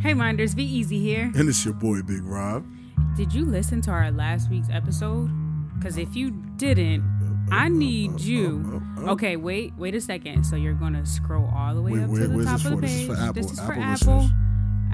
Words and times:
Hey 0.00 0.14
minders, 0.14 0.54
be 0.54 0.64
easy 0.64 0.98
here. 1.00 1.30
And 1.34 1.48
it's 1.48 1.64
your 1.64 1.74
boy 1.74 2.02
Big 2.02 2.22
Rob. 2.24 2.64
Did 3.16 3.34
you 3.34 3.44
listen 3.44 3.80
to 3.82 3.90
our 3.90 4.10
last 4.10 4.48
week's 4.50 4.68
episode? 4.70 5.28
Because 5.76 5.96
if 5.98 6.14
you 6.14 6.30
didn't, 6.56 7.02
I 7.50 7.68
need 7.68 8.20
you. 8.20 8.82
Okay, 8.98 9.36
wait, 9.36 9.72
wait 9.76 9.94
a 9.94 10.00
second. 10.00 10.44
So 10.44 10.54
you're 10.56 10.74
gonna 10.74 11.04
scroll 11.04 11.50
all 11.54 11.74
the 11.74 11.82
way 11.82 11.92
Wait, 11.92 12.02
up 12.02 12.10
to 12.10 12.28
the 12.28 12.44
top 12.44 12.64
of 12.64 12.64
the 12.64 12.70
for? 12.70 12.80
This 12.80 12.90
is 12.92 12.98
page. 12.98 13.06
for 13.08 13.16
Apple- 13.16 13.32
This 13.42 13.52
is 13.52 13.58
for 13.60 13.72
Apple 13.72 13.82
Apple. 13.82 14.16
listeners. 14.20 14.32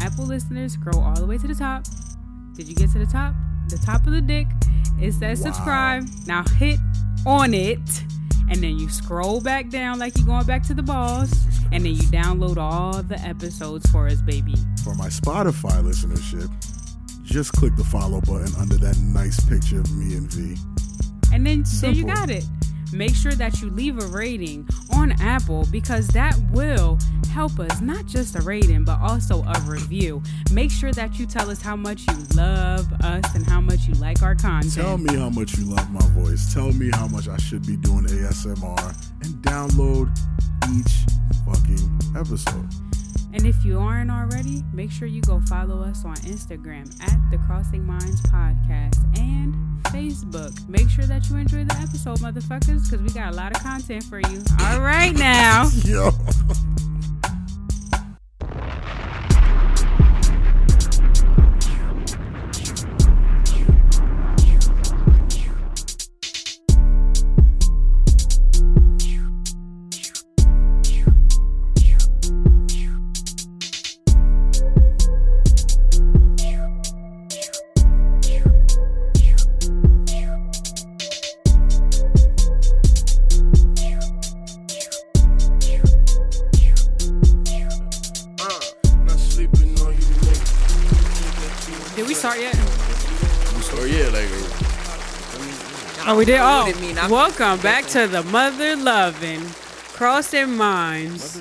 Apple 0.01 0.27
listeners, 0.27 0.73
scroll 0.73 1.01
all 1.03 1.15
the 1.15 1.27
way 1.27 1.39
to 1.39 1.47
the 1.47 1.55
top. 1.55 1.85
Did 2.55 2.69
you 2.69 2.75
get 2.75 2.91
to 2.93 2.99
the 2.99 3.07
top? 3.07 3.35
The 3.69 3.79
top 3.79 4.07
of 4.07 4.13
the 4.13 4.21
dick. 4.21 4.47
It 5.01 5.13
says 5.13 5.41
Wow. 5.41 5.47
subscribe. 5.53 6.09
Now 6.27 6.45
hit 6.59 6.79
on 7.27 7.53
it. 7.55 8.05
And 8.51 8.63
then 8.63 8.79
you 8.79 8.89
scroll 8.89 9.41
back 9.41 9.71
down 9.71 9.99
like 9.99 10.17
you're 10.19 10.27
going 10.27 10.47
back 10.47 10.63
to 10.65 10.75
the 10.75 10.83
balls. 10.83 11.33
And 11.75 11.85
then 11.85 11.95
you 11.97 12.03
download 12.03 12.57
all 12.57 13.03
the 13.03 13.19
episodes 13.19 13.91
for 13.91 14.07
us, 14.07 14.23
baby. 14.23 14.55
For 14.85 14.95
my 14.95 15.09
Spotify 15.09 15.83
listenership, 15.83 16.49
just 17.25 17.53
click 17.53 17.75
the 17.75 17.83
follow 17.83 18.21
button 18.21 18.55
under 18.61 18.77
that 18.77 18.97
nice 18.99 19.41
picture 19.41 19.81
of 19.81 19.93
me 19.93 20.15
and 20.15 20.31
V. 20.31 20.57
And 21.33 21.45
then 21.45 21.65
there 21.81 21.91
you 21.91 22.07
got 22.07 22.31
it. 22.31 22.45
Make 22.95 23.17
sure 23.17 23.33
that 23.33 23.61
you 23.61 23.71
leave 23.71 24.01
a 24.01 24.07
rating 24.07 24.69
on 24.95 25.13
Apple 25.21 25.67
because 25.73 26.07
that 26.09 26.39
will 26.53 26.97
help 27.33 27.59
us, 27.59 27.81
not 27.81 28.07
just 28.07 28.37
a 28.37 28.43
rating, 28.43 28.85
but 28.85 29.01
also 29.01 29.43
a 29.43 29.61
review. 29.67 30.23
Make 30.53 30.71
sure 30.71 30.93
that 30.93 31.19
you 31.19 31.27
tell 31.27 31.51
us 31.51 31.61
how 31.61 31.75
much 31.75 32.03
you 32.07 32.17
love 32.37 32.91
us 33.03 33.35
and 33.35 33.45
how 33.45 33.61
much 33.61 33.89
you 33.89 33.95
like 33.95 34.23
our 34.23 34.37
content. 34.37 34.75
Tell 34.75 34.97
me 34.97 35.17
how 35.17 35.29
much 35.29 35.59
you 35.59 35.65
love 35.65 35.91
my 35.91 36.07
voice. 36.11 36.55
Tell 36.55 36.73
me 36.73 36.91
how 36.93 37.09
much 37.09 37.27
I 37.27 37.37
should 37.39 37.67
be 37.67 37.77
doing 37.77 38.05
ASMR 38.05 39.11
and 39.25 39.35
download 39.43 40.17
each 40.73 40.95
fucking 41.45 42.17
episode. 42.17 42.94
And 43.35 43.47
if 43.47 43.65
you 43.65 43.81
aren't 43.81 44.13
already, 44.13 44.63
make 44.73 44.93
sure 44.93 45.09
you 45.09 45.21
go 45.21 45.41
follow 45.49 45.83
us 45.83 46.05
on 46.05 46.15
Instagram 46.19 46.87
at 47.03 47.19
the 47.33 47.39
Crossing 47.39 47.85
Minds 47.85 48.23
Podcast 48.23 49.03
and 49.19 49.57
Facebook. 49.87 50.69
Make 50.69 50.89
sure 50.89 51.05
that 51.07 51.29
you 51.29 51.37
enjoy 51.37 51.65
the 51.65 51.75
episode, 51.75 52.19
motherfuckers, 52.21 52.89
because 52.89 53.03
we 53.03 53.09
got 53.09 53.33
a 53.33 53.37
lot 53.37 53.51
of 53.51 53.61
content 53.61 54.05
for 54.05 54.21
you. 54.21 54.41
All 54.61 54.81
right 54.81 55.13
now. 55.17 55.69
Yo. 55.85 56.11
We 96.27 96.33
did. 96.33 96.41
Oh, 96.43 96.73
mean 96.81 96.97
welcome 97.11 97.61
back 97.61 97.85
to 97.89 98.07
the 98.07 98.23
Mother 98.25 98.77
Loving 98.77 99.43
Crossing 99.93 100.57
Minds 100.57 101.37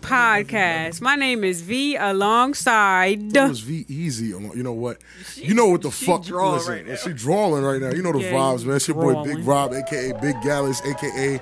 podcast. 0.00 1.00
My 1.00 1.14
name 1.14 1.44
is 1.44 1.60
V 1.62 1.94
alongside. 1.94 3.30
That 3.30 3.48
was 3.48 3.60
V 3.60 3.84
Easy. 3.88 4.26
You 4.26 4.40
know 4.64 4.72
what? 4.72 4.98
You 5.36 5.54
know 5.54 5.66
what 5.68 5.82
the 5.82 5.90
she 5.92 6.06
fuck? 6.06 6.24
drawing 6.24 6.54
listen, 6.54 6.72
right 6.74 6.86
now. 6.88 6.94
She 6.96 7.12
drawing 7.12 7.62
right 7.62 7.80
now. 7.80 7.90
You 7.90 8.02
know 8.02 8.12
the 8.12 8.18
Yeah, 8.20 8.32
vibes, 8.32 8.64
man. 8.64 8.76
It's 8.76 8.88
your 8.88 8.96
boy. 8.96 9.22
Big 9.22 9.46
Rob, 9.46 9.72
aka 9.72 10.12
Big 10.20 10.34
Gallus, 10.42 10.82
aka 10.84 11.38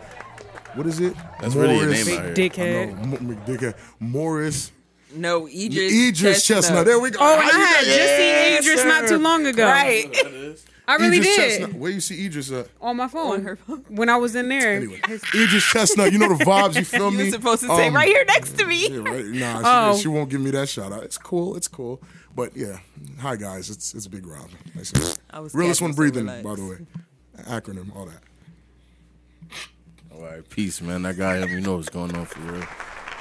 what 0.74 0.86
is 0.86 1.00
it? 1.00 1.14
That's 1.40 1.54
really 1.54 1.76
your 1.76 1.84
Morris. 1.86 2.06
name 2.06 2.18
out 2.18 2.24
here. 2.26 2.34
Big 2.34 2.52
I 2.52 2.56
dickhead. 2.58 2.96
know, 3.06 3.16
M- 3.16 3.36
McDickhead. 3.46 3.74
Morris. 3.98 4.72
No, 5.14 5.46
Idris, 5.46 5.92
Idris 5.92 6.46
Chestnut. 6.46 6.84
There 6.86 6.98
we 7.00 7.10
go. 7.10 7.18
Oh, 7.20 7.24
How 7.24 7.42
and 7.42 7.52
you 7.52 7.58
I 7.58 7.66
had 7.66 7.84
got- 7.84 7.94
just 7.94 8.16
seen 8.16 8.72
Idris 8.74 8.84
not 8.86 9.08
too 9.08 9.18
long 9.18 9.46
ago. 9.46 9.64
Right. 9.66 10.58
I 10.92 10.96
really 10.96 11.16
Idris 11.18 11.36
did 11.36 11.48
Chestnut. 11.60 11.74
Where 11.74 11.90
you 11.90 12.00
see 12.00 12.26
Idris 12.26 12.50
at? 12.52 12.68
on 12.80 12.96
my 12.96 13.08
phone 13.08 13.32
On 13.32 13.42
her 13.44 13.56
phone. 13.56 13.84
when 13.88 14.08
I 14.08 14.16
was 14.16 14.34
in 14.34 14.48
there. 14.48 14.74
Anyway, 14.76 15.00
Idris 15.34 15.64
Chestnut. 15.64 16.12
You 16.12 16.18
know 16.18 16.28
the 16.34 16.44
vibes. 16.44 16.76
You 16.76 16.84
feel 16.96 17.10
You 17.12 17.18
me? 17.18 17.24
were 17.24 17.30
supposed 17.30 17.62
to 17.62 17.68
say 17.76 17.88
Um, 17.88 17.94
right 17.94 18.08
here 18.08 18.24
next 18.26 18.58
to 18.58 18.66
me. 18.66 18.88
Yeah, 18.88 18.98
right. 18.98 19.24
Nah, 19.26 19.58
she, 19.58 19.62
Oh. 19.64 19.98
she 20.02 20.08
won't 20.08 20.30
give 20.30 20.40
me 20.40 20.50
that 20.52 20.68
shout 20.68 20.92
out. 20.92 21.02
It's 21.04 21.18
cool. 21.18 21.56
It's 21.56 21.68
cool. 21.68 22.02
But 22.34 22.56
yeah, 22.56 22.78
hi 23.20 23.36
guys. 23.36 23.68
It's 23.70 23.94
it's 23.94 24.06
Big 24.08 24.26
Rob. 24.26 24.48
Nice 24.74 24.92
to- 24.92 25.16
I 25.30 25.40
was 25.40 25.54
Realest 25.54 25.80
capping, 25.80 25.90
one 25.90 25.96
breathing, 25.96 26.24
relax. 26.26 26.42
by 26.44 26.54
the 26.54 26.64
way. 26.66 26.86
Acronym, 27.44 27.94
all 27.96 28.06
that. 28.06 28.22
All 30.14 30.22
right, 30.22 30.48
peace, 30.48 30.80
man. 30.82 31.02
That 31.02 31.16
guy, 31.16 31.44
you 31.46 31.60
know 31.60 31.76
what's 31.76 31.88
going 31.88 32.14
on 32.14 32.26
for 32.26 32.40
real. 32.40 32.64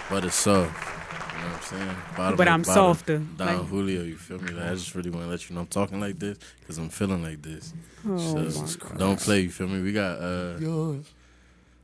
But 0.10 0.26
it's 0.26 0.36
soft. 0.36 1.01
You 1.42 1.48
know 1.48 1.54
what 1.54 1.74
I'm 1.74 1.80
saying? 1.80 1.98
Bottom 2.16 2.38
But 2.38 2.48
I'm 2.48 2.62
bottom, 2.62 2.74
softer. 2.74 3.18
Don 3.18 3.48
Like- 3.58 3.68
Julio, 3.68 4.04
you 4.04 4.16
feel 4.16 4.38
me? 4.40 4.52
Like, 4.52 4.66
I 4.66 4.74
just 4.76 4.94
really 4.94 5.10
want 5.10 5.26
to 5.26 5.30
let 5.30 5.50
you 5.50 5.56
know 5.56 5.62
I'm 5.62 5.68
talking 5.68 6.00
like 6.00 6.20
this 6.20 6.38
because 6.60 6.78
I'm 6.78 6.90
feeling 6.90 7.24
like 7.24 7.42
this. 7.42 7.74
Oh 8.08 8.50
so 8.50 8.78
don't 8.98 9.20
play, 9.20 9.42
you 9.42 9.50
feel 9.50 9.68
me? 9.68 9.82
We 9.82 9.92
got, 9.92 10.22
uh, 10.22 10.58
Yours. 10.60 11.06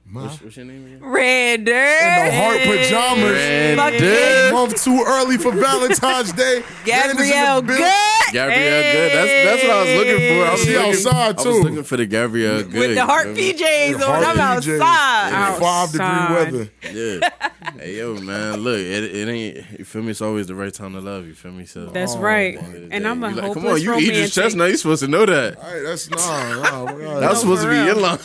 My 0.09 0.22
what's, 0.23 0.41
what's 0.41 0.56
your 0.56 0.66
name 0.66 0.85
again? 0.85 1.03
Redder. 1.03 1.66
the 1.66 2.31
heart 2.38 2.59
pajamas. 2.62 3.31
Red 3.34 3.78
Fuck 3.78 3.91
Dick. 3.91 4.53
Month 4.53 4.81
too 4.84 5.03
early 5.06 5.38
for 5.38 5.51
Valentine's 5.51 6.31
Day. 6.31 6.63
Gabrielle 6.85 7.07
Landis 7.07 7.25
in 7.28 7.28
the 7.28 7.62
Good. 7.62 7.68
building. 7.68 8.34
Gabrielle 8.34 8.84
Good. 8.94 9.12
That's 9.12 9.31
that's 9.44 9.63
what 9.63 9.72
I 9.72 9.84
was 9.84 9.96
looking 9.97 10.17
for. 10.17 10.46
I 10.47 10.51
was 10.53 10.62
She 10.63 10.73
looking, 10.78 10.90
outside, 10.90 11.38
too. 11.40 11.50
I 11.50 11.53
was 11.53 11.63
looking 11.66 11.84
for 11.84 11.97
the 11.97 12.06
Gabrielle 12.06 12.63
Good. 12.63 12.73
With 12.73 12.96
the 12.96 13.06
heart 13.06 13.28
you 13.28 13.35
feel? 13.35 13.53
PJs 13.57 14.01
Heart 14.01 14.23
on. 14.23 14.40
I'm 14.40 14.62
PJs. 14.62 14.79
outside. 14.79 15.56
In 15.56 15.59
Five 15.62 15.91
degree 15.91 16.35
weather. 16.35 16.72
Yeah. 16.94 17.29
hey 17.78 17.97
yo, 17.97 18.13
man. 18.22 18.62
Look, 18.62 18.79
it, 18.79 19.03
it 19.03 19.28
ain't. 19.28 19.79
You 19.79 19.84
feel 19.85 20.03
me? 20.03 20.12
It's 20.12 20.22
always 20.22 20.47
the 20.47 20.56
right 20.56 20.73
time 20.73 20.94
to 20.94 21.01
love. 21.01 21.28
You 21.28 21.34
feel 21.34 21.51
me? 21.51 21.66
So 21.66 21.88
That's 21.88 22.16
Oh, 22.16 22.19
right. 22.19 22.56
at 22.57 22.62
the 22.62 22.66
end 22.67 22.75
of 22.85 22.90
the 22.90 22.96
And 22.96 23.07
I'm 23.09 23.23
a 23.25 23.29
you 23.29 23.35
like, 23.35 23.53
Come 23.53 23.66
on, 23.67 23.81
you 23.81 23.90
romantic. 23.91 24.13
Idris 24.13 24.35
Chestnut. 24.35 24.69
You 24.69 24.78
supposed 24.78 25.01
to 25.03 25.09
know 25.09 25.25
that. 25.25 25.57
All 25.57 25.63
right, 25.73 25.81
that's 25.84 26.09
nah, 26.09 26.17
nah, 26.62 26.91
nah, 26.94 27.19
That's 27.19 27.41
supposed 27.41 27.63
to 27.63 27.67
be 27.69 27.75
for 27.75 27.84
your 27.84 27.96
line. 27.96 28.19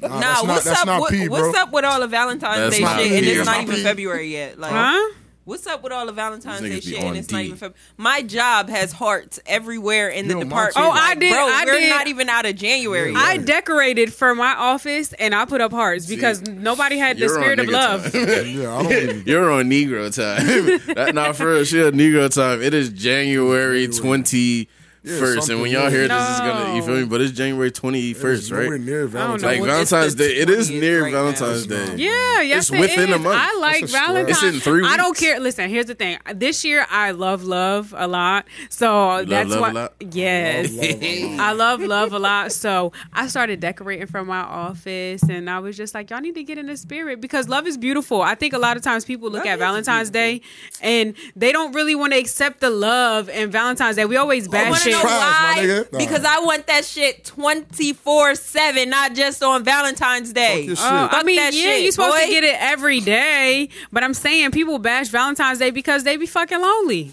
nah, 0.00 0.08
Nah, 0.08 0.20
that's 0.20 0.42
not, 0.44 0.46
what's 0.48 0.66
up? 0.66 1.23
Not 1.28 1.36
bro. 1.36 1.46
what's 1.46 1.58
up 1.58 1.72
with 1.72 1.84
all 1.84 2.00
the 2.00 2.06
Valentine's 2.08 2.58
That's 2.58 2.76
Day 2.76 2.82
not 2.82 2.98
shit? 3.00 3.12
And 3.12 3.26
it's 3.26 3.36
That's 3.36 3.46
not 3.46 3.52
not 3.56 3.62
even 3.64 3.74
P. 3.76 3.82
February 3.82 4.32
yet. 4.32 4.58
Like, 4.58 4.72
Huh? 4.72 5.12
what's 5.44 5.66
up 5.66 5.82
with 5.82 5.92
all 5.92 6.06
the 6.06 6.12
Valentine's 6.12 6.60
These 6.62 6.70
Day 6.70 6.76
niggas 6.78 6.84
be 6.84 6.90
shit? 6.92 6.98
And 7.00 7.08
on 7.10 7.16
it's 7.16 7.30
not 7.30 7.38
D. 7.38 7.44
even 7.44 7.56
February. 7.58 7.78
My 7.98 8.22
job 8.22 8.68
has 8.70 8.92
hearts 8.92 9.40
everywhere 9.46 10.08
in 10.08 10.26
the 10.28 10.32
Yo, 10.34 10.38
mine 10.40 10.48
department. 10.48 10.76
too. 10.76 10.82
Oh, 10.82 10.90
I 10.90 11.14
did- 11.14 11.32
Bro, 11.32 11.46
I 11.48 11.64
we're 11.66 11.80
did- 11.80 11.88
not 11.90 12.06
even 12.08 12.28
out 12.30 12.46
of 12.46 12.56
January. 12.56 13.12
Yeah, 13.12 13.18
yet. 13.18 13.28
I 13.28 13.36
decorated 13.38 14.12
for 14.14 14.34
my 14.34 14.54
office 14.54 15.12
and 15.18 15.34
I 15.34 15.44
put 15.44 15.60
up 15.60 15.72
hearts 15.72 16.06
because 16.06 16.40
nobody 16.42 16.96
had 16.98 17.16
the 17.18 17.26
You're 17.26 17.36
on 17.36 17.42
spirit 17.42 17.58
of 17.60 17.66
nigga 17.66 17.72
love. 17.72 18.12
time. 18.12 18.46
Yeah, 18.60 18.74
I 18.74 18.82
don't 18.82 18.92
even. 19.02 19.22
You're 19.26 19.50
on 19.50 19.64
Negro 19.66 20.14
time. 20.14 20.94
that, 20.94 21.14
not 21.14 21.36
for 21.36 21.52
real. 21.52 21.64
She 21.64 21.82
on 21.82 21.92
Negro 21.92 22.32
time. 22.34 22.62
It 22.62 22.72
is 22.72 22.88
January 22.90 23.86
twenty 23.88 24.68
first, 25.04 25.48
and 25.48 25.60
when 25.60 25.70
y'all 25.70 25.90
hear 25.90 26.02
new. 26.02 26.08
this, 26.08 26.28
is 26.30 26.38
gonna 26.40 26.76
you 26.76 26.82
feel 26.82 26.96
me? 26.96 27.04
But 27.04 27.20
it's 27.20 27.32
January 27.32 27.70
twenty 27.70 28.12
first, 28.14 28.44
It's 28.44 28.50
right? 28.50 28.80
near 28.80 29.02
know. 29.02 29.06
Valentine's. 29.06 29.42
Like 29.42 29.62
Valentine's 29.62 30.14
Day. 30.14 30.36
It 30.36 30.50
is 30.50 30.70
near 30.70 31.02
right. 31.02 31.12
Valentine's 31.12 31.64
It's 31.64 31.66
Day. 31.66 31.96
Yeah, 31.96 32.40
yes, 32.40 32.70
It's 32.70 32.72
it 32.72 32.80
within 32.80 33.12
a 33.12 33.18
month. 33.18 33.38
I 33.40 33.58
like 33.58 33.80
That's. 33.80 33.92
Valentine's. 33.92 34.42
It's 34.42 34.54
in 34.54 34.60
three 34.60 34.84
I 34.86 34.96
don't 34.96 35.16
care. 35.16 35.38
Listen, 35.40 35.68
here's 35.68 35.86
the 35.86 35.94
thing. 35.94 36.18
This 36.34 36.64
year, 36.64 36.86
I 36.90 37.10
love 37.12 37.44
love 37.44 37.94
a 37.96 38.06
lot. 38.08 38.46
So 38.70 39.24
that's 39.24 39.50
love 39.50 39.60
why. 39.60 39.70
a 39.70 39.74
lot? 39.74 39.94
Yes, 40.00 40.72
Love, 40.72 40.82
love, 41.02 41.02
love. 41.02 41.40
I 41.40 41.52
love 41.52 41.80
love 41.80 42.12
a 42.12 42.18
lot. 42.18 42.52
So 42.52 42.92
I 43.12 43.26
started 43.28 43.60
decorating 43.60 44.06
from 44.06 44.26
my 44.26 44.40
office, 44.40 45.22
and 45.24 45.48
I 45.50 45.58
was 45.58 45.76
just 45.76 45.94
like, 45.94 46.10
y'all 46.10 46.20
need 46.20 46.34
to 46.34 46.42
get 46.44 46.58
in 46.58 46.66
the 46.66 46.76
spirit 46.76 47.20
because 47.20 47.48
love 47.48 47.66
is 47.66 47.76
beautiful. 47.76 48.22
I 48.22 48.34
think 48.34 48.52
a 48.54 48.58
lot 48.58 48.76
of 48.76 48.82
times 48.82 49.04
people 49.04 49.30
look 49.30 49.44
Love 49.44 49.48
at 49.48 49.54
is 49.54 49.60
Valentine's 49.60 50.10
Day 50.10 50.40
and 50.80 51.14
they 51.36 51.52
don't 51.52 51.72
really 51.74 51.94
want 51.94 52.12
to 52.12 52.18
accept 52.18 52.60
the 52.60 52.70
love 52.70 53.28
and 53.28 53.50
Valentine's 53.52 53.96
Day. 53.96 54.04
We 54.04 54.16
always 54.16 54.48
bash 54.48 54.70
want 54.70 54.82
to 54.82 54.90
it. 54.90 54.93
Know 54.94 55.00
Trash, 55.02 55.20
my 55.20 55.66
why? 55.66 55.84
Nah. 55.92 55.98
Because 55.98 56.24
I 56.24 56.40
want 56.40 56.66
that 56.66 56.84
shit 56.84 57.24
24 57.24 58.34
7, 58.34 58.90
not 58.90 59.14
just 59.14 59.42
on 59.42 59.64
Valentine's 59.64 60.32
Day. 60.32 60.62
your 60.62 60.72
uh, 60.72 60.76
shit. 60.76 60.84
Oh, 60.84 61.08
I 61.10 61.22
mean, 61.22 61.36
that 61.36 61.54
yeah, 61.54 61.62
shit, 61.62 61.82
you're 61.82 61.92
supposed 61.92 62.22
to 62.22 62.28
get 62.28 62.44
it 62.44 62.56
every 62.60 63.00
day, 63.00 63.68
but 63.92 64.02
I'm 64.02 64.14
saying 64.14 64.50
people 64.52 64.78
bash 64.78 65.08
Valentine's 65.08 65.58
Day 65.58 65.70
because 65.70 66.04
they 66.04 66.16
be 66.16 66.26
fucking 66.26 66.60
lonely. 66.60 67.12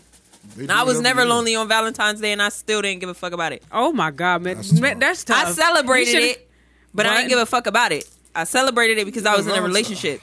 I 0.70 0.84
was 0.84 1.00
never 1.00 1.24
they 1.24 1.30
lonely 1.30 1.56
on 1.56 1.68
Valentine's 1.68 2.20
Day, 2.20 2.32
and 2.32 2.42
I 2.42 2.50
still 2.50 2.82
didn't 2.82 3.00
give 3.00 3.10
a 3.10 3.14
fuck 3.14 3.34
about 3.34 3.54
it. 3.54 3.64
Oh 3.72 3.94
my 3.94 4.12
god, 4.12 4.42
man, 4.42 4.58
That's 4.58 4.72
that's 4.72 4.80
tough. 4.80 4.92
tough. 4.92 5.00
That's 5.00 5.24
tough. 5.24 5.48
I 5.48 5.52
celebrated 5.52 6.16
it, 6.16 6.50
but 6.94 7.06
I 7.06 7.10
What? 7.10 7.18
didn't 7.18 7.30
give 7.30 7.40
a 7.40 7.46
fuck 7.46 7.68
about 7.68 7.92
it. 7.92 8.10
I 8.36 8.46
celebrated 8.46 8.98
it 8.98 9.06
because 9.06 9.26
I 9.26 9.36
was 9.36 9.48
in 9.48 9.54
a 9.54 9.62
relationship. 9.62 10.22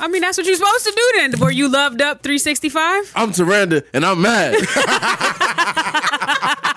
I 0.00 0.08
mean, 0.08 0.22
that's 0.22 0.38
what 0.38 0.46
you're 0.46 0.56
supposed 0.56 0.84
to 0.84 0.92
do 0.92 1.10
then. 1.16 1.38
Were 1.38 1.50
you 1.50 1.68
loved 1.68 2.00
up 2.00 2.22
365? 2.22 3.12
I'm 3.14 3.30
Taranda, 3.30 3.84
and 3.92 4.06
I'm 4.06 4.22
mad. 4.22 4.54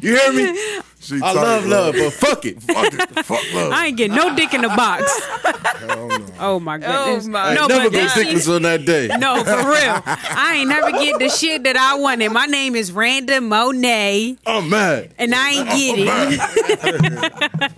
you 0.00 0.16
hear 0.16 0.32
me? 0.32 0.80
She 1.08 1.16
I 1.16 1.20
tight, 1.20 1.34
love 1.34 1.66
love, 1.66 1.94
but 1.94 2.12
fuck 2.12 2.44
it. 2.44 2.62
Fuck 2.68 2.92
it. 2.92 3.24
Fuck 3.24 3.54
love. 3.54 3.72
I 3.72 3.86
ain't 3.86 3.96
getting 3.96 4.14
no 4.14 4.36
dick 4.36 4.52
in 4.52 4.60
the 4.60 4.68
box. 4.68 5.04
Hell 5.78 6.08
no. 6.08 6.26
Oh 6.38 6.60
my 6.60 6.76
goodness. 6.76 7.26
Oh 7.26 7.30
my 7.30 7.54
no, 7.54 7.66
Never 7.66 7.84
but 7.84 7.92
go 7.92 7.98
dickless 8.08 8.54
on 8.54 8.60
that 8.62 8.84
day. 8.84 9.08
No, 9.18 9.42
for 9.42 9.56
real. 9.56 10.02
I 10.04 10.56
ain't 10.58 10.68
never 10.68 10.92
get 10.92 11.18
the 11.18 11.30
shit 11.30 11.64
that 11.64 11.76
I 11.78 11.94
wanted. 11.94 12.30
My 12.32 12.44
name 12.44 12.74
is 12.76 12.92
Randa 12.92 13.40
Monet, 13.40 14.36
I'm 14.46 14.68
mad. 14.68 15.12
and 15.18 15.34
I 15.34 15.50
ain't 15.50 15.68
get 15.70 15.98
it. 17.62 17.72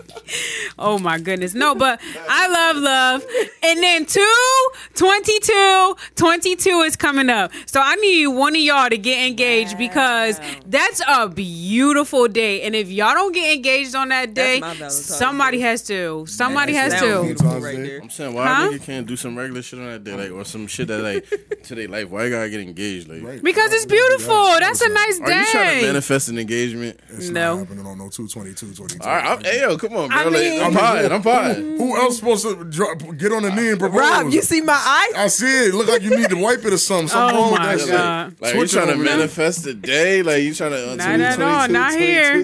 oh 0.79 0.97
my 0.99 1.17
goodness. 1.19 1.53
No, 1.53 1.73
but 1.75 2.01
I 2.27 2.47
love 2.47 2.75
love. 2.77 3.25
And 3.63 3.79
then 3.81 4.05
two, 4.05 4.67
22, 4.95 5.95
22 6.15 6.69
is 6.81 6.95
coming 6.95 7.29
up. 7.29 7.51
So 7.65 7.79
I 7.81 7.95
need 7.95 8.27
one 8.27 8.55
of 8.55 8.61
y'all 8.61 8.89
to 8.89 8.97
get 8.97 9.25
engaged 9.27 9.77
because 9.77 10.39
that's 10.65 11.01
a 11.07 11.29
beautiful 11.29 12.27
day. 12.27 12.63
And 12.63 12.75
if 12.75 12.89
y'all 12.89 13.13
don't 13.13 13.20
get 13.29 13.55
engaged 13.55 13.93
on 13.95 14.09
that 14.09 14.33
day, 14.33 14.59
my 14.59 14.67
Valentine's 14.73 15.05
somebody 15.05 15.59
has 15.61 15.83
to. 15.83 16.25
Somebody 16.27 16.73
has 16.73 16.99
to. 17.01 17.35
right 17.59 17.77
there. 17.77 17.99
I'm 18.01 18.09
saying 18.09 18.33
why 18.33 18.45
Huh? 18.47 18.69
a 18.69 18.73
nigga 18.73 18.83
can't 18.85 19.05
do 19.07 19.15
some 19.15 19.37
regular 19.37 19.61
shit 19.61 19.79
on 19.79 19.85
that 19.85 20.03
day, 20.03 20.13
like 20.15 20.31
or 20.31 20.43
some 20.45 20.67
shit 20.67 20.87
that 20.87 20.99
like 21.01 21.29
to 21.63 21.75
their 21.75 21.87
life. 21.87 22.09
Why 22.09 22.25
you 22.25 22.29
gotta 22.31 22.49
get 22.49 22.61
engaged? 22.61 23.07
Like, 23.07 23.21
Right. 23.23 23.43
Because 23.43 23.71
it's 23.73 23.85
beautiful. 23.85 24.33
That's 24.59 24.81
a 24.81 24.89
nice 24.89 25.19
day. 25.19 25.33
are 25.33 25.39
you 25.41 25.45
trying 25.51 25.79
to 25.81 25.85
manifest 25.87 26.29
an 26.29 26.39
engagement? 26.39 26.99
It's 27.09 27.29
No. 27.29 27.57
not 27.57 27.59
happening 27.67 27.85
on 27.85 27.97
no 27.97 28.09
222, 28.09 28.73
22. 28.73 28.99
All 29.07 29.15
right, 29.15 29.25
I'm, 29.25 29.43
hey 29.43 29.61
yo, 29.61 29.77
come 29.77 29.93
on, 29.95 30.09
bro. 30.09 30.17
I 30.17 30.23
like, 30.23 30.33
mean- 30.33 30.61
I'm 30.61 30.73
fine. 30.73 31.11
I'm 31.11 31.21
fine. 31.21 31.77
Who 31.77 31.95
else 31.97 32.17
supposed 32.17 32.43
to 32.43 32.63
drop, 32.65 32.99
get 33.17 33.31
on 33.31 33.43
the 33.43 33.51
knee 33.53 33.69
and 33.69 33.79
propose? 33.79 33.99
Rob, 33.99 34.29
you 34.31 34.41
see 34.41 34.61
my 34.61 34.73
eye? 34.73 35.11
I 35.17 35.27
see 35.27 35.67
it. 35.67 35.73
Look 35.73 35.87
like 35.87 36.01
you 36.01 36.09
need 36.15 36.29
to 36.29 36.37
wipe 36.37 36.63
it 36.65 36.73
or 36.73 36.77
something. 36.77 37.07
Something 37.09 37.37
Oh 37.37 37.41
wrong 37.41 37.51
with 37.51 37.59
my 37.61 37.75
that 37.75 37.87
God. 37.87 38.29
shit. 38.31 38.41
Like 38.41 38.55
you 38.55 38.67
trying 38.67 38.87
to 38.87 38.95
manifest 38.97 39.63
the 39.63 39.73
day? 39.73 40.21
Like 40.23 40.43
you 40.43 40.53
trying 40.53 40.71
to? 40.71 40.91
Uh, 40.91 40.95
Not 40.95 41.19
at 41.19 41.41
all, 41.41 41.67
not 41.67 41.93
here. 41.93 42.43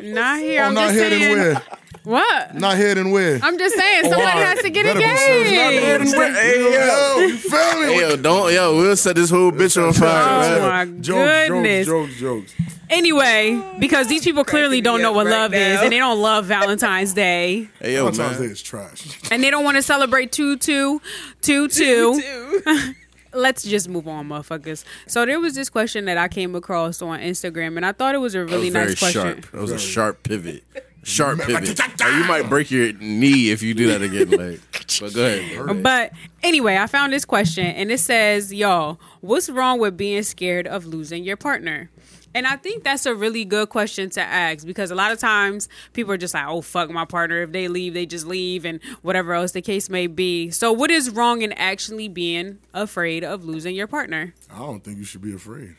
Two, 0.00 0.06
two. 0.08 0.14
Not 0.14 0.40
here. 0.40 0.62
Oh, 0.62 0.66
I'm 0.66 0.74
not 0.74 0.92
just 0.92 0.94
here 0.94 1.10
saying. 1.10 1.36
where? 1.36 1.62
What? 2.02 2.54
Not 2.54 2.76
here 2.78 2.98
and 2.98 3.12
where? 3.12 3.38
I'm 3.42 3.58
just 3.58 3.76
saying 3.76 4.02
oh, 4.06 4.10
somebody 4.10 4.30
all 4.32 4.38
right. 4.38 4.46
has 4.46 4.60
to 4.60 4.70
get 4.70 4.84
Better 4.84 4.98
be 5.00 5.16
serious. 5.16 5.52
Not 5.52 5.72
here 5.72 5.96
engaged. 5.96 6.12
and 6.12 6.18
where? 6.18 6.32
Hey, 6.32 6.62
yo. 6.62 6.70
yo, 6.70 7.26
you 7.26 7.36
feel 7.36 7.80
me? 7.80 7.86
Hey 7.86 8.00
yo, 8.00 8.16
don't 8.16 8.52
yo. 8.54 8.76
We'll 8.76 8.96
set 8.96 9.16
this 9.16 9.28
whole 9.28 9.52
bitch 9.52 9.76
on 9.86 9.92
fire. 9.92 10.08
Oh 10.08 10.42
fire. 10.42 10.60
my 10.60 10.84
man. 10.86 11.02
Jokes, 11.02 11.48
goodness. 11.48 11.86
jokes, 11.86 12.14
jokes, 12.18 12.52
jokes. 12.52 12.70
Anyway, 12.88 13.62
because 13.78 14.08
these 14.08 14.24
people 14.24 14.44
clearly 14.44 14.80
don't 14.80 15.00
know 15.00 15.12
what 15.12 15.26
right 15.26 15.32
love 15.32 15.54
is 15.54 15.80
and 15.80 15.92
they 15.92 15.98
don't 15.98 16.20
love 16.20 16.46
Valentine's 16.46 17.14
Day 17.14 17.68
Hey 17.78 17.94
yo, 17.94 18.10
Valentine's 18.10 18.38
Day 18.38 18.46
is 18.46 18.62
trash. 18.62 19.20
and 19.30 19.44
they 19.44 19.50
don't 19.50 19.62
want 19.62 19.76
to 19.76 19.82
celebrate 19.82 20.32
two 20.32 20.56
two 20.56 21.00
two 21.40 21.68
two. 21.68 22.20
Let's 23.32 23.62
just 23.62 23.88
move 23.88 24.08
on, 24.08 24.28
motherfuckers. 24.28 24.84
So 25.06 25.24
there 25.24 25.38
was 25.40 25.54
this 25.54 25.70
question 25.70 26.04
that 26.06 26.18
I 26.18 26.28
came 26.28 26.54
across 26.54 27.00
on 27.02 27.20
Instagram 27.20 27.76
and 27.76 27.86
I 27.86 27.92
thought 27.92 28.14
it 28.14 28.18
was 28.18 28.34
a 28.34 28.38
That 28.38 28.44
was 28.46 28.52
really 28.54 28.70
very 28.70 28.86
nice 28.86 28.98
question. 28.98 29.22
sharp. 29.42 29.50
That 29.52 29.60
was 29.60 29.70
a 29.70 29.78
sharp 29.78 30.22
pivot. 30.22 30.64
Sharp 31.02 31.38
pivot. 31.46 31.78
Like, 31.78 32.00
you 32.00 32.24
might 32.24 32.48
break 32.48 32.70
your 32.70 32.92
knee 32.94 33.50
if 33.50 33.62
you 33.62 33.72
do 33.74 33.86
that 33.88 34.02
again. 34.02 34.30
Like, 34.30 34.60
but 35.00 35.14
go 35.14 35.24
ahead. 35.66 35.82
But 35.82 36.12
anyway, 36.42 36.76
I 36.76 36.86
found 36.86 37.12
this 37.12 37.24
question 37.24 37.66
and 37.66 37.90
it 37.90 38.00
says, 38.00 38.52
Y'all, 38.52 39.00
what's 39.20 39.48
wrong 39.48 39.78
with 39.80 39.96
being 39.96 40.22
scared 40.24 40.66
of 40.66 40.84
losing 40.86 41.24
your 41.24 41.36
partner? 41.36 41.88
And 42.34 42.46
I 42.46 42.54
think 42.56 42.84
that's 42.84 43.06
a 43.06 43.14
really 43.14 43.44
good 43.44 43.70
question 43.70 44.08
to 44.10 44.20
ask 44.20 44.64
because 44.64 44.90
a 44.92 44.94
lot 44.94 45.10
of 45.10 45.18
times 45.18 45.68
people 45.94 46.12
are 46.12 46.16
just 46.16 46.32
like, 46.32 46.46
oh, 46.46 46.60
fuck 46.60 46.88
my 46.90 47.04
partner. 47.04 47.42
If 47.42 47.50
they 47.52 47.66
leave, 47.66 47.92
they 47.94 48.06
just 48.06 48.24
leave 48.26 48.64
and 48.64 48.80
whatever 49.02 49.34
else 49.34 49.50
the 49.52 49.62
case 49.62 49.90
may 49.90 50.06
be. 50.06 50.50
So, 50.50 50.72
what 50.72 50.90
is 50.92 51.10
wrong 51.10 51.42
in 51.42 51.52
actually 51.54 52.06
being 52.08 52.58
afraid 52.72 53.24
of 53.24 53.44
losing 53.44 53.74
your 53.74 53.88
partner? 53.88 54.32
I 54.48 54.58
don't 54.58 54.82
think 54.84 54.98
you 54.98 55.04
should 55.04 55.22
be 55.22 55.34
afraid. 55.34 55.74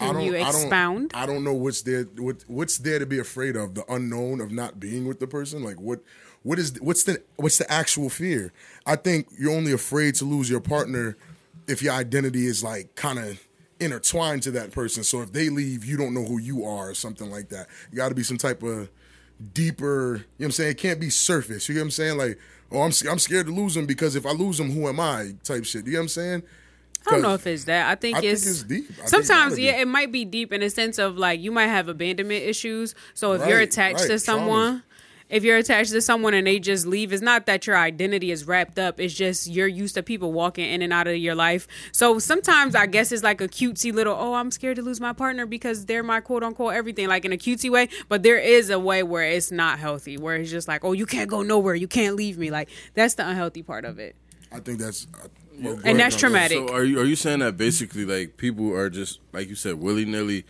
I 0.00 0.06
Can 0.06 0.14
don't- 0.14 0.24
you 0.24 0.36
I 0.36 0.50
don't- 0.50 0.62
expound? 0.62 1.10
I 1.14 1.26
don't 1.26 1.44
know 1.44 1.52
what's 1.52 1.82
there. 1.82 2.04
What, 2.16 2.44
what's 2.46 2.78
there 2.78 2.98
to 2.98 3.06
be 3.06 3.18
afraid 3.18 3.54
of? 3.54 3.74
The 3.74 3.84
unknown 3.92 4.40
of 4.40 4.50
not 4.50 4.80
being 4.80 5.06
with 5.06 5.20
the 5.20 5.26
person. 5.26 5.62
Like 5.62 5.78
what? 5.80 6.00
What 6.42 6.58
is? 6.58 6.80
What's 6.80 7.04
the? 7.04 7.22
What's 7.36 7.58
the 7.58 7.70
actual 7.70 8.08
fear? 8.08 8.52
I 8.86 8.96
think 8.96 9.28
you're 9.38 9.52
only 9.52 9.72
afraid 9.72 10.14
to 10.16 10.24
lose 10.24 10.48
your 10.50 10.60
partner 10.60 11.16
if 11.68 11.82
your 11.82 11.92
identity 11.94 12.46
is 12.46 12.64
like 12.64 12.94
kind 12.96 13.18
of 13.18 13.40
intertwined 13.80 14.42
to 14.44 14.50
that 14.52 14.72
person. 14.72 15.04
So 15.04 15.22
if 15.22 15.32
they 15.32 15.48
leave, 15.48 15.84
you 15.84 15.96
don't 15.96 16.14
know 16.14 16.24
who 16.24 16.38
you 16.38 16.64
are 16.64 16.90
or 16.90 16.94
something 16.94 17.30
like 17.30 17.48
that. 17.50 17.68
You 17.90 17.96
got 17.96 18.08
to 18.08 18.14
be 18.14 18.22
some 18.22 18.38
type 18.38 18.62
of 18.62 18.90
deeper. 19.52 19.84
You 19.84 20.18
know 20.18 20.24
what 20.36 20.44
I'm 20.46 20.52
saying? 20.52 20.70
It 20.70 20.78
can't 20.78 21.00
be 21.00 21.10
surface. 21.10 21.68
You 21.68 21.74
get 21.74 21.80
what 21.80 21.84
I'm 21.84 21.90
saying? 21.90 22.18
Like, 22.18 22.38
oh, 22.70 22.80
I'm 22.80 22.92
I'm 23.08 23.18
scared 23.18 23.46
to 23.46 23.52
lose 23.52 23.76
him 23.76 23.86
because 23.86 24.16
if 24.16 24.26
I 24.26 24.30
lose 24.30 24.58
him, 24.58 24.70
who 24.70 24.88
am 24.88 25.00
I? 25.00 25.34
Type 25.42 25.64
shit. 25.64 25.86
You 25.86 25.92
know 25.92 25.98
what 25.98 26.02
I'm 26.02 26.08
saying? 26.08 26.42
I 27.06 27.10
don't 27.10 27.22
know 27.22 27.34
if 27.34 27.46
it's 27.46 27.64
that. 27.64 27.90
I 27.90 27.96
think 27.96 28.16
I 28.16 28.20
think 28.20 28.32
it's, 28.32 28.46
it's 28.46 28.62
deep. 28.62 28.86
I 28.90 28.94
think 28.94 29.04
it 29.04 29.08
sometimes, 29.08 29.58
yeah, 29.58 29.72
it 29.72 29.86
might 29.86 30.10
be 30.10 30.24
deep 30.24 30.54
in 30.54 30.62
a 30.62 30.70
sense 30.70 30.98
of 30.98 31.18
like 31.18 31.38
you 31.40 31.52
might 31.52 31.66
have 31.66 31.88
abandonment 31.88 32.44
issues. 32.44 32.94
So 33.12 33.34
if 33.34 33.46
you're 33.46 33.60
attached 33.60 34.00
right, 34.00 34.08
to 34.08 34.14
traumas. 34.14 34.82
Someone, 35.34 35.44
if 35.44 35.44
you're 35.44 35.56
attached 35.56 35.90
to 35.92 36.00
someone 36.00 36.34
and 36.34 36.46
they 36.46 36.58
just 36.58 36.86
leave, 36.86 37.12
it's 37.12 37.22
not 37.22 37.46
that 37.46 37.66
your 37.66 37.76
identity 37.76 38.30
is 38.30 38.46
wrapped 38.46 38.78
up. 38.78 39.00
It's 39.00 39.14
just 39.14 39.46
you're 39.48 39.66
used 39.66 39.94
to 39.94 40.02
people 40.02 40.32
walking 40.32 40.70
in 40.70 40.82
and 40.82 40.92
out 40.92 41.06
of 41.06 41.16
your 41.16 41.34
life. 41.34 41.66
So 41.92 42.18
sometimes 42.18 42.74
I 42.74 42.86
guess 42.86 43.12
it's 43.12 43.22
like 43.22 43.40
a 43.40 43.48
cutesy 43.48 43.92
little, 43.92 44.16
oh, 44.18 44.34
I'm 44.34 44.50
scared 44.50 44.76
to 44.76 44.82
lose 44.82 45.00
my 45.00 45.12
partner 45.12 45.46
because 45.46 45.86
they're 45.86 46.02
my 46.02 46.20
quote 46.20 46.42
unquote 46.42 46.74
everything, 46.74 47.08
like 47.08 47.24
in 47.24 47.32
a 47.32 47.36
cutesy 47.36 47.70
way. 47.70 47.88
But 48.08 48.22
there 48.22 48.38
is 48.38 48.70
a 48.70 48.78
way 48.78 49.02
where 49.02 49.24
it's 49.24 49.50
not 49.50 49.78
healthy, 49.78 50.16
where 50.16 50.36
it's 50.36 50.50
just 50.50 50.68
like, 50.68 50.84
oh, 50.84 50.92
you 50.92 51.06
can't 51.06 51.28
go 51.28 51.42
nowhere, 51.42 51.74
you 51.74 51.88
can't 51.88 52.16
leave 52.16 52.38
me. 52.38 52.50
Like 52.50 52.68
that's 52.94 53.14
the 53.14 53.28
unhealthy 53.28 53.62
part 53.62 53.84
of 53.84 53.98
it. 53.98 54.16
I 54.52 54.60
think 54.60 54.78
that's. 54.78 55.06
uh, 55.14 55.28
well, 55.60 55.74
And 55.74 55.84
ahead, 55.84 56.00
that's 56.00 56.16
traumatic. 56.16 56.58
So 56.58 56.74
are 56.74 56.84
you 56.84 57.00
are 57.00 57.04
you 57.04 57.16
saying 57.16 57.40
that 57.40 57.56
basically 57.56 58.04
like 58.04 58.36
people 58.36 58.72
are 58.74 58.90
just 58.90 59.20
like 59.32 59.48
you 59.48 59.54
said 59.54 59.74
willy 59.80 60.04
nilly 60.04 60.44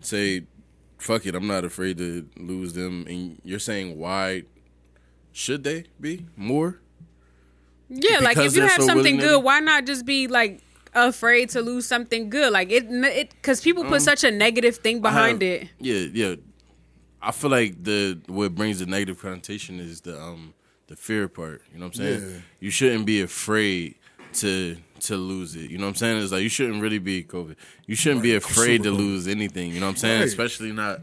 say 0.00 0.44
fuck 0.98 1.26
it 1.26 1.34
I'm 1.34 1.46
not 1.46 1.64
afraid 1.64 1.98
to 1.98 2.28
lose 2.36 2.72
them 2.72 3.06
and 3.08 3.40
you're 3.44 3.58
saying 3.58 3.98
why 3.98 4.42
should 5.32 5.64
they 5.64 5.84
be 6.00 6.26
more? 6.36 6.80
Yeah, 7.88 8.18
like 8.18 8.36
if 8.36 8.54
you 8.54 8.62
have 8.62 8.82
so 8.82 8.86
something 8.86 9.16
good, 9.16 9.42
why 9.42 9.60
not 9.60 9.86
just 9.86 10.04
be 10.04 10.26
like 10.26 10.60
afraid 10.94 11.50
to 11.50 11.62
lose 11.62 11.86
something 11.86 12.28
good? 12.28 12.52
Like 12.52 12.70
it, 12.70 12.84
it 12.90 13.30
because 13.30 13.60
people 13.60 13.84
put 13.84 14.02
such 14.02 14.24
a 14.24 14.30
negative 14.30 14.76
thing 14.78 15.00
behind 15.00 15.42
have- 15.42 15.62
it. 15.62 15.68
Yeah, 15.78 16.06
yeah. 16.12 16.34
I 17.20 17.32
feel 17.32 17.50
like 17.50 17.82
the 17.82 18.20
what 18.26 18.54
brings 18.54 18.78
the 18.80 18.86
negative 18.86 19.20
connotation 19.20 19.80
is 19.80 20.02
the 20.02 20.20
um 20.20 20.54
the 20.88 20.96
fear 20.96 21.28
part. 21.28 21.62
You 21.72 21.78
know 21.78 21.86
what 21.86 21.98
I'm 21.98 22.04
saying? 22.04 22.30
Yeah. 22.30 22.38
You 22.60 22.70
shouldn't 22.70 23.06
be 23.06 23.22
afraid 23.22 23.94
to 24.34 24.76
to 25.02 25.16
lose 25.16 25.54
it. 25.56 25.70
You 25.70 25.78
know 25.78 25.84
what 25.84 25.90
I'm 25.90 25.94
saying? 25.96 26.22
It's 26.22 26.32
like 26.32 26.42
you 26.42 26.48
shouldn't 26.48 26.82
really 26.82 26.98
be 26.98 27.22
COVID. 27.24 27.56
You 27.86 27.94
shouldn't 27.96 28.22
be 28.22 28.34
afraid 28.34 28.82
to 28.84 28.90
lose 28.90 29.26
anything. 29.28 29.72
You 29.72 29.80
know 29.80 29.86
what 29.86 29.90
I'm 29.92 29.96
saying? 29.96 30.20
Right. 30.20 30.28
Especially 30.28 30.72
not 30.72 31.00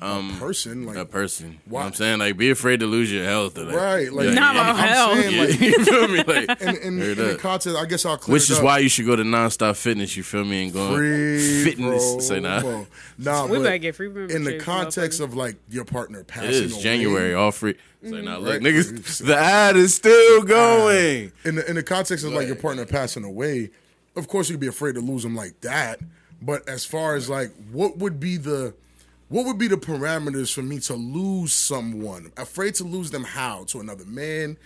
um, 0.00 0.30
a 0.36 0.38
person. 0.38 0.86
Like 0.86 0.96
a 0.96 1.04
person. 1.04 1.46
You 1.46 1.52
know 1.52 1.58
what 1.78 1.86
I'm 1.86 1.92
saying? 1.94 2.18
Like 2.20 2.36
be 2.36 2.50
afraid 2.50 2.80
to 2.80 2.86
lose 2.86 3.10
your 3.12 3.24
health. 3.24 3.58
Or 3.58 3.64
like, 3.64 3.74
Right, 3.74 4.12
like- 4.12 4.34
Not 4.34 4.54
yeah, 4.54 4.72
my 4.72 4.80
health. 4.86 5.18
saying, 5.18 5.50
like, 5.50 5.60
you 5.60 5.84
feel 5.84 6.08
me? 6.08 6.22
Like, 6.22 6.62
in, 6.62 6.68
in, 6.76 6.98
Heard 6.98 7.18
in 7.18 7.24
the 7.24 7.30
that. 7.32 7.38
context, 7.40 7.76
I 7.76 7.84
guess 7.84 8.06
I'll 8.06 8.16
clear 8.16 8.32
which 8.34 8.44
it 8.44 8.50
is 8.50 8.58
up. 8.58 8.64
why 8.64 8.78
you 8.78 8.88
should 8.88 9.06
go 9.06 9.16
to 9.16 9.24
nonstop 9.24 9.76
fitness. 9.76 10.16
You 10.16 10.22
feel 10.22 10.44
me? 10.44 10.64
And 10.64 10.72
go 10.72 10.94
free 10.94 11.64
fitness. 11.64 12.12
bro, 12.12 12.20
Say 12.20 12.38
nah. 12.40 12.60
bro. 12.60 12.86
Nah, 13.18 13.46
We 13.46 13.58
but 13.58 13.64
better 13.64 13.78
get 13.78 13.96
free 13.96 14.06
in 14.32 14.44
the 14.44 14.58
context 14.60 15.20
of 15.20 15.34
like 15.34 15.56
your 15.68 15.84
partner 15.84 16.20
It 16.20 16.28
passing 16.28 16.50
is 16.50 16.72
away, 16.74 16.82
January, 16.82 17.34
all 17.34 17.50
free. 17.50 17.74
It's 18.02 18.12
like, 18.12 18.22
nah, 18.24 18.38
look, 18.38 18.48
Right. 18.54 18.60
niggas, 18.60 19.24
the 19.26 19.36
ad 19.36 19.76
is 19.76 19.94
still 19.94 20.42
going. 20.42 21.32
in 21.44 21.56
the 21.56 21.68
in 21.68 21.74
the 21.76 21.82
context 21.82 22.24
of 22.24 22.32
like 22.32 22.46
your 22.46 22.56
partner 22.56 22.84
passing 22.86 23.24
away, 23.24 23.70
of 24.16 24.28
course 24.28 24.48
you'd 24.50 24.60
be 24.60 24.66
afraid 24.68 24.94
to 24.94 25.00
lose 25.00 25.22
them 25.24 25.34
like 25.34 25.60
that. 25.62 26.00
But 26.40 26.68
as 26.68 26.84
far 26.84 27.16
as 27.16 27.28
like 27.28 27.50
what 27.72 27.98
would 27.98 28.20
be 28.20 28.36
the 28.36 28.74
what 29.28 29.44
would 29.46 29.58
be 29.58 29.66
the 29.68 29.76
parameters 29.76 30.52
for 30.54 30.62
me 30.62 30.78
to 30.80 30.94
lose 30.94 31.52
someone? 31.52 32.30
Afraid 32.36 32.74
to 32.76 32.84
lose 32.84 33.10
them 33.10 33.24
how? 33.24 33.64
To 33.64 33.80
another 33.80 34.04
man? 34.06 34.56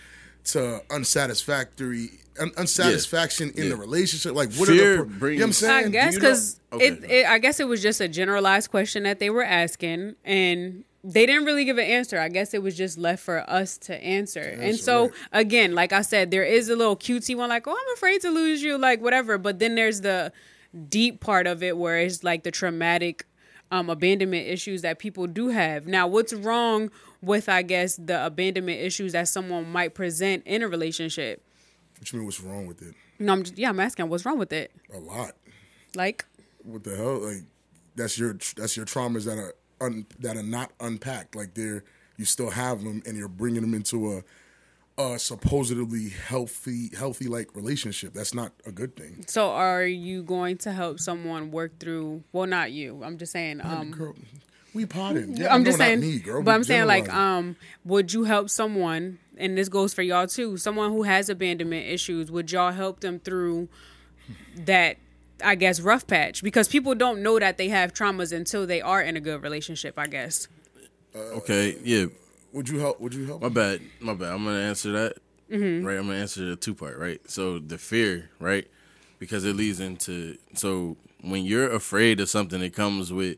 To 0.45 0.81
unsatisfactory 0.91 2.11
un- 2.39 2.51
unsatisfaction 2.57 3.51
in 3.55 3.63
Yeah. 3.63 3.69
the 3.71 3.75
relationship? 3.77 4.35
Like 4.35 4.53
what 4.53 4.69
Fear 4.69 5.01
are 5.01 5.05
the 5.05 5.11
pro- 5.19 5.29
you 5.29 5.39
know 5.39 5.45
what 5.45 5.45
I'm 5.45 5.49
brings- 5.49 5.57
saying? 5.57 5.85
I 5.85 5.89
guess 5.89 6.13
you 6.13 6.19
know- 6.19 6.27
because 6.29 6.59
Okay, 6.73 6.87
it, 6.87 7.01
no. 7.01 7.07
it, 7.09 7.25
I 7.27 7.39
guess 7.39 7.59
it 7.59 7.67
was 7.67 7.81
just 7.81 7.99
a 8.01 8.07
generalized 8.07 8.69
question 8.71 9.03
that 9.03 9.19
they 9.19 9.29
were 9.29 9.43
asking, 9.43 10.15
and 10.25 10.83
they 11.03 11.25
didn't 11.25 11.45
really 11.45 11.65
give 11.65 11.77
an 11.77 11.85
answer. 11.85 12.19
I 12.19 12.29
guess 12.29 12.53
it 12.53 12.63
was 12.63 12.77
just 12.77 12.97
left 12.97 13.23
for 13.23 13.47
us 13.49 13.77
to 13.79 14.03
answer. 14.03 14.41
and 14.41 14.77
so 14.77 15.03
right. 15.03 15.11
again, 15.33 15.73
like 15.73 15.91
I 15.91 16.01
said, 16.01 16.31
there 16.31 16.43
is 16.43 16.69
a 16.69 16.75
little 16.75 16.95
cutesy 16.95 17.35
one, 17.35 17.49
like, 17.49 17.67
"Oh, 17.67 17.71
I'm 17.71 17.93
afraid 17.95 18.21
to 18.21 18.29
lose 18.29 18.63
you," 18.63 18.77
like 18.77 19.01
whatever. 19.01 19.37
But 19.37 19.59
then 19.59 19.75
there's 19.75 20.01
the 20.01 20.31
deep 20.89 21.19
part 21.19 21.45
of 21.47 21.61
it 21.61 21.77
where 21.77 21.99
it's 21.99 22.23
like 22.23 22.43
the 22.43 22.51
traumatic 22.51 23.25
um, 23.71 23.89
abandonment 23.89 24.47
issues 24.47 24.81
that 24.83 24.99
people 24.99 25.27
do 25.27 25.49
have. 25.49 25.87
Now, 25.87 26.07
what's 26.07 26.33
wrong 26.33 26.89
with, 27.21 27.49
I 27.49 27.63
guess, 27.63 27.95
the 27.95 28.25
abandonment 28.25 28.79
issues 28.79 29.13
that 29.13 29.27
someone 29.27 29.71
might 29.71 29.93
present 29.95 30.43
in 30.45 30.61
a 30.61 30.67
relationship? 30.67 31.43
What 31.97 32.11
you 32.11 32.19
mean 32.19 32.25
what's 32.25 32.41
wrong 32.41 32.67
with 32.67 32.81
it? 32.81 32.93
No, 33.19 33.33
I'm 33.33 33.43
just, 33.43 33.57
yeah, 33.57 33.69
I'm 33.69 33.79
asking, 33.79 34.09
what's 34.09 34.25
wrong 34.25 34.37
with 34.37 34.53
it? 34.53 34.71
A 34.93 34.99
lot. 34.99 35.35
Like, 35.95 36.25
what 36.63 36.83
the 36.83 36.95
hell? 36.95 37.19
Like 37.19 37.43
that's 37.95 38.17
your 38.17 38.33
that's 38.55 38.75
your 38.75 38.85
traumas 38.85 39.25
that 39.25 39.37
are 39.37 39.53
un, 39.83 40.05
that 40.19 40.37
are 40.37 40.43
not 40.43 40.71
unpacked. 40.79 41.35
Like 41.35 41.53
they're 41.53 41.83
you 42.17 42.25
still 42.25 42.51
have 42.51 42.83
them, 42.83 43.01
and 43.05 43.17
you're 43.17 43.27
bringing 43.27 43.61
them 43.61 43.73
into 43.73 44.13
a 44.13 44.23
a 44.95 45.17
supposedly 45.17 46.09
healthy 46.09 46.91
healthy 46.95 47.25
like 47.27 47.55
relationship. 47.55 48.13
That's 48.13 48.33
not 48.33 48.51
a 48.65 48.71
good 48.71 48.95
thing. 48.95 49.25
So 49.27 49.49
are 49.49 49.83
you 49.85 50.21
going 50.21 50.57
to 50.59 50.71
help 50.71 50.99
someone 50.99 51.49
work 51.51 51.79
through 51.79 52.23
well 52.31 52.45
not 52.45 52.71
you. 52.71 53.01
I'm 53.03 53.17
just 53.17 53.31
saying 53.31 53.61
um 53.63 53.91
Girl, 53.91 54.15
We 54.75 54.85
potted. 54.85 55.37
Yeah, 55.37 55.53
I'm 55.53 55.65
just 55.65 55.77
saying, 55.79 55.99
me, 55.99 56.19
girl. 56.19 56.43
but 56.43 56.51
We 56.51 56.55
I'm 56.55 56.63
saying 56.63 56.85
like, 56.85 57.11
um, 57.13 57.55
would 57.85 58.13
you 58.13 58.23
help 58.23 58.49
someone, 58.49 59.19
and 59.37 59.57
this 59.57 59.69
goes 59.69 59.93
for 59.93 60.01
y'all 60.03 60.27
too, 60.27 60.57
someone 60.57 60.91
who 60.91 61.03
has 61.03 61.29
abandonment 61.29 61.87
issues? 61.87 62.31
Would 62.31 62.51
y'all 62.51 62.71
help 62.71 62.99
them 62.99 63.19
through 63.19 63.69
that? 64.57 64.97
I 65.43 65.55
guess 65.55 65.79
rough 65.79 66.07
patch 66.07 66.43
because 66.43 66.67
people 66.67 66.95
don't 66.95 67.21
know 67.21 67.39
that 67.39 67.57
they 67.57 67.69
have 67.69 67.93
traumas 67.93 68.31
until 68.31 68.65
they 68.65 68.81
are 68.81 69.01
in 69.01 69.17
a 69.17 69.19
good 69.19 69.41
relationship. 69.41 69.97
I 69.97 70.07
guess. 70.07 70.47
Uh, 71.15 71.19
okay, 71.37 71.77
yeah. 71.83 72.05
would 72.51 72.69
you 72.69 72.79
help? 72.79 72.99
Would 72.99 73.13
you 73.13 73.25
help? 73.25 73.41
My 73.41 73.49
bad. 73.49 73.81
My 73.99 74.13
bad. 74.13 74.33
I'm 74.33 74.43
gonna 74.45 74.59
answer 74.59 74.91
that. 74.93 75.17
Mm-hmm. 75.51 75.85
Right. 75.85 75.97
I'm 75.97 76.07
gonna 76.07 76.19
answer 76.19 76.45
the 76.45 76.55
two 76.55 76.73
part. 76.73 76.97
Right. 76.97 77.19
So 77.29 77.59
the 77.59 77.77
fear. 77.77 78.29
Right. 78.39 78.67
Because 79.19 79.45
it 79.45 79.55
leads 79.55 79.79
into 79.79 80.37
so 80.53 80.97
when 81.21 81.45
you're 81.45 81.71
afraid 81.71 82.19
of 82.19 82.29
something, 82.29 82.61
it 82.61 82.73
comes 82.73 83.13
with 83.13 83.37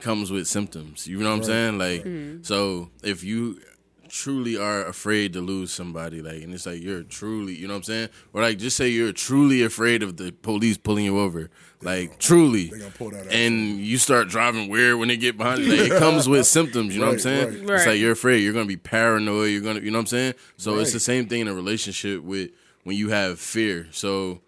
comes 0.00 0.30
with 0.30 0.46
symptoms. 0.46 1.06
You 1.06 1.18
know 1.18 1.30
what 1.30 1.36
I'm 1.36 1.44
saying? 1.44 1.78
Like 1.78 2.04
mm-hmm. 2.04 2.42
so 2.42 2.90
if 3.02 3.24
you 3.24 3.60
truly 4.08 4.56
are 4.56 4.86
afraid 4.86 5.32
to 5.34 5.40
lose 5.40 5.72
somebody, 5.72 6.22
like 6.22 6.42
and 6.42 6.52
it's 6.54 6.66
like 6.66 6.82
you're 6.82 7.02
truly, 7.02 7.54
you 7.54 7.66
know 7.66 7.74
what 7.74 7.78
I'm 7.78 7.82
saying? 7.84 8.08
Or 8.32 8.42
like 8.42 8.58
just 8.58 8.76
say 8.76 8.88
you're 8.88 9.12
truly 9.12 9.62
afraid 9.62 10.02
of 10.02 10.16
the 10.16 10.32
police 10.32 10.76
pulling 10.78 11.04
you 11.04 11.18
over. 11.18 11.50
Like 11.82 12.18
truly. 12.18 12.68
They 12.68 12.78
gonna 12.78 12.90
pull 12.90 13.10
that 13.10 13.26
out. 13.26 13.32
And 13.32 13.78
you 13.78 13.98
start 13.98 14.28
driving 14.28 14.68
weird 14.68 14.98
when 14.98 15.08
they 15.08 15.16
get 15.16 15.36
behind 15.36 15.62
you. 15.62 15.76
Like, 15.76 15.92
it 15.92 15.98
comes 15.98 16.28
with 16.28 16.46
symptoms, 16.46 16.94
you 16.94 17.00
know 17.00 17.06
what 17.06 17.14
I'm 17.14 17.20
saying? 17.20 17.66
right. 17.66 17.76
It's 17.76 17.86
like 17.86 17.98
you're 17.98 18.12
afraid. 18.12 18.42
You're 18.42 18.52
gonna 18.52 18.66
be 18.66 18.76
paranoid. 18.76 19.50
You're 19.50 19.62
gonna, 19.62 19.80
you 19.80 19.90
know 19.90 19.98
what 19.98 20.02
I'm 20.02 20.06
saying? 20.06 20.34
So 20.56 20.78
it's 20.78 20.92
the 20.92 21.00
same 21.00 21.26
thing 21.28 21.42
in 21.42 21.48
a 21.48 21.54
relationship 21.54 22.22
with 22.22 22.50
when 22.84 22.96
you 22.96 23.10
have 23.10 23.38
fear. 23.40 23.88
So 23.90 24.40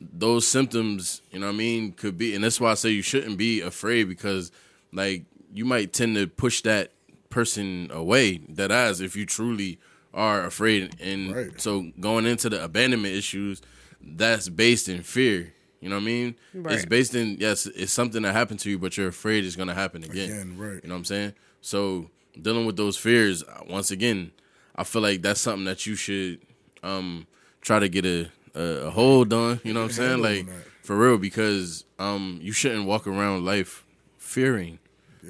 those 0.00 0.46
symptoms, 0.46 1.22
you 1.30 1.38
know 1.38 1.46
what 1.46 1.54
I 1.54 1.56
mean, 1.56 1.92
could 1.92 2.18
be, 2.18 2.34
and 2.34 2.44
that's 2.44 2.60
why 2.60 2.70
I 2.70 2.74
say 2.74 2.90
you 2.90 3.02
shouldn't 3.02 3.38
be 3.38 3.60
afraid 3.60 4.04
because, 4.04 4.52
like, 4.92 5.24
you 5.52 5.64
might 5.64 5.92
tend 5.92 6.16
to 6.16 6.26
push 6.26 6.60
that 6.62 6.92
person 7.38 7.88
away. 7.92 8.38
That 8.48 8.70
as 8.72 9.00
if 9.00 9.14
you 9.16 9.24
truly 9.26 9.78
are 10.12 10.44
afraid, 10.44 10.96
and 11.00 11.34
Right. 11.34 11.60
so 11.60 11.92
going 12.00 12.26
into 12.26 12.48
the 12.48 12.62
abandonment 12.64 13.14
issues, 13.14 13.62
that's 14.00 14.48
based 14.48 14.88
in 14.88 15.02
fear. 15.02 15.52
You 15.80 15.88
know 15.90 15.96
what 15.96 16.02
I 16.02 16.06
mean? 16.06 16.34
It's 16.54 16.84
based 16.86 17.14
in 17.14 17.36
yes, 17.38 17.66
it's 17.66 17.92
something 17.92 18.22
that 18.22 18.32
happened 18.32 18.58
to 18.60 18.70
you, 18.70 18.78
but 18.78 18.96
you're 18.96 19.08
afraid 19.08 19.44
it's 19.44 19.54
gonna 19.56 19.74
happen 19.74 20.02
again. 20.02 20.30
Again, 20.30 20.58
right. 20.58 20.80
You 20.82 20.88
know 20.88 20.94
what 20.96 20.98
I'm 20.98 21.04
saying? 21.04 21.32
So 21.60 22.10
dealing 22.40 22.66
with 22.66 22.76
those 22.76 22.96
fears, 22.96 23.44
once 23.68 23.90
again, 23.92 24.32
I 24.74 24.82
feel 24.84 25.02
like 25.02 25.22
that's 25.22 25.40
something 25.40 25.66
that 25.66 25.86
you 25.86 25.94
should 25.94 26.40
um 26.82 27.26
try 27.60 27.78
to 27.78 27.88
get 27.88 28.04
a 28.04 28.30
a, 28.56 28.86
a 28.88 28.90
hold 28.90 29.32
on. 29.32 29.60
You 29.62 29.72
know 29.72 29.82
what 29.82 29.90
I'm 29.90 29.96
saying? 30.02 30.22
Like 30.22 30.46
for 30.82 30.96
real, 30.96 31.18
because 31.18 31.84
um 32.00 32.40
you 32.42 32.52
shouldn't 32.52 32.86
walk 32.86 33.06
around 33.06 33.44
life 33.44 33.84
fearing 34.16 34.78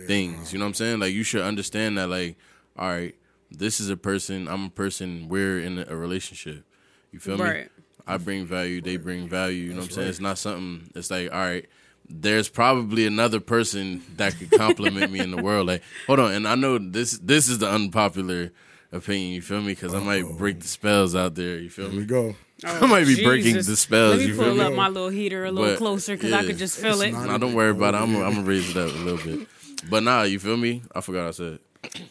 things. 0.06 0.52
You 0.52 0.58
know 0.58 0.64
what 0.64 0.68
I'm 0.70 0.74
saying? 0.74 1.00
Like 1.00 1.12
you 1.12 1.22
should 1.22 1.42
understand 1.42 1.98
that 1.98 2.08
like, 2.08 2.36
all 2.76 2.88
right, 2.88 3.14
this 3.50 3.80
is 3.80 3.88
a 3.90 3.96
person, 3.96 4.46
I'm 4.48 4.66
a 4.66 4.70
person, 4.70 5.28
we're 5.28 5.60
in 5.60 5.78
a 5.88 5.96
relationship. 5.96 6.64
You 7.12 7.18
feel 7.18 7.38
me? 7.38 7.64
I 8.06 8.16
bring 8.16 8.46
value, 8.46 8.80
they 8.80 8.96
bring 8.96 9.28
value. 9.28 9.64
You 9.64 9.70
know 9.70 9.80
what 9.80 9.84
I'm 9.86 9.90
saying? 9.90 10.06
right. 10.06 10.10
It's 10.10 10.20
not 10.20 10.38
something. 10.38 10.90
It's 10.94 11.10
like, 11.10 11.32
all 11.32 11.38
right, 11.40 11.66
there's 12.08 12.48
probably 12.48 13.06
another 13.06 13.40
person 13.40 14.02
that 14.16 14.36
could 14.38 14.50
compliment 14.50 15.12
me 15.12 15.20
in 15.20 15.30
the 15.30 15.42
world. 15.42 15.66
Like, 15.66 15.82
hold 16.06 16.20
on, 16.20 16.32
and 16.32 16.48
I 16.48 16.54
know 16.54 16.78
this. 16.78 17.18
This 17.18 17.48
is 17.48 17.58
the 17.58 17.68
unpopular 17.70 18.50
opinion. 18.92 19.32
You 19.32 19.42
feel 19.42 19.60
me? 19.60 19.72
Because 19.72 19.94
I 19.94 20.00
might 20.00 20.24
break 20.38 20.60
the 20.60 20.68
spells 20.68 21.14
out 21.14 21.34
there. 21.34 21.58
You 21.58 21.68
feel 21.70 21.90
Here 21.90 21.94
we 21.94 22.00
me? 22.00 22.06
go. 22.06 22.34
I 22.64 22.86
might 22.86 23.06
be 23.06 23.20
oh, 23.20 23.28
breaking 23.28 23.54
the 23.56 23.76
spells. 23.76 24.16
Let 24.16 24.20
me 24.20 24.26
you 24.26 24.34
feel 24.34 24.44
pull 24.44 24.54
me? 24.54 24.64
up 24.64 24.72
my 24.72 24.88
little 24.88 25.10
heater 25.10 25.44
a 25.44 25.52
little 25.52 25.72
But, 25.72 25.78
closer 25.78 26.16
because 26.16 26.32
I 26.32 26.44
could 26.44 26.58
just 26.58 26.78
feel 26.78 27.00
it. 27.02 27.12
not- 27.12 27.40
don't 27.40 27.54
worry 27.54 27.70
about 27.70 27.94
it. 27.94 27.98
I'm. 27.98 28.16
I'm 28.16 28.34
gonna 28.34 28.42
raise 28.42 28.70
it 28.70 28.76
up 28.76 28.90
a 28.90 28.98
little 28.98 29.24
bit. 29.24 29.48
But 29.88 30.02
nah, 30.02 30.22
you 30.22 30.38
feel 30.38 30.56
me? 30.56 30.82
I 30.94 31.00
forgot 31.00 31.20
what 31.20 31.28
I 31.28 31.30
said. 31.32 31.58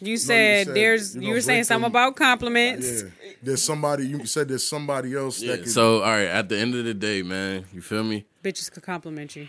You 0.00 0.16
said, 0.16 0.66
said 0.66 0.74
there's. 0.76 1.14
you 1.14 1.22
You, 1.22 1.32
were 1.34 1.40
saying 1.40 1.58
break 1.60 1.66
something 1.66 1.82
them- 1.82 1.90
about 1.92 2.16
compliments. 2.16 3.02
Yeah. 3.02 3.08
There's 3.42 3.62
somebody. 3.62 4.06
You 4.06 4.24
said 4.26 4.48
there's 4.48 4.66
somebody 4.66 5.14
else 5.14 5.40
Yeah. 5.42 5.52
that 5.56 5.64
could. 5.64 5.70
So 5.72 5.96
all 6.02 6.10
right, 6.10 6.24
at 6.24 6.48
the 6.48 6.58
end 6.58 6.74
of 6.74 6.84
the 6.84 6.94
day, 6.94 7.22
man, 7.22 7.64
you 7.72 7.82
feel 7.82 8.02
me? 8.02 8.24
Bitches 8.42 8.70
could 8.70 8.82
compliment 8.82 9.36
you. 9.36 9.48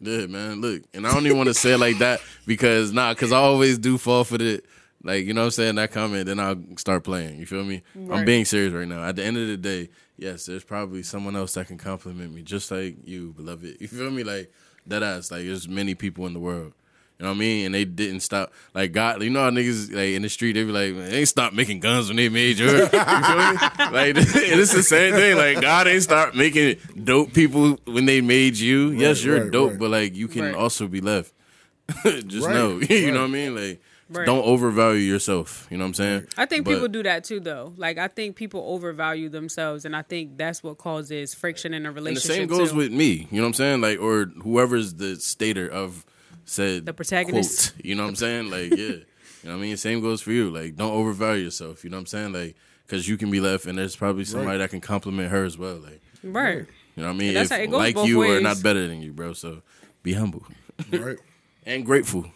Yeah, 0.00 0.26
man. 0.26 0.62
Look, 0.62 0.84
and 0.94 1.06
I 1.06 1.12
don't 1.12 1.26
even 1.26 1.36
want 1.36 1.48
to 1.48 1.54
say 1.54 1.72
it 1.72 1.78
like 1.78 1.98
that 1.98 2.20
because 2.46 2.90
nah, 2.92 3.12
because 3.12 3.32
I 3.32 3.36
always 3.36 3.76
do 3.78 3.98
fall 3.98 4.24
for 4.24 4.38
the 4.38 4.62
like 5.04 5.26
you 5.26 5.34
know 5.34 5.42
what 5.42 5.46
I'm 5.46 5.50
saying 5.50 5.74
that 5.74 5.92
comment. 5.92 6.24
Then 6.26 6.40
I'll 6.40 6.56
start 6.76 7.04
playing. 7.04 7.38
You 7.38 7.44
feel 7.46 7.62
me? 7.64 7.82
I'm 8.10 8.24
being 8.24 8.46
serious 8.46 8.72
right 8.72 8.88
now. 8.88 9.04
At 9.04 9.16
the 9.16 9.24
end 9.24 9.36
of 9.36 9.46
the 9.46 9.58
day, 9.58 9.90
yes, 10.16 10.46
there's 10.46 10.64
probably 10.64 11.02
someone 11.02 11.36
else 11.36 11.52
that 11.54 11.66
can 11.68 11.76
compliment 11.76 12.32
me 12.32 12.40
just 12.42 12.70
like 12.70 12.96
you, 13.04 13.34
beloved. 13.36 13.76
You 13.78 13.88
feel 13.88 14.10
me? 14.10 14.24
Like 14.24 14.50
that 14.86 15.02
ass. 15.02 15.30
Like 15.30 15.44
there's 15.44 15.68
many 15.68 15.94
people 15.94 16.26
in 16.26 16.32
the 16.32 16.40
world. 16.40 16.72
You 17.20 17.26
know 17.26 17.32
what 17.32 17.36
I 17.36 17.38
mean? 17.40 17.66
And 17.66 17.74
they 17.74 17.84
didn't 17.84 18.20
stop. 18.20 18.50
Like 18.72 18.92
God, 18.92 19.22
you 19.22 19.28
know 19.28 19.42
how 19.42 19.50
niggas 19.50 19.92
like 19.92 20.08
in 20.16 20.22
the 20.22 20.30
street 20.30 20.54
they 20.54 20.64
be 20.64 20.72
like, 20.72 20.96
they 20.96 21.18
ain't 21.18 21.28
stop 21.28 21.52
making 21.52 21.80
guns 21.80 22.08
when 22.08 22.16
they 22.16 22.30
made 22.30 22.58
yours. 22.58 22.72
You 22.80 22.88
feel 22.88 22.96
me? 22.96 23.92
Like 23.92 24.16
it's 24.16 24.72
the 24.72 24.82
same 24.82 25.12
thing. 25.12 25.36
Like 25.36 25.60
God 25.60 25.86
ain't 25.86 26.02
start 26.02 26.34
making 26.34 26.76
dope 27.04 27.34
people 27.34 27.78
when 27.84 28.06
they 28.06 28.22
made 28.22 28.56
you. 28.56 28.92
yes, 28.92 29.22
you're 29.22 29.42
right, 29.42 29.50
dope, 29.52 29.72
right. 29.72 29.78
but 29.78 29.90
like 29.90 30.16
you 30.16 30.28
can 30.28 30.44
Right. 30.44 30.54
also 30.54 30.88
be 30.88 31.02
left. 31.02 31.34
Just 32.26 32.46
Right, 32.46 32.54
know, 32.54 32.78
you 32.78 33.04
right. 33.04 33.12
know 33.12 33.20
what 33.20 33.28
I 33.28 33.32
mean? 33.32 33.54
Like, 33.54 33.82
Right. 34.12 34.26
don't 34.26 34.44
overvalue 34.44 34.98
yourself. 35.02 35.68
You 35.70 35.76
know 35.78 35.84
what 35.84 35.88
I'm 35.90 35.94
saying? 35.94 36.26
I 36.36 36.44
think 36.46 36.64
But- 36.64 36.72
people 36.72 36.88
do 36.88 37.02
that 37.04 37.22
too, 37.22 37.38
though. 37.38 37.74
Like 37.76 37.96
I 37.98 38.08
think 38.08 38.34
people 38.34 38.64
overvalue 38.66 39.28
themselves, 39.28 39.84
and 39.84 39.94
I 39.94 40.02
think 40.02 40.36
that's 40.36 40.64
what 40.64 40.78
causes 40.78 41.32
friction 41.34 41.72
in 41.74 41.86
a 41.86 41.92
And 41.92 42.16
the 42.16 42.20
same 42.20 42.48
goes 42.48 42.70
too. 42.72 42.76
with 42.78 42.90
me. 42.92 43.28
You 43.30 43.36
know 43.36 43.42
what 43.42 43.48
I'm 43.48 43.54
saying? 43.54 43.80
Like, 43.82 44.00
or 44.00 44.24
whoever's 44.42 44.94
the 44.94 45.14
stater 45.16 45.68
of 45.68 46.04
said 46.50 46.86
The 46.86 46.92
protagonist. 46.92 47.74
quote. 47.74 47.84
You 47.84 47.94
know 47.94 48.02
what 48.02 48.08
I'm 48.10 48.16
saying? 48.16 48.50
Like, 48.50 48.70
yeah. 48.70 48.76
You 48.76 49.48
know 49.48 49.52
what 49.52 49.54
I 49.54 49.56
mean? 49.62 49.76
Same 49.76 50.00
goes 50.00 50.20
for 50.20 50.32
you. 50.32 50.50
Like, 50.50 50.76
don't 50.76 50.92
overvalue 50.92 51.44
yourself. 51.44 51.82
You 51.84 51.90
know 51.90 51.96
what 51.96 52.00
I'm 52.02 52.06
saying? 52.06 52.32
Like, 52.32 52.56
because 52.86 53.08
you 53.08 53.16
can 53.16 53.30
be 53.30 53.40
left, 53.40 53.66
and 53.66 53.78
there's 53.78 53.96
probably 53.96 54.24
somebody 54.24 54.50
Right. 54.50 54.56
that 54.58 54.70
can 54.70 54.80
compliment 54.80 55.30
her 55.30 55.44
as 55.44 55.56
well. 55.56 55.76
Like, 55.76 56.00
right. 56.22 56.58
you 56.58 57.02
know 57.02 57.04
what 57.08 57.14
I 57.14 57.16
mean? 57.16 57.28
And 57.28 57.36
that's 57.36 57.50
If 57.50 57.56
how 57.56 57.62
it 57.62 57.70
goes 57.70 57.78
like 57.78 57.94
both 57.94 58.08
you 58.08 58.22
or 58.22 58.28
ways. 58.28 58.42
not 58.42 58.62
better 58.62 58.86
than 58.86 59.00
you, 59.00 59.12
bro. 59.12 59.32
So 59.32 59.62
be 60.02 60.12
humble 60.14 60.44
right. 60.92 61.18
and 61.66 61.86
grateful. 61.86 62.26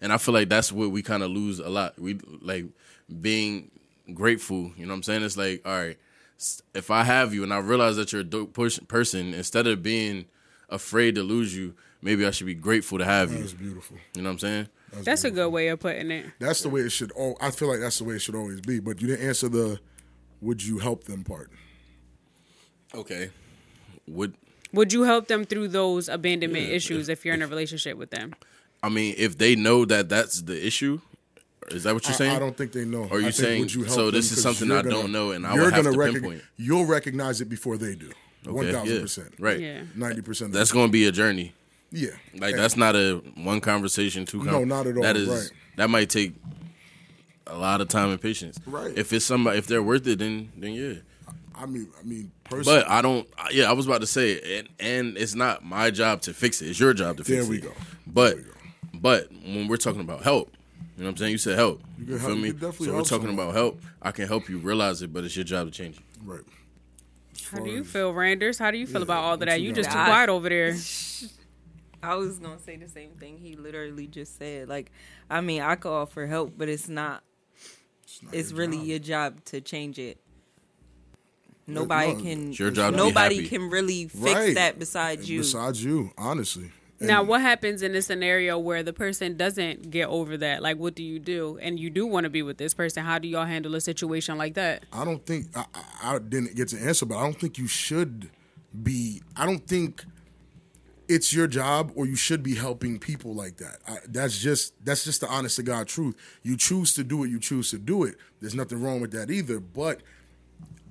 And 0.00 0.12
I 0.12 0.16
feel 0.18 0.32
like 0.34 0.48
that's 0.48 0.72
what 0.72 0.90
we 0.90 1.02
kind 1.02 1.22
of 1.22 1.30
lose 1.30 1.58
a 1.58 1.68
lot. 1.68 1.98
We 1.98 2.18
like 2.40 2.66
being 3.20 3.70
grateful. 4.14 4.72
You 4.76 4.86
know 4.86 4.92
what 4.92 4.96
I'm 4.98 5.02
saying? 5.02 5.22
It's 5.24 5.36
like, 5.36 5.62
all 5.66 5.76
right, 5.78 5.98
if 6.74 6.90
I 6.90 7.04
have 7.04 7.34
you 7.34 7.42
and 7.42 7.52
I 7.52 7.58
realize 7.58 7.96
that 7.96 8.12
you're 8.12 8.22
a 8.22 8.24
dope 8.24 8.52
push- 8.52 8.80
person, 8.88 9.34
instead 9.34 9.66
of 9.66 9.82
being 9.82 10.26
afraid 10.68 11.14
to 11.16 11.22
lose 11.22 11.54
you, 11.56 11.74
maybe 12.02 12.26
I 12.26 12.30
should 12.30 12.46
be 12.46 12.54
grateful 12.54 12.98
to 12.98 13.04
have 13.04 13.32
you. 13.32 13.38
That's 13.38 13.52
beautiful. 13.54 13.96
You 14.14 14.22
know 14.22 14.28
what 14.28 14.32
I'm 14.34 14.38
saying? 14.40 14.68
That's 15.04 15.24
a 15.24 15.30
good 15.30 15.48
way 15.48 15.68
of 15.68 15.80
putting 15.80 16.10
it. 16.10 16.26
That's 16.38 16.60
the 16.60 16.68
way 16.68 16.82
it 16.82 16.90
should. 16.90 17.12
Oh, 17.18 17.34
I 17.40 17.50
feel 17.50 17.68
like 17.68 17.80
that's 17.80 17.98
the 17.98 18.04
way 18.04 18.16
it 18.16 18.18
should 18.18 18.34
always 18.34 18.60
be. 18.60 18.80
But 18.80 19.00
you 19.00 19.08
didn't 19.08 19.26
answer 19.26 19.48
the 19.48 19.80
"Would 20.42 20.62
you 20.62 20.78
help 20.80 21.04
them?" 21.04 21.24
part. 21.24 21.50
Okay. 22.94 23.30
Would 24.06 24.34
Would 24.72 24.92
you 24.92 25.04
help 25.04 25.28
them 25.28 25.44
through 25.44 25.68
those 25.68 26.08
abandonment 26.08 26.68
issues 26.68 27.08
if 27.08 27.24
you're 27.24 27.34
in 27.34 27.42
a 27.42 27.46
relationship 27.46 27.96
with 27.96 28.10
them? 28.10 28.34
I 28.82 28.88
mean 28.88 29.14
if 29.16 29.38
they 29.38 29.54
know 29.56 29.84
that 29.84 30.08
that's 30.08 30.42
the 30.42 30.66
issue? 30.66 31.00
Is 31.68 31.84
that 31.84 31.94
what 31.94 32.04
you're 32.06 32.14
saying? 32.14 32.36
I 32.36 32.40
don't 32.40 32.56
think 32.56 32.72
they 32.72 32.84
know. 32.84 33.06
Or 33.10 33.20
you 33.20 33.28
I 33.28 33.30
think, 33.30 33.34
saying, 33.34 33.60
would 33.60 33.72
you 33.72 33.84
help 33.84 33.94
so 33.94 34.10
this 34.10 34.32
is 34.32 34.42
something 34.42 34.68
you're 34.68 34.78
I 34.78 34.82
don't 34.82 35.12
know 35.12 35.30
and 35.30 35.46
I 35.46 35.54
you're 35.54 35.64
would 35.64 35.74
have 35.74 35.84
gonna 35.84 35.96
to 35.96 36.02
recog- 36.02 36.12
pinpoint. 36.14 36.42
You'll 36.56 36.84
recognize 36.86 37.40
it 37.40 37.48
before 37.48 37.78
they 37.78 37.94
do. 37.94 38.10
Okay, 38.46 38.72
thousand 38.72 38.94
yeah, 38.94 39.00
percent. 39.00 39.34
Right. 39.38 39.60
Yeah. 39.60 39.82
Ninety 39.94 40.20
percent. 40.20 40.52
That's 40.52 40.72
going 40.72 40.88
to 40.88 40.92
be 40.92 41.06
a 41.06 41.12
journey. 41.12 41.54
Yeah. 41.92 42.10
Like 42.36 42.52
And- 42.54 42.58
that's 42.62 42.76
not 42.76 42.96
a 42.96 43.22
one 43.36 43.60
conversation, 43.60 44.24
two. 44.26 44.42
No, 44.42 44.64
not 44.64 44.86
at 44.86 44.96
all, 44.96 45.02
That 45.02 45.16
is 45.16 45.28
right. 45.28 45.50
that 45.76 45.90
might 45.90 46.08
take 46.10 46.34
a 47.46 47.56
lot 47.56 47.80
of 47.80 47.88
time 47.88 48.10
and 48.10 48.20
patience. 48.20 48.58
Right. 48.66 48.96
If 48.96 49.12
it's 49.12 49.24
somebody, 49.24 49.58
if 49.58 49.66
they're 49.66 49.82
worth 49.82 50.06
it, 50.06 50.18
then 50.20 50.50
then 50.56 50.72
yeah. 50.72 50.94
I 51.54 51.66
mean, 51.66 51.88
I 52.00 52.02
mean, 52.02 52.32
personally. 52.44 52.80
But 52.80 52.90
I 52.90 53.02
don't. 53.02 53.28
Yeah, 53.52 53.68
I 53.68 53.72
was 53.72 53.86
about 53.86 54.00
to 54.00 54.06
say, 54.06 54.58
and 54.58 54.68
and 54.80 55.16
it's 55.18 55.34
not 55.34 55.64
my 55.64 55.90
job 55.90 56.22
to 56.22 56.34
fix 56.34 56.60
it. 56.62 56.68
It's 56.70 56.80
your 56.80 56.94
job 56.94 57.18
to 57.18 57.24
fix 57.24 57.30
it. 57.30 57.34
There 57.34 57.44
it. 57.44 57.48
we 57.48 57.58
go. 57.58 57.72
But 58.06 58.38
but 58.94 59.30
when 59.44 59.68
we're 59.68 59.76
talking 59.76 60.00
about 60.00 60.22
help, 60.22 60.50
you 60.96 61.04
know 61.04 61.08
what 61.08 61.10
I'm 61.10 61.16
saying? 61.18 61.32
You 61.32 61.38
said 61.38 61.56
help. 61.58 61.82
You, 61.98 62.06
can 62.06 62.18
feel 62.18 62.18
help- 62.20 62.36
you 62.36 62.42
me? 62.42 62.50
can 62.50 62.58
definitely 62.58 62.86
so 62.86 62.92
we're 62.94 63.02
talking 63.02 63.26
someone. 63.28 63.44
about 63.46 63.54
help. 63.54 63.80
I 64.00 64.10
can 64.12 64.26
help 64.26 64.48
you 64.48 64.58
realize 64.58 65.02
it, 65.02 65.12
but 65.12 65.24
it's 65.24 65.36
your 65.36 65.44
job 65.44 65.66
to 65.66 65.70
change 65.72 65.98
it. 65.98 66.02
right. 66.24 66.40
How 67.50 67.58
do 67.62 67.70
you 67.70 67.84
feel, 67.84 68.12
Randers? 68.14 68.58
How 68.58 68.70
do 68.70 68.78
you 68.78 68.86
feel 68.86 69.02
about 69.02 69.24
all 69.24 69.34
of 69.34 69.40
that? 69.40 69.60
you 69.60 69.68
You 69.68 69.74
got? 69.74 69.82
just 69.84 69.90
too 69.90 70.02
quiet 70.04 70.30
over 70.30 70.48
there. 70.48 70.74
I 72.10 72.14
was 72.16 72.38
gonna 72.38 72.58
say 72.58 72.76
the 72.76 72.88
same 72.88 73.10
thing 73.12 73.38
he 73.38 73.54
literally 73.56 74.06
just 74.06 74.38
said. 74.38 74.68
Like, 74.68 74.90
I 75.30 75.40
mean, 75.40 75.62
I 75.62 75.76
could 75.76 75.92
offer 75.92 76.26
help, 76.26 76.52
but 76.56 76.68
it's 76.68 76.88
not. 76.88 77.22
not 78.22 78.34
It's 78.34 78.50
your 78.50 78.58
really 78.60 78.78
job. 78.78 78.86
your 78.86 78.98
job 78.98 79.44
to 79.46 79.60
change 79.60 79.98
it. 79.98 80.18
Nobody 81.66 82.14
no, 82.14 82.20
can. 82.20 82.48
it's 82.50 82.58
your 82.58 82.70
job 82.70 82.92
to 82.92 82.98
be 82.98 83.04
nobody 83.04 83.36
happy. 83.36 83.48
can 83.48 83.70
really 83.70 84.08
fix 84.08 84.34
Right. 84.34 84.54
that 84.56 84.78
besides 84.78 85.30
you. 85.30 85.38
Besides 85.40 85.82
you, 85.84 86.10
honestly. 86.18 86.72
And 86.98 87.08
Now, 87.08 87.22
what 87.22 87.40
happens 87.40 87.82
in 87.82 87.94
a 87.94 88.02
scenario 88.02 88.58
where 88.58 88.82
the 88.82 88.92
person 88.92 89.36
doesn't 89.36 89.90
get 89.90 90.08
over 90.08 90.36
that? 90.38 90.62
Like, 90.62 90.78
what 90.78 90.94
do 90.94 91.02
you 91.04 91.18
do? 91.20 91.58
And 91.62 91.78
you 91.78 91.88
do 91.90 92.06
want 92.06 92.24
to 92.24 92.30
be 92.30 92.42
with 92.42 92.58
this 92.58 92.74
person. 92.74 93.04
How 93.04 93.18
do 93.18 93.28
y'all 93.28 93.44
handle 93.44 93.74
a 93.76 93.80
situation 93.80 94.36
like 94.38 94.54
that? 94.54 94.84
I 94.92 95.04
don't 95.04 95.24
think 95.24 95.46
I, 95.56 95.64
I, 96.02 96.14
I 96.16 96.18
didn't 96.18 96.54
get 96.56 96.68
to 96.68 96.78
answer, 96.78 97.06
but 97.06 97.16
I 97.16 97.22
don't 97.22 97.38
think 97.38 97.58
you 97.58 97.66
should 97.68 98.30
be. 98.82 99.22
I 99.36 99.46
don't 99.46 99.64
think 99.66 100.04
it's 101.08 101.32
your 101.32 101.46
job 101.46 101.92
or 101.94 102.06
you 102.06 102.16
should 102.16 102.42
be 102.42 102.54
helping 102.54 102.98
people 102.98 103.34
like 103.34 103.56
that. 103.56 103.78
I, 103.86 103.98
that's 104.08 104.38
just 104.38 104.74
that's 104.84 105.04
just 105.04 105.20
the 105.20 105.28
honest 105.28 105.56
to 105.56 105.62
God 105.62 105.88
truth. 105.88 106.16
You 106.42 106.56
choose 106.56 106.94
to 106.94 107.04
do 107.04 107.24
it, 107.24 107.30
you 107.30 107.38
choose 107.38 107.70
to 107.70 107.78
do 107.78 108.04
it. 108.04 108.16
There's 108.40 108.54
nothing 108.54 108.82
wrong 108.82 109.00
with 109.00 109.12
that 109.12 109.30
either, 109.30 109.60
but 109.60 110.00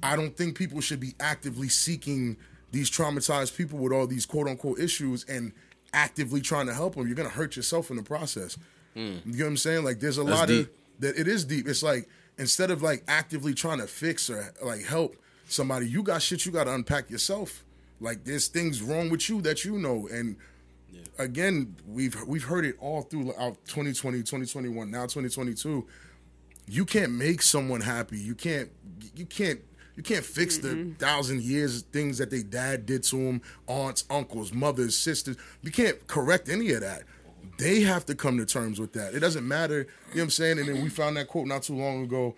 I 0.03 0.15
don't 0.15 0.35
think 0.35 0.57
people 0.57 0.81
should 0.81 0.99
be 0.99 1.13
actively 1.19 1.69
seeking 1.69 2.37
these 2.71 2.89
traumatized 2.89 3.55
people 3.57 3.79
with 3.79 3.91
all 3.91 4.07
these 4.07 4.25
quote 4.25 4.47
unquote 4.47 4.79
issues 4.79 5.25
and 5.25 5.53
actively 5.93 6.41
trying 6.41 6.67
to 6.67 6.73
help 6.73 6.95
them. 6.95 7.07
You're 7.07 7.15
gonna 7.15 7.29
hurt 7.29 7.55
yourself 7.55 7.89
in 7.89 7.97
the 7.97 8.03
process. 8.03 8.57
Hmm. 8.93 8.99
You 8.99 9.37
know 9.37 9.45
what 9.45 9.49
I'm 9.49 9.57
saying? 9.57 9.83
Like 9.83 9.99
there's 9.99 10.17
a 10.17 10.23
lot 10.23 10.47
deep. 10.47 10.67
of 10.67 10.73
that. 10.99 11.19
It 11.19 11.27
is 11.27 11.45
deep. 11.45 11.67
It's 11.67 11.83
like 11.83 12.07
instead 12.37 12.71
of 12.71 12.81
like 12.81 13.03
actively 13.07 13.53
trying 13.53 13.79
to 13.79 13.87
fix 13.87 14.29
or 14.29 14.53
like 14.63 14.83
help 14.83 15.15
somebody, 15.47 15.87
you 15.87 16.03
got 16.03 16.21
shit 16.21 16.45
you 16.45 16.51
got 16.51 16.65
to 16.65 16.73
unpack 16.73 17.09
yourself. 17.09 17.63
Like 18.01 18.25
there's 18.25 18.47
things 18.47 18.81
wrong 18.81 19.09
with 19.09 19.29
you 19.29 19.41
that 19.41 19.63
you 19.63 19.77
know, 19.77 20.09
and 20.11 20.35
again, 21.17 21.75
we've 21.87 22.17
we've 22.27 22.43
heard 22.43 22.65
it 22.65 22.75
all 22.79 23.03
throughout 23.03 23.63
2020, 23.65 24.19
2021, 24.19 24.91
now 24.91 25.03
2022 25.03 25.87
you 26.67 26.85
can't 26.85 27.11
make 27.11 27.41
someone 27.41 27.81
happy. 27.81 28.17
You 28.17 28.35
can't 28.35 28.69
you 29.15 29.25
can't 29.25 29.59
you 29.95 30.03
can't 30.03 30.23
fix 30.23 30.57
the 30.57 30.93
thousand 30.99 31.43
years 31.43 31.81
things 31.81 32.17
that 32.17 32.29
they 32.29 32.43
dad 32.43 32.85
did 32.85 33.03
to 33.03 33.17
them, 33.17 33.41
aunts, 33.67 34.05
uncles, 34.09 34.53
mothers, 34.53 34.95
sisters. 34.95 35.35
You 35.61 35.71
can't 35.71 36.07
correct 36.07 36.47
any 36.47 36.71
of 36.71 36.81
that. 36.81 37.03
They 37.57 37.81
have 37.81 38.05
to 38.05 38.15
come 38.15 38.37
to 38.37 38.45
terms 38.45 38.79
with 38.79 38.93
that. 38.93 39.13
It 39.13 39.19
doesn't 39.19 39.45
matter, 39.45 39.79
you 39.79 39.83
know 39.83 39.87
what 40.13 40.21
I'm 40.23 40.29
saying? 40.29 40.59
And 40.59 40.67
then 40.69 40.81
we 40.81 40.89
found 40.89 41.17
that 41.17 41.27
quote 41.27 41.47
not 41.47 41.63
too 41.63 41.75
long 41.75 42.03
ago. 42.03 42.35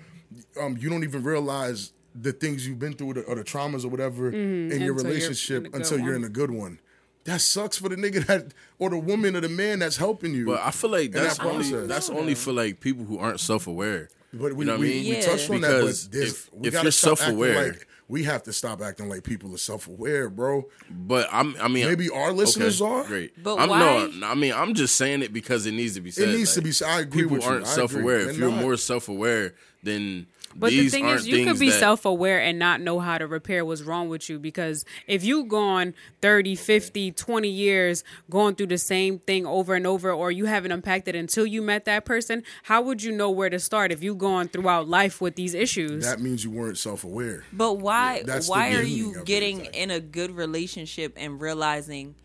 Um, 0.60 0.78
you 0.78 0.90
don't 0.90 1.04
even 1.04 1.24
realize 1.24 1.94
the 2.16 2.32
things 2.34 2.68
you've 2.68 2.80
been 2.80 2.94
through 2.94 3.12
or 3.12 3.14
the, 3.16 3.22
or 3.24 3.36
the 3.36 3.44
traumas 3.44 3.84
or 3.84 3.90
whatever 3.90 4.32
mm-hmm. 4.32 4.72
in 4.72 4.82
your 4.82 4.92
until 4.92 4.92
you're 4.92 5.00
in 5.00 5.06
relationship 5.06 5.66
a 5.66 5.70
good 5.70 5.76
until 5.82 6.00
you're 6.00 6.16
in 6.16 6.24
a 6.24 6.30
good 6.30 6.52
one. 6.52 6.80
That 7.26 7.40
sucks 7.42 7.78
for 7.78 7.88
the 7.90 7.96
nigga 7.96 8.26
that 8.28 8.54
or 8.80 8.90
the 8.90 8.98
woman 9.00 9.36
or 9.36 9.42
the 9.42 9.50
man 9.50 9.80
that's 9.80 9.98
helping 9.98 10.34
you. 10.34 10.46
But 10.46 10.62
I 10.62 10.72
feel 10.72 10.90
like 10.92 11.06
in 11.08 11.12
that 11.14 11.22
that's 11.24 11.40
only 11.40 11.70
process. 11.70 11.88
that's 11.88 12.10
only 12.10 12.36
for 12.36 12.52
like 12.52 12.80
people 12.82 13.06
who 13.06 13.18
aren't 13.18 13.40
self 13.40 13.68
aware. 13.68 14.10
But 14.34 14.54
we, 14.54 14.66
you 14.66 14.66
know 14.66 14.74
what 14.74 14.80
we, 14.82 14.92
I 14.92 14.94
mean? 14.96 15.10
we 15.10 15.16
Yeah. 15.18 15.22
touched 15.26 15.50
on 15.50 15.62
Because 15.62 16.04
that. 16.10 16.12
But 16.12 16.18
this, 16.20 16.32
if- 16.32 16.54
we 16.54 16.68
if 16.68 16.74
you're 16.84 16.92
self-aware- 16.92 17.64
like 17.72 17.88
we 18.10 18.24
have 18.24 18.44
to 18.44 18.52
stop 18.54 18.82
acting 18.82 19.08
like 19.08 19.24
people 19.24 19.54
are 19.56 19.58
self-aware, 19.58 20.30
bro. 20.30 20.68
But 20.92 21.30
I'm 21.32 21.56
I 21.62 21.68
mean 21.70 21.88
Maybe 21.88 22.10
our 22.10 22.34
listeners 22.34 22.82
okay, 22.82 22.92
are. 22.92 23.04
great. 23.06 23.42
But 23.42 23.58
I'm, 23.58 23.70
why- 23.70 23.80
No, 24.20 24.28
I 24.28 24.36
mean 24.36 24.52
I'm 24.54 24.74
just 24.74 24.96
saying 24.96 25.22
it 25.22 25.32
because 25.32 25.66
it 25.66 25.72
needs 25.74 25.94
to 25.96 26.02
be 26.02 26.12
said. 26.12 26.30
It 26.30 26.36
needs 26.38 26.54
to 26.56 26.62
be 26.62 26.72
said. 26.74 26.90
I 26.90 27.00
agree 27.02 27.22
People 27.24 27.38
with 27.38 27.46
you. 27.46 27.50
aren't 27.52 27.66
I 27.66 27.70
self 27.70 27.96
aware. 27.96 28.24
They're 28.24 28.32
If 28.32 28.38
you're 28.38 28.52
not. 28.52 28.60
more 28.62 28.76
self 28.76 29.08
aware, 29.08 29.54
then 29.82 30.28
But 30.56 30.72
these 30.72 30.92
the 30.92 30.98
thing 30.98 31.08
is, 31.08 31.28
you 31.28 31.46
could 31.46 31.60
be 31.60 31.70
that- 31.70 31.80
self 31.80 32.06
aware 32.06 32.42
and 32.42 32.60
not 32.60 32.82
know 32.82 33.00
how 33.00 33.18
to 33.18 33.28
repair 33.28 33.66
what's 33.66 33.82
wrong 33.82 34.10
with 34.10 34.30
you. 34.30 34.40
Because 34.40 34.86
if 35.08 35.24
you've 35.24 35.48
gone 35.48 35.94
30, 36.22 36.56
50, 36.56 37.12
20 37.12 37.50
years 37.50 38.04
going 38.30 38.56
through 38.56 38.68
the 38.68 38.78
same 38.78 39.20
thing 39.20 39.46
over 39.46 39.76
and 39.76 39.88
over, 39.88 40.12
or 40.12 40.32
you 40.32 40.46
haven't 40.46 40.72
unpacked 40.72 41.08
it 41.08 41.16
until 41.16 41.46
you 41.46 41.62
met 41.62 41.86
that 41.86 42.06
person, 42.06 42.44
how 42.64 42.82
would 42.82 43.04
you 43.04 43.12
know 43.12 43.30
where 43.30 43.50
to 43.50 43.60
start 43.60 43.92
if 43.92 44.04
you've 44.04 44.18
gone 44.18 44.48
throughout 44.48 44.88
life 44.88 45.22
with 45.22 45.36
these 45.36 45.54
issues? 45.54 46.06
That 46.06 46.22
means 46.22 46.44
you 46.44 46.52
weren't 46.52 46.78
self-aware. 46.78 47.46
But 47.52 47.80
why 47.80 48.24
that's 48.26 48.48
the 48.48 48.52
why 48.52 48.76
are 48.76 48.82
you 48.82 49.24
getting 49.26 49.60
exactly. 49.60 49.82
in 49.82 49.92
a 49.92 50.00
good 50.00 50.32
relationship 50.32 51.14
and 51.18 51.42
realizing 51.42 52.16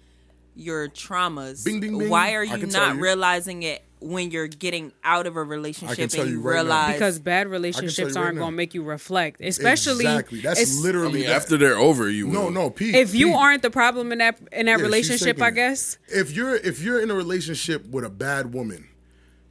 your 0.54 0.88
traumas? 0.88 1.64
Bing, 1.64 1.80
bing, 1.80 1.98
bing. 1.98 2.10
Why 2.10 2.34
are 2.34 2.44
you 2.44 2.66
not 2.66 2.96
you. 2.96 3.02
realizing 3.02 3.62
it 3.62 3.82
when 4.00 4.30
you're 4.30 4.46
getting 4.46 4.92
out 5.04 5.26
of 5.26 5.36
a 5.36 5.42
relationship 5.42 5.98
and 5.98 6.12
you 6.14 6.24
you 6.24 6.40
right 6.40 6.54
now. 6.56 6.62
realize 6.62 6.92
because 6.94 7.18
bad 7.18 7.48
relationships 7.48 8.16
aren't 8.16 8.36
now. 8.36 8.42
going 8.42 8.52
to 8.52 8.56
make 8.56 8.74
you 8.74 8.82
reflect, 8.82 9.40
especially 9.40 10.04
exactly. 10.06 10.40
That's 10.40 10.60
it's- 10.60 10.78
I 10.78 10.82
literally 10.82 11.20
mean, 11.20 11.26
that. 11.28 11.36
after 11.36 11.56
they're 11.56 11.76
over, 11.76 12.08
you 12.08 12.28
no, 12.28 12.44
will. 12.44 12.50
no, 12.50 12.70
Pete. 12.70 12.94
if 12.94 13.14
you 13.14 13.34
aren't 13.34 13.62
the 13.62 13.70
problem 13.70 14.12
in 14.12 14.18
that 14.18 14.38
in 14.52 14.66
that 14.66 14.78
yeah, 14.78 14.84
relationship, 14.84 15.36
taking 15.36 15.42
I 15.42 15.48
it. 15.48 15.54
guess. 15.54 15.98
if 16.08 16.30
you're 16.32 16.56
if 16.56 16.80
you're 16.82 17.00
in 17.00 17.10
a 17.10 17.14
relationship 17.14 17.86
with 17.88 18.04
a 18.04 18.10
bad 18.10 18.52
woman, 18.54 18.88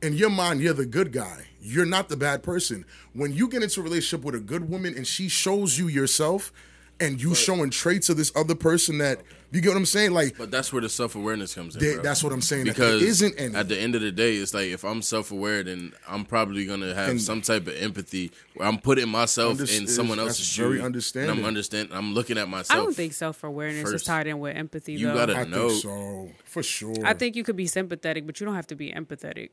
in 0.02 0.14
your 0.14 0.30
mind 0.30 0.62
you're 0.62 0.74
the 0.74 0.86
good 0.86 1.12
guy. 1.12 1.48
You're 1.60 1.86
not 1.86 2.08
the 2.08 2.16
bad 2.16 2.44
person. 2.44 2.86
When 3.14 3.34
you 3.34 3.50
get 3.50 3.62
into 3.64 3.82
a 3.82 3.84
relationship 3.84 4.24
with 4.24 4.36
a 4.36 4.40
good 4.40 4.70
woman 4.70 4.94
and 4.96 5.06
she 5.06 5.28
shows 5.28 5.78
you 5.78 5.90
yourself, 5.90 6.54
and 7.00 7.22
you 7.22 7.36
showing 7.36 7.70
traits 7.70 8.10
of 8.10 8.18
this 8.18 8.32
other 8.36 8.56
person 8.56 8.98
that 9.00 9.22
you 9.52 9.62
get 9.62 9.70
what 9.70 9.78
I'm 9.78 9.86
saying, 9.86 10.12
like 10.12 10.38
But 10.38 10.52
that's 10.52 10.74
where 10.74 10.82
the 10.82 10.90
self 10.90 11.16
awareness 11.16 11.56
comes 11.56 11.76
in. 11.76 11.82
They- 11.82 11.94
bro. 11.94 12.04
that's 12.04 12.22
what 12.24 12.34
I'm 12.34 12.42
saying, 12.42 12.66
Because 12.66 13.02
isn't 13.02 13.36
any. 13.40 13.56
at 13.56 13.70
the 13.70 13.80
end 13.80 13.96
of 13.96 14.02
the 14.02 14.12
day, 14.12 14.36
it's 14.36 14.54
like 14.54 14.68
if 14.68 14.84
I'm 14.84 15.02
self 15.02 15.32
aware, 15.32 15.64
then 15.64 15.94
I'm 16.08 16.26
probably 16.26 16.66
gonna 16.66 16.94
have 16.94 17.10
And- 17.12 17.22
some 17.22 17.42
type 17.42 17.66
of 17.68 17.76
empathy 17.78 18.32
where 18.56 18.68
I'm 18.68 18.78
putting 18.80 19.08
myself 19.08 19.58
Unders- 19.58 19.78
in 19.80 19.88
someone 19.88 20.18
that's 20.18 20.30
else's 20.40 20.56
very 20.56 20.78
shoes. 20.78 20.84
understanding. 20.86 21.30
And 21.32 21.40
I'm 21.40 21.46
understand. 21.46 21.90
I'm 21.94 22.14
looking 22.14 22.38
at 22.38 22.48
I 22.48 22.50
myself. 22.50 22.84
don't 22.84 22.96
think 22.96 23.14
self 23.14 23.44
awareness 23.44 23.90
is 23.90 24.04
tied 24.04 24.28
in 24.28 24.40
with 24.40 24.56
empathy. 24.58 24.94
You 24.94 25.08
though. 25.08 25.14
gotta- 25.14 25.36
I 25.38 25.44
No. 25.46 25.70
think 25.70 25.82
so 25.84 26.32
for 26.46 26.62
sure. 26.64 26.96
I 27.06 27.14
think 27.14 27.36
you 27.38 27.44
could 27.46 27.56
be 27.56 27.68
sympathetic, 27.68 28.26
but 28.26 28.40
you 28.42 28.46
don't 28.46 28.56
have 28.56 28.68
to 28.68 28.76
be 28.76 28.92
empathetic. 28.92 29.50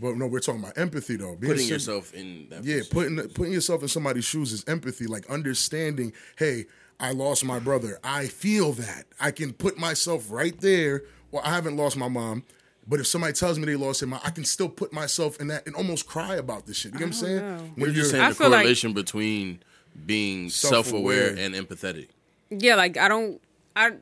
but 0.00 0.16
no, 0.16 0.26
we're 0.28 0.38
talking 0.38 0.60
about 0.62 0.78
empathy 0.78 1.16
though. 1.16 1.34
Being 1.34 1.52
putting 1.54 1.66
sim- 1.66 1.72
yourself 1.72 2.14
in 2.14 2.46
that. 2.50 2.62
Yeah, 2.64 2.76
position. 2.80 2.90
putting 2.92 3.28
putting 3.30 3.52
yourself 3.52 3.82
in 3.82 3.88
somebody's 3.88 4.24
shoes 4.26 4.52
is 4.52 4.62
empathy, 4.68 5.06
like 5.06 5.26
understanding. 5.28 6.12
Hey, 6.36 6.66
I 7.00 7.12
lost 7.12 7.44
my 7.44 7.58
brother. 7.58 7.98
I 8.02 8.26
feel 8.26 8.72
that. 8.72 9.04
I 9.20 9.30
can 9.30 9.52
put 9.52 9.78
myself 9.78 10.30
right 10.30 10.58
there. 10.60 11.02
Well, 11.30 11.42
I 11.44 11.50
haven't 11.54 11.76
lost 11.76 11.96
my 11.96 12.08
mom, 12.08 12.42
but 12.88 12.98
if 13.00 13.06
somebody 13.06 13.34
tells 13.34 13.58
me 13.58 13.66
they 13.66 13.76
lost 13.76 14.00
their 14.00 14.08
mom, 14.08 14.20
I 14.24 14.30
can 14.30 14.44
still 14.44 14.68
put 14.68 14.92
myself 14.92 15.40
in 15.40 15.46
that 15.48 15.66
and 15.66 15.76
almost 15.76 16.06
cry 16.06 16.36
about 16.36 16.66
this 16.66 16.78
shit. 16.78 16.94
You 16.94 17.00
know 17.00 17.06
what 17.06 17.14
I'm 17.16 17.22
oh, 17.22 17.26
saying? 17.26 17.38
know. 17.38 17.56
We're 17.76 17.86
When 17.86 17.94
just 17.94 17.96
you're 17.96 18.04
saying 18.06 18.24
I 18.24 18.28
the 18.30 18.34
feel 18.34 18.48
like- 18.50 18.58
correlation 18.60 18.92
between 18.94 19.60
being 20.06 20.48
self 20.48 20.92
aware 20.92 21.28
Self-aware. 21.30 21.44
and 21.44 21.54
empathetic. 21.54 22.08
Yeah, 22.50 22.74
like 22.76 22.96
I 22.96 23.08
don't. 23.08 23.40
I 23.76 23.92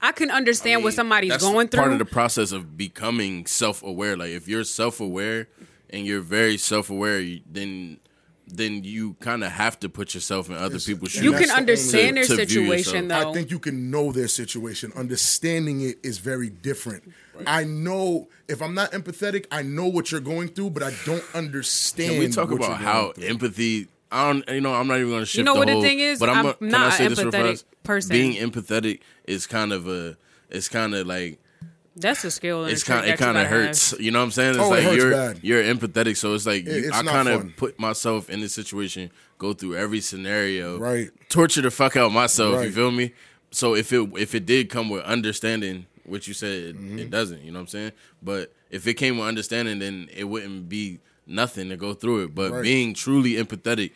I 0.00 0.12
can 0.12 0.30
understand 0.30 0.84
what 0.84 0.92
somebody's 0.94 1.30
That's 1.30 1.42
going 1.42 1.68
through. 1.68 1.80
Part 1.80 1.92
of 1.92 1.98
the 1.98 2.04
process 2.04 2.52
of 2.52 2.76
becoming 2.76 3.46
self 3.46 3.82
aware. 3.82 4.16
Like 4.16 4.30
if 4.30 4.46
you're 4.46 4.64
self 4.64 5.00
aware 5.00 5.48
and 5.90 6.04
you're 6.06 6.20
very 6.20 6.58
self 6.58 6.90
aware, 6.90 7.24
then 7.50 7.98
then 8.46 8.84
you 8.84 9.14
kind 9.20 9.42
of 9.42 9.50
have 9.52 9.78
to 9.80 9.88
put 9.88 10.14
yourself 10.14 10.48
in 10.48 10.56
other 10.56 10.78
people's 10.78 11.10
shoes. 11.12 11.24
you 11.24 11.32
can 11.32 11.50
understand 11.50 12.16
only- 12.18 12.26
their 12.26 12.36
to- 12.36 12.36
to 12.36 12.46
view 12.46 12.66
situation 12.66 13.08
though. 13.08 13.30
I 13.30 13.32
think 13.32 13.50
you 13.50 13.58
can 13.58 13.90
know 13.90 14.12
their 14.12 14.28
situation. 14.28 14.92
Understanding 14.96 15.80
it 15.80 15.98
is 16.02 16.18
very 16.18 16.50
different. 16.50 17.12
I 17.46 17.64
know 17.64 18.28
if 18.48 18.62
I'm 18.62 18.74
not 18.74 18.92
empathetic, 18.92 19.46
I 19.50 19.62
know 19.62 19.86
what 19.86 20.10
you're 20.10 20.20
going 20.20 20.48
through, 20.48 20.70
but 20.70 20.82
I 20.82 20.92
don't 21.04 21.24
understand. 21.34 22.10
Can 22.12 22.18
we 22.20 22.28
talk 22.28 22.50
what 22.50 22.56
about 22.56 22.78
how 22.78 23.12
through. 23.12 23.24
empathy? 23.24 23.88
I 24.12 24.32
don't. 24.32 24.48
You 24.48 24.60
know, 24.60 24.72
I'm 24.74 24.86
not 24.86 24.98
even 24.98 25.08
going 25.10 25.22
to 25.22 25.26
shift. 25.26 25.38
You 25.38 25.44
know 25.44 25.54
the 25.54 25.58
what 25.58 25.66
the 25.66 25.80
thing 25.80 25.98
is? 25.98 26.18
But 26.20 26.28
I'm, 26.30 26.36
I'm 26.38 26.42
gonna- 26.60 26.70
not 26.70 27.00
an 27.00 27.12
empathetic 27.12 27.64
person. 27.82 28.10
Being 28.12 28.34
empathetic 28.34 29.00
is 29.26 29.46
kind 29.46 29.72
of 29.72 29.88
a. 29.88 30.16
It's 30.48 30.68
kind 30.68 30.94
of 30.94 31.06
like 31.08 31.40
That's 31.98 32.24
a 32.24 32.30
skill. 32.30 32.64
And 32.64 32.72
it's 32.72 32.82
kind. 32.82 33.06
It 33.06 33.16
kind 33.18 33.36
of 33.38 33.44
gotta 33.44 33.48
have. 33.48 33.66
hurts. 33.68 33.94
You 33.98 34.10
know 34.10 34.18
what 34.18 34.26
I'm 34.26 34.30
saying? 34.30 34.50
It's 34.50 34.58
Oh, 34.58 34.66
it 34.66 34.70
like 34.70 34.82
hurts 34.84 34.96
you're 34.96 35.10
bad. 35.10 35.38
you're 35.42 35.62
empathetic, 35.62 36.16
so 36.18 36.34
it's 36.34 36.44
like 36.46 36.66
It- 36.66 36.82
you, 36.82 36.88
it's 36.88 36.96
I 36.96 37.02
kind 37.02 37.28
of 37.28 37.56
put 37.56 37.78
myself 37.80 38.28
in 38.28 38.40
this 38.40 38.52
situation, 38.52 39.10
go 39.38 39.52
through 39.54 39.76
every 39.76 40.00
scenario, 40.00 40.78
Right. 40.78 41.10
Torture 41.30 41.62
the 41.62 41.70
fuck 41.70 41.96
out 41.96 42.12
myself. 42.12 42.62
You 42.64 42.70
feel 42.70 42.90
me? 42.90 43.12
So 43.50 43.74
if 43.74 43.92
it 43.92 44.08
if 44.18 44.34
it 44.34 44.44
did 44.44 44.68
come 44.68 44.90
with 44.90 45.02
understanding, 45.04 45.86
which 46.04 46.28
you 46.28 46.34
said 46.34 46.52
it, 46.52 46.76
Mm-hmm. 46.76 46.98
it 46.98 47.10
doesn't, 47.10 47.42
you 47.42 47.50
know 47.50 47.58
what 47.60 47.62
I'm 47.62 47.68
saying? 47.68 47.92
But 48.22 48.52
if 48.70 48.86
it 48.86 48.94
came 48.94 49.16
with 49.18 49.26
understanding, 49.28 49.78
then 49.78 50.08
it 50.14 50.24
wouldn't 50.24 50.68
be 50.68 50.98
nothing 51.26 51.68
to 51.70 51.76
go 51.76 51.94
through 51.94 52.24
it. 52.24 52.34
But 52.34 52.52
Right. 52.52 52.62
being 52.62 52.92
truly 52.94 53.32
empathetic, 53.34 53.92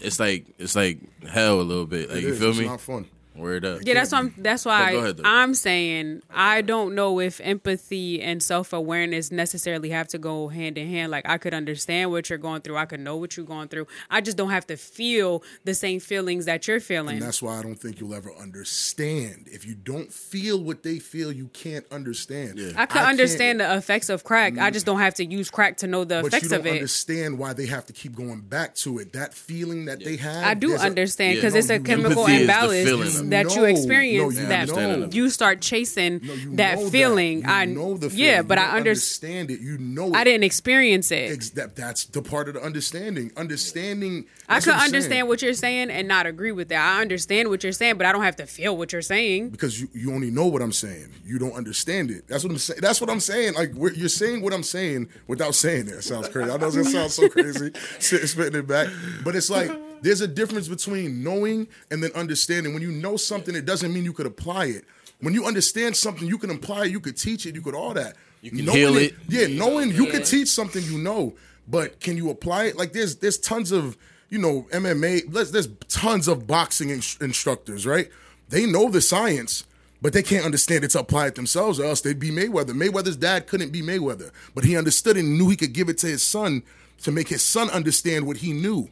it's 0.00 0.18
like 0.18 0.46
it's 0.58 0.74
like 0.74 0.98
hell 1.28 1.60
a 1.60 1.62
little 1.62 1.86
bit. 1.86 2.08
Like 2.08 2.18
It 2.18 2.22
you 2.24 2.32
is. 2.32 2.38
feel 2.40 2.50
It's 2.50 2.58
me? 2.58 2.64
not 2.66 2.80
fun. 2.80 3.06
Word 3.40 3.64
up. 3.64 3.80
Yeah, 3.82 3.94
that's 3.94 4.12
why. 4.12 4.18
I'm, 4.18 4.34
that's 4.36 4.64
why 4.64 4.90
ahead. 4.92 5.20
I'm 5.24 5.54
saying 5.54 6.22
I 6.30 6.62
don't 6.62 6.94
know 6.94 7.20
if 7.20 7.40
empathy 7.42 8.20
and 8.20 8.42
self 8.42 8.72
awareness 8.72 9.30
necessarily 9.30 9.90
have 9.90 10.08
to 10.08 10.18
go 10.18 10.48
hand 10.48 10.78
in 10.78 10.88
hand. 10.88 11.10
Like 11.10 11.28
I 11.28 11.38
could 11.38 11.54
understand 11.54 12.10
what 12.10 12.28
you're 12.28 12.38
going 12.38 12.62
through. 12.62 12.76
I 12.76 12.86
could 12.86 13.00
know 13.00 13.16
what 13.16 13.36
you're 13.36 13.46
going 13.46 13.68
through. 13.68 13.86
I 14.10 14.20
just 14.20 14.36
don't 14.36 14.50
have 14.50 14.66
to 14.68 14.76
feel 14.76 15.42
the 15.64 15.74
same 15.74 16.00
feelings 16.00 16.44
that 16.44 16.68
you're 16.68 16.80
feeling. 16.80 17.16
And 17.16 17.22
that's 17.22 17.42
why 17.42 17.58
I 17.58 17.62
don't 17.62 17.76
think 17.76 18.00
you'll 18.00 18.14
ever 18.14 18.32
understand. 18.34 19.48
If 19.50 19.66
you 19.66 19.74
don't 19.74 20.12
feel 20.12 20.62
what 20.62 20.82
they 20.82 20.98
feel, 20.98 21.32
you 21.32 21.48
can't 21.48 21.86
understand. 21.90 22.60
I 22.76 22.86
could 22.86 22.94
can't- 22.94 23.08
understand 23.08 23.60
the 23.60 23.76
effects 23.76 24.08
of 24.08 24.24
crack. 24.24 24.58
I 24.58 24.70
just 24.70 24.84
mm. 24.84 24.86
don't 24.86 25.00
have 25.00 25.14
to 25.14 25.24
use 25.24 25.50
crack 25.50 25.78
to 25.78 25.86
know 25.86 26.04
the 26.04 26.20
but 26.22 26.28
effects 26.28 26.48
don't 26.48 26.60
of 26.60 26.66
it. 26.66 26.74
understand 26.74 27.38
why 27.38 27.52
they 27.52 27.66
have 27.66 27.86
to 27.86 27.92
keep 27.92 28.14
going 28.14 28.40
back 28.40 28.74
to 28.76 28.98
it. 28.98 29.12
That 29.12 29.34
feeling 29.34 29.86
that 29.86 30.00
they 30.04 30.16
have. 30.16 30.44
I 30.44 30.54
do 30.54 30.68
there's 30.68 30.82
a- 30.82 30.86
understand 30.86 31.34
Yeah. 31.34 31.40
because 31.40 31.54
No, 31.54 31.58
it's 31.60 31.70
a 31.70 31.80
chemical 31.80 32.26
Empathy 32.26 32.32
is 32.32 32.38
the 32.38 32.42
imbalance 32.42 33.20
feeling. 33.30 33.46
that 33.48 33.56
you 33.56 33.64
experience. 33.64 34.34
no, 34.34 34.40
you 34.42 34.46
that 34.48 34.68
know. 34.68 35.08
you 35.12 35.30
start 35.30 35.60
chasing 35.60 36.20
No, 36.22 36.32
you 36.34 36.56
that 36.56 36.78
know 36.78 36.90
feeling. 36.90 37.38
You 37.42 37.48
I 37.48 37.64
know 37.64 37.96
the 37.96 38.10
feeling. 38.10 38.24
yeah, 38.24 38.42
but 38.42 38.58
You 38.58 38.64
I 38.64 38.68
under, 38.68 38.78
understand 38.90 39.50
it. 39.50 39.60
You 39.60 39.78
know 39.78 40.08
it. 40.08 40.14
I 40.16 40.24
didn't 40.24 40.44
experience 40.44 41.10
it. 41.10 41.30
Ex- 41.32 41.50
that, 41.50 41.76
that's 41.76 42.04
the 42.04 42.22
part 42.22 42.48
of 42.48 42.54
the 42.54 42.62
understanding. 42.62 43.30
Understanding. 43.36 44.26
I 44.48 44.54
that's 44.54 44.64
could 44.66 44.72
what 44.74 44.84
understand 44.84 45.10
saying. 45.12 45.28
what 45.28 45.42
you're 45.42 45.54
saying 45.54 45.90
and 45.90 46.08
not 46.08 46.26
agree 46.26 46.52
with 46.52 46.68
that. 46.70 46.96
I 46.96 47.00
understand 47.00 47.48
what 47.48 47.62
you're 47.62 47.72
saying, 47.72 47.96
but 47.98 48.06
I 48.06 48.12
don't 48.12 48.22
have 48.22 48.36
to 48.36 48.46
feel 48.46 48.76
what 48.76 48.92
you're 48.92 49.02
saying. 49.02 49.50
because 49.50 49.80
you, 49.80 49.88
you 49.94 50.12
only 50.12 50.30
know 50.30 50.46
what 50.46 50.62
I'm 50.62 50.72
saying. 50.72 51.08
You 51.24 51.38
don't 51.38 51.52
understand 51.54 52.10
it. 52.10 52.26
That's 52.28 52.42
what 52.44 52.50
I'm 52.52 52.58
saying. 52.58 52.80
That's 52.82 53.00
what 53.00 53.10
I'm 53.10 53.20
saying. 53.20 53.54
Like 53.54 53.72
we're, 53.74 53.92
you're 53.92 54.08
saying 54.08 54.42
what 54.42 54.52
I'm 54.52 54.62
saying 54.62 55.08
without 55.26 55.54
saying 55.54 55.88
it. 55.88 55.94
It 55.94 56.02
sounds 56.04 56.28
crazy. 56.28 56.50
I 56.50 56.56
know 56.56 56.66
it 56.68 56.84
sounds 56.84 57.14
so 57.14 57.28
crazy, 57.28 57.70
sit- 57.98 58.28
spitting 58.28 58.58
it 58.60 58.66
back. 58.66 58.88
But 59.24 59.36
it's 59.36 59.50
like 59.50 59.70
there's 60.02 60.20
a 60.20 60.28
difference 60.28 60.68
between 60.68 61.22
knowing 61.22 61.68
and 61.90 62.02
then 62.02 62.10
understanding. 62.14 62.74
When 62.74 62.82
you 62.82 62.92
know 62.92 63.16
something, 63.16 63.54
it 63.54 63.64
doesn't 63.64 63.92
mean 63.92 64.04
you 64.04 64.12
could 64.12 64.26
apply 64.26 64.66
it. 64.66 64.84
When 65.20 65.34
you 65.34 65.44
understand 65.46 65.96
something, 65.96 66.26
you 66.26 66.38
can 66.38 66.50
apply 66.50 66.86
it, 66.86 66.90
you 66.90 67.00
could 67.00 67.16
teach 67.16 67.44
it, 67.46 67.54
you 67.54 67.60
could 67.60 67.74
all 67.74 67.94
that. 67.94 68.16
You 68.42 68.50
can 68.50 68.64
Knowing 68.64 68.78
heal 68.78 68.96
it. 68.96 69.14
Yeah, 69.28 69.46
knowing 69.48 69.90
you 69.90 70.06
can 70.06 70.22
teach 70.22 70.48
something 70.48 70.82
you 70.84 70.98
know, 70.98 71.34
but 71.68 72.00
can 72.00 72.16
you 72.16 72.30
apply 72.30 72.64
it? 72.66 72.76
Like 72.76 72.92
there's 72.92 73.16
there's 73.16 73.38
tons 73.38 73.70
of 73.70 73.98
you 74.30 74.38
know 74.38 74.66
MMA. 74.72 75.30
There's, 75.30 75.52
there's 75.52 75.68
tons 75.88 76.26
of 76.26 76.46
boxing 76.46 76.88
inst- 76.88 77.20
instructors, 77.20 77.86
right? 77.86 78.08
They 78.48 78.64
know 78.64 78.88
the 78.88 79.02
science, 79.02 79.64
but 80.00 80.14
they 80.14 80.22
can't 80.22 80.44
understand 80.44 80.84
it 80.84 80.90
to 80.92 81.00
apply 81.00 81.26
it 81.26 81.34
themselves, 81.34 81.78
or 81.78 81.84
else 81.84 82.00
they'd 82.00 82.18
be 82.18 82.30
Mayweather. 82.30 82.70
Mayweather's 82.70 83.16
dad 83.16 83.46
couldn't 83.46 83.72
be 83.72 83.82
Mayweather, 83.82 84.30
but 84.54 84.64
he 84.64 84.76
understood 84.76 85.18
and 85.18 85.36
knew 85.36 85.50
he 85.50 85.56
could 85.56 85.74
give 85.74 85.90
it 85.90 85.98
to 85.98 86.06
his 86.06 86.22
son 86.22 86.62
to 87.02 87.12
make 87.12 87.28
his 87.28 87.42
son 87.42 87.68
understand 87.70 88.26
what 88.26 88.38
he 88.38 88.52
knew. 88.52 88.88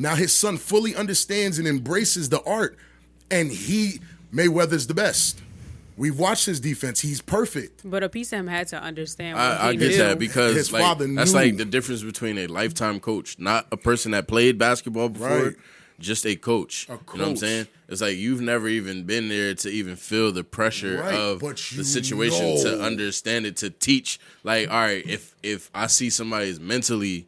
Now 0.00 0.14
his 0.14 0.32
son 0.34 0.56
fully 0.56 0.96
understands 0.96 1.58
and 1.58 1.68
embraces 1.68 2.30
the 2.30 2.42
art, 2.44 2.78
and 3.30 3.52
he 3.52 4.00
Mayweather's 4.32 4.86
the 4.86 4.94
best. 4.94 5.42
We've 5.98 6.18
watched 6.18 6.46
his 6.46 6.58
defense; 6.58 7.00
he's 7.00 7.20
perfect. 7.20 7.82
But 7.84 8.02
a 8.02 8.08
piece 8.08 8.32
of 8.32 8.38
him 8.38 8.46
had 8.46 8.68
to 8.68 8.82
understand. 8.82 9.36
What 9.36 9.42
I, 9.44 9.68
I 9.68 9.72
get 9.74 9.90
knew. 9.90 9.98
that 9.98 10.18
because 10.18 10.54
His 10.54 10.72
like, 10.72 10.82
father 10.82 11.06
that's 11.12 11.34
like 11.34 11.58
the 11.58 11.66
difference 11.66 12.02
between 12.02 12.38
a 12.38 12.46
lifetime 12.46 12.98
coach, 12.98 13.38
not 13.38 13.66
a 13.70 13.76
person 13.76 14.12
that 14.12 14.26
played 14.26 14.56
basketball 14.56 15.10
before, 15.10 15.28
Right. 15.48 15.56
just 15.98 16.24
a 16.24 16.34
coach. 16.34 16.88
A 16.88 16.92
You 16.92 16.98
know 17.18 17.24
what 17.24 17.30
I'm 17.32 17.36
saying? 17.36 17.66
It's 17.90 18.00
like 18.00 18.16
you've 18.16 18.40
never 18.40 18.68
even 18.68 19.04
been 19.04 19.28
there 19.28 19.52
to 19.52 19.68
even 19.68 19.96
feel 19.96 20.32
the 20.32 20.44
pressure 20.44 21.02
Right, 21.02 21.12
of 21.14 21.40
the 21.40 21.84
situation 21.84 22.56
to 22.62 22.80
understand 22.80 23.44
it, 23.44 23.56
to 23.58 23.68
teach. 23.68 24.18
Like, 24.44 24.70
all 24.70 24.80
right, 24.80 25.04
if 25.06 25.34
if 25.42 25.70
I 25.74 25.88
see 25.88 26.08
somebody's 26.08 26.58
mentally 26.58 27.26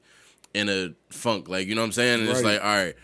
in 0.54 0.68
a 0.68 0.94
funk, 1.10 1.48
like 1.48 1.66
you 1.66 1.74
know 1.74 1.80
what 1.82 1.86
I'm 1.86 1.92
saying, 1.92 2.20
and 2.20 2.28
it's 2.28 2.42
like, 2.42 2.60
all 2.62 2.66
right. 2.66 2.94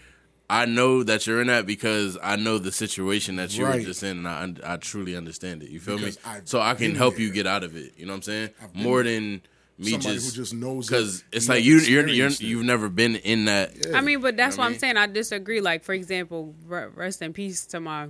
I 0.50 0.64
know 0.64 1.02
that 1.02 1.26
you're 1.26 1.42
in 1.42 1.48
that 1.48 1.66
because 1.66 2.16
I 2.22 2.36
know 2.36 2.56
the 2.56 2.72
situation 2.72 3.36
that 3.36 3.54
you 3.54 3.64
were 3.64 3.70
Right. 3.70 3.84
just 3.84 4.02
in, 4.02 4.24
and 4.24 4.58
I, 4.64 4.72
I 4.72 4.76
truly 4.78 5.14
understand 5.14 5.62
it. 5.62 5.68
You 5.68 5.78
feel 5.78 5.98
Because 5.98 6.16
me? 6.16 6.22
I've 6.24 6.48
So 6.48 6.58
I 6.58 6.72
can 6.72 6.86
been 6.92 6.94
help 6.96 7.18
you 7.18 7.30
get 7.30 7.46
out 7.46 7.64
of 7.64 7.76
it. 7.76 7.92
You 7.98 8.06
know 8.06 8.12
what 8.14 8.16
I'm 8.16 8.22
saying? 8.22 8.50
More 8.72 9.02
than 9.02 9.42
me 9.76 9.90
Somebody 9.90 10.14
just 10.14 10.34
who 10.34 10.42
just 10.42 10.54
knows 10.54 10.86
it, 10.86 10.90
because 10.90 11.24
it's 11.32 11.50
like 11.50 11.62
you 11.64 11.80
you're, 11.80 12.08
you're, 12.08 12.30
you've 12.30 12.64
never 12.64 12.88
been 12.88 13.16
in 13.16 13.44
that. 13.44 13.72
I 13.94 14.00
mean, 14.00 14.22
but 14.22 14.38
that's 14.38 14.54
You 14.56 14.56
know 14.56 14.62
what 14.62 14.62
what 14.62 14.62
I 14.62 14.66
I'm 14.68 14.72
mean? 14.72 14.78
saying. 14.80 14.96
I 14.96 15.06
disagree. 15.06 15.60
Like, 15.60 15.84
for 15.84 15.92
example, 15.92 16.54
rest 16.66 17.20
in 17.20 17.34
peace 17.34 17.66
to 17.66 17.78
my 17.78 18.08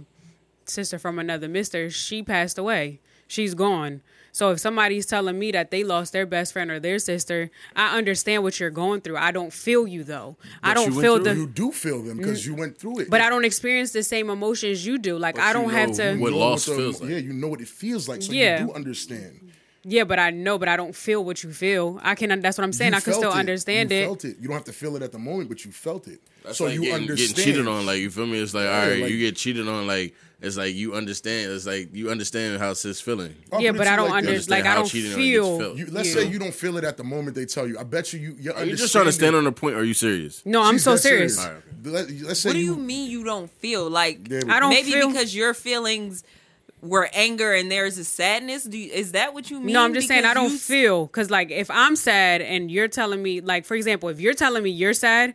sister 0.64 0.96
from 1.00 1.18
another 1.18 1.48
mister. 1.48 1.90
She 1.90 2.22
passed 2.22 2.56
away. 2.56 3.00
She's 3.26 3.54
gone. 3.54 4.00
So 4.38 4.50
if 4.52 4.60
somebody's 4.60 5.04
telling 5.04 5.36
me 5.36 5.50
that 5.50 5.72
they 5.72 5.82
lost 5.82 6.12
their 6.12 6.24
best 6.24 6.52
friend 6.52 6.70
or 6.70 6.78
their 6.78 7.00
sister, 7.00 7.50
I 7.74 7.98
understand 7.98 8.44
what 8.44 8.60
you're 8.60 8.70
going 8.70 9.00
through. 9.00 9.16
I 9.16 9.32
don't 9.32 9.52
feel 9.52 9.88
you 9.88 10.04
though. 10.04 10.36
I 10.62 10.74
don't 10.74 10.92
feel 10.92 11.16
through- 11.16 11.24
the. 11.24 11.34
You 11.34 11.46
do 11.48 11.72
feel 11.72 12.00
them 12.04 12.18
because 12.18 12.46
you 12.46 12.54
went 12.54 12.78
through 12.78 13.00
it. 13.00 13.10
but 13.10 13.20
I 13.20 13.30
don't 13.30 13.44
experience 13.44 13.90
the 13.90 14.04
same 14.04 14.30
emotions 14.30 14.86
you 14.86 14.96
do. 14.96 15.18
Like 15.18 15.34
But 15.34 15.42
I 15.42 15.52
don't 15.52 15.70
have 15.70 15.88
know 15.88 15.94
to. 16.14 16.16
what 16.20 16.30
know 16.30 16.38
loss 16.38 16.66
the- 16.66 16.76
feels 16.76 17.00
like. 17.00 17.10
Yeah, 17.10 17.16
you 17.16 17.32
know 17.32 17.48
what 17.48 17.60
it 17.60 17.66
feels 17.66 18.08
like, 18.08 18.22
so 18.22 18.30
Yeah. 18.30 18.60
you 18.60 18.66
do 18.68 18.72
understand. 18.74 19.50
Yeah, 19.82 20.04
but 20.04 20.20
I 20.20 20.30
know, 20.30 20.56
but 20.56 20.68
I 20.68 20.76
don't 20.76 20.94
feel 20.94 21.24
what 21.24 21.42
you 21.42 21.50
feel. 21.52 21.98
I 22.04 22.14
can. 22.14 22.40
That's 22.40 22.58
what 22.58 22.62
I'm 22.64 22.72
saying. 22.72 22.92
You 22.92 22.98
I 22.98 23.00
can 23.00 23.14
still 23.14 23.32
it. 23.32 23.36
understand 23.38 23.90
you 23.90 23.96
it. 23.96 24.04
Felt 24.04 24.24
it. 24.24 24.36
You 24.40 24.46
don't 24.46 24.54
have 24.60 24.64
to 24.66 24.72
feel 24.72 24.94
it 24.94 25.02
at 25.02 25.10
the 25.10 25.18
moment, 25.18 25.48
but 25.48 25.64
you 25.64 25.72
felt 25.72 26.06
it. 26.06 26.20
That's 26.44 26.58
so 26.58 26.66
like 26.66 26.74
you 26.74 26.82
getting, 26.82 26.94
understand. 27.02 27.36
getting 27.36 27.44
cheated 27.54 27.66
on. 27.66 27.86
Like 27.86 27.98
you 28.00 28.10
feel 28.10 28.26
me? 28.26 28.38
It's 28.38 28.54
like 28.54 28.66
all 28.68 28.72
right, 28.86 29.00
like- 29.02 29.10
you 29.10 29.18
get 29.18 29.34
cheated 29.34 29.66
on. 29.66 29.86
Like 29.88 30.14
it's 30.40 30.56
like 30.56 30.74
you 30.74 30.94
understand. 30.94 31.50
It's 31.52 31.66
like 31.66 31.94
you 31.94 32.10
understand 32.10 32.58
how 32.60 32.72
sis 32.74 33.00
feeling. 33.00 33.34
Oh, 33.50 33.56
I'll 33.56 33.62
Yeah, 33.62 33.72
but 33.72 33.86
I 33.88 33.96
don't 33.96 34.08
like 34.10 34.22
this. 34.24 34.30
understand. 34.30 34.64
Like 34.64 34.72
I 34.72 34.74
don't 34.76 34.86
cheating 34.86 35.12
feel. 35.12 35.58
felt. 35.58 35.76
You, 35.76 35.86
let's 35.90 36.08
you. 36.14 36.20
say 36.20 36.26
you 36.28 36.38
don't 36.38 36.54
feel 36.54 36.76
it 36.76 36.84
at 36.84 36.96
the 36.96 37.04
moment 37.04 37.34
they 37.34 37.44
tell 37.46 37.66
you. 37.66 37.78
I 37.78 37.82
bet 37.84 38.12
you 38.12 38.20
you 38.20 38.36
you 38.38 38.52
Are 38.52 38.64
you 38.64 38.76
just 38.76 38.92
trying 38.92 39.06
to 39.06 39.12
stand 39.12 39.34
on 39.36 39.44
the 39.44 39.52
point? 39.52 39.74
Are 39.76 39.84
you 39.84 39.94
serious? 39.94 40.44
No, 40.46 40.62
I'm 40.62 40.74
She's 40.74 40.84
so 40.84 40.92
dead 40.92 41.00
serious. 41.00 41.44
All 41.44 41.52
right, 41.52 41.62
Let, 41.84 42.10
let's 42.10 42.40
say 42.40 42.50
What 42.50 42.54
do 42.54 42.60
you 42.60 42.76
mean 42.76 43.10
you 43.10 43.24
don't 43.24 43.50
feel 43.50 43.90
like? 43.90 44.28
There 44.28 44.42
I 44.48 44.60
don't 44.60 44.70
maybe 44.70 44.92
feel- 44.92 45.08
because 45.08 45.34
your 45.34 45.54
feelings 45.54 46.22
were 46.80 47.10
anger 47.12 47.52
and 47.52 47.68
there's 47.72 47.98
a 47.98 48.04
sadness. 48.04 48.62
Do 48.62 48.78
you, 48.78 48.92
is 48.92 49.12
that 49.12 49.34
what 49.34 49.50
you 49.50 49.58
mean? 49.58 49.72
No, 49.72 49.82
I'm 49.82 49.94
just 49.94 50.06
saying 50.06 50.24
I 50.24 50.34
don't 50.34 50.52
you- 50.52 50.58
feel 50.58 51.06
because 51.06 51.28
like 51.30 51.50
if 51.50 51.68
I'm 51.72 51.96
sad 51.96 52.40
and 52.42 52.70
you're 52.70 52.86
telling 52.86 53.20
me 53.20 53.40
like 53.40 53.64
for 53.64 53.74
example 53.74 54.08
if 54.10 54.20
you're 54.20 54.34
telling 54.34 54.62
me 54.62 54.70
you're 54.70 54.94
sad, 54.94 55.34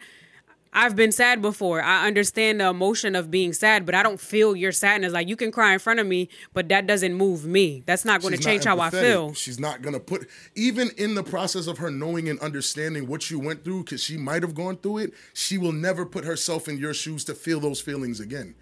I've 0.74 0.96
been 0.96 1.12
sad 1.12 1.42
before. 1.42 1.82
I 1.82 2.08
understand 2.08 2.60
the 2.60 2.68
emotion 2.70 3.16
of 3.16 3.30
being 3.30 3.54
sad, 3.54 3.86
but 3.86 3.94
I 3.96 4.02
don't 4.04 4.20
feel 4.20 4.56
your 4.56 4.72
sadness. 4.72 5.14
Like 5.14 5.28
you 5.28 5.36
can 5.36 5.52
cry 5.52 5.74
in 5.74 5.80
front 5.80 6.00
of 6.00 6.08
me, 6.08 6.30
but 6.54 6.70
that 6.70 6.88
doesn't 6.88 7.14
move 7.14 7.46
me. 7.46 7.84
That's 7.86 8.06
not 8.06 8.22
going 8.22 8.34
to 8.36 8.40
change 8.42 8.64
how 8.66 8.80
I 8.80 8.90
feel. 8.90 9.34
She's 9.34 9.60
not 9.60 9.82
gonna 9.82 10.00
put 10.00 10.28
even 10.56 10.90
in 10.98 11.16
the 11.16 11.24
process 11.24 11.68
of 11.68 11.78
her 11.78 11.92
knowing 11.92 12.28
and 12.30 12.40
understanding 12.40 13.08
what 13.08 13.30
you 13.30 13.40
went 13.40 13.64
through, 13.64 13.84
because 13.84 14.04
she 14.04 14.18
might 14.18 14.42
have 14.44 14.56
gone 14.56 14.78
through 14.78 14.98
it. 15.00 15.14
She 15.34 15.58
will 15.58 15.72
never 15.74 16.06
put 16.06 16.26
herself 16.26 16.68
in 16.68 16.78
your 16.78 16.94
shoes 16.94 17.24
to 17.26 17.36
feel 17.36 17.60
those 17.60 17.80
feelings 17.80 18.20
again. 18.20 18.56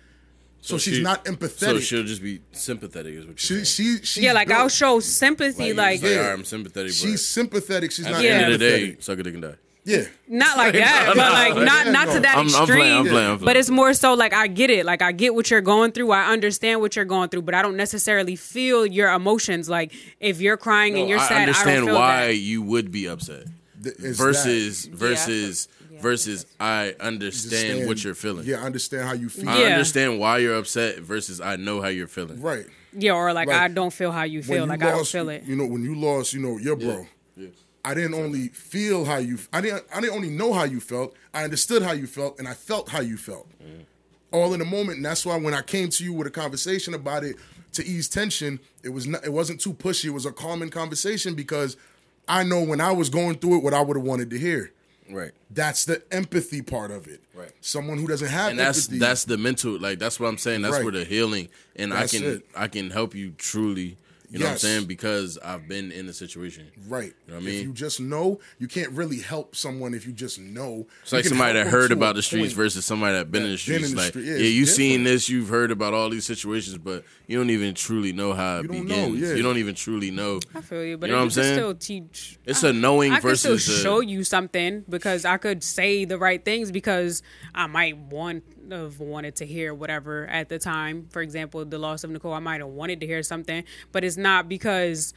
So, 0.64 0.78
she's 0.78 0.98
she- 0.98 1.02
not 1.02 1.26
empathetic. 1.26 1.58
So 1.60 1.80
she'll 1.80 2.04
just 2.04 2.22
be 2.22 2.42
sympathetic. 2.52 3.16
Is 3.16 3.26
what 3.26 3.40
she 3.40 3.56
you're 3.56 3.66
saying. 3.66 3.98
she 4.00 4.06
she's 4.06 4.24
Yeah, 4.24 4.34
like 4.34 4.48
built- 4.48 4.60
I'll 4.60 4.70
show 4.70 5.00
sympathy, 5.00 5.74
Like, 5.74 5.78
like, 5.78 6.02
you're 6.02 6.10
like, 6.12 6.16
Yeah. 6.18 6.22
all 6.24 6.28
right, 6.30 6.34
I'm 6.40 6.46
sympathetic. 6.46 6.92
She's 6.92 7.26
sympathetic. 7.26 7.92
She's 7.92 8.06
at 8.06 8.12
not 8.12 8.22
the 8.22 8.28
end 8.30 8.54
of 8.54 8.60
the 8.60 8.66
empathetic. 8.66 8.96
day, 8.98 8.98
suck 9.00 9.18
a 9.20 9.24
dick 9.24 9.34
and 9.34 9.42
die. 9.44 9.56
Yeah. 9.84 10.04
not 10.28 10.58
like 10.58 10.74
that, 10.86 11.14
but 11.16 11.32
like 11.34 11.56
not 11.66 11.88
not 11.92 12.14
to 12.14 12.20
that 12.20 12.36
I'm- 12.38 12.42
I'm 12.42 12.48
extreme. 12.48 12.68
playing, 12.80 12.98
I'm 12.98 13.08
playing, 13.08 13.32
I'm 13.32 13.38
But 13.40 13.58
it's 13.58 13.70
more 13.72 13.94
so 13.94 14.14
like 14.14 14.32
I 14.34 14.48
get 14.48 14.70
it. 14.70 14.86
Like 14.86 15.02
I 15.02 15.12
get 15.12 15.34
what 15.34 15.50
you're 15.50 15.62
going 15.62 15.92
through. 15.92 16.12
I 16.12 16.32
understand 16.32 16.82
what 16.82 16.96
you're 16.96 17.06
going 17.06 17.30
through, 17.30 17.42
but 17.44 17.56
I 17.56 17.62
don't 17.64 17.78
necessarily 17.78 18.36
feel 18.36 18.86
your 18.86 19.10
emotions. 19.12 19.70
Like 19.70 19.92
if 20.20 20.40
you're 20.40 20.58
crying 20.58 20.98
and 21.00 21.10
you're 21.10 21.20
I 21.20 21.28
sad, 21.28 21.38
I 21.38 21.42
understand 21.44 21.78
don't 21.78 21.86
feel 21.88 21.96
why 21.96 22.28
that. 22.28 22.36
you 22.36 22.62
would 22.62 22.92
be 22.92 23.08
upset. 23.08 23.46
Th- 23.84 23.96
it's 23.98 24.18
versus 24.20 24.84
that. 24.86 24.94
versus 24.94 25.68
Yeah. 25.92 26.00
versus 26.02 26.46
I 26.60 26.94
understand 27.00 27.54
Understand- 27.80 27.88
what 27.88 28.04
you're 28.04 28.14
feeling. 28.16 28.46
Yeah, 28.46 28.62
I 28.62 28.66
understand 28.66 29.08
how 29.08 29.14
you 29.14 29.30
feel. 29.30 29.50
I 29.50 29.62
Yeah. 29.62 29.68
understand 29.70 30.20
why 30.20 30.38
you're 30.38 30.56
upset 30.56 31.00
versus 31.00 31.42
I 31.42 31.56
know 31.56 31.82
how 31.82 31.88
you're 31.88 32.08
feeling. 32.08 32.40
Right. 32.40 32.66
Yeah, 32.94 33.14
or 33.14 33.34
like 33.34 33.48
Like, 33.48 33.58
I 33.58 33.68
don't 33.70 33.92
feel 33.94 34.12
how 34.12 34.24
you 34.24 34.44
feel. 34.44 34.58
you 34.58 34.66
Like 34.66 34.84
I 34.84 34.90
don't 34.90 34.98
lost- 35.00 35.12
feel 35.12 35.30
it. 35.30 35.44
You 35.46 35.56
know, 35.56 35.66
when 35.66 35.84
you 35.84 35.96
lost, 35.96 36.34
you 36.34 36.40
know, 36.42 36.58
your 36.60 36.76
bro. 36.76 37.08
I 37.84 37.94
didn't 37.94 38.14
only 38.14 38.50
feel 38.50 39.06
how 39.06 39.18
you. 39.18 39.40
I 39.52 39.62
didn't. 39.62 39.84
I 39.94 40.02
didn't 40.02 40.16
only 40.16 40.30
know 40.30 40.54
how 40.54 40.64
you 40.64 40.80
felt. 40.80 41.16
I 41.34 41.44
understood 41.44 41.82
how 41.82 41.94
you 41.94 42.08
felt, 42.08 42.40
and 42.40 42.48
I 42.48 42.54
felt 42.54 42.90
how 42.90 43.02
you 43.02 43.18
felt, 43.18 43.48
mm. 43.62 43.86
all 44.32 44.54
in 44.54 44.62
a 44.62 44.66
moment. 44.66 44.98
And 44.98 45.06
that's 45.06 45.26
why 45.26 45.38
when 45.38 45.54
I 45.54 45.62
came 45.62 45.90
to 45.90 46.04
you 46.04 46.14
with 46.14 46.28
a 46.28 46.32
conversation 46.32 46.94
about 46.94 47.24
it 47.24 47.38
to 47.74 47.86
ease 47.86 48.08
tension, 48.08 48.60
it 48.84 48.90
was 48.90 49.08
not. 49.08 49.26
It 49.26 49.34
wasn't 49.34 49.60
too 49.62 49.74
pushy. 49.74 50.06
It 50.06 50.12
was 50.12 50.26
a 50.26 50.32
calming 50.32 50.70
conversation 50.70 51.34
because 51.34 51.78
I 52.28 52.44
know 52.44 52.62
when 52.62 52.82
I 52.82 52.92
was 52.92 53.10
going 53.10 53.38
through 53.40 53.58
it, 53.58 53.64
what 53.64 53.74
I 53.74 53.82
would 53.82 53.98
have 53.98 54.06
wanted 54.06 54.30
to 54.32 54.38
hear. 54.40 54.72
Right. 55.10 55.32
That's 55.50 55.86
the 55.86 56.02
empathy 56.12 56.62
part 56.62 56.92
of 56.92 57.08
it. 57.08 57.22
Right. 57.34 57.52
Someone 57.62 57.98
who 57.98 58.08
doesn't 58.08 58.30
have 58.30 58.52
And 58.52 58.60
that's 58.60 58.86
empathy. 58.86 59.00
that's 59.00 59.26
the 59.26 59.38
mental 59.38 59.78
like 59.78 60.00
that's 60.00 60.20
what 60.20 60.28
I'm 60.28 60.38
saying. 60.38 60.62
That's 60.62 60.76
Right. 60.76 60.84
where 60.84 60.94
the 60.94 61.04
healing 61.04 61.50
and 61.76 61.92
That's 61.92 62.14
I 62.14 62.18
can 62.18 62.28
it. 62.28 62.46
I 62.56 62.68
can 62.68 62.90
help 62.92 63.14
you 63.14 63.34
truly. 63.38 63.98
You 64.32 64.40
know 64.40 64.46
what 64.46 64.52
I'm 64.54 64.58
saying? 64.60 64.86
Because 64.86 65.38
I've 65.44 65.68
been 65.68 65.92
in 65.92 66.06
the 66.08 66.14
situation. 66.14 66.68
Right. 66.88 67.14
You 67.28 67.34
know 67.34 67.40
what 67.40 67.44
I 67.44 67.48
If 67.50 67.54
mean? 67.54 67.64
you 67.68 67.74
just 67.74 68.00
know, 68.00 68.40
you 68.60 68.68
can't 68.70 68.92
really 68.92 69.20
help 69.20 69.58
someone 69.58 69.94
if 69.94 70.08
you 70.08 70.14
just 70.14 70.40
know. 70.40 70.88
It's 71.04 71.12
like 71.12 71.26
You 71.26 71.32
can 71.32 71.38
somebody 71.38 71.60
that 71.60 71.68
heard 71.68 71.92
about 71.92 72.16
the 72.16 72.22
streets 72.22 72.54
versus 72.54 72.86
somebody 72.86 73.14
that 73.18 73.30
been 73.30 73.44
in 73.44 73.52
the 73.52 73.58
That 73.58 73.66
been 73.68 73.76
in 73.76 73.80
streets. 73.82 73.92
the 73.92 73.98
like, 73.98 74.10
street. 74.12 74.26
Yeah, 74.26 74.32
yeah, 74.36 74.40
it's 74.46 74.54
you 74.54 74.66
seen 74.66 74.90
different. 75.00 75.04
this, 75.06 75.30
you've 75.30 75.50
heard 75.50 75.70
about 75.72 75.94
all 75.94 76.10
these 76.10 76.26
situations, 76.26 76.78
but 76.78 77.04
you 77.28 77.38
don't 77.38 77.50
even 77.50 77.74
truly 77.76 78.14
know 78.14 78.32
how 78.32 78.60
it 78.60 78.64
You 78.64 78.70
know, 78.70 78.82
begins. 78.84 79.20
yeah. 79.20 79.34
You 79.34 79.44
don't 79.44 79.58
even 79.58 79.76
truly 79.76 80.12
know. 80.12 80.40
I 80.56 80.62
feel 80.62 80.82
you, 80.86 80.98
but 80.98 81.08
You 81.08 81.12
know 81.12 81.18
what 81.20 81.26
I'm 81.26 81.32
saying? 81.32 81.56
still 81.56 81.76
teach. 81.76 82.40
It's 82.46 82.64
a 82.64 82.72
knowing 82.72 83.12
I 83.12 83.20
could 83.20 83.38
still 83.38 83.54
versus 83.56 83.80
a- 83.80 83.84
show 83.84 84.00
you 84.00 84.24
something 84.24 84.86
because 84.88 85.26
I 85.26 85.36
could 85.36 85.62
say 85.62 86.06
the 86.06 86.18
right 86.18 86.44
things 86.46 86.72
because 86.72 87.22
I 87.54 87.68
might 87.68 87.98
want 87.98 88.46
have 88.72 89.00
wanted 89.00 89.36
to 89.38 89.46
hear 89.46 89.74
whatever 89.74 90.26
at 90.28 90.50
the 90.50 90.60
time. 90.60 91.08
For 91.12 91.22
example, 91.22 91.64
the 91.66 91.78
loss 91.78 92.04
of 92.04 92.10
Nicole, 92.12 92.34
I 92.34 92.40
might 92.40 92.62
have 92.62 92.70
wanted 92.70 93.00
to 93.02 93.08
hear 93.08 93.24
something, 93.24 93.64
but 93.92 94.04
it's 94.04 94.18
not 94.18 94.48
because 94.50 95.14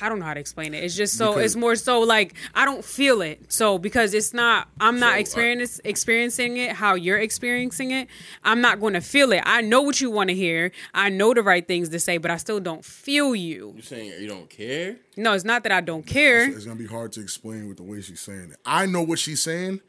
I 0.00 0.08
don't 0.08 0.18
know 0.18 0.24
how 0.24 0.34
to 0.34 0.40
explain 0.40 0.74
it. 0.74 0.82
It's 0.82 0.96
just 0.96 1.16
so 1.16 1.28
Because- 1.34 1.44
it's 1.44 1.54
more 1.56 1.76
so 1.76 2.00
like 2.00 2.34
I 2.56 2.64
don't 2.64 2.84
feel 2.84 3.22
it. 3.22 3.52
So 3.52 3.78
because 3.78 4.14
it's 4.14 4.34
not 4.34 4.68
I'm 4.80 4.98
not 4.98 5.10
So, 5.12 5.16
uh, 5.16 5.20
experience, 5.20 5.80
experiencing 5.84 6.56
it 6.56 6.72
how 6.72 6.96
you're 6.96 7.18
experiencing 7.18 7.92
it, 7.92 8.08
I'm 8.42 8.60
not 8.60 8.80
going 8.80 8.94
to 8.94 9.00
feel 9.00 9.30
it. 9.30 9.42
I 9.46 9.60
know 9.60 9.82
what 9.82 10.00
you 10.00 10.10
want 10.10 10.28
to 10.30 10.34
hear. 10.34 10.72
I 10.92 11.08
know 11.08 11.34
the 11.34 11.42
right 11.44 11.66
things 11.66 11.88
to 11.90 12.00
say, 12.00 12.18
but 12.18 12.32
I 12.32 12.36
still 12.36 12.58
don't 12.58 12.84
feel 12.84 13.36
you. 13.36 13.74
You're 13.74 13.82
saying 13.82 14.20
you 14.20 14.26
don't 14.26 14.50
care? 14.50 14.96
No, 15.16 15.34
it's 15.34 15.44
not 15.44 15.62
that 15.62 15.70
I 15.70 15.80
don't 15.82 16.04
care. 16.04 16.50
It's 16.50 16.64
gonna 16.64 16.76
be 16.76 16.86
hard 16.86 17.12
to 17.12 17.20
explain 17.20 17.68
with 17.68 17.76
the 17.76 17.84
way 17.84 18.00
she's 18.00 18.20
saying 18.20 18.50
it. 18.52 18.56
I 18.66 18.86
know 18.86 19.02
what 19.02 19.20
she's 19.20 19.40
saying, 19.40 19.82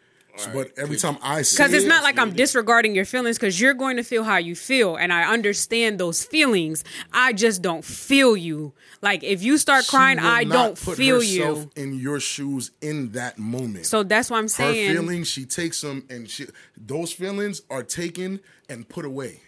but 0.53 0.71
every 0.77 0.97
time 0.97 1.17
I 1.21 1.41
see 1.41 1.57
Because 1.57 1.73
it's 1.73 1.85
not 1.85 2.03
like 2.03 2.17
I'm 2.19 2.33
disregarding 2.33 2.95
your 2.95 3.05
feelings 3.05 3.37
because 3.37 3.59
you're 3.59 3.73
going 3.73 3.97
to 3.97 4.03
feel 4.03 4.23
how 4.23 4.37
you 4.37 4.55
feel. 4.55 4.95
And 4.95 5.11
I 5.11 5.31
understand 5.31 5.99
those 5.99 6.23
feelings. 6.23 6.83
I 7.13 7.33
just 7.33 7.61
don't 7.61 7.83
feel 7.83 8.35
you. 8.37 8.73
Like 9.01 9.23
if 9.23 9.43
you 9.43 9.57
start 9.57 9.87
crying, 9.87 10.19
I 10.19 10.43
don't 10.43 10.79
put 10.79 10.97
feel 10.97 11.21
you. 11.23 11.69
in 11.75 11.93
your 11.99 12.19
shoes 12.19 12.71
in 12.81 13.11
that 13.11 13.37
moment. 13.37 13.85
So 13.85 14.03
that's 14.03 14.29
what 14.29 14.37
I'm 14.37 14.47
saying. 14.47 14.89
her 14.89 14.95
feelings, 14.95 15.27
she 15.27 15.45
takes 15.45 15.81
them, 15.81 16.05
and 16.09 16.29
she 16.29 16.47
those 16.75 17.11
feelings 17.11 17.61
are 17.69 17.83
taken 17.83 18.39
and 18.69 18.87
put 18.87 19.05
away. 19.05 19.41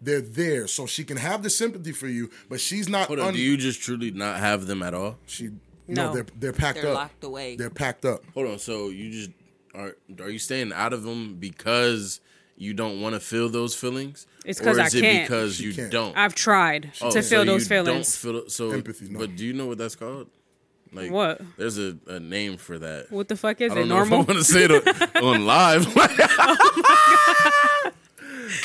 They're 0.00 0.20
there, 0.20 0.66
so 0.68 0.86
she 0.86 1.04
can 1.04 1.16
have 1.16 1.42
the 1.42 1.48
sympathy 1.50 1.92
for 1.92 2.06
you, 2.06 2.30
but 2.50 2.60
she's 2.60 2.88
not. 2.88 3.08
Hold 3.08 3.18
on, 3.20 3.28
un- 3.28 3.34
do 3.34 3.40
you 3.40 3.56
just 3.56 3.80
truly 3.80 4.10
not 4.10 4.38
have 4.38 4.66
them 4.66 4.82
at 4.82 4.92
all? 4.92 5.16
She 5.26 5.48
No. 5.88 6.08
no, 6.08 6.12
they're 6.14 6.26
they're 6.38 6.52
packed 6.52 6.82
They're 6.82 6.90
up. 6.90 6.96
locked 6.96 7.24
away. 7.24 7.56
They're 7.56 7.70
packed 7.70 8.04
up. 8.04 8.22
Hold 8.34 8.46
on, 8.48 8.58
so 8.58 8.90
you 8.90 9.10
just 9.10 9.30
are 9.76 9.96
are 10.20 10.30
you 10.30 10.38
staying 10.38 10.72
out 10.72 10.92
of 10.92 11.02
them 11.02 11.36
because 11.36 12.20
you 12.56 12.72
don't 12.74 13.00
want 13.00 13.14
to 13.14 13.20
feel 13.20 13.48
those 13.48 13.74
feelings? 13.74 14.26
It's 14.44 14.60
'cause 14.60 14.78
Or 14.78 14.82
I 14.82 14.86
is 14.86 14.94
it 14.94 15.00
can't. 15.02 15.28
because 15.28 15.56
She 15.56 15.64
you 15.64 15.74
can't. 15.74 15.90
don't? 15.92 16.16
I've 16.16 16.34
tried 16.34 16.92
Oh, 17.02 17.10
to 17.10 17.22
so 17.22 17.28
feel 17.28 17.44
those 17.44 17.62
you 17.64 17.68
feelings. 17.68 18.22
Don't 18.22 18.32
feel, 18.32 18.48
so 18.48 18.70
Empathy, 18.70 19.08
no. 19.10 19.18
But 19.20 19.36
do 19.36 19.44
you 19.44 19.52
know 19.52 19.66
what 19.66 19.78
that's 19.78 19.94
called? 19.96 20.28
Like 20.92 21.10
What? 21.10 21.40
There's 21.58 21.78
a, 21.78 21.96
a 22.06 22.18
name 22.20 22.56
for 22.56 22.78
that. 22.78 23.10
What 23.10 23.28
the 23.28 23.36
fuck 23.36 23.60
is 23.60 23.72
I 23.72 23.74
it? 23.74 23.78
don't 23.80 23.88
know 23.88 23.96
Normal? 24.04 24.20
if 24.22 24.28
I 24.28 24.32
want 24.32 24.46
to 24.46 24.52
say 24.52 24.64
it 24.64 25.16
on, 25.16 25.24
on 25.24 25.44
live. 25.44 25.86
Oh 25.98 27.92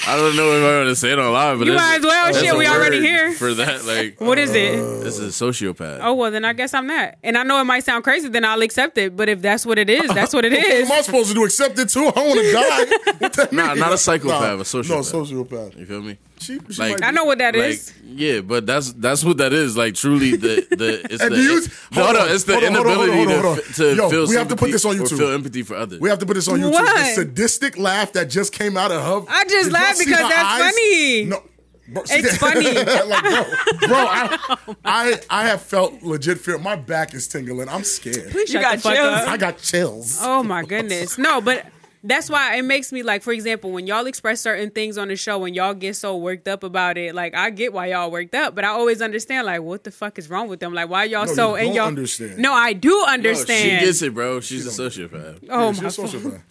I 0.07 0.15
don't 0.15 0.35
know 0.35 0.51
if 0.57 0.63
I 0.63 0.77
want 0.77 0.89
to 0.89 0.95
say 0.95 1.11
it 1.11 1.19
on 1.19 1.31
live, 1.33 1.57
but 1.59 1.67
You 1.67 1.73
might 1.73 1.97
as 1.99 2.03
well. 2.03 2.33
Shit, 2.33 2.57
we 2.57 2.67
already 2.67 2.99
here. 3.01 3.33
for 3.33 3.53
that. 3.53 3.85
Like, 3.85 4.19
what 4.21 4.37
is 4.37 4.53
it? 4.53 4.79
Uh, 4.79 4.99
this 5.03 5.17
is 5.19 5.41
a 5.41 5.45
sociopath. 5.45 5.99
Oh 6.01 6.13
well, 6.13 6.31
then 6.31 6.45
I 6.45 6.53
guess 6.53 6.73
I'm 6.73 6.87
that. 6.87 7.17
And 7.23 7.37
I 7.37 7.43
know 7.43 7.59
it 7.59 7.65
might 7.65 7.83
sound 7.83 8.03
crazy, 8.03 8.27
then 8.29 8.45
I'll 8.45 8.61
accept 8.61 8.97
it. 8.97 9.15
But 9.15 9.29
if 9.29 9.41
that's 9.41 9.65
what 9.65 9.77
it 9.79 9.89
is, 9.89 10.09
that's 10.13 10.33
what 10.33 10.45
it 10.45 10.53
is. 10.53 10.61
What 10.61 10.71
is. 10.71 10.89
am 10.91 10.97
I 10.97 11.01
supposed 11.01 11.29
to 11.29 11.33
do? 11.35 11.45
Accept 11.45 11.79
it 11.79 11.89
too? 11.89 12.05
I 12.15 12.19
want 12.27 12.39
to 12.39 12.51
die. 13.07 13.13
What 13.19 13.33
that 13.33 13.51
Nah, 13.51 13.67
mean? 13.69 13.79
not 13.79 13.93
a 13.93 13.97
psychopath, 13.97 14.59
a 14.59 14.63
sociopath. 14.63 14.89
No, 14.89 14.99
sociopath. 14.99 15.73
sociopath. 15.73 15.79
You 15.79 15.85
feel 15.85 16.01
me? 16.01 16.17
She, 16.41 16.59
she 16.71 16.81
Like- 16.81 17.03
I 17.03 17.11
know 17.11 17.23
what 17.23 17.37
that 17.37 17.55
like, 17.55 17.69
is. 17.69 17.93
Yeah, 18.03 18.41
but 18.41 18.65
that's 18.65 18.91
that's 18.93 19.23
what 19.23 19.37
that 19.37 19.53
is. 19.53 19.77
Like 19.77 19.93
truly, 19.93 20.35
the 20.35 20.65
the 20.71 21.01
it's 21.11 21.23
the 21.23 21.35
you- 21.37 21.61
no, 21.95 22.03
hold 22.03 22.15
no, 22.15 22.21
on, 22.21 22.31
it's 22.31 22.43
the 22.45 22.53
hold 22.53 22.63
on, 22.65 22.75
inability 22.75 23.11
hold 23.13 23.27
on, 23.27 23.35
to 23.35 23.41
hold 23.41 23.57
on. 23.59 23.63
f- 23.63 23.75
to 23.75 23.95
Yo, 23.95 24.09
feel. 24.09 24.27
we 24.27 24.35
have 24.35 24.47
to 24.47 24.55
put 24.55 24.71
this 24.71 24.83
on 24.85 24.97
or 24.99 25.03
YouTube. 25.03 25.17
feel 25.19 25.31
empathy 25.31 25.61
for 25.63 25.75
others. 25.75 25.99
We 25.99 26.09
have 26.09 26.19
to 26.19 26.25
put 26.25 26.33
this 26.33 26.47
on 26.47 26.59
YouTube. 26.59 26.71
What? 26.71 26.97
The 26.97 27.13
sadistic 27.13 27.77
laugh 27.77 28.13
that 28.13 28.25
just 28.29 28.53
came 28.53 28.75
out 28.75 28.91
of 28.91 29.01
her. 29.01 29.31
I 29.31 29.43
just 29.45 29.65
Did 29.65 29.73
laughed 29.73 29.99
because 29.99 30.17
that's 30.19 30.33
eyes? 30.33 30.71
funny. 30.73 31.25
No. 31.25 31.43
Bro, 31.87 32.03
It's 32.09 32.37
funny. 32.45 32.73
like, 32.73 33.23
bro, 33.23 33.87
bro 33.87 33.97
I, 33.97 34.57
I, 34.85 35.19
I 35.29 35.47
have 35.47 35.61
felt 35.61 36.01
legit 36.01 36.39
fear. 36.39 36.57
My 36.57 36.75
back 36.77 37.13
is 37.13 37.27
tingling. 37.27 37.67
I'm 37.69 37.83
scared. 37.83 38.31
Please 38.31 38.53
You 38.53 38.61
got 38.61 38.79
chills? 38.81 38.95
I 39.27 39.35
got 39.37 39.57
chills. 39.57 40.17
Oh 40.21 40.41
my 40.41 40.63
goodness. 40.63 41.17
No, 41.17 41.41
but 41.41 41.65
that's 42.03 42.29
why 42.29 42.55
it 42.55 42.63
makes 42.63 42.91
me 42.91 43.03
like, 43.03 43.21
for 43.21 43.31
example, 43.31 43.71
when 43.71 43.85
y'all 43.87 44.07
express 44.07 44.41
certain 44.41 44.71
things 44.71 44.97
on 44.97 45.07
the 45.09 45.15
show, 45.15 45.37
when 45.39 45.53
y'all 45.53 45.73
get 45.73 45.95
so 45.95 46.17
worked 46.17 46.47
up 46.47 46.63
about 46.63 46.97
it, 46.97 47.13
like 47.13 47.35
I 47.35 47.49
get 47.51 47.73
why 47.73 47.87
y'all 47.87 48.09
worked 48.11 48.33
up, 48.33 48.55
but 48.55 48.63
I 48.65 48.69
always 48.69 49.01
understand 49.01 49.45
like 49.45 49.61
what 49.61 49.83
the 49.83 49.91
fuck 49.91 50.17
is 50.17 50.29
wrong 50.29 50.47
with 50.47 50.59
them? 50.59 50.73
Like 50.73 50.89
why 50.89 51.03
y'all 51.05 51.25
No, 51.25 51.33
so 51.33 51.49
you 51.55 51.61
in 51.61 51.65
don't 51.67 51.75
y'all 51.75 51.87
understand. 51.87 52.37
No, 52.39 52.53
I 52.53 52.73
do 52.73 52.89
No, 52.89 53.05
understand. 53.07 53.79
she 53.81 53.85
gets 53.85 54.01
it, 54.01 54.13
bro. 54.13 54.39
She's 54.39 54.65
a 54.65 54.69
sociopath. 54.81 55.43
oh 55.49 55.59
Yeah, 55.71 55.71
my 55.71 55.73
she's 55.73 55.83
a 55.99 56.01
fuck. 56.07 56.11
sociopath. 56.11 56.41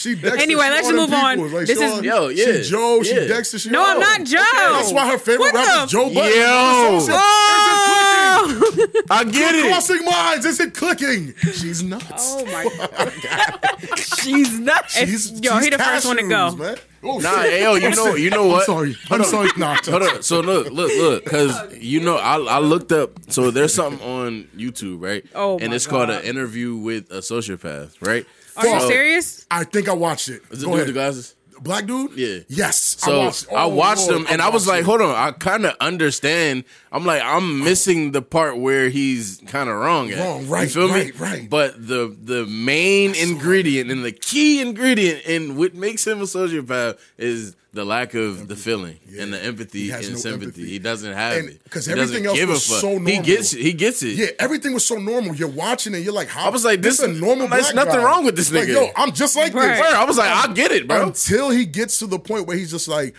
She 0.00 0.14
Dexter. 0.14 0.40
Anyway, 0.40 0.64
she 0.64 0.70
let's 0.70 0.86
all 0.86 0.92
move 0.94 1.12
on. 1.12 1.52
Like, 1.52 1.66
This 1.66 1.78
she 1.78 1.84
is- 1.84 1.92
all- 1.92 2.02
Yo, 2.04 2.28
yeah, 2.28 2.44
She 2.62 2.70
Joe. 2.70 3.02
She. 3.02 3.14
Dexter. 3.14 3.58
She 3.58 3.68
No, 3.68 3.80
all- 3.82 3.86
I'm 3.88 4.00
not 4.00 4.24
Joe. 4.24 4.38
That's 4.54 4.92
why 4.92 5.10
her 5.12 5.18
favorite 5.18 5.52
What 5.52 5.54
rapper 5.54 5.84
is 5.84 5.90
Joe 5.90 6.08
Budden. 6.14 6.38
Yo. 6.38 6.46
That's 6.46 7.08
what 7.08 7.20
I'm 7.20 8.48
saying. 8.48 8.96
Oh, 9.02 9.02
I 9.10 9.24
get 9.24 9.54
it. 9.54 9.66
Crossing 9.66 10.04
minds. 10.06 10.46
Is 10.46 10.58
it 10.60 10.72
clicking? 10.72 11.34
She's 11.52 11.82
nuts. 11.82 12.34
oh 12.38 12.46
my 12.46 12.64
god. 13.22 13.98
She's 13.98 14.58
not. 14.58 14.90
She's, 14.90 15.38
yo, 15.40 15.54
she's 15.56 15.64
he 15.64 15.70
the 15.70 15.78
first 15.78 16.06
one 16.06 16.16
to 16.16 16.22
go. 16.22 16.52
Man. 16.56 16.76
Oh, 17.02 17.18
Nah, 17.18 17.42
shit. 17.42 17.60
yo, 17.62 17.74
you 17.74 17.90
know, 17.90 18.14
you 18.14 18.30
know 18.30 18.46
what? 18.46 18.60
I'm 18.60 18.64
sorry. 18.66 18.96
I'm 19.10 19.24
sorry. 19.24 19.50
Nah, 19.58 19.76
Hold 19.84 20.02
on. 20.02 20.22
So 20.22 20.40
look, 20.40 20.70
look, 20.70 20.90
look, 20.96 21.24
because 21.24 21.54
you 21.76 22.00
know, 22.00 22.16
I, 22.16 22.36
I 22.38 22.58
looked 22.58 22.92
up. 22.92 23.12
So 23.30 23.50
there's 23.50 23.74
something 23.74 24.06
on 24.06 24.48
YouTube, 24.56 25.02
right? 25.02 25.24
Oh, 25.34 25.58
and 25.58 25.68
my 25.70 25.74
it's 25.76 25.86
called 25.86 26.10
an 26.10 26.22
interview 26.24 26.76
with 26.76 27.10
a 27.10 27.18
sociopath, 27.20 27.94
right? 28.06 28.24
Are 28.60 28.74
you 28.80 28.80
serious? 28.88 29.46
I 29.50 29.64
think 29.64 29.88
I 29.88 29.92
watched 29.94 30.28
it. 30.28 30.42
Is 30.50 30.62
it 30.62 30.66
Go 30.66 30.70
dude 30.70 30.72
with 30.72 30.74
ahead. 30.74 30.88
the 30.88 30.92
glasses? 30.92 31.34
Black 31.62 31.84
dude? 31.84 32.12
Yeah. 32.16 32.38
Yes. 32.48 32.78
So 32.78 33.12
I 33.20 33.24
watched, 33.24 33.46
I 33.52 33.62
oh, 33.64 33.68
watched 33.68 34.08
Lord, 34.08 34.14
them, 34.14 34.26
and 34.30 34.40
I, 34.40 34.48
was 34.48 34.66
watched 34.66 34.76
like, 34.76 34.80
it. 34.80 34.86
"Hold 34.86 35.02
on, 35.02 35.14
I 35.14 35.30
kind 35.32 35.66
of 35.66 35.76
understand." 35.78 36.64
I'm 36.90 37.04
like, 37.04 37.20
I'm 37.22 37.62
missing 37.62 38.12
the 38.12 38.22
part 38.22 38.56
where 38.56 38.88
he's 38.88 39.42
kind 39.46 39.68
of 39.68 39.76
wrong. 39.76 40.10
At. 40.10 40.18
Wrong, 40.20 40.40
You 40.44 40.46
right, 40.48 40.70
feel 40.70 40.88
me? 40.88 40.94
right, 40.94 41.20
right. 41.20 41.50
But 41.50 41.86
the 41.86 42.16
the 42.18 42.46
main 42.46 43.14
ingredient 43.14 43.90
and 43.90 44.02
the 44.02 44.12
key 44.12 44.62
ingredient 44.62 45.26
in 45.26 45.56
what 45.58 45.74
makes 45.74 46.06
him 46.06 46.20
a 46.20 46.24
sociopath 46.24 46.98
is 47.18 47.54
the 47.72 47.84
lack 47.84 48.14
of 48.14 48.48
the 48.48 48.56
feeling 48.56 48.98
and 49.18 49.32
the 49.32 49.40
empathy 49.42 49.82
He 49.84 49.88
has 49.90 50.06
and 50.06 50.14
no 50.16 50.20
sympathy. 50.20 50.44
empathy. 50.46 50.66
He 50.70 50.78
doesn't 50.80 51.12
have 51.12 51.36
And- 51.38 51.48
it 51.50 51.60
'cause 51.70 51.86
He 51.86 51.92
everything 51.92 52.26
else 52.26 52.36
give 52.36 52.48
a 52.48 52.52
was 52.52 52.66
fuck. 52.66 52.80
so 52.80 52.98
He 52.98 53.18
gets 53.20 53.52
it. 53.54 53.60
He 53.60 53.72
gets 53.72 54.02
it. 54.02 54.16
Yeah, 54.16 54.26
everything 54.40 54.74
was 54.74 54.84
so 54.84 54.96
normal. 54.96 55.36
You're 55.36 55.46
watching 55.48 55.94
it. 55.94 55.98
You're 55.98 56.12
like, 56.12 56.26
how? 56.28 56.46
I 56.46 56.48
was 56.50 56.64
like, 56.64 56.82
this 56.82 56.94
is 56.98 57.04
a 57.04 57.08
normal 57.12 57.46
there's 57.46 57.72
nothing 57.72 57.92
guy. 57.94 58.02
wrong 58.04 58.24
with 58.24 58.34
this 58.34 58.50
Like, 58.50 58.64
nigga. 58.64 58.72
yo, 58.72 58.90
I'm 58.96 59.12
just 59.12 59.36
like 59.36 59.54
Right. 59.54 59.68
this. 59.68 59.80
Word, 59.80 59.94
I 59.94 60.04
was 60.04 60.18
like, 60.18 60.30
I 60.30 60.52
get 60.52 60.72
it, 60.72 60.88
bro. 60.88 61.06
Until 61.06 61.50
he 61.50 61.64
gets 61.64 61.98
to 62.00 62.06
the 62.08 62.18
point 62.18 62.48
where 62.48 62.56
he's 62.56 62.72
just 62.72 62.88
like, 62.88 63.14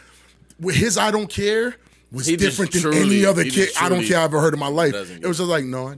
with 0.59 0.75
his 0.75 0.97
I 0.97 1.11
don't 1.11 1.29
care 1.29 1.75
was 2.11 2.25
He 2.27 2.35
different 2.35 2.73
than 2.73 2.81
truly- 2.81 2.99
any 2.99 3.25
other 3.25 3.43
kid 3.45 3.53
just 3.53 3.81
I 3.81 3.87
don't 3.87 4.03
care 4.05 4.17
I've 4.17 4.25
ever 4.25 4.41
heard 4.41 4.53
in 4.53 4.59
my 4.59 4.67
life. 4.67 4.93
It 4.93 5.25
was 5.25 5.37
just 5.37 5.49
like, 5.49 5.63
no, 5.63 5.87
I, 5.87 5.95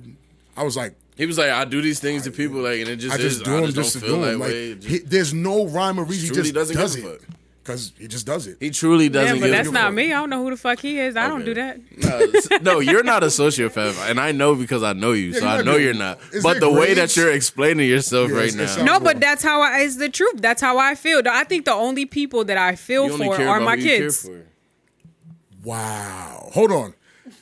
I 0.55 0.63
was 0.63 0.77
like, 0.77 0.93
He 1.17 1.25
was 1.25 1.39
like, 1.39 1.49
I 1.49 1.65
do 1.65 1.81
these 1.81 1.99
things 1.99 2.21
to 2.23 2.31
people, 2.31 2.61
like, 2.61 2.79
and 2.81 2.89
it 2.89 2.97
just 2.97 3.13
I 3.13 3.17
is. 3.17 3.33
just 3.33 3.45
do 3.45 3.51
I 3.51 3.55
them 3.61 3.65
just 3.65 3.75
just 3.77 3.93
don't 3.93 4.01
to 4.01 4.07
feel 4.07 4.15
do 4.19 4.25
that 4.25 4.31
them. 4.33 4.39
Like, 4.41 4.49
way. 4.49 4.73
Just- 4.75 4.87
he, 4.87 4.97
there's 4.99 5.33
no 5.33 5.65
rhyme 5.67 5.99
or 5.99 6.03
reason. 6.05 6.23
He 6.25 6.27
truly 6.29 6.41
just 6.43 6.53
doesn't 6.53 6.75
does 6.77 6.95
give 6.95 7.05
a 7.05 7.13
it 7.13 7.21
fuck. 7.21 7.29
Because 7.63 7.93
he 7.97 8.08
just 8.10 8.26
does 8.26 8.45
it. 8.45 8.58
he 8.60 8.69
truly 8.69 9.08
doesn't 9.08 9.39
but 9.39 9.49
that's 9.49 9.71
not 9.71 9.93
me. 9.93 10.12
I 10.12 10.19
don't 10.19 10.30
know 10.30 10.43
who 10.43 10.49
the 10.49 10.58
fuck 10.58 10.80
he 10.80 10.99
is. 10.99 11.15
I 11.15 11.28
don't 11.30 11.45
do 11.45 11.54
that. 11.54 11.80
No, 11.97 12.73
no, 12.73 12.80
you're 12.80 13.04
not 13.04 13.23
a 13.23 13.28
sociopath, 13.28 14.10
and 14.10 14.19
I 14.19 14.34
know 14.34 14.54
because 14.56 14.84
I 14.84 14.91
know 14.93 15.13
you, 15.13 15.34
so 15.34 15.47
I 15.47 15.62
know 15.62 15.73
good. 15.73 15.82
you're 15.84 15.93
not. 15.93 16.19
Is 16.34 16.43
But 16.43 16.54
there 16.60 16.62
the 16.62 16.71
way 16.71 16.93
that 16.93 17.15
you're 17.15 17.32
explaining 17.32 17.88
yourself 17.88 18.30
Yeah, 18.30 18.36
right 18.36 18.47
it's- 18.49 18.58
now, 18.60 18.65
sounds- 18.67 18.86
No, 18.86 18.93
wrong. 18.93 19.04
but 19.04 19.19
that's 19.21 19.43
how 19.43 19.62
I 19.62 19.80
is 19.80 19.97
the 19.97 20.10
truth. 20.10 20.41
That's 20.41 20.62
how 20.62 20.78
I 20.78 20.95
feel. 20.95 21.21
I 21.30 21.45
think 21.45 21.65
the 21.65 21.73
only 21.73 22.06
people 22.06 22.43
that 22.45 22.58
I 22.58 22.76
feel 22.76 23.08
you 23.10 23.17
for 23.17 23.41
are 23.41 23.60
my 23.62 23.76
who 23.78 23.82
you 23.82 23.88
care 23.88 23.99
kids. 24.02 24.30
Wow. 25.63 26.49
Hold 26.54 26.71
on. 26.71 26.93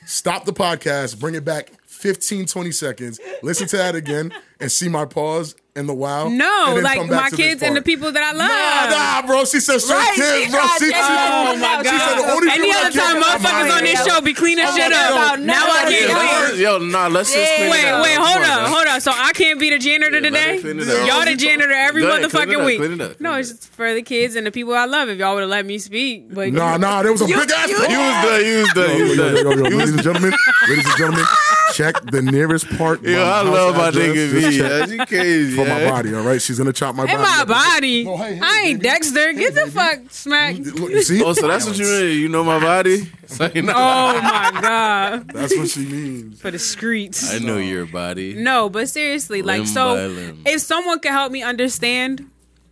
Stop 0.06 0.46
the 0.46 0.54
podcast. 0.54 1.20
Bring 1.20 1.36
it 1.36 1.44
back 1.46 1.72
15, 2.02 2.46
20 2.48 2.72
seconds. 2.72 3.20
Listen 3.44 3.68
to 3.68 3.78
that 3.78 3.96
again 3.96 4.34
and 4.60 4.72
see 4.72 4.90
my 4.90 5.06
pause 5.06 5.56
and 5.76 5.88
the 5.88 5.94
wow. 5.94 6.28
No, 6.28 6.78
like 6.82 7.08
my 7.10 7.30
kids 7.30 7.62
and 7.64 7.76
the 7.78 7.82
people 7.82 8.12
that 8.12 8.22
I 8.24 8.34
love. 8.34 8.50
Nah, 8.50 9.22
nah, 9.22 9.28
bro. 9.28 9.46
She 9.46 9.60
said 9.62 9.80
straight 9.80 9.96
Right, 9.96 10.16
kids, 10.16 10.46
she 10.46 10.52
bro. 10.52 10.60
tried 10.60 10.78
She, 10.80 10.86
she, 10.86 10.92
to- 10.92 10.98
Oh 11.00 11.56
my 11.56 11.78
she 11.80 11.96
said 11.96 12.16
the 12.18 12.22
god! 12.28 12.36
only 12.36 12.52
Any 12.52 12.74
other 12.74 12.92
time 12.92 13.22
motherfuckers 13.24 13.78
on 13.78 13.84
this 13.86 14.06
show 14.06 14.20
be 14.22 14.34
cleaning 14.34 14.66
I'm 14.68 14.76
shit 14.76 14.92
up. 14.92 15.38
yo, 15.40 15.46
Now 15.46 15.64
I 15.64 15.84
Yeah, 15.88 15.90
get 15.90 16.10
let's- 16.10 16.60
yo, 16.60 16.78
nah, 16.80 17.08
let's 17.08 17.32
just 17.34 17.56
clean 17.56 17.70
Wait, 17.72 17.86
it 17.88 17.94
up. 17.94 18.04
wait, 18.04 18.16
Come 18.16 18.26
hold 18.26 18.44
on, 18.44 18.60
on, 18.66 18.72
hold 18.72 18.88
on. 18.88 19.00
So 19.02 19.12
I 19.16 19.32
can't 19.34 19.60
be 19.60 19.70
the 19.70 19.80
janitor 19.80 20.20
let 20.20 20.24
her 20.26 20.30
today. 20.30 20.60
clean 20.60 20.80
it 20.82 20.90
up. 20.90 21.08
Y'all 21.08 21.24
the 21.26 21.36
janitor 21.36 21.72
every 21.72 22.02
Go 22.02 22.10
ahead, 22.10 22.30
clean 22.30 22.50
it 22.50 22.50
motherfucking 22.52 22.60
up, 22.60 22.66
week. 22.66 22.78
clean 22.80 22.92
it 22.94 23.02
up, 23.02 23.22
No, 23.22 23.36
it's 23.36 23.50
just 23.52 23.72
for 23.74 23.94
the 23.94 24.02
kids 24.02 24.36
and 24.36 24.46
the 24.46 24.52
people 24.52 24.74
I 24.74 24.86
love. 24.86 25.08
If 25.08 25.20
y'all 25.20 25.34
would 25.36 25.42
have 25.42 25.50
let 25.50 25.66
me 25.66 25.78
speak, 25.78 26.34
but 26.34 26.52
Nah, 26.52 26.76
nah. 26.78 27.02
There 27.04 27.12
was 27.14 27.22
a 27.22 27.28
big 27.28 27.36
ass. 27.50 27.68
He 27.70 27.76
was 27.76 27.88
done. 27.88 28.42
He 28.44 28.56
was 28.58 28.74
done. 28.74 28.90
He 28.92 29.00
Yo, 29.00 29.08
was 29.08 29.18
yo, 29.18 29.64
ladies 29.64 29.90
and 29.94 30.04
gentlemen, 30.04 30.34
ladies 30.68 30.88
and 30.88 30.98
gentlemen, 30.98 31.26
check 31.74 32.02
the 32.12 32.22
nearest 32.22 32.68
part. 32.78 33.02
Yo, 33.02 33.16
my 33.18 33.22
I 33.24 33.26
house 33.44 33.46
love 33.48 33.76
my 33.78 33.92
nigga 33.92 34.28
V. 34.30 34.58
check 34.58 34.70
That's 34.98 35.10
crazy. 35.10 35.56
For 35.56 35.66
my 35.66 35.90
body, 35.90 36.14
all 36.16 36.24
right. 36.24 36.42
She's 36.42 36.58
gonna 36.58 36.74
chop 36.74 36.96
my 36.96 37.04
in 37.04 37.18
body. 37.18 37.22
my 37.22 37.46
body, 37.46 38.06
Oh, 38.08 38.18
hey, 38.18 38.36
hey, 38.36 38.40
I 38.44 38.62
ain't 38.66 38.80
baby. 38.82 38.90
Dexter. 38.94 39.34
Get 39.34 39.56
the 39.56 39.72
fuck 39.72 40.00
smack. 40.10 40.58
Look, 40.58 40.90
you 40.92 41.02
see? 41.04 41.24
Oh, 41.24 41.34
so 41.34 41.48
that's 41.48 41.66
what 41.66 41.78
you 41.78 41.86
mean? 41.86 42.20
You 42.20 42.30
know 42.30 42.44
my 42.44 42.60
body? 42.60 43.10
So 43.32 43.46
you 43.56 43.62
Oh 43.62 43.64
my 44.22 44.60
god, 44.62 45.30
That's 45.30 45.56
what 45.56 45.70
she 45.70 45.86
means. 45.86 46.42
for 46.42 46.52
the 46.52 46.60
streets. 46.60 47.34
I 47.34 47.40
know 47.40 47.56
your 47.60 47.86
body. 47.86 48.34
No, 48.34 48.68
but 48.70 48.90
seriously, 48.90 49.42
like 49.42 49.68
so 49.68 49.96
if 50.46 50.60
someone 50.60 51.00
could 51.00 51.12
help 51.12 51.32
me 51.32 51.42
understand 51.42 52.30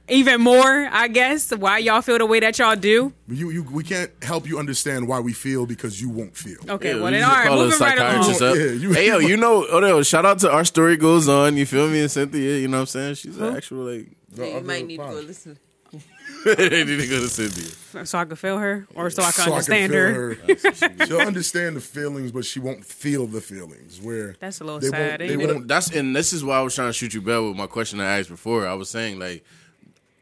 even 0.09 0.41
more, 0.41 0.87
I 0.91 1.07
guess, 1.07 1.51
why 1.55 1.77
y'all 1.79 2.01
feel 2.01 2.17
the 2.17 2.25
way 2.25 2.39
that 2.39 2.57
y'all 2.59 2.75
do. 2.75 3.13
You, 3.27 3.49
you, 3.51 3.63
we 3.63 3.83
can't 3.83 4.11
help 4.23 4.47
you 4.47 4.57
understand 4.59 5.07
why 5.07 5.19
we 5.19 5.33
feel 5.33 5.65
because 5.65 6.01
you 6.01 6.09
won't 6.09 6.35
feel. 6.35 6.57
Okay, 6.67 6.89
Yeah, 6.89 6.95
well 6.95 7.05
we 7.05 7.11
then 7.11 7.23
all 7.23 7.31
right, 7.31 7.47
call 7.47 7.61
a 7.61 7.63
moving 7.65 7.79
right 7.79 7.97
psychiatrist 7.97 8.41
along. 8.41 8.57
Oh, 8.57 8.59
up. 8.61 8.65
Yeah, 8.67 8.71
you- 8.73 8.93
hey 8.93 9.07
yo, 9.07 9.17
you 9.19 9.37
know, 9.37 9.67
oh 9.69 9.79
no, 9.79 10.01
shout 10.03 10.25
out 10.25 10.39
to 10.39 10.51
our 10.51 10.65
story 10.65 10.97
goes 10.97 11.27
on. 11.29 11.57
You 11.57 11.65
feel 11.65 11.87
me, 11.89 12.01
and 12.01 12.11
Cynthia. 12.11 12.57
You 12.57 12.67
know 12.67 12.77
what 12.77 12.81
I'm 12.81 12.87
saying? 12.87 13.15
She's 13.15 13.37
an 13.37 13.55
actual 13.55 13.85
like. 13.85 14.07
you 14.37 14.61
might 14.61 14.85
need 14.85 14.97
to 14.97 15.03
go 15.03 15.11
listen. 15.13 15.57
they 16.45 16.83
need 16.85 16.99
to 16.99 17.07
go 17.07 17.19
to 17.19 17.27
Cynthia. 17.27 18.05
So 18.05 18.19
I 18.19 18.25
can 18.25 18.35
feel 18.35 18.57
her, 18.59 18.87
or 18.95 19.09
so 19.09 19.23
I 19.23 19.31
can 19.31 19.45
So 19.45 19.51
understand 19.53 19.91
feel 19.91 19.99
her. 20.01 21.05
She'll 21.07 21.19
understand 21.21 21.75
the 21.75 21.81
feelings, 21.81 22.31
but 22.31 22.45
she 22.45 22.59
won't 22.59 22.85
feel 22.85 23.25
the 23.25 23.41
feelings. 23.41 23.99
Where 23.99 24.35
That's 24.39 24.61
a 24.61 24.63
little 24.63 24.79
sad, 24.81 24.91
Won't, 25.19 25.21
ain't 25.31 25.39
they 25.39 25.43
it? 25.43 25.53
won't, 25.53 25.67
That's 25.67 25.91
and 25.91 26.15
this 26.15 26.31
is 26.31 26.43
why 26.43 26.57
I 26.59 26.61
was 26.61 26.75
trying 26.75 26.89
to 26.89 26.93
shoot 26.93 27.13
you 27.13 27.21
bell 27.21 27.47
with 27.49 27.57
my 27.57 27.65
question 27.67 27.99
I 27.99 28.19
asked 28.19 28.29
before. 28.29 28.67
I 28.67 28.73
was 28.75 28.89
saying 28.89 29.17
like, 29.19 29.43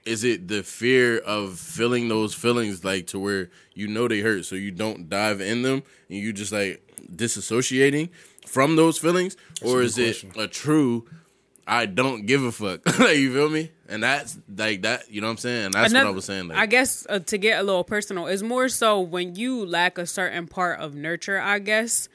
is 0.08 0.24
it 0.24 0.48
the 0.48 0.64
fear 0.64 1.20
of 1.20 1.60
feeling 1.60 2.08
those 2.08 2.34
feelings 2.34 2.84
like 2.84 3.08
to 3.08 3.20
where 3.20 3.50
you 3.74 3.88
know 3.88 4.08
they 4.08 4.22
hurt, 4.22 4.46
so 4.46 4.56
you 4.56 4.72
don't 4.72 5.10
dive 5.10 5.42
in 5.42 5.62
them 5.62 5.84
and 6.10 6.18
you 6.20 6.34
just 6.34 6.52
like 6.52 6.82
disassociating 7.16 8.10
from 8.46 8.76
those 8.76 8.98
feelings, 8.98 9.36
or 9.62 9.82
is 9.82 9.96
good 9.96 10.16
it 10.16 10.38
a 10.38 10.48
true? 10.48 11.06
I 11.70 11.86
don't 11.86 12.26
give 12.26 12.44
a 12.44 12.52
fuck. 12.52 12.86
like 13.00 13.18
you 13.18 13.34
feel 13.34 13.50
me? 13.50 13.72
And 13.90 14.02
that's 14.02 14.38
like 14.56 14.84
that. 14.84 15.12
You 15.12 15.20
know 15.22 15.28
what 15.28 15.32
I'm 15.32 15.38
saying? 15.38 15.72
That's 15.72 15.94
what 15.94 16.06
I 16.06 16.10
was 16.12 16.26
saying. 16.26 16.48
Like, 16.48 16.58
I 16.58 16.66
guess 16.66 17.06
uh, 17.10 17.20
to 17.20 17.38
get 17.38 17.60
a 17.60 17.64
little 17.64 17.84
personal, 17.84 18.28
it's 18.28 18.42
more 18.42 18.70
so 18.70 19.02
when 19.02 19.36
you 19.36 19.66
lack 19.66 19.98
a 19.98 20.06
certain 20.06 20.48
part 20.48 20.80
of 20.80 20.96
nurture. 20.96 21.40
I 21.40 21.60
guess 21.60 22.08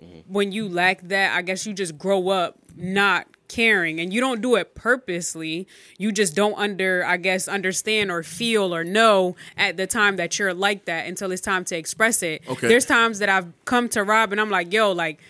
Mm-hmm. 0.00 0.32
when 0.32 0.50
you 0.50 0.66
lack 0.66 1.02
that, 1.08 1.36
I 1.36 1.42
guess 1.42 1.66
you 1.66 1.74
just 1.74 1.98
grow 1.98 2.30
up 2.30 2.56
not 2.74 3.26
caring, 3.50 4.00
and 4.00 4.12
you 4.14 4.20
don't 4.20 4.40
do 4.40 4.54
it 4.54 4.74
purposely. 4.74 5.66
You 5.98 6.12
just 6.12 6.34
don't 6.34 6.56
under, 6.56 7.04
I 7.04 7.16
guess, 7.16 7.48
understand 7.48 8.10
or 8.10 8.22
feel 8.22 8.74
or 8.74 8.84
know 8.84 9.36
at 9.56 9.76
the 9.76 9.86
time 9.86 10.16
that 10.16 10.38
you're 10.38 10.54
like 10.54 10.84
that 10.84 11.06
until 11.06 11.32
it's 11.32 11.42
time 11.42 11.64
to 11.66 11.76
express 11.76 12.22
it. 12.22 12.42
Okay. 12.48 12.68
There's 12.68 12.86
times 12.86 13.18
that 13.18 13.28
I've 13.28 13.52
come 13.64 13.88
to 13.90 14.04
Rob 14.04 14.32
and 14.32 14.40
I'm 14.40 14.50
like, 14.50 14.72
yo, 14.72 14.92
like 14.92 15.20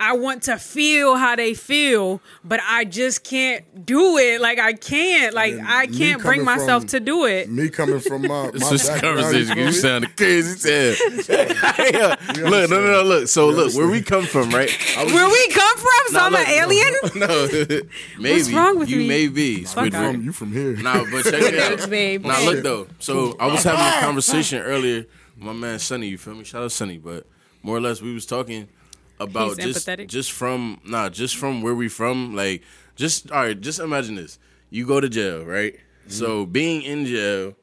I 0.00 0.16
want 0.16 0.42
to 0.44 0.58
feel 0.58 1.14
how 1.16 1.36
they 1.36 1.54
feel, 1.54 2.20
but 2.44 2.60
I 2.68 2.84
just 2.84 3.22
can't 3.24 3.86
do 3.86 4.18
it. 4.18 4.40
Like 4.40 4.58
I 4.58 4.72
can't. 4.72 5.32
Like 5.34 5.52
And 5.54 5.66
I 5.66 5.86
can't 5.86 6.20
bring 6.20 6.44
myself 6.44 6.82
from- 6.82 6.88
to 6.88 7.00
do 7.00 7.24
it. 7.26 7.48
Me 7.48 7.68
coming 7.68 8.00
from 8.00 8.22
my, 8.22 8.28
my 8.46 8.50
This 8.50 8.88
conversation. 9.00 9.32
you 9.32 9.38
You 9.38 9.54
feel 9.54 9.66
me? 9.66 9.72
sounded 9.72 10.16
crazy. 10.16 10.70
as 10.70 11.26
hell. 11.26 12.16
look, 12.50 12.70
no, 12.70 12.80
no, 12.80 12.92
no. 12.92 13.02
Look. 13.02 13.28
So 13.28 13.48
look, 13.48 13.72
where 13.74 13.88
we 13.88 14.02
come 14.02 14.24
from, 14.26 14.50
right? 14.50 14.68
Where 14.96 15.06
just- 15.06 15.32
we 15.32 15.48
come 15.54 15.78
from? 15.78 15.90
So 16.08 16.12
Nah, 16.18 16.26
I'm 16.26 16.32
look, 16.32 16.48
an 16.48 16.54
alien? 16.54 16.94
No, 17.14 17.80
maybe 18.18 18.54
wrong 18.54 18.78
with 18.78 18.90
you 18.90 18.98
me? 18.98 19.08
may 19.08 19.28
be 19.28 19.64
Fuck 19.64 19.86
Squidward. 19.86 20.12
From, 20.12 20.24
you 20.24 20.32
from 20.32 20.52
here. 20.52 20.76
Nah, 20.76 21.04
but 21.10 21.22
check 21.24 21.34
it 21.34 21.54
Thanks, 21.54 21.84
out. 21.84 21.90
babe. 21.90 22.24
Now 22.26 22.42
look 22.44 22.62
though. 22.62 22.88
So 22.98 23.36
I 23.38 23.46
was 23.46 23.62
having 23.62 23.80
a 23.80 24.00
conversation 24.04 24.60
earlier 24.60 25.06
with 25.36 25.44
my 25.44 25.52
man 25.52 25.78
Sunny, 25.78 26.08
You 26.08 26.18
feel 26.18 26.34
me? 26.34 26.44
Shout 26.44 26.62
out 26.62 26.72
Sunny, 26.72 26.98
But 26.98 27.26
more 27.62 27.76
or 27.76 27.80
less, 27.80 28.02
we 28.02 28.12
was 28.12 28.26
talking 28.26 28.68
about 29.24 29.56
He's 29.60 29.74
just 29.74 29.86
empathetic? 29.88 30.08
just 30.08 30.32
from 30.32 30.80
nah, 30.84 31.08
just 31.08 31.36
from 31.36 31.62
where 31.62 31.74
we 31.74 31.88
from. 31.88 32.34
Like, 32.36 32.62
just 32.96 33.30
all 33.32 33.42
right. 33.42 33.60
Just 33.60 33.80
imagine 33.80 34.14
this: 34.14 34.38
you 34.70 34.86
go 34.86 35.00
to 35.00 35.08
jail, 35.08 35.44
right? 35.44 35.74
Mm-hmm. 35.74 36.10
So 36.10 36.46
being 36.46 36.82
in 36.82 37.06
jail. 37.06 37.54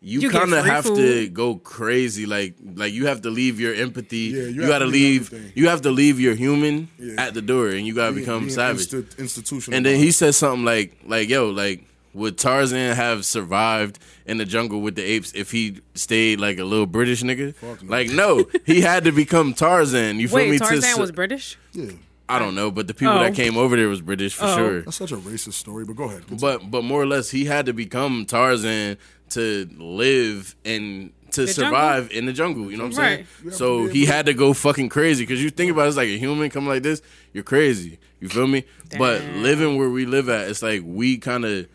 You, 0.00 0.20
You 0.20 0.30
kind 0.30 0.54
of 0.54 0.60
free 0.62 0.70
have 0.70 0.84
to 0.84 1.28
go 1.28 1.56
crazy, 1.56 2.24
like 2.24 2.54
like 2.62 2.92
you 2.92 3.06
have 3.10 3.22
to 3.22 3.30
leave 3.30 3.58
your 3.58 3.74
empathy. 3.74 4.30
Yeah, 4.30 4.42
you 4.44 4.62
you, 4.62 4.66
got 4.68 4.78
to 4.78 4.84
to 4.84 4.90
leave 4.92 5.22
leave. 5.22 5.32
everything. 5.34 5.52
You 5.56 5.68
have 5.70 5.80
to 5.82 5.90
leave 5.90 6.20
your 6.20 6.36
human 6.36 6.86
Yeah. 7.00 7.18
at 7.26 7.34
the 7.34 7.42
door, 7.42 7.66
and 7.74 7.84
you 7.84 7.94
got 7.96 8.10
to 8.10 8.14
become 8.14 8.46
being 8.46 8.54
savage. 8.54 8.86
insti- 8.94 9.18
institutional. 9.18 9.76
And 9.76 9.84
then 9.84 9.98
he 9.98 10.12
said 10.12 10.36
something 10.36 10.64
like, 10.64 10.94
like, 11.04 11.28
yo, 11.28 11.50
like, 11.50 11.82
would 12.14 12.38
Tarzan 12.38 12.94
have 12.96 13.24
survived 13.24 13.98
in 14.26 14.38
the 14.38 14.44
jungle 14.44 14.80
with 14.80 14.94
the 14.96 15.02
apes 15.02 15.32
if 15.34 15.50
he 15.50 15.80
stayed 15.94 16.40
like 16.40 16.58
a 16.58 16.64
little 16.64 16.86
British 16.86 17.22
nigga? 17.22 17.54
Like, 17.88 18.10
no, 18.10 18.46
he 18.66 18.80
had 18.80 19.04
to 19.04 19.12
become 19.12 19.54
Tarzan. 19.54 20.18
You 20.18 20.28
feel 20.28 20.38
me? 20.38 20.50
Wait, 20.50 20.58
To 20.58 20.64
Tarzan 20.64 20.94
su- 20.94 21.00
was 21.00 21.12
British? 21.12 21.56
yeah, 21.72 21.92
I 22.28 22.38
don't 22.38 22.54
know, 22.54 22.70
but 22.70 22.86
the 22.88 22.94
people 22.94 23.14
Oh. 23.14 23.20
that 23.20 23.34
came 23.34 23.56
over 23.56 23.76
there 23.76 23.88
was 23.88 24.00
British 24.00 24.34
for 24.34 24.44
Oh. 24.46 24.56
sure. 24.56 24.80
that's 24.82 24.96
such 24.96 25.12
a 25.12 25.16
racist 25.16 25.54
story. 25.54 25.84
But 25.84 25.96
go 25.96 26.04
ahead. 26.04 26.24
But 26.40 26.70
but 26.70 26.82
more 26.84 27.00
or 27.02 27.06
less, 27.06 27.30
he 27.30 27.44
had 27.46 27.66
to 27.66 27.72
become 27.72 28.24
Tarzan 28.26 28.96
to 29.30 29.68
live 29.78 30.56
and 30.64 31.12
to 31.32 31.42
The 31.42 31.48
survive 31.48 32.10
in 32.10 32.24
the 32.24 32.32
jungle. 32.32 32.70
You 32.70 32.78
know 32.78 32.84
what 32.84 32.94
I'm 32.94 32.98
Right. 33.04 33.26
saying? 33.42 33.52
So 33.52 33.86
he 33.86 34.06
had 34.06 34.24
to 34.26 34.32
go 34.34 34.54
fucking 34.54 34.88
crazy 34.88 35.24
because 35.24 35.42
you 35.42 35.50
think 35.50 35.70
about 35.70 35.84
it, 35.84 35.88
it's 35.88 35.96
like 35.98 36.08
a 36.08 36.16
human 36.18 36.48
coming 36.48 36.70
like 36.70 36.82
this, 36.82 37.02
you're 37.34 37.44
crazy. 37.44 37.98
You 38.20 38.28
feel 38.30 38.46
me? 38.46 38.64
But 38.96 39.22
living 39.36 39.76
where 39.76 39.90
we 39.90 40.06
live 40.06 40.30
at, 40.30 40.48
it's 40.48 40.62
like 40.62 40.82
we 40.84 41.18
kind 41.18 41.44
of 41.44 41.66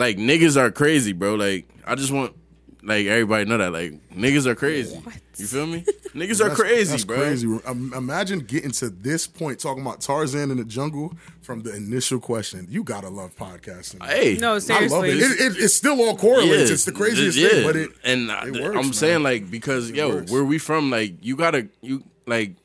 like 0.00 0.16
niggas 0.16 0.56
are 0.56 0.70
crazy, 0.70 1.12
bro. 1.12 1.34
Like 1.34 1.68
I 1.86 1.94
just 1.94 2.10
want 2.10 2.34
like 2.82 3.06
everybody 3.06 3.44
know 3.44 3.58
that 3.58 3.72
like 3.72 3.92
niggas 4.10 4.46
are 4.46 4.54
crazy. 4.54 5.00
You 5.36 5.46
feel 5.46 5.66
me? 5.66 5.84
Niggas 6.10 6.44
are 6.44 6.52
crazy, 6.52 6.90
that's 6.90 7.04
bro. 7.04 7.18
crazy. 7.18 7.46
Imagine 7.66 8.40
getting 8.40 8.72
to 8.72 8.90
this 8.90 9.28
point 9.28 9.60
talking 9.60 9.80
about 9.80 10.00
Tarzan 10.00 10.50
in 10.50 10.56
the 10.56 10.64
jungle 10.64 11.14
from 11.40 11.62
the 11.62 11.72
initial 11.74 12.18
question. 12.18 12.66
You 12.68 12.82
gotta 12.82 13.08
love 13.08 13.36
podcasting. 13.36 14.04
Hey, 14.04 14.36
No, 14.40 14.50
I 14.50 14.52
love 14.54 14.62
seriously. 14.64 15.10
it. 15.10 15.16
It, 15.18 15.40
it. 15.40 15.56
It 15.64 15.68
still 15.68 16.00
all 16.02 16.16
correlates. 16.16 16.68
Yeah, 16.68 16.74
it's 16.74 16.84
the 16.84 16.90
craziest 16.92 17.38
yeah. 17.38 17.48
thing, 17.48 17.64
but 17.64 17.76
it 17.76 17.90
and 18.02 18.30
I, 18.32 18.48
it 18.48 18.52
th- 18.52 18.64
works, 18.64 18.76
I'm 18.76 18.82
man. 18.86 18.92
saying 18.92 19.22
like 19.22 19.50
because 19.52 19.90
yo, 19.92 20.08
works. 20.16 20.32
where 20.32 20.44
we 20.44 20.58
from, 20.58 20.90
like 20.90 21.24
you 21.24 21.36
gotta 21.36 21.68
you 21.80 22.02
like 22.26 22.56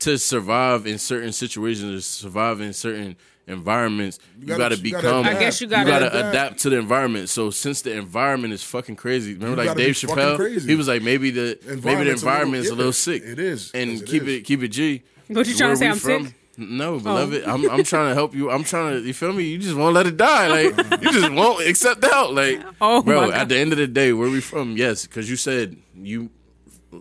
to 0.00 0.16
survive 0.16 0.86
in 0.86 0.98
certain 0.98 1.32
situations, 1.32 2.06
to 2.06 2.22
survive 2.22 2.60
in 2.60 2.72
certain 2.72 3.16
environments, 3.46 4.18
you 4.40 4.46
gotta- 4.46 4.58
gotta, 4.58 4.76
you 4.76 4.90
gotta 4.92 5.02
become. 5.06 5.24
I 5.26 5.38
guess 5.38 5.60
you 5.60 5.66
you 5.66 5.70
gotta 5.70 5.90
gotta 5.90 6.06
adapt. 6.18 6.28
adapt 6.34 6.58
to 6.60 6.70
the 6.70 6.76
environment. 6.78 7.28
So 7.28 7.50
since 7.50 7.82
the 7.82 7.92
environment 7.96 8.52
is 8.54 8.62
fucking 8.62 8.96
crazy, 8.96 9.34
remember 9.34 9.64
like 9.64 9.76
Dave 9.76 9.94
Chappelle, 9.94 10.36
crazy. 10.36 10.68
he 10.68 10.74
was 10.76 10.88
like 10.88 11.02
maybe 11.02 11.30
the 11.30 11.58
maybe 11.62 11.66
the 11.66 11.72
Environment's 11.72 12.22
a 12.22 12.26
environment 12.26 12.64
is 12.64 12.70
a 12.70 12.74
little 12.74 12.92
sick. 12.92 13.22
it 13.22 13.38
is, 13.38 13.70
and 13.72 13.90
yes, 13.92 14.00
it 14.02 14.06
keep 14.06 14.22
is. 14.22 14.28
it 14.28 14.40
keep 14.42 14.62
it 14.62 14.68
G. 14.68 15.02
What 15.28 15.46
you 15.46 15.54
trying 15.54 15.70
to 15.72 15.76
say? 15.76 15.86
we 15.86 15.90
I'm 15.92 15.98
from- 15.98 16.26
sick? 16.26 16.34
No, 16.56 16.94
oh. 16.94 16.98
beloved. 17.00 17.42
I'm 17.46 17.68
I'm 17.68 17.82
trying 17.82 18.10
to 18.10 18.14
help 18.14 18.32
you. 18.32 18.48
I'm 18.48 18.62
trying 18.62 18.92
to. 19.00 19.04
You 19.06 19.12
feel 19.12 19.32
me? 19.32 19.42
You 19.42 19.58
just 19.58 19.74
won't 19.74 19.92
let 19.92 20.06
it 20.06 20.16
die. 20.16 20.46
Like 20.46 20.76
you 21.02 21.10
just 21.12 21.32
won't 21.32 21.66
accept 21.66 22.00
the 22.00 22.06
help. 22.08 22.30
Like, 22.32 22.62
Oh, 22.80 23.02
bro. 23.02 23.32
At 23.32 23.48
the 23.48 23.56
end 23.56 23.72
of 23.72 23.78
the 23.78 23.88
day, 23.88 24.12
where 24.12 24.30
we 24.30 24.40
from? 24.40 24.76
Yes, 24.76 25.04
because 25.04 25.28
you 25.28 25.34
said 25.34 25.76
you 25.96 26.30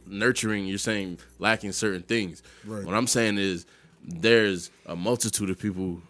nurturing. 0.07 0.65
You're 0.65 0.77
saying 0.79 1.19
lacking 1.39 1.71
certain 1.73 2.01
things. 2.01 2.41
Right. 2.65 2.83
What 2.83 2.95
I'm 2.95 3.05
saying 3.05 3.37
is 3.37 3.65
there's 4.03 4.71
a 4.87 4.95
multitude 4.95 5.49
of 5.51 5.59
people 5.59 6.01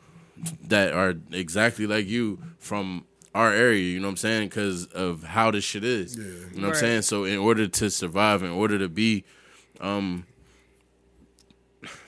that 0.68 0.94
are 0.94 1.16
exactly 1.32 1.88
like 1.88 2.08
you 2.08 2.40
from 2.60 3.06
our 3.36 3.52
area. 3.52 3.82
You 3.82 4.00
know 4.00 4.08
what 4.08 4.12
I'm 4.12 4.18
saying? 4.18 4.50
Because 4.50 4.86
of 4.88 5.24
how 5.24 5.52
this 5.52 5.64
shit 5.64 5.84
is. 5.84 6.16
You 6.18 6.24
know 6.62 6.68
what 6.68 6.76
I'm 6.76 6.80
saying? 6.80 7.02
So 7.04 7.24
in 7.26 7.38
order 7.40 7.68
to 7.68 7.90
survive, 7.90 8.44
in 8.44 8.52
order 8.52 8.78
to 8.80 8.90
be, 8.90 9.24
um. 9.82 10.26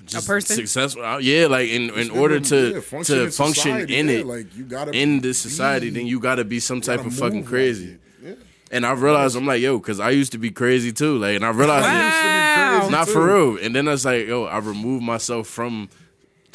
Just 0.06 0.28
person? 0.28 0.56
successful, 0.56 1.04
uh, 1.04 1.18
yeah. 1.18 1.48
Like 1.48 1.68
in, 1.68 1.90
in 1.90 2.12
order 2.12 2.40
to 2.40 2.74
yeah, 2.76 2.80
function 2.80 3.16
to 3.16 3.24
in 3.26 3.32
function 3.32 3.64
society, 3.72 3.98
in 3.98 4.08
yeah, 4.08 4.14
it, 4.18 4.26
like 4.28 4.56
you 4.56 4.64
gotta 4.64 4.92
in 4.92 5.20
this 5.20 5.44
be- 5.44 5.50
society, 5.50 5.90
then 5.90 6.06
you 6.06 6.20
got 6.20 6.36
to 6.36 6.46
be 6.46 6.60
some 6.60 6.80
type 6.80 6.98
gotta 6.98 7.08
of 7.10 7.16
fucking 7.16 7.38
move 7.38 7.46
like 7.46 7.50
crazy. 7.50 7.98
it. 8.24 8.40
And 8.72 8.86
I 8.86 8.92
realized 8.94 9.36
I'm 9.36 9.46
like, 9.48 9.62
yo, 9.62 9.78
because 9.80 10.00
I 10.00 10.12
used 10.12 10.32
to 10.34 10.38
be 10.38 10.52
crazy 10.52 10.92
too. 10.92 11.18
Like, 11.18 11.36
and 11.36 11.46
I 11.46 11.50
realized 11.50 11.86
Wow. 11.86 12.78
crazy 12.80 12.92
not 12.92 13.08
too. 13.08 13.14
for 13.14 13.26
real. 13.26 13.58
And 13.66 13.76
then 13.76 13.88
I 13.88 13.92
was 13.92 14.06
like, 14.06 14.28
yo, 14.28 14.44
I 14.46 14.60
removed 14.60 15.04
myself 15.04 15.48
from. 15.48 15.90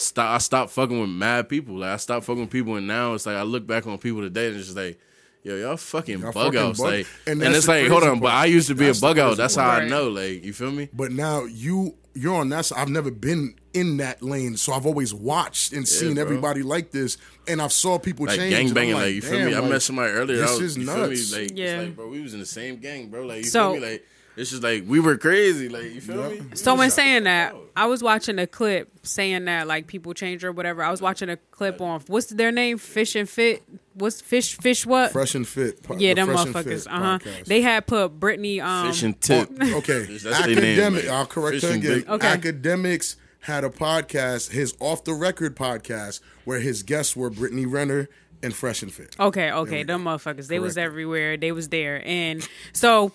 Stop, 0.01 0.31
I 0.35 0.39
stopped 0.39 0.71
fucking 0.73 0.99
with 1.01 1.11
mad 1.11 1.49
people. 1.49 1.77
Like 1.79 1.91
I 1.91 1.97
stopped 1.97 2.27
fucking 2.27 2.43
with 2.43 2.51
people, 2.51 2.77
and 2.77 2.87
now 2.87 3.15
it's 3.15 3.27
like 3.27 3.37
I 3.37 3.43
look 3.43 3.67
back 3.67 3.87
on 3.87 3.99
people 3.99 4.21
today, 4.23 4.49
and 4.49 4.57
it's 4.57 4.67
just 4.67 4.77
like, 4.77 4.99
yo, 5.43 5.57
y'all 5.57 5.77
fucking 5.77 6.21
Y'all 6.21 6.33
bug 6.33 6.47
fucking 6.55 6.59
outs. 6.61 6.79
bug- 6.81 6.87
Like, 6.93 7.07
and 7.27 7.33
and, 7.35 7.43
that's 7.43 7.59
it's 7.59 7.69
like, 7.69 7.87
hold 7.89 8.03
crazy 8.03 8.13
on, 8.13 8.21
but. 8.21 8.33
I 8.33 8.47
used 8.47 8.69
to 8.69 8.75
be 8.75 8.87
That's 8.87 8.99
a 8.99 9.01
the 9.03 9.07
bug 9.07 9.19
out. 9.19 9.37
That's 9.37 9.57
part. 9.57 9.81
how 9.83 9.87
I 9.87 9.89
know. 9.89 10.09
Like, 10.09 10.45
you 10.45 10.53
feel 10.53 10.71
me? 10.71 10.89
But 10.93 11.13
now 11.13 11.45
you 11.45 11.95
you're 12.13 12.35
on 12.35 12.49
that 12.49 12.65
side. 12.65 12.79
I've 12.81 12.89
never 12.89 13.11
been 13.11 13.55
in 13.73 13.99
that 13.99 14.21
lane, 14.21 14.57
so 14.57 14.73
I've 14.73 14.85
always 14.87 15.15
watched 15.15 15.73
and 15.73 15.87
seen 15.87 16.15
bro. 16.15 16.23
everybody 16.23 16.63
like 16.65 16.91
this, 16.91 17.17
and 17.47 17.63
I've 17.63 17.73
saw 17.73 17.99
people 17.99 18.27
like 18.27 18.37
change. 18.39 18.51
gang 18.51 18.61
and 18.61 18.69
I'm 18.71 18.75
banging, 18.75 18.95
like, 18.95 19.15
you 19.15 19.23
feel 19.23 19.39
me? 19.45 19.51
damn, 19.51 19.59
I 19.59 19.61
like, 19.61 19.71
met 19.71 19.83
somebody 19.83 20.13
earlier. 20.13 20.39
this 20.39 20.51
I 20.51 20.53
was, 20.55 20.63
is 20.63 20.77
nuts. 20.79 21.33
Like, 21.33 21.51
Yeah. 21.57 21.65
it's 21.67 21.85
like, 21.87 21.97
bro, 21.97 22.09
we 22.09 22.21
was 22.21 22.35
in 22.35 22.41
the 22.41 22.47
same 22.47 22.77
gang, 22.79 23.11
bro. 23.11 23.25
Like, 23.27 23.39
you 23.39 23.45
So- 23.45 23.73
feel 23.75 23.81
me? 23.81 23.87
Like, 23.93 24.07
it's 24.41 24.51
just 24.51 24.63
like 24.63 24.85
we 24.87 25.01
were 25.01 25.17
crazy. 25.17 25.69
Like, 25.69 25.85
you 25.95 26.01
feel 26.01 26.21
Yeah. 26.33 26.41
me? 26.41 26.57
So 26.57 26.81
in 26.81 26.91
saying 26.91 27.25
that, 27.25 27.55
I 27.77 27.87
was 27.87 28.03
watching 28.03 28.39
a 28.39 28.47
clip 28.47 28.89
saying 29.03 29.45
that 29.45 29.67
like 29.67 29.87
people 29.87 30.15
change 30.15 30.45
or 30.45 30.53
whatever. 30.53 30.83
I 30.83 30.91
was 30.91 31.01
watching 31.01 31.29
a 31.29 31.37
clip 31.51 31.81
on 31.81 32.01
what's 32.07 32.27
their 32.27 32.51
name? 32.53 32.79
Fish 32.79 33.15
and 33.15 33.29
Fit. 33.29 33.63
What's 33.95 34.21
fish? 34.21 34.57
Fish 34.57 34.87
what? 34.87 35.13
Fresh 35.13 35.35
and 35.35 35.47
fit. 35.47 35.83
po- 35.83 35.97
yeah, 35.97 36.15
the 36.15 36.25
them 36.25 36.29
motherfuckers. 36.35 36.87
Uh 36.89 37.19
huh. 37.19 37.43
They 37.47 37.61
had 37.61 37.87
put 37.87 38.19
Brittany. 38.19 38.61
Um, 38.61 38.87
Fish 38.87 39.03
and 39.03 39.21
tip. 39.21 39.49
Oh, 39.61 39.79
okay, 39.79 40.05
That's 40.05 40.25
what 40.25 40.47
they 40.47 40.55
name, 40.55 40.81
academic. 40.81 41.09
I'll 41.09 41.27
correct 41.27 41.61
fish 41.61 41.71
her 41.71 41.77
again. 41.77 42.05
Okay. 42.09 42.27
Akademiks 42.37 43.17
had 43.41 43.65
a 43.65 43.69
podcast, 43.71 44.53
his 44.53 44.75
off 44.81 45.05
the 45.05 45.15
record 45.15 45.57
podcast, 45.57 46.21
where 46.45 46.61
his 46.61 46.83
guests 46.83 47.15
were 47.17 47.31
Brittany 47.31 47.67
Renner 47.67 48.09
and 48.43 48.55
Fresh 48.55 48.83
and 48.83 48.93
Fit. 48.93 49.17
Okay, 49.19 49.51
okay, 49.51 49.83
them 49.83 50.05
motherfuckers. 50.05 50.49
They 50.49 50.59
was 50.59 50.79
everywhere. 50.79 51.37
They 51.37 51.53
was 51.53 51.69
there, 51.69 52.03
and 52.07 52.47
so 52.73 53.13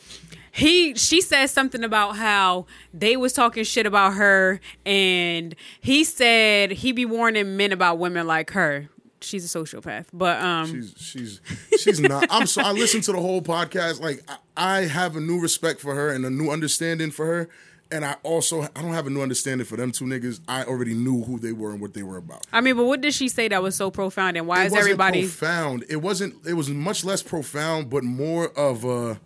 he, 0.52 0.94
she 0.96 1.22
said 1.22 1.48
something 1.48 1.84
about 1.84 2.16
how 2.16 2.66
they 2.94 3.18
was 3.18 3.34
talking 3.34 3.64
shit 3.64 3.86
about 3.86 4.14
her, 4.14 4.60
and 4.86 5.56
he 5.82 6.04
said 6.04 6.72
he 6.72 6.92
be 6.92 7.06
warning 7.06 7.58
men 7.58 7.72
about 7.72 7.98
women 7.98 8.26
like 8.28 8.52
her. 8.52 8.88
She's 9.22 9.56
a 9.56 9.60
sociopath, 9.60 10.06
but 10.14 10.40
um, 10.42 10.68
She's 10.68 10.94
she's 10.98 11.42
she's 11.80 12.00
not. 12.00 12.28
I'm 12.30 12.46
so 12.46 12.62
I 12.62 12.72
listened 12.74 13.04
to 13.06 13.12
the 13.12 13.20
whole 13.22 13.42
podcast. 13.42 14.00
Like 14.00 14.22
I, 14.28 14.38
I 14.56 14.82
have 14.86 15.16
a 15.16 15.20
new 15.20 15.42
respect 15.42 15.82
for 15.82 15.96
her 15.96 16.10
and 16.10 16.26
a 16.26 16.30
new 16.30 16.52
understanding 16.52 17.10
for 17.12 17.26
her. 17.26 17.50
And 17.96 18.04
I 18.04 18.18
also 18.24 18.62
I 18.62 18.82
don't 18.82 18.92
have 18.92 19.08
a 19.08 19.10
new 19.10 19.22
understanding 19.22 19.66
for 19.66 19.78
them 19.78 19.92
two 19.94 20.04
niggas. 20.04 20.42
I 20.50 20.66
already 20.66 20.94
knew 20.94 21.24
who 21.24 21.40
they 21.40 21.54
were 21.54 21.72
and 21.72 21.80
what 21.80 21.94
they 21.94 22.04
were 22.04 22.18
about. 22.18 22.46
I 22.52 22.60
mean, 22.60 22.76
but 22.76 22.84
what 22.84 23.00
did 23.00 23.14
she 23.14 23.30
say 23.30 23.48
that 23.48 23.64
was 23.64 23.74
so 23.74 23.90
profound, 23.90 24.36
and 24.36 24.46
why 24.48 24.64
it 24.64 24.68
is 24.68 24.76
everybody? 24.76 25.22
profound. 25.22 25.86
It 25.88 25.98
wasn't. 25.98 26.46
It 26.46 26.56
was 26.56 26.70
much 26.70 27.06
less 27.06 27.24
profound, 27.24 27.90
but 27.90 28.04
more 28.04 28.50
of 28.50 28.84
a 28.84 29.18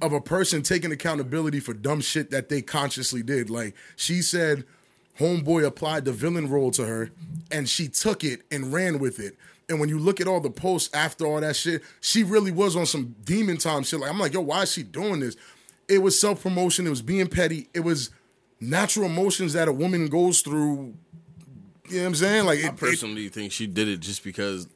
of 0.00 0.14
a 0.14 0.22
person 0.22 0.62
taking 0.62 0.90
accountability 0.90 1.60
for 1.60 1.74
dumb 1.74 2.00
shit 2.00 2.30
that 2.30 2.48
they 2.48 2.62
consciously 2.62 3.22
did. 3.22 3.50
Like 3.50 3.74
she 3.94 4.22
said, 4.22 4.64
homeboy 5.20 5.66
applied 5.66 6.06
the 6.06 6.12
villain 6.12 6.48
role 6.48 6.70
to 6.70 6.86
her, 6.86 7.10
and 7.50 7.68
she 7.68 7.88
took 7.88 8.24
it 8.24 8.40
and 8.50 8.72
ran 8.72 9.00
with 9.00 9.20
it. 9.20 9.36
And 9.68 9.80
when 9.80 9.90
you 9.90 9.98
look 9.98 10.18
at 10.18 10.26
all 10.26 10.40
the 10.40 10.48
posts 10.48 10.88
after 10.94 11.26
all 11.26 11.42
that 11.42 11.56
shit, 11.56 11.82
she 12.00 12.22
really 12.22 12.52
was 12.52 12.74
on 12.74 12.86
some 12.86 13.14
demon 13.24 13.58
time 13.58 13.82
shit. 13.82 14.00
Like 14.00 14.10
I'm 14.10 14.18
like, 14.18 14.32
yo, 14.32 14.40
why 14.40 14.62
is 14.62 14.72
she 14.72 14.82
doing 14.82 15.20
this? 15.20 15.36
It 15.88 15.98
was 15.98 16.18
self 16.20 16.42
promotion. 16.42 16.86
It 16.86 16.90
was 16.90 17.02
being 17.02 17.26
petty. 17.28 17.68
It 17.74 17.80
was 17.80 18.10
natural 18.60 19.06
emotions 19.06 19.52
that 19.54 19.68
a 19.68 19.72
woman 19.72 20.08
goes 20.08 20.40
through. 20.40 20.94
You 21.88 21.96
know 21.96 22.02
what 22.02 22.06
I'm 22.08 22.14
saying? 22.16 22.44
Like 22.46 22.58
I 22.58 22.62
it, 22.62 22.66
it, 22.66 22.76
personally 22.76 23.28
think 23.28 23.52
she 23.52 23.66
did 23.66 23.88
it 23.88 24.00
just 24.00 24.22
because, 24.22 24.68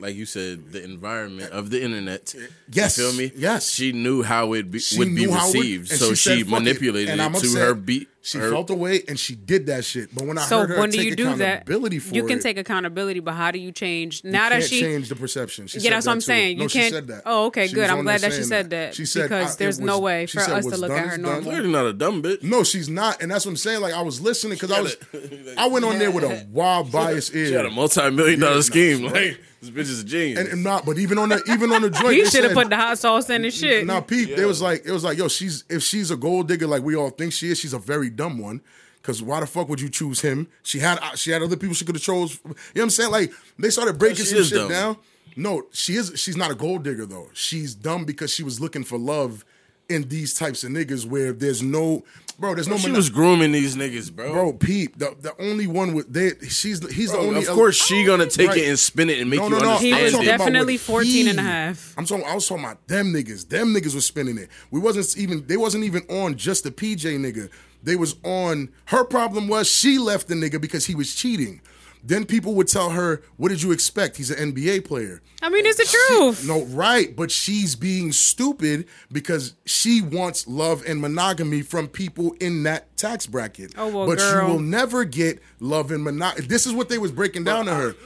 like 0.00 0.16
you 0.16 0.26
said, 0.26 0.72
the 0.72 0.82
environment 0.82 1.52
of 1.52 1.70
the 1.70 1.80
internet. 1.82 2.34
Yes, 2.70 2.98
you 2.98 3.08
feel 3.10 3.16
me? 3.18 3.32
yes. 3.36 3.70
she 3.70 3.92
knew 3.92 4.22
how 4.24 4.52
it 4.54 4.70
be, 4.70 4.80
would 4.98 5.14
be 5.14 5.24
it 5.24 5.30
would- 5.30 5.36
received, 5.36 5.88
so 5.88 6.10
she 6.10 6.16
said, 6.16 6.38
"Fuck 6.46 6.46
it." 6.46 6.50
manipulated 6.64 7.20
And 7.20 7.36
it 7.36 7.40
to 7.40 7.56
her 7.58 7.74
beat 7.74 8.08
She 8.26 8.38
Her- 8.38 8.50
felt 8.50 8.70
away 8.70 9.04
and 9.06 9.16
she 9.20 9.36
did 9.36 9.66
that 9.66 9.84
shit. 9.84 10.12
But 10.12 10.26
when 10.26 10.36
I 10.36 10.46
So 10.46 10.58
heard 10.62 10.70
her 10.70 10.80
when 10.80 10.90
do 10.90 10.96
take 10.96 11.06
you 11.10 11.14
do 11.14 11.36
that? 11.36 11.64
for 11.64 11.72
You 12.12 12.24
can 12.26 12.38
it, 12.38 12.42
take 12.42 12.58
accountability, 12.58 13.20
but 13.20 13.34
how 13.34 13.52
do 13.52 13.60
you 13.60 13.70
change 13.70 14.22
you 14.24 14.32
now 14.32 14.48
that 14.48 14.58
can't 14.58 14.64
she? 14.64 14.80
change 14.80 15.08
the 15.08 15.14
perception. 15.14 15.68
She 15.68 15.78
Yeah, 15.78 15.82
said 15.84 15.92
that's 15.92 16.04
that 16.06 16.10
what 16.10 16.12
I'm 16.14 16.18
too. 16.18 16.24
saying. 16.24 16.58
No, 16.58 16.62
You 16.64 16.68
she 16.68 16.78
can't- 16.80 16.92
said 16.94 17.06
that. 17.06 17.22
Oh, 17.24 17.44
okay, 17.46 17.68
She 17.68 17.74
good. 17.74 17.88
I'm 17.88 18.02
glad 18.02 18.22
that 18.22 18.32
she 18.32 18.42
said 18.42 18.70
that, 18.70 18.96
She 18.96 19.06
said 19.06 19.28
because 19.28 19.50
I- 19.50 19.52
it 19.52 19.58
there's 19.58 19.78
no 19.78 20.00
way 20.00 20.26
she 20.26 20.38
for 20.38 20.44
said 20.44 20.54
us 20.54 20.66
to 20.66 20.76
look 20.76 20.90
at 20.90 21.06
her 21.06 21.12
is 21.12 21.18
normal. 21.18 21.42
Clearly 21.42 21.70
not 21.70 21.86
a 21.86 21.92
dumb 21.92 22.20
bitch. 22.20 22.42
No, 22.42 22.64
she's 22.64 22.88
not, 22.88 23.22
and 23.22 23.30
that's 23.30 23.46
what 23.46 23.52
I'm 23.52 23.56
saying. 23.58 23.80
Like 23.80 23.94
I 23.94 24.02
was 24.02 24.20
listening 24.20 24.54
because 24.54 24.72
I 24.72 24.80
was, 24.80 24.96
I 25.56 25.68
went 25.68 25.84
on 25.84 26.00
there 26.00 26.10
with 26.10 26.24
a 26.24 26.46
wild 26.50 26.90
bias 26.90 27.30
ear. 27.32 27.46
She 27.46 27.52
had 27.52 27.66
a 27.66 27.70
multi-million 27.70 28.40
dollar 28.40 28.62
scheme. 28.62 29.04
Like 29.04 29.38
this 29.60 29.70
bitch 29.70 29.90
is 29.90 30.00
a 30.02 30.04
genius. 30.04 30.38
and, 30.40 30.48
and 30.48 30.62
not, 30.64 30.84
but 30.84 30.98
even 30.98 31.16
on 31.18 31.28
the 31.30 31.42
even 31.48 31.72
on 31.72 31.80
the 31.82 31.90
joint, 31.90 32.14
He 32.16 32.24
should 32.26 32.44
have 32.44 32.52
put 32.52 32.68
the 32.68 32.76
hot 32.76 32.98
sauce 32.98 33.30
in 33.30 33.42
his 33.44 33.54
shit. 33.54 33.86
Now, 33.86 34.00
Pete, 34.00 34.28
it 34.30 34.44
was 34.44 34.60
like 34.60 34.82
it 34.84 34.90
was 34.92 35.02
like, 35.04 35.16
yo, 35.16 35.28
she's 35.28 35.64
if 35.70 35.82
she's 35.82 36.10
a 36.10 36.16
gold 36.16 36.48
digger 36.48 36.66
like 36.66 36.82
we 36.82 36.94
all 36.96 37.10
think 37.10 37.32
she 37.32 37.50
is, 37.50 37.58
she's 37.58 37.72
a 37.72 37.78
very 37.78 38.10
dumb 38.16 38.38
one. 38.38 38.60
Cause 39.02 39.22
why 39.22 39.38
the 39.38 39.46
fuck 39.46 39.68
would 39.68 39.80
you 39.80 39.88
choose 39.88 40.20
him? 40.20 40.48
She 40.64 40.80
had 40.80 40.98
uh, 41.00 41.14
she 41.14 41.30
had 41.30 41.40
other 41.40 41.56
people 41.56 41.74
she 41.76 41.84
could 41.84 41.94
have 41.94 42.02
chose. 42.02 42.40
You 42.44 42.50
know 42.50 42.54
what 42.74 42.82
I'm 42.82 42.90
saying? 42.90 43.12
Like 43.12 43.30
they 43.56 43.70
started 43.70 43.98
breaking 43.98 44.24
she 44.24 44.34
some 44.34 44.42
shit 44.44 44.58
dumb. 44.58 44.68
down. 44.68 44.96
No, 45.36 45.66
she 45.72 45.94
is. 45.94 46.12
She's 46.16 46.36
not 46.36 46.50
a 46.50 46.56
gold 46.56 46.82
digger 46.82 47.06
though. 47.06 47.28
She's 47.32 47.74
dumb 47.76 48.04
because 48.04 48.32
she 48.32 48.42
was 48.42 48.60
looking 48.60 48.82
for 48.82 48.98
love 48.98 49.44
in 49.88 50.08
these 50.08 50.34
types 50.34 50.64
of 50.64 50.70
niggas 50.72 51.06
where 51.06 51.32
there's 51.32 51.62
no, 51.62 52.02
bro. 52.40 52.54
There's 52.56 52.66
no. 52.66 52.76
she 52.78 52.88
mono- 52.88 52.96
was 52.96 53.08
grooming 53.10 53.52
these 53.52 53.76
niggas, 53.76 54.10
bro. 54.12 54.32
bro. 54.32 54.52
Pete, 54.54 54.98
the 54.98 55.14
the 55.20 55.40
only 55.40 55.68
one 55.68 55.94
with 55.94 56.12
they. 56.12 56.30
She's 56.48 56.84
he's 56.92 57.12
the 57.12 57.18
Bro, 57.18 57.26
only. 57.28 57.46
of 57.46 57.54
course 57.54 57.76
she 57.76 58.02
gonna 58.04 58.26
take 58.26 58.48
Right. 58.48 58.58
it 58.58 58.68
and 58.70 58.78
spin 58.78 59.08
it 59.08 59.20
and 59.20 59.30
make 59.30 59.38
No, 59.38 59.44
you 59.44 59.50
no, 59.50 59.58
no. 59.58 59.68
understand 59.74 59.96
He 59.98 60.02
was 60.02 60.14
it. 60.14 60.24
definitely 60.24 60.74
what 60.74 60.80
14 60.80 61.28
and 61.28 61.38
a 61.38 61.42
half. 61.42 61.94
I'm 61.96 62.06
talking. 62.06 62.24
I 62.24 62.34
was 62.34 62.48
talking 62.48 62.64
about 62.64 62.84
them 62.88 63.12
niggas. 63.12 63.48
Them 63.48 63.68
niggas 63.72 63.94
was 63.94 64.04
spinning 64.04 64.36
it. 64.38 64.48
We 64.72 64.80
wasn't 64.80 65.16
even. 65.16 65.46
They 65.46 65.56
wasn't 65.56 65.84
even 65.84 66.02
on 66.08 66.36
just 66.36 66.64
the 66.64 66.72
PJ 66.72 67.04
nigga. 67.20 67.50
They 67.82 67.96
was 67.96 68.16
on. 68.24 68.70
Her 68.86 69.04
problem 69.04 69.48
was 69.48 69.68
she 69.68 69.98
left 69.98 70.28
the 70.28 70.34
nigga 70.34 70.60
because 70.60 70.86
he 70.86 70.94
was 70.94 71.14
cheating. 71.14 71.60
Then 72.02 72.24
people 72.24 72.54
would 72.54 72.68
tell 72.68 72.90
her, 72.90 73.22
"What 73.36 73.48
did 73.48 73.62
you 73.62 73.72
expect? 73.72 74.16
He's 74.16 74.30
an 74.30 74.52
NBA 74.52 74.80
player." 74.84 75.22
I 75.42 75.48
mean, 75.48 75.66
it's 75.66 75.78
the 75.78 76.06
truth. 76.08 76.46
No, 76.46 76.64
right, 76.66 77.14
but 77.14 77.32
she's 77.32 77.74
being 77.74 78.12
stupid 78.12 78.86
because 79.10 79.54
she 79.64 80.00
wants 80.00 80.46
love 80.46 80.84
and 80.86 81.00
monogamy 81.00 81.62
from 81.62 81.88
people 81.88 82.36
in 82.40 82.62
that 82.62 82.96
tax 82.96 83.26
bracket. 83.26 83.72
Oh, 83.76 83.88
well, 83.88 84.06
but 84.06 84.18
girl. 84.18 84.46
she 84.46 84.52
will 84.52 84.60
never 84.60 85.04
get 85.04 85.40
love 85.58 85.90
and 85.90 86.04
monogamy. 86.04 86.46
This 86.46 86.64
is 86.64 86.72
what 86.72 86.88
they 86.88 86.98
was 86.98 87.10
breaking 87.10 87.42
down 87.44 87.66
to 87.66 87.74
her. 87.74 87.96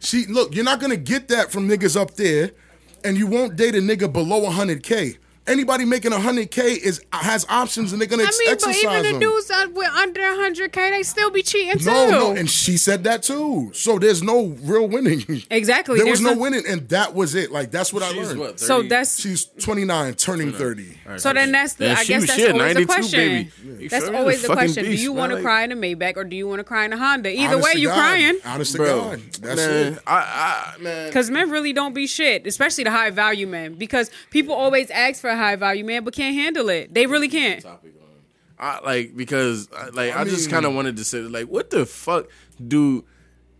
She 0.00 0.26
look, 0.26 0.54
you're 0.54 0.64
not 0.64 0.80
gonna 0.80 0.96
get 0.96 1.28
that 1.28 1.50
from 1.50 1.66
niggas 1.66 1.98
up 1.98 2.14
there, 2.16 2.50
and 3.04 3.16
you 3.16 3.26
won't 3.26 3.56
date 3.56 3.74
a 3.74 3.80
nigga 3.80 4.12
below 4.12 4.42
100k. 4.42 5.16
Anybody 5.46 5.84
making 5.84 6.12
a 6.12 6.16
100k 6.16 6.76
is 6.78 7.00
has 7.12 7.46
options, 7.48 7.92
and 7.92 8.00
they're 8.00 8.08
gonna 8.08 8.24
I 8.24 8.26
ex- 8.26 8.38
mean, 8.38 8.48
but 8.48 8.52
exercise 8.54 8.82
even 8.82 9.02
the 9.04 9.10
them. 9.12 9.20
dudes 9.20 9.46
that 9.48 9.72
with 9.72 9.88
under 9.90 10.20
100k, 10.20 10.90
they 10.90 11.02
still 11.02 11.30
be 11.30 11.42
cheating 11.42 11.78
too. 11.78 11.84
No, 11.86 12.10
no, 12.10 12.30
and 12.32 12.50
she 12.50 12.76
said 12.76 13.04
that 13.04 13.22
too. 13.22 13.70
So 13.72 13.98
there's 13.98 14.22
no 14.22 14.46
real 14.62 14.88
winning. 14.88 15.24
Exactly, 15.50 15.98
There 15.98 16.06
was 16.10 16.20
no 16.20 16.34
no- 16.34 16.40
winning, 16.40 16.64
and 16.66 16.88
that 16.88 17.14
was 17.14 17.34
it. 17.34 17.52
Like 17.52 17.70
that's 17.70 17.92
what 17.92 18.02
I 18.02 18.10
learned. 18.10 18.40
what? 18.40 18.60
so 18.60 18.82
that's 18.82 19.20
She's 19.20 19.44
29, 19.44 20.14
turning 20.14 20.52
30. 20.52 20.98
so 21.18 21.32
then 21.32 21.52
that's 21.52 21.74
the, 21.74 21.86
Man, 21.86 21.96
I 21.96 22.02
she 22.02 22.12
guess 22.12 22.26
that's 22.26 22.34
she 22.34 22.48
always 22.50 22.74
the 22.74 22.84
question. 22.86 23.18
baby. 23.20 23.50
You 23.84 23.88
That's 23.88 24.04
feel 24.04 24.12
me? 24.12 24.18
always 24.18 24.42
The 24.42 24.48
the 24.48 24.54
fucking 24.54 24.72
question. 24.74 24.84
Do 24.84 24.94
you 24.96 25.12
want 25.12 25.30
to 25.30 25.36
Like- 25.36 25.44
cry 25.44 25.62
in 25.64 25.72
a 25.72 25.76
Maybach 25.76 26.16
or 26.16 26.24
do 26.24 26.34
you 26.34 26.48
want 26.48 26.58
to 26.60 26.64
cry 26.64 26.84
in 26.84 26.92
a 26.92 26.96
Honda? 26.96 27.30
Either 27.30 27.54
Honest 27.54 27.64
way, 27.64 27.72
to 27.74 27.80
you 27.80 27.88
God. 27.88 27.94
crying. 27.98 28.38
Honest 28.44 28.72
to 28.72 28.78
bro. 28.78 29.00
God. 29.10 29.20
That's 29.40 29.56
man, 29.60 29.92
it. 29.94 29.98
I, 30.06 30.74
I, 30.76 30.82
man. 30.82 31.06
Because 31.08 31.30
men 31.30 31.50
really 31.50 31.72
don't 31.72 31.94
be 31.94 32.06
shit, 32.06 32.46
especially 32.46 32.84
the 32.84 32.90
high 32.90 33.10
value 33.10 33.46
men. 33.46 33.74
Because 33.74 34.10
people 34.30 34.54
always 34.54 34.90
ask 34.90 35.20
for 35.20 35.35
a 35.36 35.42
high 35.42 35.56
value 35.56 35.84
man, 35.84 36.04
but 36.04 36.14
can't 36.14 36.34
handle 36.34 36.68
it. 36.68 36.92
They 36.92 37.06
really 37.06 37.28
can't. 37.28 37.62
topic 37.62 37.92
on. 38.00 38.06
I 38.58 38.80
like 38.84 39.16
because 39.16 39.68
like 39.92 40.14
I, 40.16 40.22
I 40.22 40.24
just 40.24 40.50
kind 40.50 40.64
of 40.64 40.74
wanted 40.74 40.96
to 40.96 41.04
say 41.04 41.20
like 41.20 41.46
what 41.48 41.70
the 41.70 41.84
fuck 41.86 42.28
do 42.66 43.04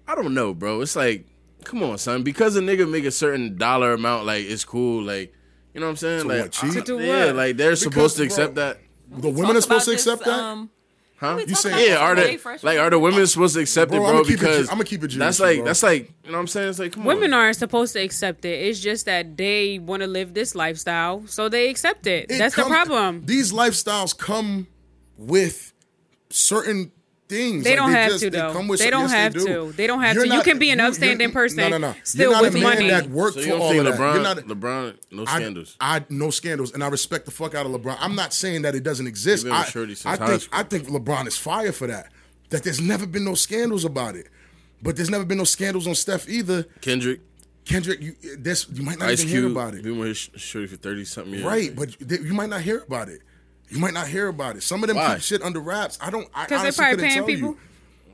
I 0.08 0.14
don't 0.14 0.34
know, 0.34 0.54
bro. 0.54 0.80
It's 0.80 0.96
like 0.96 1.26
come 1.64 1.82
on, 1.82 1.98
son. 1.98 2.22
Because 2.22 2.56
a 2.56 2.60
nigga 2.60 2.88
make 2.90 3.04
a 3.04 3.10
certain 3.10 3.56
dollar 3.58 3.92
amount, 3.92 4.24
like 4.26 4.44
it's 4.46 4.64
cool. 4.64 5.02
Like 5.02 5.34
you 5.74 5.80
know 5.80 5.86
what 5.86 5.90
I'm 5.90 5.96
saying? 5.96 6.22
To 6.22 6.28
like 6.28 6.42
what, 6.42 6.52
cheat? 6.52 6.70
I- 6.70 6.74
To 6.74 6.80
do 6.82 7.00
yeah, 7.00 7.32
like 7.32 7.56
they're 7.56 7.76
supposed 7.76 8.16
to 8.16 8.20
bro, 8.22 8.26
accept 8.26 8.54
that. 8.54 8.78
The 9.08 9.28
women 9.28 9.56
are 9.56 9.60
supposed 9.60 9.84
to 9.86 9.92
accept 9.92 10.24
that? 10.24 10.40
Um, 10.40 10.70
Huh? 11.18 11.36
You 11.40 11.46
talked 11.46 11.58
say- 11.60 11.88
Yeah, 11.88 11.96
are 11.96 12.14
today, 12.14 12.36
the 12.36 12.58
like 12.62 12.78
are 12.78 12.90
the 12.90 12.98
women 12.98 13.26
supposed 13.26 13.54
to 13.54 13.60
accept 13.62 13.90
Bro, 13.90 14.00
it, 14.00 14.08
I'ma 14.08 14.12
bro? 14.12 14.20
it 14.20 14.26
Because 14.28 14.68
I'ma 14.70 14.82
keep 14.84 15.02
it 15.02 15.08
G 15.08 15.18
that's 15.18 15.40
like 15.40 15.56
bro. 15.58 15.64
that's 15.64 15.82
like 15.82 16.12
you 16.24 16.30
know 16.30 16.36
what 16.36 16.40
I'm 16.42 16.46
saying? 16.46 16.68
It's 16.68 16.78
like 16.78 16.92
come 16.92 17.04
Women 17.04 17.32
on. 17.32 17.40
aren't 17.40 17.56
supposed 17.56 17.94
to 17.94 18.00
accept 18.00 18.44
it. 18.44 18.66
It's 18.68 18.80
just 18.80 19.06
that 19.06 19.36
they 19.36 19.78
want 19.78 20.02
to 20.02 20.06
live 20.06 20.34
this 20.34 20.54
lifestyle, 20.54 21.26
so 21.26 21.48
they 21.48 21.70
accept 21.70 22.06
it. 22.06 22.30
It 22.30 22.38
That's 22.38 22.54
come- 22.54 22.68
the 22.68 22.74
problem. 22.74 23.22
These 23.24 23.52
lifestyles 23.52 24.16
come 24.16 24.66
with 25.16 25.72
certain 26.30 26.92
things. 27.28 27.64
They 27.64 27.70
Like, 27.70 27.78
don't 27.78 27.90
have 27.90 28.10
just- 28.12 28.22
to, 28.24 28.30
they 28.30 28.38
though. 28.38 28.52
come 28.52 28.68
with 28.68 28.80
They 28.80 28.90
don't 28.90 29.02
yes, 29.02 29.12
have 29.12 29.32
do. 29.34 29.44
to. 29.46 29.72
They 29.72 29.86
don't 29.86 30.00
have 30.02 30.14
You're 30.14 30.26
to. 30.26 30.34
You 30.34 30.42
can 30.42 30.58
be 30.58 30.70
an 30.70 30.80
upstanding 30.80 31.32
person 31.32 31.58
No, 31.58 31.68
no, 31.70 31.78
no. 31.78 31.94
still 32.04 32.22
you're 32.24 32.32
not 32.32 32.42
with 32.42 32.54
a 32.54 32.58
man 32.58 32.62
money. 32.64 32.88
that 32.90 33.08
worked 33.10 33.34
So 33.34 33.40
for 33.40 33.46
you 33.46 33.52
don't 33.52 33.60
all 33.62 33.68
think 33.70 33.84
of 33.86 33.96
that. 33.96 33.98
LeBron, 34.00 34.14
You're 34.14 34.22
not. 34.22 34.36
LeBron, 34.38 34.94
no 35.10 35.24
scandals. 35.24 35.76
I, 35.80 36.04
no 36.08 36.30
scandals, 36.30 36.72
and 36.72 36.84
I 36.84 36.88
respect 36.88 37.24
the 37.24 37.30
fuck 37.30 37.54
out 37.54 37.66
of 37.66 37.72
LeBron. 37.72 37.96
I'm 38.00 38.14
not 38.14 38.32
saying 38.32 38.62
that 38.62 38.74
it 38.74 38.82
doesn't 38.82 39.06
exist. 39.06 39.44
You've 39.44 39.52
I, 39.52 39.60
with 39.62 39.70
Shorty 39.70 39.94
since 39.94 40.20
I 40.20 40.26
think. 40.26 40.48
I 40.52 40.62
think 40.62 40.88
LeBron 40.88 41.26
is 41.26 41.36
fire 41.36 41.72
for 41.72 41.86
that. 41.86 42.10
That 42.50 42.62
there's 42.62 42.80
never 42.80 43.06
been 43.06 43.24
no 43.24 43.34
scandals 43.34 43.84
about 43.84 44.14
it, 44.14 44.28
but 44.80 44.94
there's 44.96 45.10
never 45.10 45.24
been 45.24 45.38
no 45.38 45.44
scandals 45.44 45.86
on 45.88 45.94
Steph 45.96 46.28
either. 46.28 46.62
Kendrick, 46.80 47.20
Kendrick, 47.64 48.00
you 48.00 48.14
this 48.38 48.66
you 48.72 48.84
might 48.84 48.98
not 49.00 49.08
Ice 49.08 49.22
even 49.24 49.34
hear 49.36 49.46
about 49.48 49.74
it. 49.74 49.82
been 49.82 49.98
with 49.98 50.08
his 50.08 50.18
shorty 50.36 50.68
for 50.68 50.76
thirty 50.76 51.04
something 51.04 51.32
years. 51.34 51.44
Right, 51.44 51.74
but 51.74 51.98
th- 52.08 52.20
you 52.20 52.34
might 52.34 52.48
not 52.50 52.60
hear 52.60 52.84
about 52.86 53.08
it. 53.08 53.20
You 53.68 53.78
might 53.80 53.94
not 53.94 54.06
hear 54.08 54.28
about 54.28 54.56
it. 54.56 54.62
Some 54.62 54.82
of 54.82 54.88
them 54.88 54.96
Why? 54.96 55.14
keep 55.14 55.22
shit 55.22 55.42
under 55.42 55.60
wraps. 55.60 55.98
I 56.00 56.10
don't. 56.10 56.28
I 56.34 56.46
'Cause 56.46 56.48
they 56.50 56.56
honestly 56.56 56.82
probably 56.82 56.96
couldn't 56.96 57.08
paying 57.10 57.18
tell 57.18 57.26
people. 57.26 57.48
You. 57.50 57.58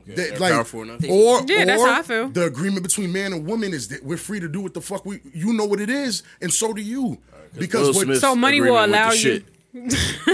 They- 0.05 0.13
they're 0.31 0.39
like, 0.39 0.51
powerful 0.53 0.81
enough. 0.81 1.01
or 1.09 1.43
Yeah, 1.47 1.63
that's 1.65 1.81
or 1.81 1.87
how 1.87 1.99
I 1.99 2.01
feel. 2.01 2.27
The 2.29 2.45
agreement 2.45 2.83
between 2.83 3.13
man 3.13 3.31
and 3.33 3.45
woman 3.45 3.73
is 3.73 3.87
that 3.89 4.03
we're 4.03 4.17
free 4.17 4.39
to 4.41 4.49
do 4.49 4.59
what 4.59 4.73
the 4.73 4.81
fuck 4.81 5.05
we. 5.05 5.21
You 5.33 5.53
know 5.53 5.63
what 5.65 5.79
it 5.79 5.89
is, 5.89 6.23
and 6.41 6.51
so 6.51 6.73
do 6.73 6.81
you. 6.81 7.19
Because 7.57 7.87
Will 7.89 7.93
what, 7.95 8.03
Smith's 8.05 8.21
So 8.21 8.35
money 8.35 8.59
will 8.61 8.83
allow 8.83 9.11
you- 9.11 9.17
shit. 9.17 9.45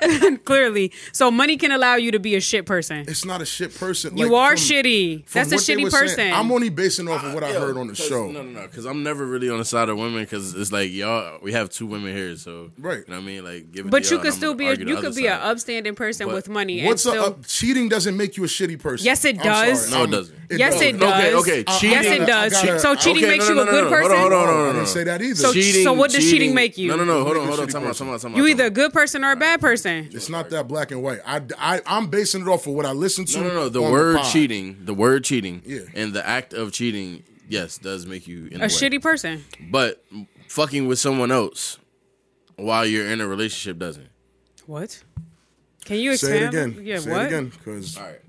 Clearly, 0.44 0.92
so 1.12 1.30
money 1.30 1.56
can 1.56 1.72
allow 1.72 1.96
you 1.96 2.10
to 2.12 2.18
be 2.18 2.34
a 2.36 2.40
shit 2.40 2.66
person. 2.66 3.04
it's 3.08 3.24
not 3.24 3.42
a 3.42 3.46
shit 3.46 3.74
person. 3.74 4.16
You 4.16 4.26
Like, 4.30 4.32
are 4.52 4.56
from- 4.56 4.64
shitty. 4.66 5.26
from 5.28 5.48
That's 5.48 5.52
a 5.52 5.72
shitty 5.72 5.84
were 5.84 5.90
saying- 5.90 6.02
person. 6.08 6.32
I'm 6.32 6.50
only 6.52 6.68
basing 6.68 7.08
off 7.08 7.24
of 7.24 7.34
what 7.34 7.44
I 7.44 7.50
ah, 7.50 7.52
Yo, 7.54 7.60
heard 7.60 7.76
on 7.76 7.86
the 7.88 7.94
show. 7.94 8.30
No, 8.30 8.42
no, 8.42 8.50
no. 8.60 8.62
Because 8.62 8.84
I'm 8.86 9.02
never 9.02 9.26
really 9.26 9.50
on 9.50 9.58
the 9.58 9.64
side 9.64 9.88
of 9.88 9.96
women. 9.98 10.22
Because 10.22 10.54
it's 10.54 10.72
like 10.72 10.90
y'all, 10.92 11.38
we 11.42 11.52
have 11.52 11.70
two 11.70 11.86
women 11.86 12.14
here, 12.14 12.36
so 12.36 12.70
Right. 12.78 12.98
You 12.98 13.04
know 13.08 13.16
what 13.16 13.22
I 13.22 13.26
mean? 13.26 13.44
Like, 13.44 13.72
give 13.72 13.86
it 13.86 13.90
but 13.90 14.04
to 14.04 14.14
you 14.14 14.20
could 14.20 14.32
still 14.34 14.54
be 14.54 14.68
a, 14.68 14.74
you 14.74 14.96
could 14.96 15.14
be 15.14 15.26
an 15.26 15.38
upstanding 15.40 15.94
person 15.94 16.26
But 16.26 16.34
with 16.34 16.48
money. 16.48 16.84
What's 16.84 17.04
and 17.06 17.14
a, 17.16 17.18
still, 17.20 17.32
up, 17.32 17.46
cheating 17.46 17.88
doesn't 17.88 18.16
make 18.16 18.36
you 18.36 18.44
a 18.44 18.48
shitty 18.48 18.78
person. 18.80 19.04
Yes, 19.06 19.24
it 19.24 19.38
does. 19.42 19.88
sorry. 19.88 19.98
No, 19.98 20.04
it 20.04 20.10
doesn't. 20.16 20.38
yes, 20.50 20.80
it 20.80 20.98
does. 20.98 21.34
Okay, 21.34 21.34
okay, 21.34 21.64
I- 21.66 21.72
I 21.74 21.78
cheating- 21.78 21.90
Yes, 21.92 22.06
it 22.06 22.26
does. 22.26 22.52
Gotta- 22.52 22.78
so 22.80 22.94
cheating 22.94 23.24
Okay, 23.24 23.32
makes 23.32 23.44
no, 23.48 23.50
you 23.50 23.54
no, 23.56 23.62
a 23.62 23.64
no, 23.66 23.70
good 23.72 23.84
no, 23.84 23.90
person. 23.90 24.10
Hold 24.18 24.32
on, 24.32 24.32
hold 24.32 24.32
on, 24.32 24.38
hold 24.38 24.48
on, 24.48 24.54
I 24.54 24.56
hold 24.58 24.68
on. 24.68 24.74
didn't 24.76 24.88
say 24.88 25.04
that 25.04 25.22
either. 25.22 25.34
So- 25.34 25.52
cheating, 25.52 25.96
what 25.98 26.10
does 26.10 26.30
cheating 26.30 26.54
make 26.54 26.78
you? 26.78 26.88
No, 26.88 26.96
no, 26.96 27.04
no. 27.04 27.24
Hold 27.24 27.36
on, 27.38 27.46
hold 27.46 27.60
on. 27.60 27.66
shitty 27.66 27.72
Time 27.72 27.82
out, 27.82 27.86
person. 27.88 28.06
time 28.06 28.14
out, 28.14 28.20
time 28.20 28.32
out. 28.32 28.36
You 28.36 28.42
time 28.44 28.50
either 28.50 28.64
a 28.66 28.70
good 28.70 28.92
person 28.92 29.24
or 29.24 29.32
a 29.32 29.36
bad 29.36 29.60
person. 29.60 29.87
It's 30.12 30.28
not 30.28 30.50
that 30.50 30.68
black 30.68 30.90
and 30.90 31.02
white. 31.02 31.20
I, 31.26 31.40
I, 31.58 31.80
I'm 31.86 32.08
basing 32.08 32.42
it 32.42 32.48
off 32.48 32.66
of 32.66 32.74
what 32.74 32.86
I 32.86 32.92
listen 32.92 33.24
to. 33.26 33.38
No, 33.40 33.48
no, 33.48 33.54
no. 33.54 33.68
The 33.68 33.82
word 33.82 34.16
pod. 34.18 34.32
cheating, 34.32 34.78
the 34.84 34.94
word 34.94 35.24
cheating, 35.24 35.62
Yeah. 35.64 35.80
and 35.94 36.12
the 36.12 36.26
act 36.26 36.52
of 36.54 36.72
cheating, 36.72 37.22
yes, 37.48 37.78
does 37.78 38.06
make 38.06 38.26
you 38.26 38.46
in 38.46 38.56
A 38.60 38.64
way. 38.64 38.66
shitty 38.66 39.00
person. 39.02 39.44
But 39.70 40.04
fucking 40.48 40.86
with 40.86 40.98
someone 40.98 41.30
else 41.30 41.78
while 42.56 42.84
you're 42.86 43.06
in 43.10 43.20
a 43.20 43.26
relationship 43.28 43.78
doesn't. 43.78 44.08
What? 44.66 45.02
Can 45.84 45.96
you 45.96 46.16
Say 46.16 46.42
it 46.44 46.48
again. 46.48 46.80
Yeah, 46.82 46.98
Say 46.98 47.10
what? 47.10 47.22
it 47.22 47.26
again. 47.26 47.46
Because 47.56 47.96
All 47.96 48.04
right. 48.04 48.20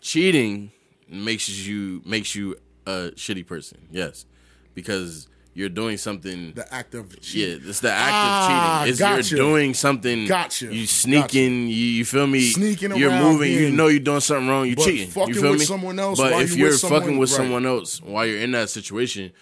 Cheating 0.00 0.72
makes 1.08 1.48
you 1.48 2.02
makes 2.04 2.34
you 2.34 2.56
a 2.86 3.12
shitty 3.14 3.46
person. 3.46 3.86
Yes, 3.90 4.26
because 4.74 5.28
you're 5.54 5.68
doing 5.68 5.96
something. 5.96 6.52
the 6.54 6.72
act 6.74 6.94
of 6.94 7.18
cheating. 7.20 7.62
yeah, 7.62 7.68
it's 7.70 7.80
the 7.80 7.90
act 7.90 8.10
Ah, 8.12 8.80
of 8.82 8.86
cheating. 8.86 8.90
It's 8.90 8.98
gotcha. 8.98 9.36
you're 9.36 9.46
doing 9.46 9.74
something. 9.74 10.26
Gotcha. 10.26 10.74
You 10.74 10.86
sneaking. 10.86 11.68
You, 11.68 11.74
you 11.74 12.04
feel 12.04 12.26
me? 12.26 12.40
Sneaking 12.50 12.96
You're 12.96 13.10
around, 13.10 13.32
moving. 13.32 13.52
you 13.52 13.70
know 13.70 13.86
you're 13.88 14.00
doing 14.00 14.20
something 14.20 14.48
wrong. 14.48 14.66
You're 14.66 14.76
cheating. 14.76 15.08
fucking 15.10 15.34
you 15.34 15.40
feel 15.40 15.50
with 15.52 15.60
me? 15.60 15.66
someone 15.66 15.98
else 15.98 16.18
But 16.20 16.32
if 16.42 16.52
you 16.56 16.64
you're 16.64 16.70
with 16.72 16.80
fucking 16.82 17.18
with 17.18 17.30
right. 17.30 17.36
someone 17.36 17.66
else 17.66 18.02
while 18.02 18.26
you're 18.26 18.40
in 18.40 18.50
that 18.52 18.68
situation, 18.70 19.32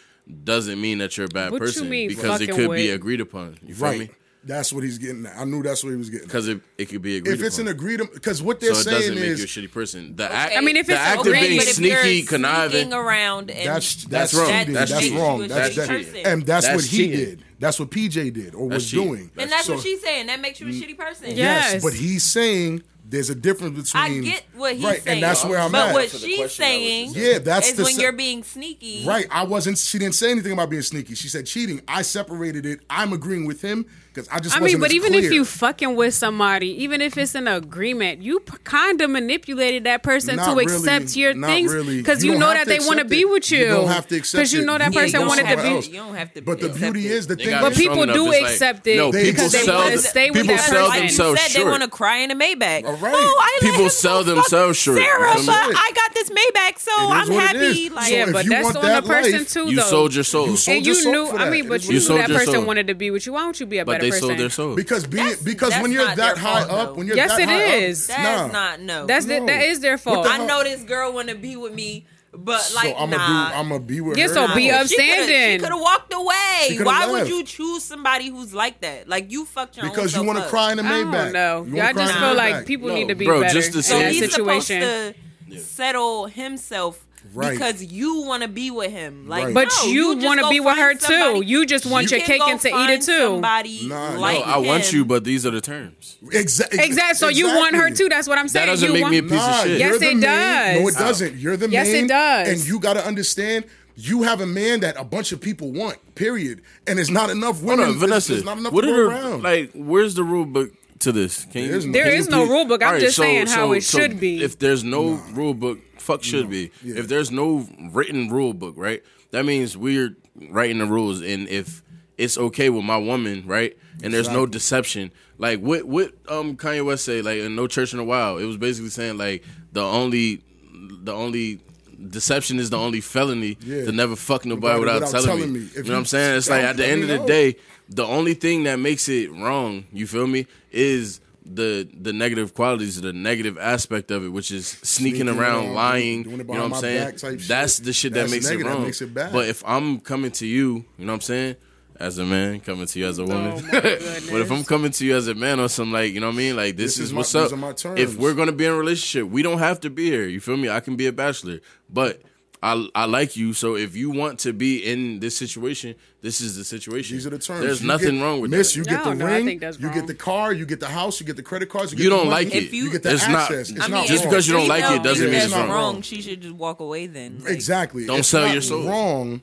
doesn't 0.45 0.81
mean 0.81 0.99
that 0.99 1.17
you're 1.17 1.27
a 1.27 1.29
bad 1.29 1.51
What 1.51 1.61
you 1.61 1.67
person 1.67 1.89
mean 1.89 2.09
because 2.09 2.41
it 2.41 2.49
fucking 2.51 2.67
could 2.69 2.77
be 2.77 2.91
agreed 2.91 3.21
upon. 3.21 3.59
You 3.67 3.75
feel 3.75 3.85
Right. 3.89 3.99
me? 4.01 4.11
That's 4.45 4.73
what 4.73 4.83
he's 4.83 4.99
getting. 4.99 5.27
At. 5.27 5.37
I 5.39 5.45
knew 5.45 5.63
that's 5.63 5.85
what 5.85 5.91
he 5.91 5.97
was 5.97 6.11
getting. 6.11 6.27
Because 6.27 6.49
it, 6.49 6.61
it 6.77 6.87
could 6.87 7.03
be 7.03 7.19
agreed. 7.19 7.35
If 7.35 7.43
it's 7.43 7.59
upon. 7.59 7.69
an 7.69 7.77
agreed, 7.77 8.01
because 8.13 8.43
what 8.43 8.59
they're 8.59 8.75
so 8.75 8.83
saying 8.83 8.97
it 8.97 9.01
doesn't 9.01 9.19
is, 9.19 9.39
make 9.41 9.57
you 9.57 9.63
a 9.63 9.69
shitty 9.69 9.73
person. 9.73 10.17
The 10.17 10.33
act. 10.33 10.57
I 10.57 10.61
mean, 10.61 10.77
if 10.77 10.89
it's 10.89 10.99
act 10.99 11.21
agreed, 11.21 11.41
being 11.41 11.59
but 11.59 11.67
sneaky, 11.69 12.23
conniving 12.23 12.93
around, 12.93 13.51
and 13.51 13.67
that's 13.69 14.05
that's, 14.05 14.33
that's 14.33 14.35
wrong. 14.35 14.73
That's, 14.73 14.91
that's 14.91 15.11
wrong. 15.11 15.41
That's, 15.49 15.77
that's 15.77 15.89
that, 16.13 16.27
and 16.27 16.43
that's, 16.45 16.67
that's 16.67 16.77
what 16.77 16.85
he 16.85 16.97
cheating. 16.97 17.19
did. 17.19 17.45
That's 17.61 17.79
what 17.79 17.91
PJ 17.91 18.33
did 18.33 18.55
or 18.57 18.69
was 18.69 18.91
cheating. 18.91 19.07
doing. 19.07 19.31
And 19.39 19.51
that's 19.51 19.67
so, 19.67 19.75
what 19.75 19.83
she's 19.83 20.03
saying. 20.03 20.27
That 20.27 20.41
makes 20.41 20.61
you 20.61 20.67
a 20.67 20.71
mm. 20.71 20.83
shitty 20.83 20.99
person. 20.99 21.29
Yes, 21.29 21.75
yes 21.75 21.83
but 21.85 21.93
he's 21.93 22.25
saying 22.25 22.83
there's 23.05 23.31
a 23.31 23.35
difference 23.35 23.93
between. 23.93 24.23
I 24.23 24.25
get 24.25 24.45
what 24.55 24.75
he's 24.75 24.85
right, 24.85 25.03
saying, 25.03 25.17
and 25.17 25.23
that's 25.23 25.45
where 25.45 25.59
I'm 25.59 25.71
but 25.71 25.89
at. 25.89 25.95
But 25.95 25.95
what 25.95 26.11
she's 26.11 26.53
saying, 26.53 27.13
yeah, 27.13 27.39
that's 27.39 27.69
is 27.69 27.77
the 27.77 27.85
when 27.85 27.93
se- 27.93 28.03
you're 28.03 28.13
being 28.13 28.43
sneaky. 28.43 29.05
Right, 29.07 29.27
I 29.31 29.45
wasn't. 29.45 29.79
She 29.79 29.99
didn't 29.99 30.15
say 30.15 30.31
anything 30.31 30.53
about 30.53 30.71
being 30.71 30.83
sneaky. 30.83 31.15
She 31.15 31.29
said 31.29 31.47
cheating. 31.47 31.81
I 31.87 32.03
separated 32.03 32.67
it. 32.67 32.81
I'm 32.91 33.13
agreeing 33.13 33.45
with 33.45 33.61
him 33.63 33.87
because 34.13 34.29
I 34.29 34.41
just. 34.41 34.57
I 34.57 34.61
mean, 34.61 34.81
but 34.81 34.93
even 34.93 35.13
clear. 35.13 35.25
if 35.25 35.33
you 35.33 35.45
fucking 35.45 35.97
with 35.97 36.15
somebody, 36.15 36.83
even 36.83 37.01
if 37.01 37.17
it's 37.17 37.35
an 37.35 37.49
agreement, 37.49 38.23
you 38.23 38.41
p- 38.41 38.57
kind 38.65 39.01
of 39.01 39.11
manipulated 39.11 39.85
that 39.85 40.03
person 40.03 40.37
not 40.37 40.51
to 40.51 40.51
really, 40.51 40.65
accept 40.65 41.17
your 41.17 41.35
things 41.35 41.73
because 41.73 42.19
really. 42.19 42.27
you, 42.27 42.33
you 42.33 42.39
know 42.39 42.53
that 42.53 42.67
they 42.67 42.79
want 42.81 42.99
to 42.99 43.05
be 43.05 43.25
with 43.25 43.51
you. 43.51 43.59
You 43.59 43.65
don't 43.67 43.89
have 43.89 44.07
to 44.09 44.17
accept 44.17 44.41
because 44.41 44.53
you 44.53 44.65
know 44.65 44.79
that 44.79 44.93
person 44.93 45.27
wanted 45.27 45.47
to 45.49 45.57
be. 45.57 45.63
Else. 45.63 45.89
You 45.89 45.97
don't 45.97 46.15
have 46.15 46.33
to. 46.35 46.43
But 46.43 46.61
the 46.61 46.69
beauty 46.69 47.07
is 47.07 47.27
the 47.27 47.37
thing. 47.37 47.61
But 47.61 47.75
people 47.75 48.07
do 48.07 48.33
accept 48.33 48.87
it 48.87 48.97
no, 48.97 49.13
because 49.13 49.53
they 49.53 49.67
want 49.67 49.93
to 49.93 49.99
stay 49.99 50.31
with 50.31 50.47
that 50.47 50.69
person. 50.69 50.89
Like 50.89 51.03
you 51.05 51.09
said, 51.11 51.37
they 51.55 51.65
want 51.65 51.83
to 51.83 51.89
cry 51.89 52.19
in 52.19 52.31
a 52.31 52.37
Maybach. 52.37 52.85
All 52.85 52.97
right. 52.97 53.15
Oh, 53.17 53.41
I 53.41 53.59
people 53.63 53.89
sell 53.89 54.25
themselves 54.25 54.79
short. 54.79 54.99
Sarah, 54.99 55.35
but 55.35 55.73
I 55.77 55.93
got 55.95 56.15
this 56.15 56.31
Maybach, 56.31 56.79
so 56.79 56.93
I'm 56.97 57.31
happy. 57.31 57.91
Yeah, 58.13 58.33
but 58.33 58.47
that's 58.49 58.77
on 58.77 59.03
the 59.03 59.03
person 59.07 59.45
too. 59.47 59.71
You 59.71 59.81
sold 59.81 60.15
your 60.15 60.25
soul. 60.25 60.49
And 60.69 60.87
you 60.87 61.11
knew. 61.11 61.29
I 61.31 61.49
mean, 61.49 61.69
but 61.69 61.85
you 61.85 61.99
knew 61.99 62.19
that 62.19 62.29
person 62.29 62.67
wanted 62.67 62.89
to 62.89 62.95
be 62.95 63.11
with 63.11 63.27
you. 63.27 63.33
Why 63.33 63.41
don't 63.41 63.59
you 63.59 63.67
be 63.67 63.79
a 63.79 63.85
better? 63.85 64.02
they 64.03 64.11
person. 64.11 64.29
sold 64.29 64.39
their 64.39 64.51
soul 64.51 64.77
because 64.77 65.07
that's, 65.07 65.43
because 65.43 65.71
that's 65.71 65.83
when 65.83 65.93
you're 65.93 66.05
that 66.05 66.37
high 66.37 66.65
fault, 66.65 66.71
up, 66.71 66.89
though. 66.89 66.95
when 66.95 67.07
you're 67.07 67.17
yes, 67.17 67.31
that 67.31 67.41
it 67.41 67.49
high 67.49 67.63
is. 67.63 68.11
Up, 68.11 68.19
nah. 68.19 68.47
Not 68.49 68.81
no. 68.81 69.07
That's 69.07 69.27
no. 69.27 69.41
The, 69.41 69.47
that 69.47 69.63
is 69.65 69.81
their 69.81 69.99
fault. 69.99 70.25
The 70.25 70.31
I 70.31 70.47
know 70.47 70.63
this 70.63 70.85
girl 70.85 71.13
want 71.13 71.29
to 71.29 71.35
be 71.35 71.57
with 71.57 71.73
me. 71.75 72.07
But 72.35 72.73
like, 72.75 72.97
so 72.97 72.97
I'm 72.97 73.11
nah. 73.11 73.17
Gonna 73.19 73.55
I'm 73.57 73.69
gonna 73.69 73.81
be 73.81 74.01
with 74.01 74.17
yeah, 74.17 74.27
her. 74.27 74.35
Yeah, 74.35 74.47
so 74.49 74.55
be 74.55 74.71
upstanding. 74.71 75.59
She 75.59 75.63
could 75.63 75.71
have 75.71 75.81
walked 75.81 76.15
away. 76.15 76.79
Why 76.83 77.05
left. 77.05 77.11
would 77.11 77.29
you 77.29 77.45
choose 77.45 77.85
somebody 77.85 78.29
who's 78.29 78.55
like 78.55 78.81
that? 78.81 79.07
Like 79.07 79.31
you 79.31 79.45
fucked 79.45 79.77
your 79.77 79.91
because 79.91 80.17
you 80.17 80.25
want 80.25 80.39
to 80.39 80.45
cry 80.47 80.71
in 80.71 80.79
the 80.79 80.83
Maybach. 80.83 81.33
No, 81.33 81.67
I 81.83 81.93
just 81.93 82.15
feel 82.15 82.35
like 82.35 82.67
people 82.67 82.89
need 82.89 83.09
to 83.09 83.15
be 83.15 83.27
better 83.27 83.45
in 83.45 83.53
that 83.53 84.15
situation. 84.31 85.15
Settle 85.59 86.27
himself 86.27 87.05
right. 87.35 87.53
because 87.53 87.83
you 87.85 88.23
want 88.23 88.43
to 88.43 88.49
be 88.49 88.71
with 88.71 88.91
him. 88.91 89.29
Like, 89.29 89.47
right. 89.47 89.55
but 89.55 89.69
no, 89.83 89.89
you, 89.91 90.19
you 90.19 90.25
want 90.25 90.41
to 90.41 90.49
be 90.49 90.61
with 90.61 90.77
her 90.77 90.95
too. 90.95 91.43
You 91.45 91.67
just 91.67 91.87
want 91.87 92.11
you 92.11 92.19
your 92.19 92.27
cake 92.27 92.43
and 92.43 92.61
to 92.61 92.69
eat 92.69 92.91
it 92.91 93.03
too. 93.03 93.17
Somebody 93.17 93.89
nah, 93.89 94.19
like 94.19 94.45
no, 94.45 94.53
I 94.53 94.59
him. 94.59 94.67
want 94.67 94.93
you, 94.93 95.05
but 95.05 95.25
these 95.25 95.47
are 95.47 95.51
the 95.51 95.61
terms. 95.61 96.19
Exactly. 96.33 96.81
Exactly. 96.81 97.15
So 97.15 97.29
you 97.29 97.47
want 97.47 97.77
her 97.77 97.91
too. 97.91 98.09
That's 98.09 98.29
what 98.29 98.39
I'm 98.39 98.49
saying. 98.49 98.67
That 98.67 98.73
doesn't 98.73 98.89
you 98.89 98.95
make 98.95 99.03
want, 99.03 99.13
me 99.13 99.19
a 99.19 99.23
piece 99.23 99.33
nah, 99.33 99.61
of 99.61 99.67
shit. 99.67 99.79
Yes, 99.79 100.03
it 100.03 100.21
does. 100.21 100.81
No, 100.81 100.89
it 100.89 100.95
doesn't. 100.95 101.37
You're 101.37 101.57
the 101.57 101.69
yes, 101.69 101.87
man. 101.87 101.95
Yes, 101.95 102.05
it 102.05 102.09
does. 102.09 102.49
And 102.49 102.69
you 102.69 102.81
got 102.81 102.95
to 102.95 103.07
understand 103.07 103.65
you 103.97 104.23
have 104.23 104.41
a 104.41 104.47
man 104.47 104.81
that 104.81 104.97
a 104.97 105.05
bunch 105.05 105.33
of 105.33 105.41
people 105.41 105.71
want, 105.73 105.99
period. 106.15 106.63
And 106.87 106.99
it's 106.99 107.11
not 107.11 107.31
enough 107.31 107.63
women. 107.63 107.85
Hold 107.85 107.97
on, 107.97 108.01
Vanessa, 108.01 108.35
it's 108.35 108.45
not 108.45 108.59
enough 108.59 108.73
what 108.73 108.85
are 108.85 109.11
the, 109.11 109.39
Like, 109.39 109.71
where's 109.75 110.15
the 110.15 110.25
rule 110.25 110.47
book 110.47 110.73
to 111.01 111.13
this? 111.13 111.45
Can 111.45 111.53
there 111.53 111.67
you, 111.67 111.77
is, 111.77 111.87
no, 111.87 111.93
there 111.93 112.09
is 112.09 112.29
no 112.29 112.47
rule 112.47 112.65
book. 112.65 112.83
I'm 112.83 112.95
right, 112.95 113.01
just 113.01 113.17
so, 113.17 113.23
saying 113.23 113.47
so, 113.49 113.55
how 113.55 113.73
it 113.73 113.83
so 113.83 113.99
should 113.99 114.19
be. 114.19 114.43
If 114.43 114.59
there's 114.59 114.83
no 114.85 115.17
nah. 115.17 115.23
rule 115.33 115.55
book, 115.55 115.79
fuck 116.03 116.23
should 116.23 116.51
be. 116.51 116.71
Yeah. 116.83 116.97
If 116.99 117.09
there's 117.09 117.31
no 117.31 117.67
written 117.91 118.29
rule 118.29 118.53
book, 118.55 118.75
right? 118.77 119.03
That 119.31 119.45
means 119.45 119.77
we're 119.77 120.17
writing 120.51 120.79
the 120.79 120.87
rules, 120.87 121.21
and 121.23 121.49
if 121.49 121.83
it's 122.19 122.37
okay 122.39 122.69
with 122.69 122.85
my 122.85 122.97
woman, 122.99 123.45
right? 123.47 123.77
And 124.03 124.13
there's 124.13 124.29
no 124.29 124.47
deception. 124.47 125.13
Like 125.39 125.61
what 125.61 125.85
what 125.85 126.13
um 126.29 126.57
Kanye 126.57 126.85
West 126.85 127.05
say 127.05 127.23
like 127.23 127.39
in 127.39 127.57
No 127.57 127.67
Church 127.67 127.93
in 127.93 127.99
a 127.99 128.05
Wild. 128.05 128.41
It 128.41 128.47
was 128.47 128.57
basically 128.57 128.91
saying 128.91 129.19
like 129.19 129.45
the 129.73 129.83
only 129.83 130.43
the 130.73 131.13
only 131.13 131.61
deception 132.09 132.59
is 132.59 132.71
the 132.71 132.79
only 132.79 133.01
felony 133.01 133.57
yeah. 133.61 133.85
to 133.85 133.93
never 133.93 134.17
fuck 134.17 134.45
nobody, 134.45 134.81
without, 134.81 135.03
without, 135.03 135.11
telling, 135.11 135.27
telling 135.27 135.53
me. 135.53 135.61
me. 135.61 135.69
You 135.75 135.83
know 135.85 135.93
what 135.93 135.99
I'm 135.99 136.05
saying? 136.07 136.37
It's 136.39 136.51
like 136.51 136.65
at 136.65 136.77
the 136.77 136.87
end 136.87 137.03
of 137.03 137.09
the 137.09 137.19
know. 137.19 137.27
day, 137.27 137.57
the 137.89 138.05
only 138.05 138.35
thing 138.35 138.65
that 138.65 138.79
makes 138.79 139.09
it 139.09 139.31
wrong, 139.33 139.85
you 139.93 140.07
feel 140.07 140.27
me, 140.27 140.47
is 140.71 141.21
the 141.55 141.89
the 141.93 142.13
negative 142.13 142.55
qualities, 142.55 143.01
the 143.01 143.13
negative 143.13 143.59
aspect 143.59 144.11
of 144.11 144.25
it, 144.25 144.29
which 144.29 144.51
is 144.51 144.67
sneaking, 144.67 145.23
sneaking 145.23 145.29
around, 145.29 145.75
lying. 145.75 146.29
You 146.29 146.37
know 146.39 146.45
what 146.45 146.61
I'm 146.61 146.75
saying? 146.75 147.19
That's 147.47 147.77
shit. 147.77 147.85
the 147.85 147.93
shit 147.93 148.13
That's 148.13 148.31
that, 148.31 148.37
makes 148.37 148.51
negative, 148.51 148.81
makes 148.81 149.03
it 149.03 149.11
wrong. 149.15 149.33
But 149.33 149.49
if 149.49 149.63
I'm 149.67 150.01
coming 150.01 150.31
to 150.33 150.47
you, 150.47 150.85
you 150.99 151.05
know 151.05 151.13
what 151.13 151.17
I'm 151.17 151.21
saying? 151.21 151.57
As 151.97 152.19
a 152.19 152.25
man 152.25 152.59
coming 152.61 152.87
to 152.87 152.99
you 152.99 153.07
as 153.07 153.19
a 153.19 153.23
oh 153.23 153.27
woman, 153.27 153.53
oh 153.65 153.69
but 153.71 154.41
if 154.41 154.51
I'm 154.51 154.65
coming 154.65 154.91
to 154.91 155.07
you 155.07 155.15
as 155.15 155.29
a 155.29 155.35
man 155.35 155.61
or 155.61 155.69
something 155.69 155.93
like 155.93 156.13
you 156.13 156.21
know 156.21 156.29
what 156.29 156.35
I 156.35 156.39
mean, 156.39 156.57
like 156.57 156.77
this, 156.77 156.97
this 156.97 157.07
is, 157.07 157.13
my, 157.13 157.19
what's 157.19 157.35
up. 157.35 157.53
If 157.97 158.17
we're 158.17 158.35
gonna 158.35 158.51
be 158.53 158.65
in 158.65 158.73
a 158.73 158.77
relationship, 158.77 159.31
we 159.31 159.43
don't 159.43 159.59
have 159.59 159.79
to 159.81 159.91
be 159.91 160.07
here. 160.07 160.27
You 160.27 160.41
feel 160.41 160.57
me? 160.57 160.69
I 160.69 160.81
can 160.81 160.97
be 160.97 161.07
a 161.07 161.13
bachelor, 161.13 161.61
but 161.89 162.23
I 162.63 162.89
I 162.95 163.07
like 163.07 163.37
you. 163.37 163.53
So 163.53 163.77
if 163.77 163.97
you 163.97 164.11
want 164.11 164.39
to 164.41 164.53
be 164.53 164.79
in 164.79 165.19
this 165.19 165.37
situation, 165.37 165.97
this 166.21 166.41
is 166.41 166.57
the 166.57 166.65
situation. 166.65 167.17
These 167.17 167.27
are 167.27 167.31
the 167.31 167.39
terms. 167.39 167.61
There's 167.61 167.83
you 167.83 167.89
nothing 167.89 168.17
get, 168.17 168.23
wrong 168.23 168.41
with 168.41 168.51
miss, 168.51 168.73
that. 168.73 168.79
You 168.79 168.85
get 168.85 169.05
no, 169.05 169.11
the 169.11 169.17
no, 169.17 169.27
ring. 169.27 169.49
you 169.49 169.89
wrong. 169.89 169.95
get 169.95 170.07
the 170.07 170.15
car. 170.15 170.53
You 170.53 170.65
get 170.65 170.81
the 170.81 170.89
house. 170.89 171.19
You 171.19 171.27
get 171.27 171.37
the 171.37 171.43
credit 171.43 171.69
cards. 171.69 171.93
You, 171.93 172.05
you 172.05 172.11
don't 172.11 172.29
like 172.29 172.55
it. 172.55 172.73
You, 172.73 172.85
you, 172.85 172.93
get 172.93 173.03
the 173.03 173.15
it's 173.15 173.25
access. 173.25 173.71
Not, 173.71 173.77
it's 173.79 173.85
I 173.85 173.89
mean, 173.89 173.97
not 173.97 174.07
just 174.07 174.25
wrong. 174.25 174.31
because 174.31 174.49
you 174.49 174.55
don't 174.55 174.69
like 174.69 174.97
it 174.97 175.03
doesn't 175.03 175.27
mean 175.27 175.41
it's 175.41 175.53
wrong. 175.53 175.69
wrong. 175.69 176.03
She 176.03 176.23
should 176.23 176.41
just 176.41 176.55
walk 176.55 176.81
away 176.81 177.07
then. 177.07 177.41
Like, 177.41 177.53
exactly. 177.53 178.07
Don't 178.07 178.21
it's 178.21 178.29
sell 178.29 178.51
your 178.51 178.63
soul. 178.63 178.89
Wrong 178.89 179.43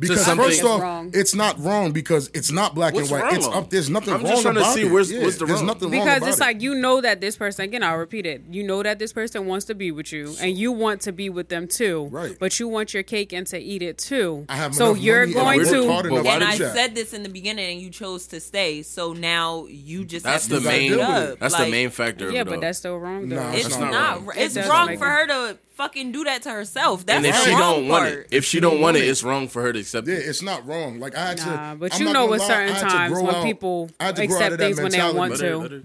because 0.00 0.26
first 0.26 0.64
off, 0.64 0.80
wrong. 0.80 1.10
it's 1.12 1.34
not 1.34 1.58
wrong 1.62 1.92
because 1.92 2.30
it's 2.32 2.50
not 2.50 2.74
black 2.74 2.94
What's 2.94 3.12
and 3.12 3.20
white. 3.20 3.34
It's 3.34 3.46
up. 3.46 3.68
There's 3.68 3.90
nothing 3.90 4.14
I'm 4.14 4.22
wrong. 4.22 4.28
I'm 4.28 4.32
just 4.32 4.42
trying 4.42 4.54
to 4.54 4.64
see 4.64 4.88
where's, 4.88 5.12
yeah, 5.12 5.20
where's 5.20 5.36
the 5.36 5.44
wrong. 5.44 5.66
nothing 5.66 5.90
because 5.90 6.06
wrong 6.06 6.16
about 6.16 6.28
it's 6.30 6.40
like 6.40 6.62
you 6.62 6.74
know 6.74 7.02
that 7.02 7.20
this 7.20 7.36
person. 7.36 7.66
Again, 7.66 7.82
I'll 7.82 7.98
repeat 7.98 8.24
it. 8.24 8.42
You 8.50 8.62
know 8.62 8.82
that 8.82 8.98
this 8.98 9.12
person 9.12 9.46
wants 9.46 9.66
to 9.66 9.74
be 9.74 9.92
with 9.92 10.10
you, 10.10 10.34
and 10.40 10.56
you 10.56 10.72
want 10.72 11.02
to 11.02 11.12
be 11.12 11.28
with 11.28 11.50
them 11.50 11.68
too. 11.68 12.06
Right. 12.06 12.34
But 12.38 12.58
you 12.58 12.66
want 12.66 12.94
your 12.94 13.02
cake 13.02 13.34
and 13.34 13.46
to 13.48 13.58
eat 13.58 13.82
it 13.82 13.98
too. 13.98 14.46
I 14.48 14.56
have 14.56 14.74
so 14.74 14.94
you're 14.94 15.26
going 15.26 15.64
to. 15.66 15.90
And 15.90 16.44
I 16.44 16.56
said 16.56 16.94
this 16.94 17.12
in 17.12 17.22
the 17.22 17.28
beginning, 17.28 17.72
and 17.72 17.80
you 17.82 17.90
chose 17.90 18.26
to 18.28 18.40
stay. 18.40 18.80
So 18.82 19.12
now 19.12 19.66
you 19.66 20.06
just 20.06 20.24
that's 20.24 20.46
the 20.46 20.62
main. 20.62 20.96
That's 20.96 21.56
the 21.56 21.68
main 21.68 21.90
factor. 21.90 22.30
Yeah, 22.30 22.44
but 22.44 22.62
that's 22.62 22.78
still 22.78 22.98
wrong. 22.98 23.28
though. 23.28 23.50
It's 23.52 23.78
not. 23.78 24.22
It's 24.34 24.56
wrong 24.56 24.96
for 24.96 25.06
her 25.06 25.26
to 25.26 25.58
fucking 25.80 26.12
do 26.12 26.24
that 26.24 26.42
to 26.42 26.50
herself. 26.50 27.06
That's 27.06 27.16
and 27.16 27.26
if 27.26 27.36
she 27.36 27.50
don't 27.50 27.88
want 27.88 28.06
it, 28.06 28.26
if 28.30 28.44
she 28.44 28.60
don't 28.60 28.80
want 28.80 28.96
it, 28.96 29.00
it's 29.00 29.22
wrong 29.22 29.48
for 29.48 29.62
her 29.62 29.72
to 29.72 29.82
accept 29.90 30.08
yeah, 30.08 30.14
it. 30.14 30.28
it's 30.28 30.42
not 30.42 30.66
wrong. 30.66 31.00
Like 31.00 31.16
I 31.16 31.28
had 31.28 31.38
nah, 31.38 31.72
to, 31.72 31.78
but 31.78 31.94
I'm 31.94 32.06
you 32.06 32.12
know, 32.12 32.32
at 32.34 32.40
certain 32.42 32.74
times 32.76 33.20
when 33.20 33.34
out, 33.34 33.44
people 33.44 33.90
accept 34.00 34.56
things 34.56 34.80
when 34.80 34.92
they 34.92 35.12
want 35.12 35.36
to. 35.38 35.82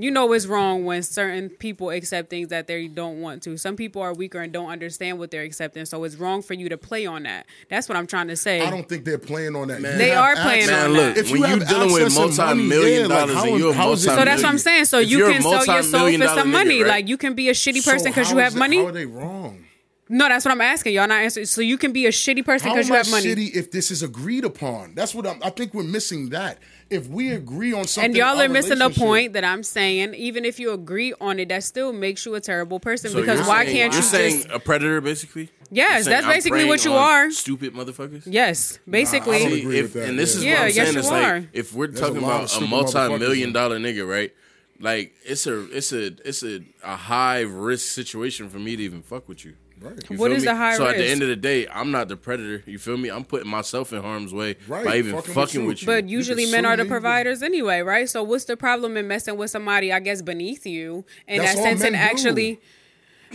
You 0.00 0.12
know 0.12 0.32
it's 0.32 0.46
wrong 0.46 0.84
when 0.84 1.02
certain 1.02 1.50
people 1.50 1.90
accept 1.90 2.30
things 2.30 2.50
that 2.50 2.68
they 2.68 2.86
don't 2.86 3.20
want 3.20 3.42
to. 3.42 3.56
Some 3.56 3.74
people 3.74 4.00
are 4.00 4.14
weaker 4.14 4.38
and 4.38 4.52
don't 4.52 4.70
understand 4.70 5.18
what 5.18 5.32
they're 5.32 5.42
accepting, 5.42 5.86
so 5.86 6.04
it's 6.04 6.14
wrong 6.14 6.40
for 6.40 6.54
you 6.54 6.68
to 6.68 6.78
play 6.78 7.04
on 7.04 7.24
that. 7.24 7.46
That's 7.68 7.88
what 7.88 7.98
I'm 7.98 8.06
trying 8.06 8.28
to 8.28 8.36
say. 8.36 8.60
I 8.60 8.70
don't 8.70 8.88
think 8.88 9.04
they're 9.04 9.18
playing 9.18 9.56
on 9.56 9.66
that. 9.68 9.80
Man, 9.80 9.98
they 9.98 10.12
are 10.12 10.36
playing 10.36 10.64
access. 10.64 10.84
on 10.84 10.92
that. 10.92 11.08
Look, 11.08 11.16
if 11.16 11.32
when 11.32 11.40
you 11.40 11.46
are 11.46 11.66
dealing 11.66 11.92
with 11.92 12.14
multi-million 12.14 13.08
money, 13.08 13.32
dollars 13.32 13.34
yeah, 13.34 13.40
like, 13.40 13.58
you're 13.58 13.74
how, 13.74 13.86
multi- 13.86 14.02
so 14.02 14.24
that's 14.24 14.42
what 14.42 14.48
I'm 14.48 14.58
saying. 14.58 14.84
So 14.84 15.00
you 15.00 15.26
can 15.26 15.42
sell 15.42 15.66
your 15.66 15.82
soul 15.82 16.12
for 16.16 16.28
some 16.28 16.52
money. 16.52 16.82
Right? 16.82 16.88
Like 16.88 17.08
you 17.08 17.16
can 17.16 17.34
be 17.34 17.48
a 17.48 17.52
shitty 17.52 17.84
person 17.84 18.12
because 18.12 18.28
so 18.28 18.34
you 18.36 18.40
have 18.40 18.54
money. 18.54 18.76
It, 18.76 18.82
how 18.82 18.86
are 18.86 18.92
they 18.92 19.06
wrong? 19.06 19.64
No, 20.08 20.28
that's 20.28 20.44
what 20.44 20.52
I'm 20.52 20.60
asking. 20.60 20.94
Y'all 20.94 21.06
not 21.06 21.22
answering. 21.22 21.46
So 21.46 21.60
you 21.60 21.76
can 21.76 21.92
be 21.92 22.06
a 22.06 22.10
shitty 22.10 22.44
person 22.44 22.70
because 22.70 22.88
you 22.88 22.94
have 22.94 23.10
money. 23.10 23.26
Shitty 23.26 23.54
if 23.54 23.70
this 23.70 23.90
is 23.90 24.02
agreed 24.02 24.44
upon. 24.44 24.94
That's 24.94 25.14
what 25.14 25.26
I'm, 25.26 25.42
I 25.42 25.50
think 25.50 25.74
we're 25.74 25.82
missing. 25.82 26.30
That 26.30 26.58
if 26.90 27.06
we 27.08 27.32
agree 27.32 27.72
on 27.72 27.86
something, 27.86 28.10
and 28.10 28.16
y'all 28.16 28.40
are 28.40 28.48
missing 28.48 28.78
the 28.78 28.90
point 28.90 29.34
that 29.34 29.44
I'm 29.44 29.62
saying. 29.62 30.14
Even 30.14 30.44
if 30.44 30.58
you 30.58 30.72
agree 30.72 31.14
on 31.20 31.38
it, 31.38 31.48
that 31.50 31.64
still 31.64 31.92
makes 31.92 32.24
you 32.24 32.34
a 32.34 32.40
terrible 32.40 32.80
person 32.80 33.10
so 33.10 33.20
because 33.20 33.46
why 33.46 33.64
saying, 33.64 33.76
can't 33.76 33.92
you're 33.92 34.02
you? 34.02 34.08
You're 34.08 34.30
saying 34.30 34.42
just, 34.42 34.50
a 34.50 34.58
predator, 34.58 35.00
basically. 35.00 35.50
Yes, 35.70 36.06
that's 36.06 36.24
I'm 36.24 36.32
basically 36.32 36.64
what 36.64 36.84
you 36.84 36.94
are. 36.94 37.30
Stupid 37.30 37.74
motherfuckers. 37.74 38.22
Yes, 38.26 38.78
basically. 38.88 39.62
Nah, 39.62 39.70
if, 39.70 39.94
and 39.94 40.18
this 40.18 40.34
yeah. 40.34 40.38
is 40.38 40.44
yeah, 40.44 40.52
what 40.52 40.60
I'm 40.60 40.66
yes, 40.68 40.74
saying. 40.74 40.98
It's 40.98 41.10
are. 41.10 41.40
like 41.40 41.48
if 41.52 41.74
we're 41.74 41.88
talking 41.88 42.16
a 42.16 42.18
about 42.20 42.56
a 42.56 42.66
multi-million 42.66 43.52
dollar 43.52 43.78
nigga, 43.78 44.08
right? 44.08 44.32
Like 44.80 45.12
it's 45.24 45.46
a 45.46 45.64
it's 45.76 45.92
a 45.92 46.06
it's 46.26 46.42
a, 46.42 46.62
a 46.84 46.96
high 46.96 47.40
risk 47.40 47.88
situation 47.88 48.48
for 48.48 48.58
me 48.58 48.76
to 48.76 48.82
even 48.82 49.02
fuck 49.02 49.28
with 49.28 49.44
you. 49.44 49.54
Right. 49.80 50.18
What 50.18 50.32
is 50.32 50.42
me? 50.42 50.48
the 50.48 50.56
high 50.56 50.76
so 50.76 50.84
risk? 50.84 50.96
So 50.96 51.00
at 51.00 51.04
the 51.04 51.10
end 51.10 51.22
of 51.22 51.28
the 51.28 51.36
day, 51.36 51.66
I'm 51.68 51.90
not 51.90 52.08
the 52.08 52.16
predator. 52.16 52.62
You 52.66 52.78
feel 52.78 52.96
me? 52.96 53.10
I'm 53.10 53.24
putting 53.24 53.48
myself 53.48 53.92
in 53.92 54.02
harm's 54.02 54.32
way 54.32 54.56
right. 54.66 54.84
by 54.84 54.96
even 54.98 55.14
fucking, 55.14 55.34
fucking 55.34 55.66
with, 55.66 55.82
you. 55.82 55.86
But 55.86 56.08
usually 56.08 56.50
men 56.50 56.64
are 56.66 56.76
the 56.76 56.84
providers 56.84 57.42
anyway, 57.42 57.80
right? 57.80 58.08
So 58.08 58.22
what's 58.22 58.44
the 58.44 58.56
problem 58.56 58.96
in 58.96 59.06
messing 59.06 59.36
with 59.36 59.50
somebody, 59.50 59.92
I 59.92 60.00
guess, 60.00 60.22
beneath 60.22 60.66
you 60.66 61.04
in 61.26 61.38
That's 61.38 61.54
that 61.54 61.62
sense 61.62 61.84
and 61.84 61.96
actually 61.96 62.60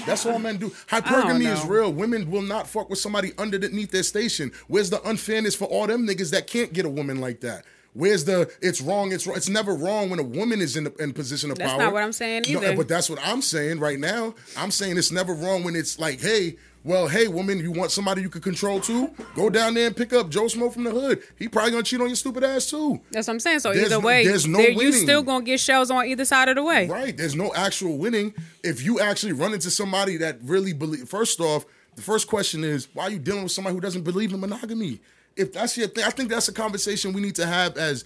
that's 0.06 0.26
all 0.26 0.40
men 0.40 0.58
do. 0.58 0.70
Hypergamy 0.88 1.52
is 1.52 1.66
real. 1.66 1.92
Women 1.92 2.30
will 2.30 2.42
not 2.42 2.68
fuck 2.68 2.90
with 2.90 3.00
somebody 3.00 3.32
underneath 3.38 3.92
their 3.92 4.04
station. 4.04 4.52
Where's 4.68 4.90
the 4.90 5.02
unfairness 5.08 5.56
for 5.56 5.66
all 5.66 5.88
them 5.88 6.08
niggas 6.08 6.32
that 6.32 6.48
can't 6.48 6.74
get 6.74 6.86
a 6.86 6.90
woman 6.90 7.22
like 7.22 7.42
that? 7.42 7.66
Where's 7.94 8.26
the 8.26 8.52
it's 8.62 8.82
wrong? 8.82 9.12
It's 9.12 9.28
wrong. 9.28 9.38
It's 9.38 9.50
never 9.50 9.74
wrong 9.76 10.10
when 10.10 10.20
a 10.20 10.24
woman 10.24 10.62
is 10.62 10.76
in 10.76 10.88
a, 10.88 10.92
in 11.02 11.14
position 11.14 11.52
of 11.52 11.58
that's 11.58 11.70
power. 11.70 11.80
That's 11.80 11.88
not 11.88 11.94
what 11.94 12.04
I'm 12.04 12.12
saying 12.12 12.44
either. 12.48 12.72
No, 12.72 12.76
but 12.76 12.88
that's 12.88 13.10
what 13.10 13.20
I'm 13.24 13.42
saying 13.42 13.80
right 13.80 14.00
now. 14.00 14.34
I'm 14.58 14.72
saying 14.72 14.98
it's 14.98 15.12
never 15.12 15.34
wrong 15.34 15.64
when 15.64 15.76
it's 15.76 16.00
like, 16.00 16.20
hey, 16.20 16.58
well, 16.86 17.08
hey, 17.08 17.28
woman, 17.28 17.60
you 17.60 17.72
want 17.72 17.92
somebody 17.92 18.22
you 18.22 18.30
can 18.30 18.42
control 18.42 18.82
too? 18.82 19.10
Go 19.36 19.50
down 19.50 19.74
there 19.74 19.88
and 19.88 19.96
pick 19.96 20.12
up 20.12 20.30
Joe 20.30 20.48
Smoke 20.48 20.74
from 20.74 20.84
the 20.84 20.92
hood. 20.92 21.24
He 21.38 21.48
probably 21.48 21.72
gonna 21.72 21.84
cheat 21.84 22.02
on 22.02 22.08
your 22.08 22.16
stupid 22.16 22.44
ass 22.44 22.70
too. 22.70 23.00
That's 23.12 23.28
what 23.28 23.36
I'm 23.36 23.40
saying. 23.40 23.60
So 23.60 23.74
there's 23.74 23.86
either 23.86 24.00
way, 24.00 24.26
there's 24.26 24.46
no 24.48 24.58
there, 24.58 24.72
you 24.72 24.92
still 24.92 25.24
gonna 25.24 25.46
get 25.46 25.60
shells 25.60 25.90
on 25.92 26.06
either 26.06 26.26
side 26.26 26.50
of 26.50 26.56
the 26.56 26.64
way. 26.64 26.88
Right. 26.88 27.16
There's 27.16 27.36
no 27.36 27.54
actual 27.56 27.98
winning 27.98 28.34
if 28.64 28.84
you 28.84 29.00
actually 29.00 29.34
run 29.34 29.54
into 29.54 29.72
somebody 29.72 30.18
that 30.18 30.40
really 30.44 30.74
believe. 30.74 31.08
First 31.08 31.40
off, 31.40 31.66
the 31.96 32.02
first 32.02 32.28
question 32.28 32.64
is 32.64 32.88
why 32.94 33.04
are 33.04 33.12
you 33.12 33.20
dealing 33.20 33.44
with 33.44 33.52
somebody 33.52 33.76
who 33.76 33.82
doesn't 33.82 34.04
believe 34.04 34.34
in 34.34 34.40
monogamy? 34.40 35.00
If 35.36 35.54
that's 35.54 35.78
your 35.78 35.88
thing, 35.88 36.04
I 36.04 36.10
think 36.12 36.30
that's 36.30 36.48
a 36.48 36.54
conversation 36.54 37.14
we 37.14 37.22
need 37.22 37.36
to 37.36 37.46
have 37.46 37.78
as 37.78 38.06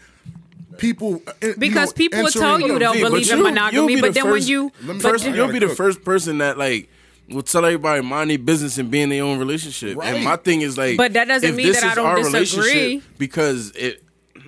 people 0.78 1.22
uh, 1.28 1.34
you 1.42 1.56
Because 1.58 1.90
know, 1.90 1.94
people 1.94 2.24
will 2.24 2.30
tell 2.32 2.60
you 2.60 2.80
they'll 2.80 2.94
V, 2.94 3.02
but 3.02 3.10
believe 3.10 3.32
in 3.32 3.44
monogamy, 3.44 4.00
but 4.02 4.14
the 4.14 4.22
then 4.22 4.32
when 4.32 4.44
you 4.44 4.72
Let 4.86 4.96
me- 4.96 5.02
but 5.02 5.12
First, 5.12 5.26
I 5.26 5.34
you'll 5.34 5.52
be 5.52 5.60
the 5.60 5.70
first 5.70 6.04
person 6.04 6.38
that 6.40 6.58
like 6.58 6.90
will 7.30 7.42
tell 7.44 7.66
everybody 7.66 8.02
mind 8.02 8.30
their 8.30 8.38
business 8.38 8.78
and 8.78 8.90
be 8.90 9.02
in 9.02 9.10
their 9.10 9.24
own 9.24 9.38
relationship. 9.40 9.98
Right. 9.98 10.16
And 10.16 10.24
my 10.24 10.38
thing 10.38 10.62
is 10.62 10.78
like, 10.78 10.96
But 10.98 11.14
that 11.14 11.28
doesn't 11.28 11.50
if 11.50 11.56
mean 11.56 11.68
this 11.68 11.82
that 11.82 11.88
I 11.88 11.90
is 11.90 11.96
don't 11.96 12.06
our 12.06 12.16
disagree. 12.18 12.64
relationship, 12.72 13.04
because 13.18 13.72
it. 13.76 14.04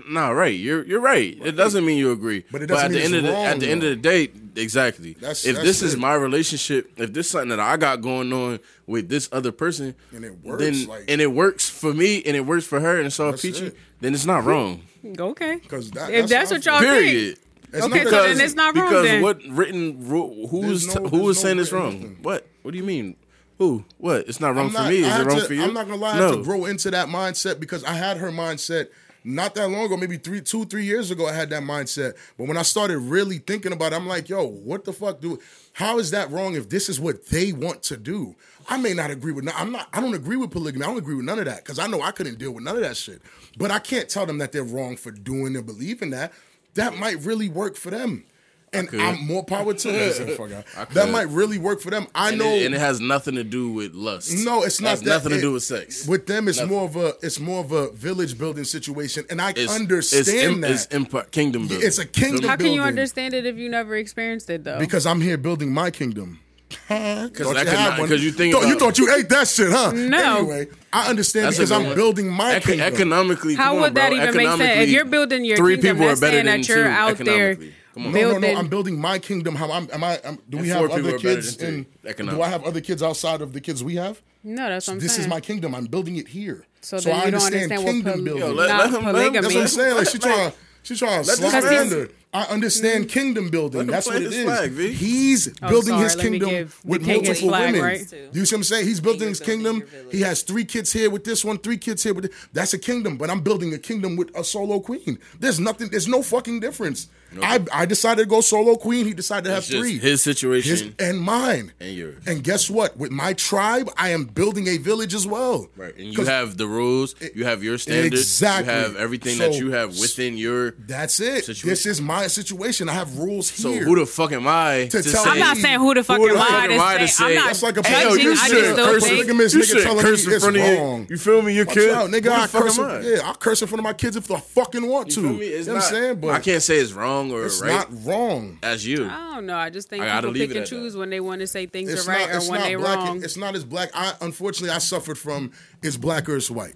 Nah, 0.07 0.29
right. 0.29 0.57
You're 0.57 0.85
you're 0.85 1.01
right. 1.01 1.37
It 1.43 1.51
doesn't 1.53 1.85
mean 1.85 1.97
you 1.97 2.11
agree. 2.11 2.45
But 2.51 2.61
it 2.63 2.67
doesn't 2.67 2.85
at 2.85 2.91
the 2.91 2.97
mean 2.97 3.05
end 3.05 3.15
it's 3.15 3.27
of 3.27 3.33
the 3.33 3.37
at 3.37 3.59
the 3.59 3.67
end 3.69 3.83
of 3.83 3.89
the 3.89 3.95
day, 3.97 4.27
exactly. 4.55 5.13
That's- 5.13 5.45
if 5.45 5.55
that's 5.55 5.65
this 5.67 5.81
is 5.81 5.97
my 5.97 6.13
relationship, 6.15 6.91
if 6.97 7.13
this 7.13 7.25
is 7.27 7.31
something 7.31 7.49
that 7.49 7.59
I 7.59 7.77
got 7.77 8.01
going 8.01 8.31
on 8.33 8.59
with 8.87 9.09
this 9.09 9.29
other 9.31 9.51
person, 9.51 9.95
And 10.13 10.23
it 10.25 10.33
works, 10.43 10.61
then 10.63 10.85
like- 10.87 11.05
and 11.07 11.21
it 11.21 11.31
works 11.31 11.69
for 11.69 11.93
me 11.93 12.21
and 12.23 12.35
it 12.35 12.45
works 12.45 12.65
for 12.65 12.79
her 12.79 12.97
and 12.97 13.07
it's 13.07 13.19
all 13.19 13.33
peachy, 13.33 13.67
it. 13.67 13.77
then 14.01 14.13
it's 14.13 14.25
not 14.25 14.43
wrong. 14.45 14.81
okay. 15.19 15.59
'Cause 15.67 15.91
that- 15.91 16.09
if 16.11 16.27
that's 16.27 16.49
that's 16.49 16.51
what 16.51 16.65
y'all 16.65 16.79
feel. 16.81 16.89
Period. 16.93 17.37
think, 17.37 17.45
It's 17.71 17.85
Okay, 17.85 18.03
not 18.03 18.09
so 18.11 18.23
then 18.23 18.41
it's 18.41 18.55
not 18.55 18.75
wrong 18.75 18.85
because 18.89 19.05
then. 19.05 19.21
what 19.21 19.41
written 19.47 20.07
rule? 20.09 20.47
Who's 20.49 20.85
There's 20.87 20.95
no- 20.95 21.07
who 21.09 21.17
there's 21.25 21.37
is 21.37 21.43
no 21.43 21.47
saying 21.47 21.59
it's 21.59 21.71
wrong? 21.71 21.91
anything. 21.95 22.17
What? 22.23 22.47
What 22.63 22.71
do 22.71 22.77
you 22.77 22.83
mean? 22.83 23.15
Who? 23.59 23.83
What? 23.99 24.27
It's 24.27 24.39
not 24.39 24.55
wrong 24.55 24.65
I'm 24.67 24.71
for 24.71 24.77
not- 24.79 24.89
me. 24.89 24.99
Is 24.99 25.05
it 25.15 25.25
wrong 25.27 25.39
to- 25.41 25.45
for 25.45 25.53
you? 25.53 25.63
I'm 25.63 25.73
not 25.73 25.85
gonna 25.87 25.99
lie. 26.01 26.13
I 26.15 26.19
No. 26.19 26.29
had 26.29 26.35
to 26.37 26.43
grow 26.43 26.65
into 26.65 26.89
that 26.91 27.09
mindset 27.09 27.59
because 27.59 27.83
I 27.83 27.93
had 27.93 28.17
her 28.17 28.31
mindset 28.31 28.87
not 29.35 29.55
that 29.55 29.69
long 29.69 29.85
ago, 29.85 29.97
maybe 29.97 30.17
three, 30.17 30.41
two, 30.41 30.65
three 30.65 30.85
years 30.85 31.11
ago. 31.11 31.27
I 31.27 31.33
had 31.33 31.49
that 31.51 31.63
mindset, 31.63 32.15
but 32.37 32.47
when 32.47 32.57
I 32.57 32.63
started 32.63 32.97
really 32.99 33.37
thinking 33.37 33.71
about 33.73 33.93
it, 33.93 33.97
I'm 33.97 34.07
like, 34.07 34.29
yo, 34.29 34.45
what 34.45 34.85
the 34.85 34.93
fuck 34.93 35.21
do? 35.21 35.39
How 35.73 35.99
is 35.99 36.11
that 36.11 36.31
wrong 36.31 36.55
if 36.55 36.69
this 36.69 36.89
is 36.89 36.99
what 36.99 37.27
they 37.27 37.53
want 37.53 37.83
to 37.83 37.97
do? 37.97 38.35
I 38.67 38.77
may 38.77 38.93
not 38.93 39.11
agree 39.11 39.31
with. 39.31 39.49
I'm 39.55 39.71
not. 39.71 39.87
I 39.93 40.01
don't 40.01 40.13
agree 40.13 40.37
with 40.37 40.51
polygamy. 40.51 40.83
I 40.83 40.87
don't 40.87 40.97
agree 40.97 41.15
with 41.15 41.25
none 41.25 41.39
of 41.39 41.45
that 41.45 41.63
because 41.63 41.79
I 41.79 41.87
know 41.87 42.01
I 42.01 42.11
couldn't 42.11 42.37
deal 42.37 42.51
with 42.51 42.63
none 42.63 42.75
of 42.75 42.81
that 42.81 42.97
shit. 42.97 43.21
But 43.57 43.71
I 43.71 43.79
can't 43.79 44.09
tell 44.09 44.25
them 44.25 44.37
that 44.39 44.51
they're 44.51 44.63
wrong 44.63 44.95
for 44.95 45.11
doing 45.11 45.55
and 45.55 45.65
believing 45.65 46.11
that. 46.11 46.33
That 46.75 46.97
might 46.97 47.23
really 47.23 47.49
work 47.49 47.75
for 47.75 47.89
them. 47.89 48.25
And. 48.71 48.89
I'm 49.01 49.25
more 49.25 49.43
power 49.43 49.73
to 49.73 49.91
them. 49.91 50.27
Fuck, 50.37 50.51
I- 50.51 50.81
I 50.81 50.85
that 50.93 51.09
might 51.09 51.27
really 51.29 51.57
work 51.57 51.81
for 51.81 51.89
them. 51.89 52.07
I 52.13 52.29
and, 52.29 52.37
know. 52.39 52.45
it, 52.53 52.65
and 52.65 52.75
it 52.75 52.79
has 52.79 52.99
nothing 52.99 53.35
to 53.35 53.43
do 53.43 53.71
with 53.71 53.93
lust. 53.93 54.31
No, 54.45 54.63
it's 54.63 54.79
It 54.79 54.83
not 54.83 54.89
has 54.91 55.01
that. 55.01 55.09
nothing 55.09 55.31
to 55.31 55.41
do 55.41 55.53
with 55.53 55.63
sex. 55.63 56.07
With 56.07 56.27
them, 56.27 56.47
it's 56.47 56.59
Nothing. 56.59 56.73
more 56.75 56.85
of 56.85 56.95
a 56.95 57.13
it's 57.21 57.39
more 57.39 57.61
of 57.63 57.71
a 57.71 57.91
village 57.91 58.37
building 58.37 58.63
situation, 58.63 59.25
and 59.29 59.41
I 59.41 59.53
It's, 59.55 59.73
understand 59.73 60.27
it's, 60.27 60.29
em- 60.43 60.61
that 60.61 60.71
It's 60.71 60.87
empire, 60.91 61.23
kingdom 61.31 61.67
building. 61.67 61.87
It's 61.87 61.97
a 61.97 62.05
kingdom 62.05 62.43
How 62.47 62.55
can 62.57 62.71
you 62.73 62.81
understand 62.81 63.33
it 63.33 63.45
if 63.45 63.57
you 63.57 63.69
never 63.69 63.95
experienced 63.95 64.49
it 64.49 64.63
though? 64.63 64.79
because 64.79 65.05
I'm 65.05 65.21
here 65.21 65.37
building 65.37 65.71
my 65.73 65.89
kingdom. 65.91 66.39
because 66.69 67.31
Thought 67.31 67.47
you 67.47 67.53
that 67.55 67.67
had 67.67 67.89
could 67.91 67.99
one. 68.01 68.09
because 68.09 68.23
you 68.23 68.31
think 68.31 68.53
thought, 68.53 68.67
you 68.67 68.77
thought 68.77 68.97
you 68.99 69.11
ate 69.15 69.27
that 69.29 69.47
shit, 69.47 69.71
huh? 69.71 69.91
No. 69.91 70.37
Anyway, 70.37 70.67
I 70.93 71.09
understand 71.09 71.47
That's 71.47 71.57
because 71.57 71.71
I'm 71.71 71.85
one. 71.87 71.95
building 71.95 72.29
my 72.29 72.55
Ec- 72.57 72.63
kingdom. 72.63 72.93
economically. 72.93 73.55
How 73.55 73.69
come 73.69 73.75
on, 73.77 73.81
would 73.81 73.95
that 73.95 74.09
bro. 74.11 74.21
even 74.21 74.37
make 74.37 74.47
sense? 74.57 74.83
If 74.83 74.89
you're 74.89 75.05
building 75.05 75.45
your 75.45 75.57
three 75.57 75.75
kingdom, 75.77 75.95
people 75.97 76.05
are 76.05 76.09
that's 76.09 76.21
better 76.21 76.33
saying 76.33 76.45
than 76.45 76.61
that 76.61 76.67
you're 76.67 76.83
two 76.83 76.89
out 76.89 77.17
there 77.17 77.51
economically. 77.51 77.75
Come 78.03 78.07
on. 78.07 78.11
no, 78.13 78.19
no, 78.21 78.27
no. 78.33 78.39
building- 78.39 78.57
I'm 78.57 78.67
building 78.67 78.99
my 78.99 79.19
kingdom. 79.19 79.55
How 79.55 79.71
I'm? 79.71 79.89
Am 79.91 80.03
I? 80.03 80.19
Am, 80.23 80.37
do 80.49 80.57
we 80.57 80.63
And 80.63 80.71
have 80.71 80.81
people 80.89 80.95
other 80.95 81.09
are 81.09 81.11
better 81.19 81.35
kids? 81.35 81.57
than 81.57 81.73
In, 82.03 82.13
three, 82.13 82.25
do 82.27 82.41
I 82.41 82.47
have 82.49 82.63
other 82.63 82.81
kids 82.81 83.03
outside 83.03 83.41
of 83.41 83.53
the 83.53 83.61
kids 83.61 83.83
we 83.83 83.95
have? 83.95 84.21
no, 84.43 84.69
that's 84.69 84.87
what 84.87 84.93
I'm 84.93 84.99
this 84.99 85.13
saying. 85.15 85.25
is 85.25 85.29
my 85.29 85.41
kingdom. 85.41 85.75
I'm 85.75 85.85
building 85.85 86.15
it 86.17 86.29
here. 86.29 86.65
So 86.81 86.97
So, 86.97 87.09
then 87.09 87.15
I 87.19 87.25
you 87.25 87.31
don't 87.31 87.41
understand 87.41 87.71
understand 87.71 87.83
what 87.83 87.91
kingdom 87.91 88.13
poly- 88.13 88.23
building. 88.23 88.41
Yo, 88.47 88.53
let- 88.53 88.69
not 88.69 88.79
let 88.79 88.87
him- 88.87 88.93
let 88.93 88.99
him- 89.03 89.13
polygamy. 89.33 89.41
That's 89.41 89.53
what 89.55 89.61
I'm 89.61 89.67
saying. 89.67 89.95
Like 89.97 90.09
she 90.09 90.17
trying, 90.17 90.51
she 90.83 90.95
trying 90.95 91.21
to 91.23 91.27
Let 91.27 91.37
slide 91.37 91.51
this 91.61 91.71
man- 91.71 91.81
under. 91.81 92.09
I 92.31 92.43
understand 92.43 93.05
mm-hmm. 93.05 93.09
kingdom 93.19 93.49
building. 93.49 93.79
Let 93.79 93.85
him 93.87 93.91
That's 93.91 94.05
what 94.05 94.11
plant 94.17 94.25
it 94.27 94.31
his 94.31 94.37
is. 94.37 94.45
flag, 94.45 94.71
V. 94.71 94.93
He's 94.93 95.47
Oh, 95.63 95.67
building 95.69 95.89
sorry, 95.89 96.03
his 96.03 96.15
let 96.15 96.23
me 96.25 96.29
kingdom 96.31 96.49
give 96.51 96.81
the 96.83 96.87
with 96.87 97.03
king 97.03 97.19
his 97.21 97.27
multiple 97.27 97.49
flag, 97.49 97.73
women. 97.73 97.81
right? 97.87 98.09
Do 98.31 98.39
you 98.39 98.45
see 98.45 98.55
what 98.55 98.59
I'm 98.59 98.63
saying? 98.63 98.85
He's 98.87 98.99
building 98.99 99.29
his 99.29 99.39
building 99.39 99.55
kingdom. 99.55 99.77
your 99.79 99.87
village. 99.87 100.13
He 100.15 100.21
has 100.21 100.41
three 100.43 100.63
kids 100.65 100.93
here 100.93 101.09
with 101.09 101.23
this 101.23 101.43
one, 101.43 101.57
three 101.57 101.77
kids 101.79 102.03
here 102.03 102.13
with 102.13 102.25
this. 102.25 102.35
That's 102.53 102.73
a 102.75 102.77
kingdom. 102.77 103.17
But 103.17 103.31
I'm 103.31 103.41
building 103.41 103.73
a 103.73 103.79
kingdom 103.79 104.15
with 104.15 104.29
a 104.37 104.43
solo 104.43 104.79
queen. 104.79 105.17
There's 105.39 105.59
nothing. 105.59 105.89
There's 105.89 106.07
no 106.07 106.21
fucking 106.21 106.59
difference. 106.59 107.07
I 107.41 107.59
I 107.71 107.85
decided 107.85 108.23
to 108.23 108.27
go 108.27 108.41
solo 108.41 108.75
queen. 108.75 109.05
He 109.05 109.13
decided 109.13 109.45
to 109.45 109.49
have 109.51 109.59
It's 109.59 109.67
just 109.67 109.79
three. 109.81 109.97
his 109.99 110.21
situation 110.23 110.71
His 110.71 110.93
and 110.99 111.19
mine. 111.21 111.73
and 111.79 111.93
yours. 111.95 112.23
And 112.25 112.43
guess 112.43 112.69
what? 112.69 112.97
With 112.97 113.11
my 113.11 113.33
tribe, 113.33 113.89
I 113.97 114.09
am 114.09 114.25
building 114.25 114.67
a 114.67 114.77
village 114.77 115.13
as 115.13 115.27
well. 115.27 115.69
Right, 115.77 115.95
and 115.97 116.07
you 116.07 116.15
'Cause 116.15 116.27
have 116.27 116.57
the 116.57 116.67
rules, 116.67 117.15
you 117.35 117.45
have 117.45 117.63
your 117.63 117.77
standards, 117.77 118.21
Exactly. 118.21 118.73
you 118.73 118.79
have 118.79 118.95
everything 118.95 119.37
that 119.39 119.53
you 119.53 119.71
have 119.71 119.97
within 119.99 120.37
your. 120.37 120.71
That's 120.79 121.19
it. 121.19 121.45
Situation. 121.45 121.69
This 121.69 121.85
is 121.85 122.01
my 122.01 122.27
situation. 122.27 122.89
I 122.89 122.93
have 122.93 123.17
rules 123.17 123.47
So 123.51 123.71
here. 123.71 123.83
who 123.83 123.95
the 123.99 124.05
fuck 124.05 124.31
am 124.31 124.47
I 124.47 124.87
To 124.91 125.01
to, 125.01 125.11
tell? 125.11 125.27
I'm 125.27 125.39
not 125.39 125.57
saying 125.57 125.79
who 125.79 125.93
the 125.93 126.03
fuck 126.03 126.17
the 126.19 126.27
am 126.29 126.35
fuck 126.37 126.51
I 126.51 126.65
am 126.65 126.81
I 126.81 126.93
to 126.93 126.99
to 126.99 127.07
say. 127.07 127.23
I'm 127.23 127.29
say- 127.29 127.35
not 127.35 127.45
That's 127.47 127.63
like 127.63 127.77
a 127.77 127.87
Hey, 127.87 128.03
yo, 128.03 128.13
you 128.15 128.35
should 128.35 128.75
curse- 128.75 129.03
think. 129.03 129.13
polygamous 129.15 129.53
You 129.53 129.59
nigga 129.61 129.65
should 129.65 129.83
curse 130.01 130.25
me 130.27 130.33
in 130.33 130.39
front 130.39 130.55
of 130.57 130.61
wrong. 130.63 130.99
you. 131.01 131.07
You 131.11 131.17
feel 131.17 131.41
me? 131.41 131.53
Your 131.53 131.65
kid. 131.65 131.89
nigga. 132.09 132.29
I 132.31 132.47
curse. 132.47 132.77
Yeah, 132.77 133.29
I 133.29 133.33
curse 133.33 133.61
in 133.61 133.67
front 133.67 133.79
of 133.79 133.83
my 133.83 133.93
kids 133.93 134.15
if 134.15 134.29
I 134.31 134.39
fucking 134.39 134.85
want 134.87 135.11
to. 135.11 135.21
You 135.21 135.27
feel 135.27 135.37
me? 135.37 135.49
Know 135.65 135.73
what 135.73 135.83
I'm 135.83 135.89
saying? 135.89 136.15
But 136.21 136.29
I 136.29 136.39
can't 136.39 136.61
say 136.63 136.77
it's 136.77 136.91
wrong 136.93 137.18
or 137.31 137.45
it's 137.45 137.61
right 137.61 137.69
not 137.71 137.87
wrong. 138.05 138.57
as 138.63 138.85
you. 138.85 139.05
I 139.07 139.35
don't 139.35 139.45
know. 139.45 139.55
I 139.57 139.69
just 139.69 139.89
think 139.89 140.03
I 140.03 140.07
gotta 140.07 140.27
people 140.27 140.33
leave 140.33 140.49
pick 140.49 140.57
and 140.57 140.63
at 140.65 140.69
that. 140.69 140.75
choose 140.75 140.95
when 140.95 141.09
they 141.09 141.19
want 141.19 141.41
to 141.41 141.47
say 141.47 141.65
things 141.65 141.91
It's 141.91 142.07
are 142.07 142.11
right 142.11 142.27
not. 142.27 142.35
It's 142.37 142.47
or 142.47 142.51
when 142.51 142.59
not 142.61 142.67
they 142.67 142.75
black. 142.75 142.97
wrong. 142.97 143.23
It's 143.23 143.37
not 143.37 143.55
as 143.55 143.63
black. 143.65 143.89
I 143.93 144.13
unfortunately 144.21 144.69
I 144.73 144.79
suffered 144.79 145.17
from. 145.17 145.51
It's 145.83 145.97
black 145.97 146.27
or 146.29 146.35
it's 146.37 146.49
white. 146.49 146.75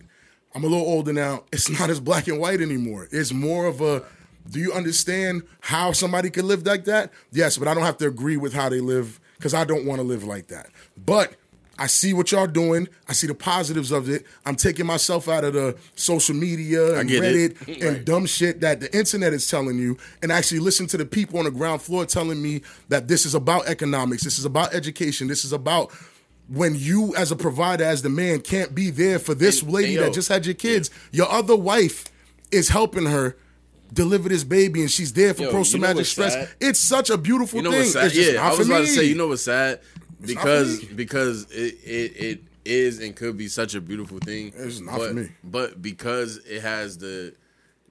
I'm 0.56 0.64
a 0.64 0.68
little 0.68 0.86
older 0.86 1.14
now. 1.14 1.44
It's 1.52 1.70
not 1.80 1.90
as 1.90 2.00
black 2.00 2.28
and 2.28 2.40
white 2.40 2.62
anymore. 2.62 3.08
It's 3.12 3.32
more 3.34 3.66
of 3.66 3.82
a. 3.82 4.04
Do 4.50 4.60
you 4.60 4.74
understand 4.74 5.44
how 5.62 5.94
somebody 5.94 6.30
could 6.30 6.44
live 6.46 6.66
like 6.66 6.84
that? 6.86 7.12
Yes, 7.32 7.58
but 7.58 7.68
I 7.68 7.74
don't 7.74 7.84
have 7.84 7.98
to 8.00 8.08
agree 8.08 8.36
with 8.38 8.54
how 8.54 8.68
they 8.70 8.82
live 8.82 9.20
because 9.38 9.54
I 9.54 9.64
don't 9.64 9.86
want 9.86 10.00
to 10.00 10.04
live 10.04 10.26
like 10.26 10.48
that. 10.48 10.68
But 10.98 11.36
I 11.80 11.88
see 11.88 12.14
what 12.14 12.32
y'all 12.32 12.46
doing. 12.46 12.88
I 13.10 13.14
see 13.14 13.26
the 13.26 13.34
positives 13.34 13.92
of 13.92 14.08
it. 14.08 14.26
I'm 14.46 14.56
taking 14.56 14.86
myself 14.86 15.28
out 15.28 15.44
of 15.44 15.54
the 15.54 15.76
social 15.96 16.36
media 16.36 17.00
and. 17.00 17.10
Reddit 17.10 17.82
and 17.88 18.06
dumb 18.06 18.26
shit 18.28 18.62
that 18.62 18.80
the 18.80 18.96
internet 18.96 19.34
is 19.34 19.48
telling 19.50 19.78
you, 19.80 19.98
and 20.22 20.32
actually 20.32 20.60
listen 20.60 20.86
to 20.88 20.98
the 20.98 21.06
people 21.06 21.40
on 21.40 21.46
the 21.46 21.52
ground 21.52 21.82
floor 21.82 22.06
telling 22.06 22.42
me 22.42 22.62
that 22.90 23.08
this 23.08 23.26
is 23.26 23.34
about 23.34 23.68
economics, 23.68 24.24
this 24.24 24.38
is 24.38 24.46
about 24.46 24.74
education, 24.76 25.28
this 25.28 25.44
is 25.44 25.52
about 25.52 25.92
when 26.48 26.76
you 26.76 27.16
as 27.16 27.32
a 27.32 27.36
provider, 27.36 27.84
as 27.86 28.02
the 28.04 28.10
man, 28.10 28.42
can't 28.42 28.76
be 28.76 28.90
there 28.92 29.18
for 29.18 29.34
this 29.34 29.62
And- 29.64 29.72
lady 29.72 29.88
and 29.96 29.96
yo, 29.96 30.04
that 30.04 30.14
just 30.14 30.30
had 30.30 30.46
your 30.46 30.56
kids. 30.56 30.92
Your 31.12 31.30
other 31.32 31.56
wife 31.56 32.06
is 32.52 32.70
helping 32.70 33.06
her 33.08 33.36
deliver 33.92 34.28
this 34.30 34.44
baby, 34.44 34.82
and 34.82 34.92
she's 34.92 35.14
there 35.14 35.34
for 35.34 35.48
post 35.48 35.72
traumatic 35.72 36.06
stress. 36.06 36.34
sad? 36.34 36.50
It's 36.60 36.80
such 36.80 37.10
a 37.10 37.18
beautiful 37.18 37.58
You 37.58 37.64
know 37.64 37.72
thing. 37.72 37.80
what's 37.80 37.94
sad? 37.94 38.06
It's 38.08 38.16
just 38.16 38.34
Yeah, 38.34 38.46
I 38.48 38.52
for 38.52 38.58
was 38.60 38.68
about 38.70 38.80
to 38.82 38.88
say. 38.88 39.04
You 39.06 39.16
know 39.16 39.28
what's 39.28 39.44
sad? 39.44 39.80
Not 40.24 40.44
Because 40.44 40.84
because 40.86 41.52
it, 41.52 41.76
it 41.84 42.18
it 42.18 42.44
is 42.66 43.00
and 43.00 43.16
could 43.16 43.38
be 43.38 43.48
such 43.48 43.76
a 43.76 43.82
beautiful 43.82 44.20
thing. 44.20 44.54
It's 44.56 44.80
not 44.80 44.98
but, 45.00 45.08
for 45.10 45.14
me. 45.16 45.30
But 45.44 45.82
because 45.82 46.38
it 46.46 46.62
has 46.62 46.98
the 46.98 47.34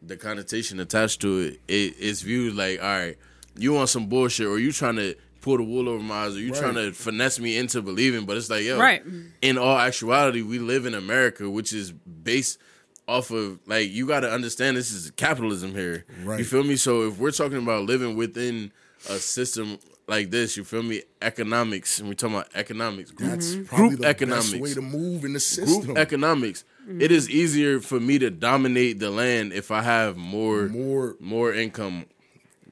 the 0.00 0.16
connotation 0.16 0.80
attached 0.80 1.20
to 1.20 1.38
it, 1.40 1.60
it 1.68 1.94
it's 1.98 2.22
viewed 2.22 2.54
like 2.56 2.82
all 2.82 2.88
right, 2.88 3.16
you 3.56 3.72
want 3.72 3.88
some 3.88 4.06
bullshit 4.06 4.46
or 4.46 4.58
you 4.58 4.72
trying 4.72 4.96
to 4.96 5.14
pull 5.40 5.56
the 5.56 5.62
wool 5.64 5.88
over 5.88 6.02
my 6.02 6.24
eyes 6.24 6.36
or 6.36 6.40
you 6.40 6.52
Right. 6.52 6.60
trying 6.60 6.74
to 6.74 6.92
finesse 6.92 7.38
me 7.40 7.56
into 7.58 7.82
believing. 7.82 8.24
But 8.26 8.36
it's 8.36 8.48
like 8.48 8.64
yo, 8.64 8.78
Right. 8.78 9.02
In 9.42 9.58
all 9.58 9.76
actuality, 9.78 10.42
we 10.42 10.58
live 10.58 10.86
in 10.86 10.94
America, 10.94 11.50
which 11.50 11.72
is 11.72 11.92
based 11.92 12.58
off 13.08 13.30
of 13.30 13.58
like 13.66 13.90
you 13.90 14.06
got 14.06 14.20
to 14.20 14.30
understand 14.32 14.76
this 14.76 14.90
is 14.92 15.10
capitalism 15.12 15.72
here. 15.72 16.04
Right. 16.24 16.38
You 16.38 16.44
feel 16.44 16.62
me? 16.64 16.76
So 16.76 17.02
if 17.08 17.18
we're 17.18 17.32
talking 17.32 17.58
about 17.58 17.84
living 17.84 18.16
within 18.16 18.72
a 19.10 19.16
system 19.18 19.78
like 20.12 20.30
this, 20.30 20.56
you 20.56 20.64
feel 20.64 20.82
me? 20.82 21.02
Economics, 21.20 21.98
and 21.98 22.08
we're 22.08 22.14
talking 22.14 22.36
about 22.36 22.48
economics, 22.54 23.10
group, 23.10 23.30
That's 23.30 23.54
probably 23.66 23.88
group 23.90 24.00
the 24.00 24.06
economics, 24.08 24.50
best 24.50 24.62
way 24.62 24.74
to 24.74 24.82
move 24.82 25.24
in 25.24 25.32
the 25.32 25.40
system. 25.40 25.82
group 25.86 25.98
economics. 25.98 26.64
It 26.98 27.10
is 27.12 27.30
easier 27.30 27.80
for 27.80 28.00
me 28.00 28.18
to 28.18 28.30
dominate 28.30 28.98
the 28.98 29.10
land 29.10 29.52
if 29.52 29.70
I 29.70 29.82
have 29.82 30.16
more 30.16 30.68
More- 30.68 31.16
more 31.20 31.52
income. 31.54 32.06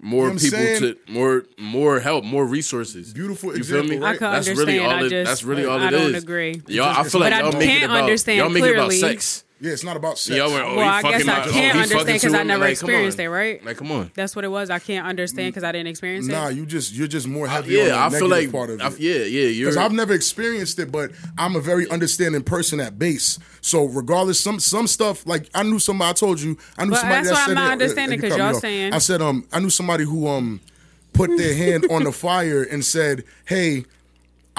More 0.03 0.24
what 0.24 0.30
I'm 0.32 0.38
people 0.38 0.59
saying? 0.59 0.80
to 0.80 0.97
more 1.09 1.45
more 1.59 2.01
help, 2.01 2.24
more 2.24 2.47
resources. 2.47 3.12
Beautiful 3.12 3.55
You 3.57 3.62
feel 3.64 3.82
me? 3.84 3.97
example, 3.97 4.07
right? 4.07 4.14
I 4.14 4.18
could 4.18 4.22
That's 4.32 4.49
understand. 4.49 4.68
really 4.68 4.78
all 4.78 4.91
I 4.91 5.01
it. 5.05 5.11
just 5.11 5.28
that's 5.30 5.43
really 5.45 5.64
all 5.66 5.78
I 5.78 5.88
it 5.88 5.91
don't 5.91 6.14
is. 6.14 6.22
agree. 6.24 6.62
Y'all, 6.68 6.86
I 6.88 7.03
feel 7.05 7.20
But 7.20 7.20
like 7.20 7.32
I 7.34 7.41
y'all 7.41 7.53
make 7.53 7.62
it 7.62 7.66
can't 7.66 7.84
about 7.84 8.03
understand 8.05 8.38
y'all 8.38 8.49
make 8.49 8.64
it 8.64 8.70
about 8.72 8.88
clearly. 8.88 8.97
sex. 8.99 9.45
Yeah, 9.63 9.73
it's 9.73 9.85
not 9.85 9.97
about 9.97 10.19
sex. 10.19 10.37
Y'all 10.39 10.51
went, 10.51 10.65
oh, 10.65 10.77
Well, 10.77 10.89
I 10.89 11.03
guess 11.03 11.29
I 11.29 11.41
oh, 11.45 11.51
can't 11.51 11.77
he 11.77 11.83
understand 11.83 12.07
because 12.07 12.33
I 12.35 12.43
never 12.45 12.65
Like, 12.65 12.73
experienced 12.73 13.19
it, 13.19 13.29
right? 13.29 13.63
Like, 13.63 13.77
come 13.77 13.93
on. 13.93 14.11
That's 14.15 14.35
what 14.35 14.47
it 14.47 14.49
was. 14.49 14.71
I 14.71 14.79
can't 14.79 15.07
understand 15.07 15.53
because 15.53 15.65
I 15.65 15.73
didn't 15.73 15.89
experience 15.89 16.27
it. 16.29 16.33
Nah, 16.33 16.49
you 16.49 16.65
just 16.65 16.95
you're 16.95 17.07
just 17.07 17.29
more 17.29 17.47
heavy 17.47 17.79
on 17.79 17.85
the 17.85 17.91
Yeah, 17.91 18.07
I 18.07 18.09
feel 18.11 18.27
like 18.29 18.51
part 18.51 18.71
of 18.71 18.81
I- 18.81 18.87
it. 18.89 18.99
yeah, 18.99 19.15
yeah. 19.17 19.49
You're 19.49 19.67
Because 19.71 19.77
I've 19.77 19.93
never 19.93 20.15
experienced 20.15 20.79
it, 20.79 20.91
but 20.91 21.11
I'm 21.37 21.57
a 21.57 21.61
very 21.61 21.87
understanding 21.91 22.43
person 22.43 22.81
at 22.81 22.99
base. 22.99 23.39
So 23.61 23.85
regardless, 23.85 24.41
some 24.41 24.61
some 24.61 24.87
stuff 24.87 25.27
like 25.27 25.51
I 25.55 25.63
knew 25.63 25.79
somebody. 25.79 26.09
I 26.11 26.13
told 26.15 26.41
you, 26.41 26.57
I 26.79 26.85
knew 26.87 26.93
But 26.93 27.01
somebody 27.01 27.27
that's 27.27 27.29
that 27.39 27.47
why 27.47 27.51
I'm 27.51 27.55
not 27.55 27.65
it- 27.65 27.69
uh, 27.69 27.73
understanding, 27.73 28.21
because 28.21 28.39
y'all 28.39 28.57
off. 28.57 28.63
saying- 28.63 28.95
I 28.95 28.99
said 28.99 29.21
um 29.21 29.47
I 29.53 29.61
knew 29.61 29.71
somebody 29.71 30.05
who 30.05 30.27
um 30.27 30.61
put 31.13 31.37
their 31.37 31.55
hand 31.55 31.87
on 31.91 32.05
the 32.05 32.13
fire 32.27 32.63
and 32.63 32.83
said, 32.83 33.25
"Hey, 33.45 33.85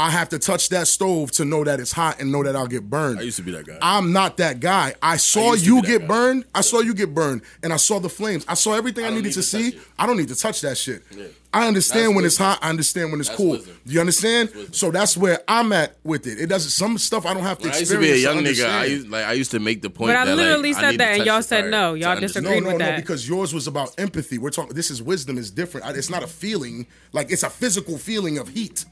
I 0.02 0.10
have 0.10 0.30
to 0.30 0.40
touch 0.40 0.70
that 0.70 0.88
stove 0.88 1.32
to 1.34 1.46
know 1.46 1.64
that 1.64 1.80
it's 1.80 1.92
hot 1.92 2.20
and 2.20 2.32
know 2.32 2.42
that 2.42 2.56
I'll 2.56 2.66
get 2.66 2.90
burned. 2.90 3.20
I 3.20 3.22
used 3.22 3.38
to 3.38 3.44
be 3.44 3.52
that 3.52 3.68
guy. 3.68 3.78
I'm 3.84 4.12
not 4.12 4.38
that 4.38 4.60
guy. 4.60 4.96
I 5.00 5.18
saw 5.18 5.52
used 5.52 5.66
to 5.66 5.76
you 5.76 5.82
get 5.84 6.02
guy. 6.02 6.08
burned. 6.08 6.46
I 6.56 6.62
saw 6.62 6.80
you 6.80 6.96
get 6.96 7.14
burned, 7.14 7.44
and 7.62 7.72
I 7.72 7.76
saw 7.76 8.00
the 8.00 8.10
flames. 8.10 8.44
I 8.48 8.56
saw 8.56 8.74
everything 8.74 9.04
I, 9.04 9.10
don't 9.10 9.18
needed 9.18 9.28
need 9.28 9.34
to, 9.34 9.42
to 9.42 9.44
see. 9.44 9.68
it. 9.70 9.80
I 10.00 10.08
don't 10.08 10.18
need 10.18 10.30
to 10.30 10.36
touch 10.36 10.62
that 10.62 10.76
shit. 10.78 11.04
Yeah. 11.16 11.26
I 11.54 11.68
understand 11.68 12.08
That's 12.08 12.16
when 12.16 12.26
it's 12.26 12.38
hot. 12.38 12.60
I 12.62 12.70
understand 12.70 13.12
when 13.12 13.20
it's 13.20 13.30
That's 13.30 13.38
cool. 13.38 13.52
wisdom. 13.52 13.78
Do 13.86 13.94
you 13.94 14.00
understand? 14.00 14.50
wisdom. 14.50 14.74
So 14.74 14.90
that's 14.90 15.18
where 15.18 15.40
I'm 15.48 15.72
at 15.74 15.98
with 16.04 16.26
it. 16.26 16.40
It 16.40 16.48
doesn't. 16.48 16.72
Some 16.72 16.98
stuff 16.98 17.26
I 17.26 17.34
don't 17.34 17.44
have 17.44 17.60
to 17.60 17.68
When 17.68 17.76
I 17.76 17.80
used 17.80 17.92
to 17.92 18.00
be 18.00 18.12
a 18.12 18.16
young 18.16 18.38
nigga. 18.38 18.70
I 18.70 18.86
used 18.86 19.10
like 19.10 19.26
I 19.26 19.34
used 19.34 19.52
to 19.52 19.60
make 19.60 19.82
the 19.82 19.90
point. 19.90 20.10
But 20.10 20.16
I 20.16 20.34
literally 20.34 20.74
like, 20.74 20.82
said 20.82 20.92
need 20.92 21.00
that 21.02 21.18
and 21.18 21.26
y'all 21.26 21.44
said 21.44 21.70
no. 21.70 21.94
Y'all 21.94 22.12
understand. 22.12 22.46
disagree. 22.46 22.62
No, 22.62 22.68
with 22.68 22.80
no, 22.80 22.86
no, 22.86 22.92
that. 22.92 23.02
because 23.02 23.28
yours 23.28 23.54
was 23.54 23.68
about 23.68 23.94
empathy. 24.00 24.38
We're 24.38 24.50
talking. 24.50 24.76
This 24.76 24.90
is 24.90 25.04
wisdom. 25.04 25.38
is 25.38 25.52
different. 25.52 25.86
It's 25.98 26.10
not 26.10 26.24
a 26.24 26.28
feeling. 26.28 26.88
Like 27.12 27.32
it's 27.32 27.44
a 27.44 27.50
physical 27.50 27.98
feeling 27.98 28.38
of 28.38 28.48
heat. 28.48 28.86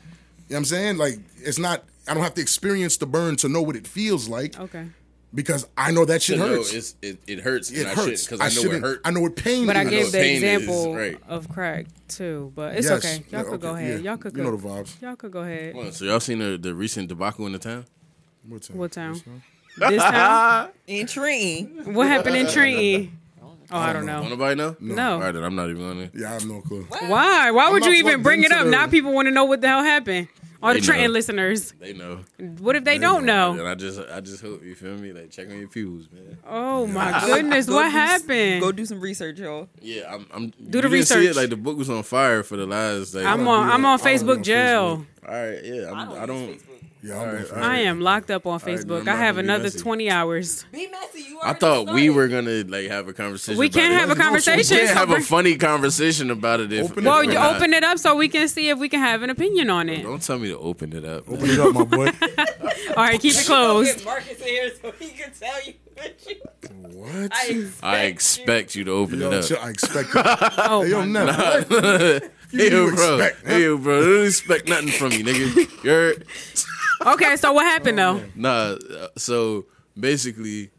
You 0.49 0.53
know 0.53 0.55
what 0.55 0.57
I'm 0.59 0.65
saying? 0.65 0.97
Like 0.97 1.19
it's 1.37 1.59
not. 1.59 1.83
I 2.07 2.13
don't 2.15 2.23
have 2.23 2.33
to 2.35 2.41
experience 2.41 2.97
the 2.97 3.05
burn 3.05 3.35
to 3.37 3.47
know 3.49 3.61
what 3.61 3.75
it 3.75 3.85
feels 3.85 4.27
like 4.27 4.59
Okay. 4.59 4.87
because 5.31 5.67
I 5.77 5.91
know 5.91 6.05
that 6.05 6.23
shit 6.23 6.39
No, 6.39 6.47
hurts. 6.47 6.73
it's, 6.73 6.95
it, 7.03 7.19
it 7.27 7.39
hurts. 7.41 7.69
it 7.69 7.81
and 7.81 7.87
I 7.89 7.93
hurts 7.93 8.25
because 8.25 8.39
I, 8.41 8.45
know 8.45 8.47
it 8.47 8.51
shouldn't- 8.53 8.83
hurt. 8.83 9.01
I 9.05 9.11
know 9.11 9.19
what 9.21 9.35
pain. 9.35 9.67
But 9.67 9.77
I 9.77 9.83
gave 9.83 10.05
what 10.05 10.11
the 10.13 10.17
pain 10.17 10.37
is, 10.37 10.43
example 10.43 10.95
right. 10.95 11.19
of 11.27 11.47
crack 11.49 11.85
too. 12.07 12.51
But 12.55 12.77
it's 12.77 12.89
Yes. 12.89 13.05
okay. 13.05 13.23
Y'all 13.29 13.43
Yeah, 13.43 13.49
could 13.51 13.61
go 13.61 13.75
ahead. 13.75 14.03
yeah. 14.03 14.09
Y'all 14.11 14.17
could 14.17 14.31
You 14.35 14.43
go. 14.43 14.49
know 14.49 14.55
the 14.57 14.67
vibes. 14.67 14.99
Y'all 15.03 15.15
could 15.15 15.31
go 15.31 15.41
ahead. 15.41 15.75
Hold 15.75 15.85
on, 15.85 15.91
So 15.91 16.05
y'all 16.05 16.19
seen 16.19 16.39
the, 16.39 16.57
the 16.57 16.73
recent 16.73 17.09
debacle 17.09 17.45
in 17.45 17.51
the 17.51 17.59
town? 17.59 17.85
What 18.47 18.63
time? 18.63 18.77
What 18.77 18.91
town? 18.91 19.13
This 19.13 19.21
time? 19.23 19.41
This 19.91 20.01
time? 20.03 20.69
In 20.87 21.05
Trenton. 21.05 21.93
what 21.93 22.07
happened 22.07 22.35
in 22.37 22.47
Trenton? 22.47 23.15
Oh, 23.71 23.77
I 23.77 23.93
don't 23.93 24.07
Don't 24.07 24.23
know. 24.23 24.29
nobody 24.29 24.55
know? 24.55 24.75
No. 24.79 25.13
All 25.13 25.19
right, 25.19 25.31
then 25.31 25.43
I'm 25.43 25.55
not 25.55 25.69
even 25.69 25.79
gonna. 25.87 26.09
Yeah, 26.15 26.31
I 26.31 26.33
have 26.33 26.47
no 26.47 26.59
clue. 26.61 26.87
Why? 26.89 27.51
Why 27.51 27.69
would 27.69 27.85
you 27.85 27.91
even 27.93 28.23
bring 28.23 28.43
it 28.43 28.51
up? 28.51 28.65
the- 28.65 28.71
Now 28.71 28.87
people 28.87 29.13
want 29.13 29.27
to 29.27 29.31
know 29.31 29.45
what 29.45 29.61
the 29.61 29.67
hell 29.67 29.83
happened. 29.83 30.27
All 30.61 30.73
the 30.73 30.79
They 30.81 30.85
Trenton 30.85 31.07
know. 31.07 31.13
listeners. 31.13 31.71
They 31.79 31.93
know. 31.93 32.19
What 32.59 32.75
if 32.75 32.83
they 32.83 32.97
don't 32.97 33.25
know? 33.25 33.51
And 33.53 33.67
I 33.67 33.75
just, 33.75 33.99
I 34.11 34.19
just 34.19 34.41
hope 34.41 34.61
you 34.63 34.75
feel 34.75 34.97
me. 34.97 35.13
Like 35.13 35.31
check 35.31 35.49
on 35.49 35.57
your 35.57 35.69
pews, 35.69 36.09
man. 36.11 36.37
Oh 36.45 36.85
my 36.85 37.21
goodness, 37.25 37.65
Go 37.67 37.75
what 37.75 37.83
do 37.83 37.87
s- 37.87 37.93
happened? 37.93 38.61
Go 38.61 38.71
do 38.73 38.85
some 38.85 38.99
research, 38.99 39.39
y'all. 39.39 39.69
Yeah, 39.81 40.13
I'm. 40.13 40.27
I'm 40.33 40.49
Do 40.49 40.55
the 40.57 40.65
you 40.65 40.81
didn't 40.81 41.05
see 41.07 41.15
research. 41.17 41.25
it? 41.27 41.35
Like 41.39 41.49
the 41.49 41.55
book 41.57 41.77
was 41.77 41.89
on 41.89 42.03
fire 42.03 42.43
for 42.43 42.57
the 42.57 42.65
last. 42.65 43.13
Like, 43.15 43.25
I'm 43.25 43.47
on. 43.47 43.69
I'm 43.69 43.81
that. 43.83 43.87
on 43.87 43.99
I 44.01 44.03
don't 44.03 44.05
Facebook 44.05 44.43
jail. 44.43 45.05
All 45.27 45.33
right, 45.33 45.63
yeah. 45.63 45.91
I'm, 45.91 46.11
I 46.11 46.25
don't. 46.25 46.59
Yeah, 47.01 47.17
I'm 47.21 47.33
right, 47.33 47.51
I 47.53 47.77
am 47.83 48.01
locked 48.01 48.29
up 48.29 48.45
on 48.45 48.59
Facebook. 48.59 49.05
then 49.05 49.15
I 49.15 49.15
have 49.17 49.35
not 49.37 49.41
gonna 49.41 49.43
be 49.43 49.47
another 49.47 49.63
messy. 49.63 49.79
20 49.79 50.09
hours. 50.11 50.65
Be 50.71 50.87
messy. 50.87 51.21
You 51.21 51.39
I 51.41 51.53
thought 51.53 51.93
we 51.93 52.09
were 52.09 52.27
gonna 52.27 52.63
like 52.67 52.87
have 52.89 53.07
a 53.07 53.13
conversation. 53.13 53.57
We 53.57 53.69
can't 53.69 53.93
it. 53.93 53.97
have 53.99 54.09
a 54.09 54.15
No, 54.15 54.15
so 54.15 54.19
we 54.19 54.23
conversation. 54.25 54.77
We 54.77 54.83
can't 54.85 54.97
have 54.97 55.11
a 55.11 55.21
funny 55.21 55.55
conversation 55.55 56.29
about 56.29 56.59
it. 56.59 56.73
If, 56.73 56.91
Open 56.91 57.05
it 57.05 57.07
well, 57.07 57.23
you 57.23 57.35
not- 57.35 57.55
open 57.55 57.73
it 57.73 57.85
up 57.85 57.99
so 57.99 58.15
we 58.17 58.27
can 58.27 58.49
see 58.49 58.67
if 58.69 58.77
we 58.79 58.89
can 58.89 58.99
have 58.99 59.23
an 59.23 59.29
opinion 59.29 59.69
on 59.69 59.87
it. 59.87 60.03
Don't 60.03 60.21
tell 60.21 60.37
me 60.39 60.49
to 60.49 60.57
open 60.57 60.91
it 60.91 61.05
up. 61.05 61.29
Open 61.29 61.49
it 61.49 61.57
up, 61.59 61.73
my 61.73 61.85
boy. 61.85 62.07
All 62.89 62.95
right, 62.97 63.19
keep 63.21 63.33
it 63.33 63.45
closed. 63.45 64.03
Marcus 64.03 64.37
in 64.41 64.47
here 64.47 64.71
so 64.81 64.91
he 64.99 65.09
can 65.11 65.31
tell 65.31 65.65
you. 65.65 65.73
what 65.95 66.27
you- 66.27 66.35
what? 66.99 67.33
I 67.33 67.45
expect, 67.47 67.83
I 67.83 67.99
expect 68.03 68.75
you 68.75 68.83
to 68.83 68.91
open 68.91 69.21
Yo, 69.21 69.31
it 69.31 69.43
chill, 69.45 69.55
up. 69.57 69.63
I 69.65 69.69
expect 69.69 70.09
it. 70.15 70.25
Oh, 70.57 70.81
Hey, 70.83 70.89
yo, 70.89 70.99
my- 71.05 71.05
never. 71.05 72.19
Hey, 72.51 72.71
yo, 72.71 72.87
you 72.87 72.95
bro. 72.95 73.17
expect, 73.19 73.45
huh? 73.45 73.53
Hey, 73.53 73.61
yo, 73.63 73.77
bro. 73.77 74.01
Don't 74.03 74.25
expect 74.25 74.67
nothing 74.67 74.87
from 74.89 75.11
you, 75.11 75.23
nigga. 75.23 75.83
You're 75.83 76.13
okay, 77.05 77.35
so 77.37 77.53
what 77.53 77.65
happened 77.65 77.97
though? 77.97 78.21
nah. 78.35 78.49
uh, 78.49 79.07
So 79.17 79.65
basically, 79.99 80.71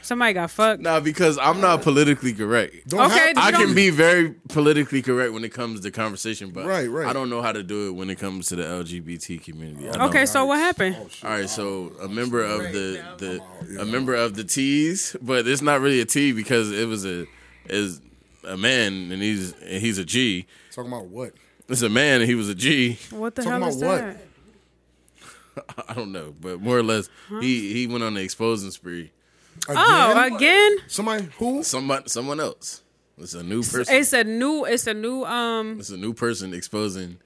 Somebody 0.00 0.32
got 0.34 0.50
fucked. 0.50 0.80
nah, 0.82 1.00
because 1.00 1.38
I'm 1.38 1.60
not 1.60 1.82
politically 1.82 2.32
correct. 2.32 2.88
Don't 2.88 3.00
Okay, 3.10 3.28
have- 3.28 3.38
I 3.38 3.50
don't- 3.50 3.66
can 3.66 3.74
be 3.74 3.90
very 3.90 4.30
politically 4.48 5.00
correct 5.02 5.32
when 5.32 5.44
it 5.44 5.52
comes 5.52 5.80
to 5.80 5.90
conversation, 5.90 6.50
but 6.50 6.66
Right, 6.66 6.88
right. 6.90 7.06
I 7.06 7.12
don't 7.12 7.30
know 7.30 7.40
how 7.42 7.52
to 7.52 7.62
do 7.62 7.88
it 7.88 7.92
when 7.92 8.10
it 8.10 8.18
comes 8.18 8.46
to 8.48 8.56
the 8.56 8.64
LGBT 8.64 9.38
community. 9.38 9.88
I 9.88 9.92
don't. 9.92 10.08
Okay, 10.10 10.26
so 10.26 10.44
what 10.44 10.58
happened? 10.58 10.96
All 11.24 11.30
right, 11.30 11.48
so 11.48 11.92
a 12.00 12.08
member 12.08 12.42
of 12.44 12.60
the 12.72 13.00
the 13.18 13.80
a 13.80 13.84
member 13.84 14.14
of 14.14 14.34
the 14.34 14.44
T's, 14.44 15.16
but 15.22 15.46
it's 15.46 15.62
not 15.62 15.80
really 15.80 16.00
a 16.00 16.04
T 16.04 16.32
because 16.32 16.70
it 16.72 16.86
was 16.88 17.04
a 17.06 17.26
is 17.68 18.00
a 18.44 18.56
man 18.56 19.10
and 19.12 19.22
he's 19.22 19.52
and 19.62 19.80
he's 19.80 19.98
a 19.98 20.04
G. 20.04 20.46
Talking 20.72 20.92
about 20.92 21.06
what? 21.06 21.32
It's 21.68 21.82
a 21.82 21.88
man 21.88 22.20
and 22.20 22.28
he 22.28 22.34
was 22.34 22.48
a 22.48 22.54
G. 22.56 22.98
What 23.10 23.34
the 23.36 23.42
Talking 23.42 23.60
hell 23.60 23.68
is 23.70 23.76
about 23.80 23.88
what? 23.88 23.98
that? 24.00 24.26
I 25.88 25.94
don't 25.94 26.12
know, 26.12 26.34
but 26.40 26.60
more 26.60 26.78
or 26.78 26.82
less, 26.82 27.08
he 27.40 27.72
he 27.72 27.86
went 27.86 28.02
on 28.04 28.14
the 28.14 28.22
exposing 28.22 28.70
spree. 28.70 29.12
Again? 29.68 29.76
Oh, 29.86 30.34
again? 30.36 30.76
Somebody 30.88 31.28
who? 31.38 31.62
Someone 31.62 32.06
someone 32.08 32.40
else. 32.40 32.82
It's 33.18 33.34
a 33.34 33.42
new 33.42 33.62
person. 33.62 33.94
It's 33.94 34.12
a 34.12 34.24
new. 34.24 34.64
It's 34.64 34.86
a 34.86 34.94
new. 34.94 35.24
Um, 35.24 35.78
It's 35.78 35.90
a 35.90 35.96
new 35.96 36.14
person 36.14 36.54
exposing 36.54 37.18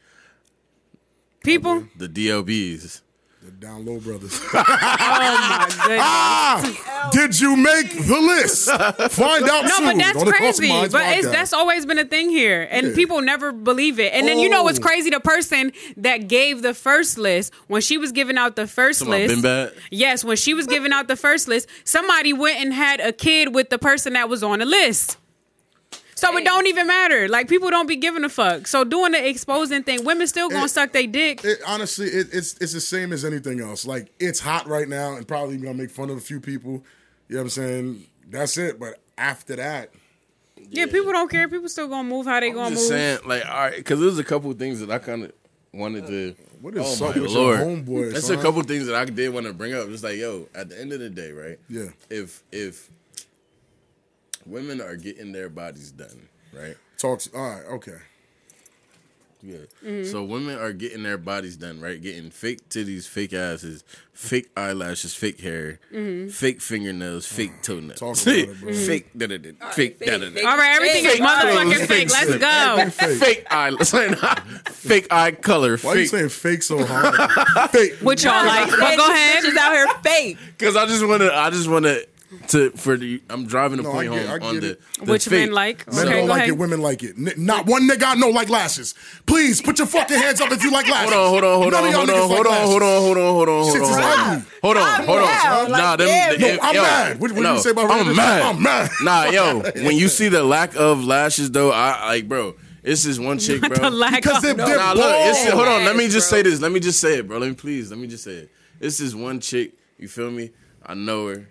people. 1.44 1.86
the 1.96 2.08
DLBs. 2.08 3.02
The 3.46 3.52
Down 3.52 3.86
Low 3.86 4.00
Brothers. 4.00 4.40
Oh 4.52 4.58
my 4.58 5.66
goodness. 5.68 6.00
ah! 6.02 7.10
Did 7.12 7.40
you 7.40 7.56
make 7.56 7.90
the 8.06 8.18
list? 8.20 8.68
Find 9.12 9.44
out 9.48 9.64
No, 9.64 9.68
soon. 9.76 9.84
but 9.86 9.96
that's 9.98 10.18
on 10.18 10.24
the 10.26 10.32
Cross 10.32 10.58
crazy. 10.58 10.88
But 10.90 11.18
it's, 11.18 11.28
that's 11.28 11.52
always 11.52 11.86
been 11.86 11.98
a 11.98 12.04
thing 12.04 12.28
here, 12.30 12.66
and 12.70 12.88
Yeah. 12.88 12.94
people 12.94 13.20
never 13.22 13.52
believe 13.52 14.00
it. 14.00 14.12
And 14.12 14.26
then 14.26 14.38
you 14.40 14.48
know 14.48 14.64
what's 14.64 14.78
Oh. 14.80 14.82
crazy? 14.82 15.10
The 15.10 15.20
person 15.20 15.72
that 15.98 16.26
gave 16.28 16.62
the 16.62 16.74
first 16.74 17.18
list 17.18 17.52
when 17.68 17.80
she 17.82 17.98
was 17.98 18.10
giving 18.12 18.36
out 18.36 18.56
the 18.56 18.66
first 18.66 18.98
Talking 19.00 19.14
about 19.14 19.20
list, 19.30 19.34
been 19.42 19.42
bad. 19.42 19.72
yes, 19.90 20.24
when 20.24 20.36
she 20.36 20.52
was 20.54 20.66
giving 20.66 20.92
out 20.92 21.06
the 21.08 21.16
first 21.16 21.46
list, 21.46 21.68
somebody 21.84 22.32
went 22.32 22.58
and 22.60 22.74
had 22.74 22.98
a 23.00 23.12
kid 23.12 23.54
with 23.54 23.70
the 23.70 23.78
person 23.78 24.14
that 24.14 24.28
was 24.28 24.42
on 24.42 24.58
the 24.58 24.66
list. 24.66 25.18
So 26.16 26.34
it 26.36 26.44
don't 26.44 26.66
even 26.66 26.86
matter. 26.86 27.28
Like 27.28 27.46
people 27.48 27.68
don't 27.70 27.86
be 27.86 27.96
giving 27.96 28.24
a 28.24 28.28
fuck. 28.30 28.66
So 28.66 28.84
doing 28.84 29.12
the 29.12 29.28
exposing 29.28 29.82
thing, 29.82 30.04
women 30.04 30.26
still 30.26 30.48
gonna 30.48 30.64
It- 30.64 30.68
suck 30.70 30.92
their 30.92 31.06
dick. 31.06 31.44
It, 31.44 31.58
honestly, 31.66 32.06
it, 32.06 32.28
it's 32.32 32.54
it's 32.58 32.72
the 32.72 32.80
same 32.80 33.12
as 33.12 33.24
anything 33.24 33.60
else. 33.60 33.86
Like 33.86 34.08
it's 34.18 34.40
hot 34.40 34.66
right 34.66 34.88
now, 34.88 35.16
and 35.16 35.28
probably 35.28 35.58
gonna 35.58 35.74
make 35.74 35.90
fun 35.90 36.08
of 36.10 36.16
a 36.16 36.20
few 36.20 36.40
people. 36.40 36.84
You 37.28 37.36
know 37.36 37.42
what 37.42 37.44
I'm 37.44 37.48
saying? 37.50 38.06
That's 38.28 38.56
it. 38.56 38.80
But 38.80 38.98
after 39.18 39.56
that, 39.56 39.90
yeah, 40.70 40.86
people 40.86 41.12
don't 41.12 41.30
care. 41.30 41.48
People 41.48 41.68
still 41.68 41.88
gonna 41.88 42.08
move 42.08 42.24
how 42.26 42.40
they 42.40 42.50
gonna 42.50 42.70
Just 42.70 42.90
move. 42.90 42.98
saying, 42.98 43.18
like, 43.26 43.44
all 43.44 43.52
right, 43.52 43.76
because 43.76 44.00
there's 44.00 44.18
a 44.18 44.24
couple 44.24 44.50
of 44.50 44.58
things 44.58 44.80
that 44.80 44.90
I 44.90 44.98
kind 44.98 45.24
of 45.24 45.32
wanted 45.74 46.06
to. 46.06 46.34
what 46.62 46.74
is 46.76 47.00
oh 47.02 47.04
my 47.12 47.20
with 47.20 47.30
lord, 47.30 47.58
your 47.58 47.66
homeboy? 47.68 48.12
That's 48.14 48.26
son? 48.28 48.38
a 48.38 48.42
couple 48.42 48.62
things 48.62 48.86
that 48.86 48.96
I 48.96 49.04
did 49.04 49.34
want 49.34 49.44
to 49.46 49.52
bring 49.52 49.74
up. 49.74 49.86
Just 49.88 50.02
like, 50.02 50.16
yo, 50.16 50.48
at 50.54 50.70
the 50.70 50.80
end 50.80 50.94
of 50.94 51.00
the 51.00 51.10
day, 51.10 51.30
right? 51.32 51.58
Yeah. 51.68 51.88
If 52.08 52.42
if 52.50 52.88
women 54.46 54.80
are 54.80 54.96
getting 54.96 55.32
their 55.32 55.48
bodies 55.48 55.90
done, 55.92 56.28
right? 56.52 56.76
Talks. 56.98 57.28
All 57.34 57.40
right. 57.50 57.64
Okay. 57.74 57.96
Yeah. 59.42 59.58
Mm-hmm. 59.84 60.10
So 60.10 60.24
women 60.24 60.58
are 60.58 60.72
getting 60.72 61.02
their 61.04 61.18
bodies 61.18 61.56
done, 61.56 61.78
right? 61.80 62.00
Getting 62.02 62.30
fake 62.30 62.68
titties, 62.68 63.06
fake 63.06 63.32
asses, 63.32 63.84
fake 64.12 64.48
eyelashes, 64.56 65.14
fake 65.14 65.40
hair, 65.40 65.78
Mm-hmm. 65.92 66.30
fake 66.30 66.60
fingernails, 66.60 67.26
fake 67.26 67.52
toenails, 67.62 68.00
Talk 68.00 68.16
about 68.22 68.34
it, 68.34 68.60
bro. 68.60 68.72
fake 68.72 69.10
da 69.16 69.26
da 69.28 69.36
da, 69.38 69.50
fake 69.70 70.00
da 70.00 70.18
da 70.18 70.30
da. 70.30 70.40
All 70.48 70.56
right, 70.56 70.74
everything 70.74 71.04
is 71.04 71.20
motherfucking 71.20 71.86
fake. 71.86 72.10
fake 72.10 72.10
Let's 72.10 72.36
go. 72.38 72.90
Fake. 72.90 73.18
Fake 73.18 73.46
eye, 73.50 73.70
fake 74.70 75.06
eye 75.12 75.30
color, 75.32 75.76
Why 75.78 75.90
are 75.92 75.96
you 75.96 76.00
fake. 76.08 76.10
saying 76.10 76.28
fake 76.30 76.62
so 76.62 76.84
hard? 76.84 77.70
fake. 77.70 77.92
What 78.00 78.24
y'all 78.24 78.44
like? 78.44 78.68
But 78.70 78.96
go 78.96 79.08
ahead. 79.08 79.44
She's 79.44 79.56
out 79.56 79.72
here 79.74 79.86
fake. 80.02 80.38
Because 80.58 80.74
I 80.76 80.86
just 80.86 81.06
want 81.06 81.20
to, 81.22 81.32
I 81.32 81.50
just 81.50 81.68
want 81.68 81.84
to, 82.48 82.70
to 82.70 82.76
for 82.76 82.96
the. 82.96 83.22
I'm 83.30 83.46
driving 83.46 83.76
the 83.78 83.82
No, 83.84 83.92
point 83.92 84.10
get- 84.12 84.26
home 84.28 84.42
on 84.42 84.54
the, 84.60 84.78
the 85.04 85.12
Which 85.12 85.24
fake. 85.26 85.32
men 85.48 85.52
like? 85.52 85.86
Men 85.92 86.06
Okay, 86.06 86.16
don't 86.16 86.26
go 86.26 86.32
like 86.32 86.38
ahead. 86.38 86.48
it. 86.50 86.58
Women 86.58 86.80
like 86.82 87.02
it. 87.02 87.16
N- 87.16 87.32
not 87.36 87.66
one 87.66 87.88
nigga 87.88 88.04
I 88.04 88.14
know 88.14 88.30
like 88.30 88.48
lashes. 88.48 88.94
Please 89.26 89.60
put 89.62 89.78
your 89.78 89.86
fucking 89.86 90.16
hands 90.18 90.40
up 90.40 90.50
if 90.52 90.62
you 90.62 90.70
like 90.70 90.88
lashes. 90.88 91.12
Hold 91.12 91.14
on, 91.14 91.28
hold 91.30 91.44
on, 91.44 91.62
hold 91.62 91.72
None 91.72 91.84
on, 91.84 91.92
hold 91.92 92.10
on, 92.10 92.14
niggas 92.16 92.26
hold 92.28 92.46
like 92.46 92.54
on, 92.60 92.66
hold 92.66 92.82
on, 92.82 93.00
hold 93.02 93.18
on, 93.18 93.32
hold 93.34 93.48
on, 93.48 93.64
hold 93.64 93.76
on, 93.78 93.84
hold 93.84 94.28
on. 94.28 94.42
Hold 94.62 94.76
on, 94.76 95.04
hold 95.06 95.18
on. 95.22 95.70
Nah, 95.72 95.96
them. 95.96 96.08
damn. 96.08 96.40
No, 96.40 96.58
I'm 96.62 96.74
yo, 96.74 96.82
mad. 96.82 97.20
What, 97.20 97.32
what 97.32 97.40
no, 97.42 97.48
did 97.50 97.56
you 97.56 97.62
say 97.62 97.70
about 97.70 97.90
I'm 97.90 97.98
Randy? 97.98 98.16
mad. 98.16 98.42
I'm 98.42 98.62
mad. 98.62 98.90
Nah, 99.02 99.24
yo, 99.26 99.60
when 99.84 99.96
you 99.96 100.08
see 100.08 100.28
the 100.28 100.42
lack 100.42 100.74
of 100.76 101.04
lashes, 101.04 101.50
though, 101.50 101.70
I 101.72 102.06
like, 102.06 102.28
bro. 102.28 102.54
It's 102.82 103.02
this 103.02 103.18
one 103.18 103.40
chick, 103.40 103.60
bro. 103.68 103.76
the 103.78 103.90
lack 103.90 104.22
Because 104.22 104.36
of 104.36 104.42
they're, 104.42 104.54
no. 104.54 104.64
they're 104.64 104.76
Nah, 104.76 104.92
look, 104.92 105.12
it's, 105.18 105.50
hold 105.52 105.66
on. 105.66 105.84
Let 105.84 105.96
me 105.96 106.06
just 106.08 106.30
say 106.30 106.42
this. 106.42 106.60
Let 106.60 106.70
me 106.70 106.78
just 106.78 107.00
say 107.00 107.18
it, 107.18 107.26
bro. 107.26 107.38
Let 107.38 107.48
me 107.48 107.54
please. 107.56 107.90
Let 107.90 107.98
me 107.98 108.06
just 108.06 108.22
say 108.22 108.32
it. 108.34 108.50
It's 108.80 108.98
this 108.98 109.12
one 109.12 109.40
chick. 109.40 109.72
You 109.98 110.06
feel 110.06 110.30
me? 110.30 110.50
I 110.84 110.94
know 110.94 111.26
her. 111.26 111.48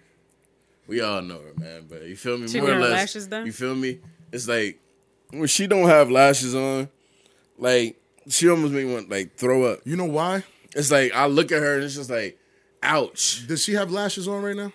We 0.88 1.02
all 1.02 1.22
know 1.22 1.40
her, 1.40 1.54
man. 1.58 1.86
But 1.90 2.04
you 2.04 2.16
feel 2.16 2.38
me? 2.38 2.48
She 2.48 2.62
More 2.62 2.72
or 2.72 2.80
less. 2.80 2.92
lashes 2.92 3.28
done? 3.28 3.46
You 3.46 3.52
feel 3.52 3.76
me? 3.76 4.00
It's 4.32 4.48
like 4.48 4.80
when 5.32 5.48
she 5.48 5.68
don't 5.68 5.88
have 5.88 6.12
lashes 6.12 6.54
on, 6.56 6.90
like 7.58 8.00
she 8.28 8.50
almost 8.50 8.74
make 8.74 8.86
me 8.86 8.94
want 8.94 9.10
like 9.10 9.36
throw 9.36 9.64
up. 9.64 9.80
You 9.86 9.96
know 9.96 10.06
why? 10.06 10.44
It's 10.76 10.92
like 10.92 11.14
I 11.14 11.28
look 11.28 11.52
at 11.52 11.62
her 11.62 11.76
and 11.76 11.84
it's 11.84 11.96
just 11.96 12.10
like, 12.10 12.38
ouch. 12.84 13.48
Does 13.48 13.64
she 13.64 13.74
have 13.74 13.92
lashes 13.92 14.28
on 14.28 14.44
right 14.44 14.56
now? 14.56 14.72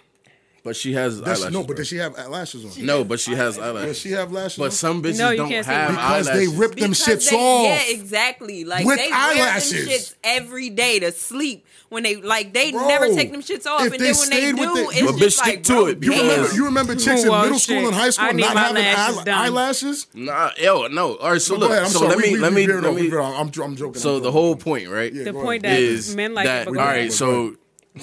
But 0.62 0.76
she 0.76 0.92
has 0.92 1.20
Does 1.20 1.38
she- 1.38 1.44
eyelashes. 1.44 1.52
no, 1.54 1.60
but 1.60 1.66
bro. 1.68 1.76
does 1.76 1.88
she 1.88 1.96
have 1.96 2.28
lashes 2.28 2.64
on? 2.78 2.84
no, 2.86 3.02
but 3.04 3.18
she 3.20 3.32
has 3.32 3.56
Does 3.56 3.64
eyelashes. 3.64 3.98
she 3.98 4.10
have 4.10 4.30
lashes? 4.30 4.58
on? 4.58 4.66
But 4.66 4.72
some 4.74 5.02
bitches 5.02 5.18
No, 5.18 5.30
you 5.30 5.36
don't 5.38 5.48
can't 5.48 5.64
say 5.66 5.72
have 5.72 5.90
because 5.92 6.26
they 6.26 6.32
eyelashes. 6.32 6.54
rip 6.54 6.70
them 6.76 6.90
Because 6.90 7.06
shits 7.06 7.30
they, 7.30 7.36
off. 7.36 7.64
Yeah, 7.64 7.82
exactly. 7.88 8.64
Like 8.64 8.84
With 8.84 8.98
they 8.98 9.10
eyelashes. 9.10 9.72
wear 9.72 9.82
them 9.84 9.88
shits 9.90 10.14
every 10.22 10.68
day 10.70 10.98
to 11.00 11.12
sleep. 11.12 11.64
When 11.88 12.04
they 12.04 12.16
like 12.16 12.52
they 12.52 12.70
Bro, 12.70 12.86
never 12.86 13.08
take 13.08 13.32
them 13.32 13.42
shits 13.42 13.66
off, 13.66 13.80
if 13.84 13.92
and 13.92 14.00
they 14.00 14.12
then 14.12 14.16
when 14.16 14.30
they 14.30 14.36
stayed 14.36 14.52
with 14.52 14.68
do, 14.68 14.74
the- 14.74 14.90
it's 14.90 15.00
But 15.02 15.14
bitch, 15.16 15.18
just 15.18 15.38
stick 15.38 15.46
like, 15.56 15.62
to 15.64 15.72
bro, 15.72 15.86
it, 15.86 15.88
You 15.88 15.94
because- 16.10 16.20
remember? 16.20 16.54
You 16.54 16.64
remember 16.66 16.94
chicks 16.94 17.22
in 17.24 17.28
Well, 17.30 17.42
middle 17.42 17.58
school 17.58 17.76
shit. 17.78 17.84
and 17.86 17.94
high 17.94 18.10
school 18.10 18.32
need 18.32 18.42
not 18.42 18.54
my 18.54 18.60
having 18.60 18.76
lashes 18.84 19.18
eye- 19.18 19.24
done. 19.24 19.38
eyelashes? 19.38 20.06
Nah, 20.14 20.50
yo, 20.60 20.86
no. 20.86 21.16
All 21.16 21.32
right, 21.32 21.42
so 21.42 21.54
Go 21.54 21.60
look. 21.62 21.70
ahead, 21.72 21.82
I'm 21.84 21.90
so 21.90 21.98
sorry. 22.00 22.08
let 22.10 22.16
We- 22.18 22.22
me 22.22 22.32
we- 22.34 22.38
let 22.38 22.50
we 22.52 22.56
me 22.60 22.66
veered 22.66 22.82
let 22.84 22.88
off, 22.90 22.94
we 22.94 23.02
me. 23.02 23.08
veered 23.08 23.22
off. 23.22 23.34
I'm, 23.40 23.50
jo- 23.50 23.64
I'm 23.64 23.74
joking. 23.76 24.00
So 24.00 24.08
I'm 24.10 24.14
the 24.16 24.20
joking. 24.28 24.32
whole 24.32 24.54
point, 24.56 24.88
right? 24.88 25.12
Yeah, 25.12 25.24
The 25.24 25.32
go 25.32 25.42
point 25.42 25.64
ahead. 25.64 25.78
that 25.78 25.82
is 25.82 26.14
men 26.14 26.32
like 26.34 26.44
that 26.46 26.62
it, 26.62 26.64
but 26.66 26.70
all 26.70 26.74
go 26.74 26.80
right? 26.90 26.98
ahead. 27.00 27.12
So 27.12 27.56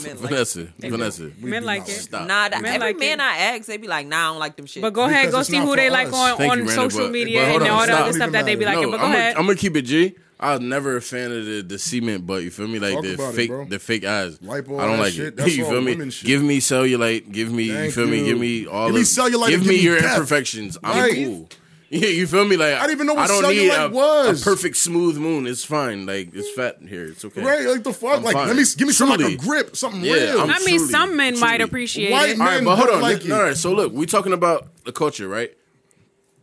Men 0.03 0.17
like 0.21 0.29
Vanessa, 0.29 0.67
Vanessa, 0.79 1.31
Men 1.39 1.63
like 1.65 1.83
it. 1.87 1.91
stop. 1.91 2.27
Nah, 2.27 2.49
that, 2.49 2.61
Men 2.61 2.75
every 2.75 2.89
like 2.93 2.99
man 2.99 3.19
it. 3.19 3.23
I 3.23 3.37
ask, 3.37 3.65
they 3.65 3.77
be 3.77 3.87
like, 3.87 4.07
"Nah, 4.07 4.17
I 4.17 4.31
don't 4.31 4.39
like 4.39 4.55
them 4.55 4.65
shit." 4.65 4.81
But 4.81 4.93
go 4.93 5.03
ahead, 5.05 5.27
Because 5.27 5.47
go 5.47 5.51
see 5.53 5.57
who 5.59 5.67
for 5.67 5.75
they 5.75 5.89
like 5.89 6.11
on, 6.13 6.37
Thank 6.37 6.51
on 6.51 6.59
you, 6.59 6.69
social 6.69 6.99
but- 7.01 7.11
media 7.11 7.41
but 7.41 7.49
hold 7.49 7.61
and 7.63 7.71
on, 7.71 7.79
all 7.79 7.85
the 7.87 7.93
other 7.93 8.13
stuff 8.13 8.31
that 8.31 8.45
they 8.45 8.55
be 8.55 8.65
like. 8.65 8.75
no, 8.79 8.91
but 8.91 8.99
go 8.99 9.05
I'm 9.05 9.13
ahead. 9.15 9.35
gonna 9.35 9.55
keep 9.55 9.75
it 9.75 9.83
G. 9.83 10.15
I 10.39 10.51
was 10.51 10.61
never 10.61 10.97
a 10.97 11.01
fan 11.01 11.31
of 11.31 11.45
the, 11.45 11.61
the 11.63 11.79
cement 11.79 12.27
butt. 12.27 12.43
You 12.43 12.51
feel 12.51 12.67
me? 12.67 12.77
Like 12.77 12.93
Talk 12.93 13.03
the 13.03 13.13
about 13.15 13.33
it, 13.33 13.35
fake, 13.35 13.69
the 13.69 13.79
fake 13.79 14.05
eyes. 14.05 14.37
Lipo, 14.37 14.79
I 14.79 14.85
don't 14.85 14.99
like 14.99 15.13
shit, 15.13 15.25
it. 15.29 15.35
that's 15.37 15.55
you 15.57 15.65
feel 15.65 15.81
me? 15.81 16.11
shit. 16.11 16.27
Give 16.27 16.43
me 16.43 16.59
cellulite. 16.59 17.31
Give 17.31 17.51
me. 17.51 17.63
you 17.63 17.73
Thank 17.73 17.93
feel 17.95 18.05
me? 18.05 18.23
Give 18.23 18.37
me 18.39 18.67
all 18.67 18.85
Give 18.87 18.95
me 18.95 19.01
cellulite 19.01 19.47
Give 19.49 19.65
me 19.65 19.77
your 19.81 19.97
imperfections. 19.97 20.77
I'm 20.83 21.11
cool. 21.15 21.49
Yeah, 21.89 22.07
you 22.09 22.27
feel 22.27 22.43
me? 22.45 22.57
Like 22.57 22.73
I 22.73 22.81
didn't 22.81 22.91
even 22.91 23.07
know 23.07 23.13
what 23.13 23.29
I 23.31 23.41
don't 23.41 23.49
need 23.55 23.71
cellulite 23.71 23.85
a, 23.89 23.93
was. 23.93 24.41
a 24.41 24.43
perfect 24.43 24.75
smooth 24.75 25.17
moon. 25.17 25.47
It's 25.47 25.63
fine. 25.63 26.05
Like 26.05 26.35
it's 26.35 26.49
fat 26.51 26.79
here. 26.85 27.05
It's 27.05 27.23
okay. 27.23 27.41
Right, 27.41 27.65
like 27.65 27.83
the 27.83 27.93
fuck, 27.93 28.17
I'm 28.17 28.23
like 28.23 28.33
fine. 28.33 28.47
let 28.47 28.57
me 28.57 28.63
give 28.77 28.87
me 28.87 28.93
some 28.93 29.09
like 29.09 29.21
a 29.21 29.35
grip, 29.37 29.77
something 29.77 30.01
Yeah, 30.03 30.13
real. 30.13 30.41
I'm 30.41 30.49
I 30.49 30.59
mean, 30.59 30.77
truly- 30.79 30.91
some 30.91 31.15
men 31.15 31.39
might 31.39 31.61
appreciate 31.61 32.11
White 32.11 32.31
it. 32.31 32.37
men- 32.37 32.47
All 32.47 32.53
right, 32.55 32.63
but 32.65 32.75
hold 32.75 32.89
on. 32.89 33.01
like 33.01 33.21
All 33.23 33.39
it. 33.39 33.43
right, 33.43 33.55
so 33.55 33.73
look, 33.73 33.93
we 33.93 34.05
talking 34.05 34.33
about 34.33 34.67
the 34.83 34.91
culture, 34.91 35.29
right? 35.29 35.55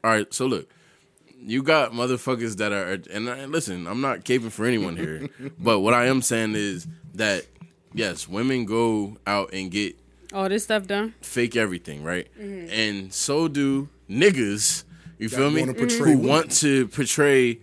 All 0.03 0.11
right, 0.13 0.33
so 0.33 0.47
look, 0.47 0.67
you 1.39 1.63
got 1.63 1.93
motherfuckers 1.93 2.57
that 2.57 2.73
are, 2.73 2.99
and 3.13 3.29
I- 3.29 3.45
listen, 3.45 3.87
I'm 3.87 4.01
not 4.01 4.21
caping 4.25 4.51
for 4.51 4.65
anyone 4.65 4.97
here, 4.97 5.29
but 5.59 5.81
what 5.81 5.93
I 5.93 6.07
am 6.07 6.23
saying 6.23 6.55
is 6.55 6.87
that 7.15 7.45
yes, 7.93 8.27
women 8.27 8.65
go 8.65 9.19
out 9.27 9.51
and 9.53 9.71
get 9.71 9.95
All 10.33 10.49
this 10.49 10.65
stuff 10.65 10.87
done. 10.87 11.13
fake 11.21 11.55
everything, 11.55 12.03
right? 12.03 12.29
Mm-hmm. 12.41 12.71
And 12.73 13.13
so 13.13 13.47
do 13.49 13.91
niggas. 14.09 14.84
You 15.19 15.29
feel 15.29 15.51
me? 15.51 15.61
wanna 15.61 15.75
portray 15.75 15.99
Who 16.13 16.19
women. 16.19 16.27
want 16.29 16.51
to 16.59 16.89
portray 16.89 17.61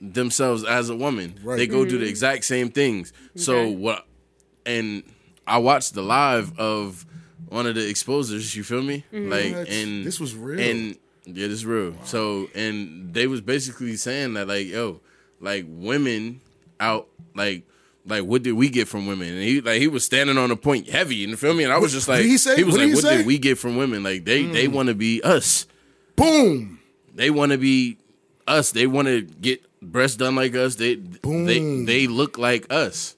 themselves 0.00 0.64
as 0.64 0.88
a 0.90 0.96
woman. 0.96 1.38
Right. 1.42 1.56
They 1.56 1.66
go 1.66 1.84
do 1.84 1.92
Mm-hmm. 1.92 2.00
the 2.04 2.08
exact 2.08 2.44
same 2.44 2.70
things. 2.70 3.12
So 3.36 3.68
what? 3.68 4.06
And 4.66 5.02
I 5.46 5.58
watched 5.58 5.94
the 5.94 6.02
live 6.02 6.58
of 6.58 7.06
one 7.48 7.66
of 7.66 7.74
the 7.74 7.80
exposers. 7.82 8.54
You 8.56 8.64
feel 8.64 8.82
me? 8.82 9.04
Mm-hmm. 9.12 9.30
Like, 9.30 9.54
What? 9.54 9.68
and 9.68 10.04
This 10.04 10.18
was 10.20 10.34
real. 10.34 10.58
And 10.60 10.96
yeah, 11.24 11.46
this 11.46 11.58
is 11.58 11.66
real. 11.66 11.94
So, 12.04 12.48
and 12.54 13.14
they 13.14 13.26
was 13.28 13.40
basically 13.40 13.94
saying 13.96 14.34
that, 14.34 14.48
like, 14.48 14.66
yo, 14.66 15.00
like 15.40 15.66
women 15.68 16.40
out, 16.80 17.08
like. 17.34 17.64
Like 18.04 18.24
what 18.24 18.42
did 18.42 18.54
we 18.54 18.68
get 18.68 18.88
from 18.88 19.06
women? 19.06 19.28
And 19.28 19.40
he 19.44 19.60
like 19.60 19.80
he 19.80 19.86
was 19.86 20.04
standing 20.04 20.36
on 20.36 20.50
a 20.50 20.56
point 20.56 20.90
heavy, 20.90 21.14
you 21.14 21.36
feel 21.36 21.54
me? 21.54 21.62
And 21.62 21.72
I 21.72 21.78
was 21.78 21.92
just 21.92 22.08
what 22.08 22.14
like, 22.14 22.22
did 22.24 22.30
he 22.30 22.36
say? 22.36 22.64
was 22.64 22.72
What 22.74 22.80
did 22.80 22.80
like, 22.80 22.88
he 22.88 22.94
what 22.94 23.02
say? 23.04 23.16
did 23.18 23.26
we 23.26 23.38
get 23.38 23.58
from 23.58 23.76
women? 23.76 24.02
Like 24.02 24.24
they 24.24 24.42
they 24.42 24.66
Mm. 24.66 24.72
want 24.72 24.88
to 24.88 24.94
be 24.96 25.22
us. 25.22 25.68
Boom. 26.16 26.80
They 27.14 27.30
want 27.30 27.52
to 27.52 27.58
be 27.58 27.98
us. 28.46 28.72
They 28.72 28.86
want 28.86 29.08
to 29.08 29.22
get 29.22 29.62
breasts 29.82 30.16
done 30.16 30.34
like 30.36 30.54
us. 30.54 30.76
They 30.76 30.96
Boom. 30.96 31.46
they 31.46 31.84
they 31.84 32.06
look 32.06 32.38
like 32.38 32.66
us. 32.72 33.16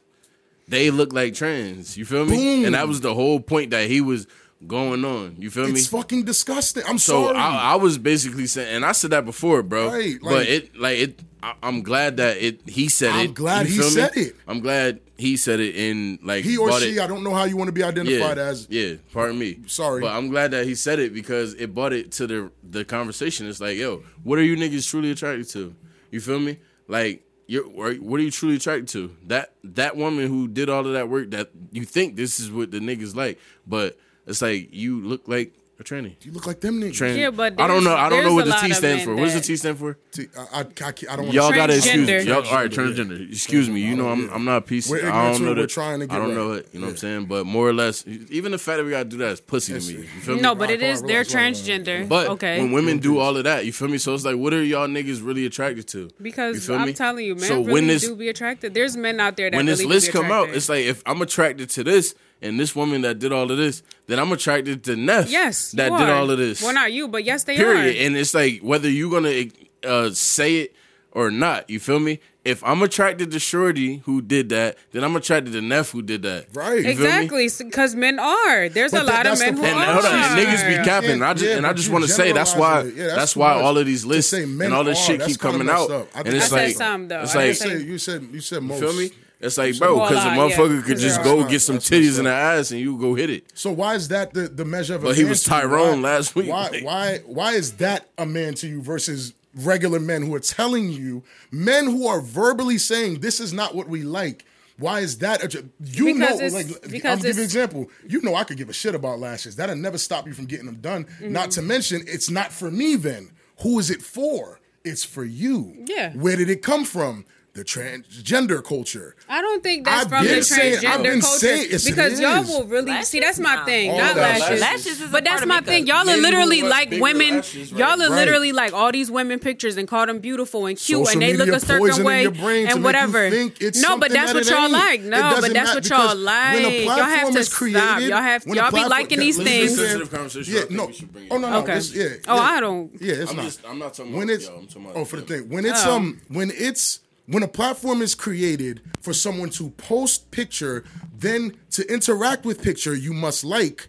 They 0.67 0.91
look 0.91 1.13
like 1.13 1.35
trans. 1.35 1.97
You 1.97 2.05
feel 2.05 2.25
me? 2.25 2.37
Boom. 2.37 2.65
And 2.67 2.75
that 2.75 2.89
was 2.89 3.01
the 3.01 3.15
whole 3.15 3.39
point 3.41 3.71
that 3.71 3.89
he 3.89 4.01
was 4.01 4.27
going 4.67 5.05
on. 5.05 5.37
You 5.39 5.51
feel 5.51 5.67
me? 5.67 5.73
It's 5.73 5.89
fucking 5.89 6.25
disgusting. 6.25 6.83
I'm 6.89 6.99
So 6.99 7.27
sorry. 7.27 7.37
I, 7.37 7.73
I 7.73 7.77
was 7.77 7.99
basically 7.99 8.47
saying, 8.47 8.77
and 8.77 8.85
I 8.85 8.93
said 8.93 9.11
that 9.11 9.25
before, 9.27 9.63
bro. 9.63 9.89
Right, 9.91 10.17
but 10.23 10.47
it, 10.47 10.77
like 10.77 10.99
it, 10.99 11.21
I, 11.45 11.55
I'm 11.63 11.83
glad 11.83 12.17
that 12.17 12.39
it. 12.39 12.67
He 12.67 12.89
said 12.89 13.15
it. 13.15 13.29
I'm 13.29 13.35
glad 13.35 13.67
he 13.67 13.79
me? 13.79 13.85
said 13.85 14.17
it. 14.17 14.35
I'm 14.49 14.61
glad 14.61 15.01
he 15.19 15.37
said 15.37 15.61
it 15.61 15.77
in 15.77 16.19
like 16.23 16.43
he 16.43 16.57
or 16.57 16.73
she, 16.81 16.97
It, 16.97 17.01
I 17.03 17.07
don't 17.07 17.23
know 17.23 17.35
how 17.35 17.45
you 17.45 17.57
want 17.59 17.69
to 17.69 17.73
be 17.73 17.83
identified 17.83 18.39
yeah, 18.39 18.45
as. 18.45 18.67
yeah. 18.71 18.95
Pardon 19.13 19.39
me. 19.39 19.59
Sorry. 19.67 20.01
but 20.01 20.13
I'm 20.13 20.29
glad 20.31 20.53
that 20.53 20.65
he 20.65 20.75
said 20.75 20.99
it 20.99 21.13
because 21.13 21.53
it 21.55 21.75
brought 21.75 21.93
it 21.93 22.13
to 22.13 22.27
the 22.27 22.51
the 22.69 22.85
conversation. 22.85 23.47
It's 23.47 23.61
like, 23.61 23.77
yo, 23.77 24.03
what 24.23 24.39
are 24.39 24.43
you 24.43 24.57
niggas 24.57 24.89
truly 24.89 25.11
attracted 25.11 25.49
to? 25.51 25.75
You 26.11 26.21
feel 26.21 26.41
me? 26.41 26.59
Like, 26.89 27.23
you're 27.47 27.65
what 27.69 28.21
are 28.21 28.23
you 28.23 28.31
truly 28.31 28.57
attracted 28.57 28.89
to? 28.89 29.15
That 29.27 29.53
that 29.65 29.97
woman 29.99 30.29
who 30.29 30.49
did 30.49 30.71
all 30.71 30.87
of 30.87 30.95
that 30.95 31.11
work. 31.11 31.31
That 31.33 31.51
you 31.73 31.85
think 31.85 32.17
this 32.17 32.41
is 32.41 32.51
what 32.51 32.71
the 32.71 32.79
niggas 32.79 33.15
like, 33.15 33.39
but 33.67 33.99
it's 34.27 34.41
like 34.41 34.73
you 34.73 35.01
look 35.03 35.29
like 35.29 35.53
a 35.79 35.85
tranny. 35.85 36.15
You 36.25 36.33
look 36.33 36.47
like 36.47 36.61
them 36.61 36.81
niggas. 36.81 36.95
Trans- 36.95 37.19
Yeah, 37.19 37.31
but 37.31 37.61
I 37.61 37.67
don't 37.67 37.85
know. 37.85 37.95
I 37.95 38.09
don't 38.09 38.25
know 38.25 38.35
what 38.35 38.47
the 38.47 38.53
T 38.53 38.73
stands 38.73 39.05
for. 39.05 39.15
What 39.15 39.25
does 39.25 39.35
the 39.35 39.41
T 39.41 39.57
stand 39.57 39.79
for? 39.79 39.99
See, 40.13 40.29
I, 40.37 40.41
I, 40.43 40.61
I, 40.61 40.63
I 40.63 40.93
don't 41.17 41.19
want 41.27 41.33
Y'all 41.33 41.53
gotta 41.53 41.77
excuse 41.77 42.07
me. 42.07 42.23
Y'all, 42.23 42.47
all 42.47 42.55
right, 42.55 42.71
transgender. 42.71 43.31
Excuse 43.31 43.69
me. 43.69 43.81
You 43.81 43.97
know 43.97 44.09
I'm 44.09 44.31
I'm 44.31 44.45
not 44.45 44.59
a 44.59 44.61
piece. 44.61 44.89
We're 44.89 45.09
I 45.11 45.33
don't 45.33 45.43
know 45.43 45.55
that. 45.55 45.61
We're 45.61 45.67
trying 45.67 46.01
to 46.01 46.07
get 46.07 46.15
I 46.15 46.19
don't 46.19 46.29
right. 46.29 46.37
know 46.37 46.53
it. 46.53 46.69
You 46.73 46.81
know 46.81 46.87
what 46.87 46.93
I'm 46.93 46.97
saying? 46.99 47.27
But 47.27 47.47
more 47.47 47.69
or 47.69 47.73
less, 47.73 48.07
even 48.07 48.53
the 48.53 48.59
fact 48.59 48.79
that 48.79 48.85
we 48.85 48.91
gotta 48.91 49.05
do 49.05 49.17
that 49.19 49.33
is 49.33 49.41
pussy 49.41 49.79
to 49.79 49.81
me. 49.81 50.03
You 50.03 50.09
feel 50.09 50.35
me? 50.37 50.41
No, 50.41 50.55
but 50.55 50.71
it 50.71 50.81
Come 50.81 51.07
they're 51.07 51.23
relax, 51.23 51.35
relax, 51.35 51.61
transgender. 51.61 52.09
But 52.09 52.29
okay, 52.31 52.61
when 52.61 52.73
women 52.73 52.99
do 52.99 53.19
all 53.19 53.37
of 53.37 53.45
that, 53.45 53.67
you 53.67 53.73
feel 53.73 53.89
me? 53.89 53.99
So 53.99 54.15
it's 54.15 54.25
like, 54.25 54.37
what 54.37 54.53
are 54.55 54.63
y'all 54.63 54.87
niggas 54.87 55.25
really 55.25 55.47
attracted 55.47 55.89
to? 55.89 55.99
You 55.99 56.11
because 56.21 56.67
feel 56.67 56.77
I'm 56.77 56.87
me? 56.87 56.93
telling 56.93 57.27
you, 57.27 57.35
men 57.35 57.45
So 57.45 57.57
really 57.59 57.73
when 57.73 57.87
this 57.89 58.03
do 58.07 58.15
be 58.15 58.29
attracted. 58.29 58.75
There's 58.75 58.97
men 58.97 59.21
out 59.21 59.37
there 59.37 59.51
that 59.51 59.57
when 59.57 59.67
this 59.67 59.85
list 59.85 60.13
come 60.13 60.31
out, 60.31 60.51
it's 60.51 60.69
like 60.69 60.85
if 60.85 61.03
I'm 61.07 61.21
attracted 61.23 61.71
to 61.71 61.85
this 61.85 62.15
and 62.45 62.61
this 62.61 62.77
woman 62.77 63.01
that 63.03 63.19
did 63.19 63.33
all 63.33 63.51
of 63.51 63.57
this, 63.57 63.83
then 64.07 64.19
I'm 64.21 64.31
attracted 64.33 64.85
to 64.85 64.95
Neff. 64.97 65.29
yes, 65.31 65.73
that 65.73 65.91
you 65.91 65.99
did 65.99 66.09
are. 66.09 66.15
all 66.15 66.31
of 66.31 66.39
this. 66.39 66.63
Well, 66.63 66.75
not 66.75 66.93
you, 66.93 67.09
but 67.09 67.25
yes, 67.25 67.45
they 67.45 67.57
period. 67.57 67.97
are. 67.97 68.07
And 68.07 68.17
it's 68.17 68.35
like 68.35 68.61
whether 68.61 68.89
you're 68.89 69.11
gonna 69.11 69.47
uh, 69.85 70.11
say 70.13 70.57
it 70.59 70.75
or 71.13 71.31
not. 71.31 71.69
You 71.71 71.81
feel 71.81 71.99
me? 71.99 72.21
If 72.45 72.63
I'm 72.63 72.83
attracted 72.83 73.31
to 73.31 73.39
Shorty 73.39 74.03
who 74.05 74.21
did 74.21 74.51
that, 74.51 74.77
then 74.93 75.03
I'm 75.03 75.17
attracted 75.17 75.53
to 75.55 75.63
Neff 75.63 75.93
who 75.93 76.03
did 76.03 76.21
that. 76.25 76.49
Right. 76.53 76.77
You 76.85 76.95
feel 76.95 77.07
me? 77.07 77.25
Exactly, 77.25 77.49
because 77.65 77.95
men 77.97 78.19
are. 78.19 78.69
There's 78.69 78.91
But 78.93 79.05
a 79.05 79.07
that- 79.07 79.25
lot 79.25 79.33
of 79.33 79.39
men 79.39 79.57
who 79.57 79.65
And 79.65 79.73
problem. 79.73 79.89
are. 79.89 80.03
hold 80.03 80.05
on, 80.05 80.39
niggas 80.39 80.79
be 80.79 80.85
capping. 80.85 81.23
I 81.23 81.33
just 81.33 81.47
Yeah, 81.47 81.57
and 81.57 81.67
I 81.67 81.73
just 81.73 81.89
want 81.89 82.05
to 82.05 82.11
say 82.11 82.33
that's 82.33 82.55
why. 82.55 82.83
Yeah, 82.83 83.05
that's, 83.05 83.17
that's 83.17 83.37
why 83.37 83.55
much. 83.55 83.63
all 83.65 83.79
of 83.79 83.87
these 83.87 84.05
lists 84.05 84.35
and 84.35 84.61
all 84.75 84.85
this 84.85 84.99
are, 85.01 85.03
shit 85.07 85.19
that's 85.21 85.33
keep 85.33 85.41
coming 85.41 85.71
out. 85.71 85.91
up. 85.91 86.09
I 86.15 86.19
And 86.21 86.29
it's 86.35 86.53
I 86.53 86.57
like 86.57 86.67
said 86.69 86.77
some 86.77 87.09
though. 87.09 87.23
it's 87.23 87.35
I 87.35 87.39
like 87.39 87.47
You 87.47 87.53
didn't 87.55 87.57
say- 87.57 87.69
said, 87.79 87.87
you 87.87 87.99
said 87.99 88.23
you 88.35 88.41
said 88.43 88.63
you 88.63 88.75
feel 88.79 88.93
me? 88.93 89.11
It's 89.45 89.59
like 89.59 89.79
bro, 89.79 90.01
because 90.01 90.25
a 90.25 90.29
uh, 90.29 90.35
yeah, 90.35 90.37
motherfucker 90.39 90.83
could 90.83 90.93
'cause 90.95 91.03
just 91.03 91.17
they're 91.17 91.25
go 91.25 91.39
outside. 91.41 91.51
get 91.51 91.61
some 91.61 91.75
That's 91.77 91.91
titties 91.91 92.19
in 92.19 92.25
the 92.25 92.31
ass 92.33 92.71
and 92.71 92.81
you 92.81 92.99
go 92.99 93.15
hit 93.15 93.31
it. 93.31 93.45
So 93.55 93.71
why 93.71 93.95
is 93.95 94.09
that 94.09 94.33
the, 94.35 94.49
the 94.49 94.65
measure 94.65 94.95
of 94.95 95.05
a 95.05 95.09
But 95.09 95.17
he 95.17 95.23
man 95.23 95.31
was 95.31 95.43
to 95.45 95.51
you? 95.51 95.57
Tyrone 95.61 96.03
Why- 96.03 96.09
last 96.11 96.35
week, 96.35 96.49
Why 96.49 96.69
like- 96.69 96.85
why 96.85 97.19
why 97.27 97.53
is 97.53 97.73
that 97.75 98.09
a 98.19 98.27
man 98.27 98.55
to 98.55 98.67
you 98.69 98.81
versus 98.83 99.35
regular 99.55 100.01
men 100.01 100.23
who 100.23 100.35
are 100.35 100.41
telling 100.41 100.89
you 100.91 101.23
men 101.53 101.85
who 101.85 102.07
are 102.09 102.21
verbally 102.21 102.79
saying 102.79 103.21
this 103.21 103.39
is 103.41 103.53
not 103.53 103.75
what 103.75 103.89
we 103.89 104.03
like? 104.03 104.45
Why 104.77 105.01
is 105.01 105.19
that? 105.19 105.45
A, 105.55 105.65
you 105.85 106.15
Because 106.15 106.41
know, 106.41 106.47
like 106.59 106.67
I'm 106.67 106.91
giving 106.91 107.25
you 107.25 107.31
an 107.31 107.39
example. 107.45 107.91
You 108.09 108.21
know, 108.23 108.35
I 108.35 108.43
could 108.43 108.57
give 108.57 108.69
a 108.69 108.73
shit 108.73 108.95
about 108.97 109.21
lashes. 109.21 109.55
That'll 109.55 109.77
never 109.77 109.99
stop 109.99 110.27
you 110.27 110.33
from 110.33 110.47
getting 110.47 110.67
them 110.67 110.81
done. 110.81 111.07
Not 111.21 111.53
to 111.53 111.63
mention, 111.63 112.03
it's 112.09 112.29
not 112.29 112.51
for 112.51 112.73
me. 112.73 112.97
Then 112.97 113.31
who 113.61 113.79
is 113.79 113.89
it 113.91 114.03
for? 114.03 114.59
It's 114.85 115.05
for 115.05 115.25
you. 115.25 115.75
Yeah. 115.87 116.13
Where 116.15 116.35
did 116.37 116.51
it 116.51 116.61
come 116.63 116.85
from? 116.85 117.25
The 117.55 117.63
transgender 117.65 118.65
culture. 118.65 119.15
I 119.29 119.41
don't 119.41 119.63
think 119.63 119.85
that's 119.85 120.07
I've 120.07 120.09
from 120.09 120.25
the 120.27 120.43
saying- 120.43 120.79
transgender 120.81 120.87
I've 120.89 121.03
been 121.05 121.21
culture 121.21 121.39
saying- 121.39 121.69
yes, 121.71 121.85
because 121.85 122.19
y'all 122.21 122.43
will 122.43 122.65
really 122.65 122.87
Lashes? 122.91 123.09
see. 123.11 123.21
That's 123.21 123.39
my 123.39 123.65
thing, 123.65 123.91
All 123.93 123.99
not 123.99 124.17
that. 124.17 124.41
lashes. 124.41 124.61
Lashes 124.61 124.87
is 124.87 125.03
a 125.03 125.07
but 125.07 125.23
that's 125.23 125.37
part 125.43 125.49
my 125.49 125.55
makeup. 125.61 125.67
thing. 125.69 125.87
Y'all 125.87 125.99
are 125.99 126.05
Men 126.07 126.17
who 126.17 126.23
literally 126.23 126.63
like 126.63 126.91
women. 126.91 127.37
lashes, 127.37 127.73
right? 127.73 127.79
Y'all 127.79 128.03
are 128.03 128.11
Right. 128.11 128.17
literally 128.17 128.51
like 128.51 128.73
all 128.73 128.91
these 128.91 129.09
women 129.09 129.39
pictures 129.39 129.77
and 129.77 129.87
call 129.87 130.05
them 130.05 130.19
beautiful 130.19 130.67
and 130.67 130.77
cute, 130.77 131.07
Social 131.07 131.13
and 131.13 131.23
they 131.23 131.37
look 131.37 131.49
a 131.49 131.61
certain 131.61 132.03
way 132.05 132.23
your 132.23 132.33
brain 132.33 132.67
to 132.67 132.73
and 132.73 132.75
make 132.75 132.77
you 132.77 132.83
whatever. 132.83 133.31
think 133.31 133.57
it's 133.61 133.81
no, 133.81 133.99
but 133.99 134.11
that's 134.11 134.33
that 134.33 134.35
what 134.35 134.51
y'all 134.51 134.63
ain't. 134.65 134.73
like. 134.73 135.01
No, 135.03 135.39
but 135.41 135.53
that's 135.53 135.75
what 135.77 135.89
y'all 135.89 136.17
like. 136.17 136.61
Y'all 136.61 136.89
have 136.97 137.33
to 137.33 137.39
is 137.39 137.47
stop. 137.47 138.01
Y'all 138.01 138.21
have 138.21 138.45
y'all 138.49 138.73
be 138.73 138.85
liking 138.85 139.21
these 139.21 139.37
things. 139.37 139.79
listen, 139.79 139.87
Sensitive 140.01 140.11
conversation, 140.11 140.55
I 140.55 140.59
Yeah, 140.59 140.65
no. 140.71 140.87
we 140.87 140.93
should 140.93 141.13
bring 141.13 141.27
it 141.27 141.31
Oh 141.31 141.39
no, 141.39 141.51
no. 141.51 141.59
Okay. 141.59 141.79
yeah, 141.93 142.09
Oh. 142.27 142.37
I 142.37 142.59
don't. 142.59 142.91
Yeah, 143.01 143.15
it's 143.15 143.33
not. 143.33 143.59
I'm 143.69 143.79
not 143.79 143.95
talking 143.95 144.13
when 144.13 144.29
about 144.29 144.35
it's 144.41 144.49
I'm 144.49 144.67
talking 144.67 144.91
oh 144.97 145.05
for 145.05 145.17
the 145.17 145.23
thing 145.23 145.49
when 145.49 145.65
it's 145.65 145.87
Oh. 145.87 145.95
um 145.95 146.21
when 146.27 146.51
it's 146.53 146.99
when 147.27 147.43
a 147.43 147.49
platform 147.49 148.03
is 148.03 148.15
created 148.15 148.81
for 149.01 149.13
someone 149.15 149.49
to 149.51 149.71
post 149.71 150.31
picture 150.31 150.85
then 151.17 151.57
to 151.71 151.83
interact 151.93 152.45
with 152.45 152.63
picture 152.63 152.95
you 152.95 153.13
must 153.15 153.45
like 153.45 153.89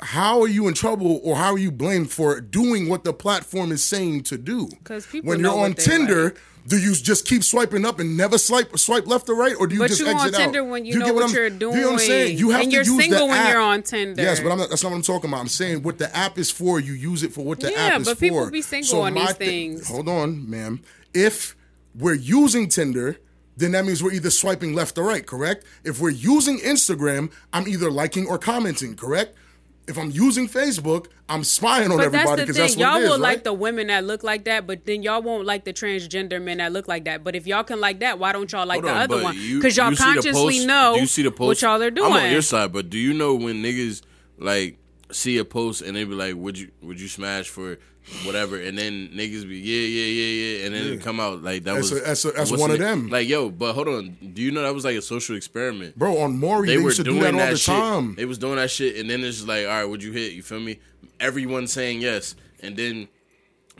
how 0.00 0.40
are 0.40 0.48
you 0.48 0.66
in 0.66 0.74
trouble 0.74 1.20
or 1.22 1.36
how 1.36 1.52
are 1.52 1.58
you 1.58 1.70
blamed 1.70 2.10
for 2.10 2.40
doing 2.40 2.88
what 2.88 3.04
the 3.04 3.12
platform 3.12 3.70
is 3.70 3.84
saying 3.84 4.22
to 4.24 4.38
do 4.38 4.68
'Cause 4.84 5.06
people 5.06 5.28
when 5.28 5.40
you're 5.40 5.52
on 5.58 5.74
tinder 5.74 6.24
like. 6.24 6.36
do 6.66 6.78
you 6.78 6.94
just 6.94 7.26
keep 7.26 7.44
swiping 7.44 7.84
up 7.84 7.98
and 8.00 8.16
never 8.16 8.38
swipe 8.38 8.78
swipe 8.78 9.06
left 9.06 9.28
or 9.28 9.34
right, 9.34 9.54
or 9.58 9.66
do 9.66 9.74
you 9.74 9.80
But 9.82 9.88
just 9.88 10.00
you 10.00 10.06
on 10.08 10.14
exit 10.16 10.34
out? 10.34 10.38
Tinder 10.38 10.64
when 10.64 10.86
you 10.86 10.98
know 10.98 11.04
get 11.06 11.14
what 11.14 11.32
you're 11.32 11.50
doing. 11.50 11.76
You 11.76 11.80
know 11.82 11.86
what 11.92 12.00
I'm 12.00 12.06
saying? 12.06 12.38
You 12.38 12.50
have 12.50 12.60
And 12.62 12.70
to 12.70 12.74
you're 12.76 12.84
use 12.84 13.02
single 13.02 13.28
when 13.28 13.36
app. 13.38 13.50
you're 13.50 13.60
on 13.60 13.82
Tinder. 13.82 14.22
Yes, 14.22 14.40
but 14.40 14.50
I'm 14.52 14.58
not, 14.58 14.70
that's 14.70 14.82
not 14.82 14.90
what 14.90 14.96
I'm 14.96 15.02
talking 15.02 15.30
about. 15.30 15.40
I'm 15.40 15.48
saying 15.48 15.82
what 15.82 15.98
the 15.98 16.14
app 16.16 16.38
is 16.38 16.50
for. 16.50 16.78
You 16.80 16.92
use 16.94 17.22
it 17.22 17.32
for 17.32 17.44
what 17.44 17.60
the 17.60 17.70
Yeah, 17.72 17.78
app 17.78 18.00
is 18.00 18.06
for. 18.06 18.10
Yeah, 18.10 18.14
but 18.14 18.20
people 18.20 18.50
be 18.50 18.62
single 18.62 19.00
on 19.02 19.14
these 19.14 19.32
thi- 19.32 19.44
things. 19.46 19.88
hold 19.88 20.08
on, 20.08 20.48
ma'am. 20.48 20.80
If 21.12 21.56
we're 21.94 22.14
using 22.14 22.68
Tinder, 22.68 23.18
then 23.56 23.72
that 23.72 23.84
means 23.84 24.02
we're 24.02 24.12
either 24.12 24.30
swiping 24.30 24.74
left 24.74 24.96
or 24.98 25.04
right, 25.04 25.26
correct? 25.26 25.64
If 25.84 26.00
we're 26.00 26.10
using 26.10 26.58
Instagram, 26.60 27.32
I'm 27.52 27.66
either 27.68 27.90
liking 27.90 28.26
or 28.26 28.38
commenting, 28.38 28.96
correct? 28.96 29.36
If 29.88 29.98
I'm 29.98 30.10
using 30.10 30.46
Facebook, 30.48 31.06
I'm 31.28 31.42
spying 31.42 31.90
on 31.90 31.96
But 31.98 32.12
that's 32.12 32.14
everybody 32.30 32.42
the 32.42 32.46
because 32.46 32.56
thing. 32.56 32.64
that's, 32.64 32.76
what 32.76 32.82
y'all 32.86 32.96
it 32.96 33.02
is, 33.02 33.08
will 33.08 33.16
right? 33.16 33.22
like 33.34 33.44
the 33.44 33.52
women 33.52 33.88
that 33.88 34.04
look 34.04 34.22
like 34.22 34.44
that, 34.44 34.66
but 34.66 34.86
then 34.86 35.02
y'all 35.02 35.20
won't 35.20 35.46
like 35.46 35.64
the 35.64 35.72
transgender 35.72 36.40
men 36.40 36.58
that 36.58 36.70
look 36.72 36.86
like 36.86 37.04
that. 37.06 37.24
But 37.24 37.34
if 37.34 37.46
y'all 37.46 37.64
can 37.64 37.80
like 37.80 37.98
that, 38.00 38.18
why 38.18 38.30
don't 38.32 38.50
y'all 38.52 38.66
like 38.66 38.82
Hold 38.82 38.84
the 38.84 38.96
on, 38.96 39.02
other 39.02 39.22
one? 39.22 39.34
Because 39.36 39.76
y'all 39.76 39.90
you 39.90 39.96
consciously 39.96 40.54
post- 40.58 40.66
know 40.66 40.94
you 40.94 41.06
see 41.06 41.22
the 41.22 41.30
post? 41.32 41.46
what 41.48 41.62
y'all 41.62 41.82
are 41.82 41.90
doing. 41.90 42.12
I'm 42.12 42.24
on 42.24 42.30
your 42.30 42.42
side, 42.42 42.72
but 42.72 42.88
do 42.88 42.98
you 42.98 43.12
know 43.14 43.34
when 43.34 43.62
niggas 43.64 44.02
like 44.38 44.78
see 45.10 45.38
a 45.38 45.44
post 45.44 45.82
and 45.82 45.96
they 45.96 46.04
be 46.04 46.14
like, 46.14 46.36
"Would 46.36 46.56
you 46.58 46.70
would 46.82 47.00
you 47.00 47.08
smash 47.08 47.48
for 47.48 47.78
whatever?" 48.24 48.56
And 48.60 48.76
then 48.78 49.10
niggas 49.14 49.48
be, 49.48 49.58
"Yeah, 49.58 49.86
yeah, 49.86 50.04
yeah, 50.06 50.58
yeah," 50.58 50.66
and 50.66 50.74
then 50.74 50.92
it 50.94 51.00
come 51.02 51.20
out 51.20 51.42
like 51.42 51.64
that 51.64 51.74
That's 51.74 51.90
was 51.90 52.00
a- 52.00 52.04
that's 52.04 52.24
a- 52.24 52.30
that's 52.32 52.50
one 52.52 52.70
of 52.70 52.78
na- 52.78 52.84
them. 52.86 53.08
Like, 53.08 53.28
yo, 53.28 53.50
but 53.50 53.72
hold 53.74 53.88
on, 53.88 54.16
do 54.34 54.42
you 54.42 54.50
know 54.50 54.62
that 54.62 54.74
was 54.74 54.84
like 54.84 54.96
a 54.96 55.02
social 55.02 55.36
experiment? 55.36 55.98
Bro, 55.98 56.18
on 56.18 56.38
Maury, 56.38 56.66
they 56.68 56.76
they, 56.76 56.82
were 56.82 56.88
used 56.90 56.96
to 56.98 57.04
doing 57.04 57.16
do 57.18 57.22
that 57.24 57.34
all 57.34 57.40
that 57.40 57.50
the 57.52 57.56
shit. 57.58 57.74
time. 57.74 58.14
They 58.16 58.24
was 58.24 58.38
doing 58.38 58.56
that 58.56 58.70
shit, 58.70 58.96
and 58.96 59.08
then 59.08 59.22
it's 59.24 59.36
just 59.38 59.48
like, 59.48 59.66
all 59.66 59.72
right, 59.72 59.84
would 59.84 60.02
you 60.02 60.12
hit? 60.12 60.32
You 60.32 60.42
feel 60.42 60.60
me? 60.60 60.78
Everyone 61.18 61.66
saying 61.66 62.00
yes, 62.00 62.34
and 62.62 62.76
then 62.76 63.08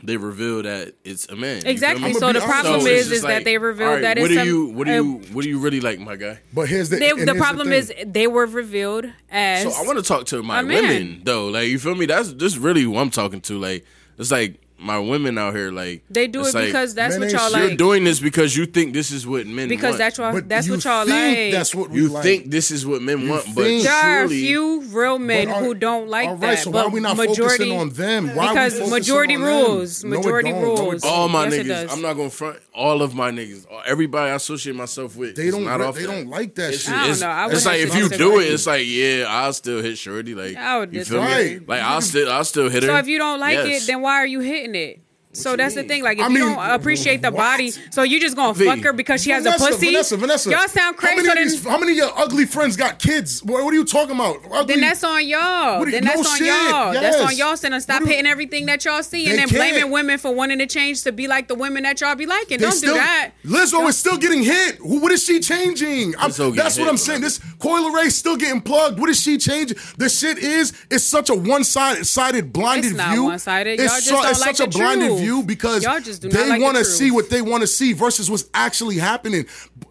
they 0.03 0.17
reveal 0.17 0.63
that 0.63 0.93
it's 1.03 1.27
a 1.29 1.35
man. 1.35 1.61
Exactly. 1.65 2.11
So 2.13 2.19
the 2.19 2.25
honest. 2.27 2.45
problem 2.47 2.81
So 2.81 2.87
is, 2.87 2.93
it's 3.01 3.09
just 3.09 3.15
is 3.17 3.21
that 3.23 3.43
they 3.43 3.57
revealed 3.59 3.87
all 3.87 3.93
right, 3.95 4.01
that 4.01 4.17
what 4.19 4.31
it's 4.31 4.33
do 4.33 4.35
some- 4.39 4.47
you 4.47 4.65
what 4.73 4.87
do 4.87 4.93
you 4.93 5.13
what 5.31 5.43
do 5.43 5.49
you 5.49 5.59
really 5.59 5.79
like, 5.79 5.99
my 5.99 6.15
guy? 6.15 6.39
But 6.53 6.69
here's 6.69 6.89
the 6.89 6.97
They, 6.97 7.11
the 7.13 7.35
problem 7.35 7.69
thing. 7.69 7.77
is 7.77 7.93
they 8.07 8.25
were 8.27 8.47
revealed 8.47 9.05
as. 9.29 9.63
So 9.63 9.79
I 9.79 9.85
want 9.85 9.99
to 9.99 10.03
talk 10.03 10.25
to 10.27 10.41
my 10.41 10.63
women 10.63 11.21
though. 11.23 11.47
Like 11.49 11.67
you 11.67 11.77
feel 11.77 11.93
me? 11.95 12.07
That's 12.07 12.33
this 12.33 12.57
really 12.57 12.81
who 12.81 12.97
I'm 12.97 13.11
talking 13.11 13.41
to. 13.41 13.59
Like 13.59 13.85
it's 14.21 14.31
like 14.31 14.60
my 14.81 14.99
women 14.99 15.37
out 15.37 15.55
here. 15.55 15.71
Like 15.71 16.03
they 16.09 16.27
do 16.27 16.41
it's 16.41 16.49
it 16.49 16.55
like, 16.55 16.65
because 16.67 16.93
that's 16.95 17.17
what 17.17 17.31
y'all 17.31 17.49
shit. 17.49 17.59
you're 17.69 17.75
doing 17.77 18.03
this 18.03 18.19
because 18.19 18.55
you 18.57 18.65
think 18.65 18.93
this 18.93 19.11
is 19.11 19.25
what 19.27 19.45
men 19.47 19.55
want 19.57 19.69
because 19.69 19.83
want. 19.91 19.97
that's 19.99 20.17
y'all. 20.17 20.33
But 20.33 20.49
That's 20.49 20.69
what 20.69 20.83
y'all 20.83 21.07
like. 21.07 21.51
That's 21.51 21.73
what 21.75 21.89
we 21.89 22.01
you 22.01 22.09
like. 22.09 22.23
think 22.23 22.51
this 22.51 22.71
is 22.71 22.85
what 22.85 23.01
men 23.01 23.27
want, 23.29 23.45
but 23.55 23.63
think- 23.63 23.83
there 23.83 23.93
are 23.93 24.23
a 24.25 24.29
few 24.29 24.81
real 24.83 25.19
men 25.19 25.49
are- 25.49 25.63
who 25.63 25.73
don't 25.73 26.07
like 26.09 26.27
all 26.27 26.35
right, 26.35 26.41
that. 26.55 26.59
so 26.59 26.71
but 26.71 26.77
why 26.77 26.83
are 26.85 26.89
we 26.93 26.99
not 26.99 27.17
majority, 27.17 27.41
focusing 27.65 27.77
on 27.79 27.89
them? 27.89 28.35
Why 28.35 28.47
are 28.47 28.53
we 28.53 28.69
because 28.69 28.89
majority 28.89 29.35
on 29.35 29.41
rules. 29.41 30.03
No, 30.03 30.17
Majority. 30.17 30.51
No, 30.51 30.61
rules. 30.61 31.01
don't. 31.03 31.11
all 31.11 31.29
my 31.29 31.47
Yes, 31.47 31.53
niggas. 31.55 31.91
I'm 31.93 32.01
not 32.01 32.13
gonna 32.13 32.29
front. 32.29 32.57
All 32.73 33.01
of 33.01 33.13
my 33.13 33.31
niggas, 33.31 33.65
everybody 33.85 34.31
I 34.31 34.35
associate 34.35 34.75
myself 34.75 35.15
with, 35.15 35.35
They 35.35 35.51
don't. 35.51 35.65
not 35.65 35.81
off 35.81 35.95
they 35.95 36.01
that. 36.05 36.07
don't 36.07 36.29
like 36.29 36.55
that 36.55 36.73
It's, 36.73 36.83
shit. 36.83 36.93
I 36.93 37.01
don't 37.01 37.11
it's, 37.11 37.21
know. 37.21 37.27
I 37.27 37.51
it's 37.51 37.65
like 37.65 37.79
if 37.81 37.95
you 37.95 38.09
do 38.09 38.39
it, 38.39 38.45
it's 38.51 38.65
like 38.65 38.85
yeah, 38.87 39.25
I'll 39.27 39.53
still 39.53 39.81
hit 39.81 39.97
shorty. 39.97 40.33
Like 40.33 40.51
you 40.93 41.03
feel 41.03 41.23
me? 41.23 41.59
Like 41.67 41.81
I'll 41.81 42.01
still, 42.01 42.31
I'll 42.31 42.43
still 42.45 42.69
hit 42.69 42.83
her. 42.83 42.87
So 42.89 42.95
if 42.97 43.07
you 43.07 43.17
don't 43.17 43.39
like 43.39 43.57
it, 43.57 43.83
then 43.87 44.01
why 44.01 44.13
are 44.15 44.25
you 44.25 44.39
hitting 44.39 44.70
it? 44.75 45.01
So 45.33 45.51
you 45.51 45.57
that's 45.57 45.75
the 45.75 45.83
thing. 45.83 46.03
Like 46.03 46.17
if 46.17 46.25
I 46.25 46.27
you 46.27 46.33
mean, 46.33 46.55
don't 46.55 46.69
appreciate 46.71 47.21
the 47.21 47.31
what? 47.31 47.37
body, 47.37 47.71
so 47.91 48.03
you 48.03 48.19
just 48.19 48.35
gonna 48.35 48.53
V. 48.53 48.65
fuck 48.65 48.79
her 48.79 48.91
because 48.93 49.23
she 49.23 49.29
has 49.31 49.43
Vanessa, 49.43 49.63
a 49.63 49.67
pussy. 49.69 49.85
Vanessa, 49.87 50.17
Vanessa. 50.17 50.49
Y'all 50.49 50.67
sound 50.67 50.95
How 50.97 50.99
crazy. 51.07 51.15
many, 51.15 51.25
So 51.27 51.31
of 51.31 51.35
then, 51.37 51.47
these, 51.47 51.63
how 51.65 51.77
many 51.79 51.91
of 51.93 51.97
your 51.97 52.19
ugly 52.19 52.45
friends 52.45 52.75
got 52.75 52.99
kids? 52.99 53.41
What, 53.43 53.63
what 53.63 53.73
are 53.73 53.77
you 53.77 53.85
talking 53.85 54.15
about? 54.15 54.37
Ugly, 54.51 54.73
then 54.75 54.81
that's 54.81 55.03
on 55.03 55.25
y'all. 55.25 55.79
What 55.79 55.85
you- 55.87 55.91
Then 55.93 56.03
that's 56.03 56.21
no 56.23 56.29
on 56.29 56.37
shit. 56.37 56.47
y'all. 56.47 56.93
That's 56.93 57.17
on 57.21 57.35
y'all. 57.37 57.55
So 57.57 57.69
then 57.69 57.79
stop 57.81 58.01
What 58.01 58.09
hitting 58.11 58.25
everything 58.27 58.65
that 58.65 58.83
y'all 58.83 59.03
see 59.03 59.29
and 59.29 59.39
then 59.39 59.47
blaming 59.47 59.81
can't. 59.81 59.91
women 59.91 60.17
for 60.17 60.33
wanting 60.33 60.59
to 60.59 60.65
change 60.67 61.03
to 61.03 61.11
be 61.13 61.27
like 61.27 61.47
the 61.47 61.55
women 61.55 61.83
that 61.83 62.01
y'all 62.01 62.15
be 62.15 62.25
liking. 62.25 62.57
They 62.57 62.65
Don't 62.65 62.71
still, 62.73 62.93
do 62.95 62.99
that. 62.99 63.31
Lizzo 63.45 63.87
is 63.87 63.97
still 63.97 64.17
getting 64.17 64.43
hit. 64.43 64.75
Who- 64.77 64.99
What 64.99 65.11
is 65.13 65.23
she 65.23 65.39
changing? 65.39 66.15
I'm- 66.17 66.31
Lizzo 66.31 66.37
getting 66.49 66.55
that's 66.55 66.77
what 66.77 66.89
I'm 66.89 66.97
saying. 66.97 67.21
but- 67.21 67.27
This 67.27 67.39
Coi 67.59 67.79
Leray 67.81 68.11
still 68.11 68.35
getting 68.35 68.61
plugged. 68.61 68.99
What 68.99 69.09
is 69.09 69.21
she 69.21 69.37
changing? 69.37 69.77
The 69.97 70.09
shit 70.09 70.37
is 70.39 70.73
it's 70.89 71.03
such 71.05 71.29
a 71.29 71.35
one 71.35 71.63
sided 71.63 72.05
sided 72.05 72.51
blinded 72.51 72.91
It's 72.91 72.97
not 72.97 73.13
view. 73.13 73.23
one-sided. 73.25 73.79
Y'all 73.79 73.87
just 73.87 74.09
don't 74.09 74.25
it's 74.29 74.39
like 74.41 74.55
such 74.57 74.67
a 74.67 74.69
the 74.69 74.77
blinded 74.77 75.07
truth. 75.07 75.20
View 75.21 75.43
because 75.43 75.83
Y'all 75.83 75.99
just 75.99 76.21
do 76.21 76.29
not 76.29 76.37
they 76.37 76.49
like 76.49 76.61
want 76.61 76.77
to 76.77 76.83
truth. 76.83 76.95
see 76.95 77.11
what 77.11 77.29
they 77.29 77.41
want 77.41 77.61
to 77.61 77.67
see 77.67 77.93
versus 77.93 78.29
what's 78.29 78.49
actually 78.53 78.97
happening. 78.97 79.45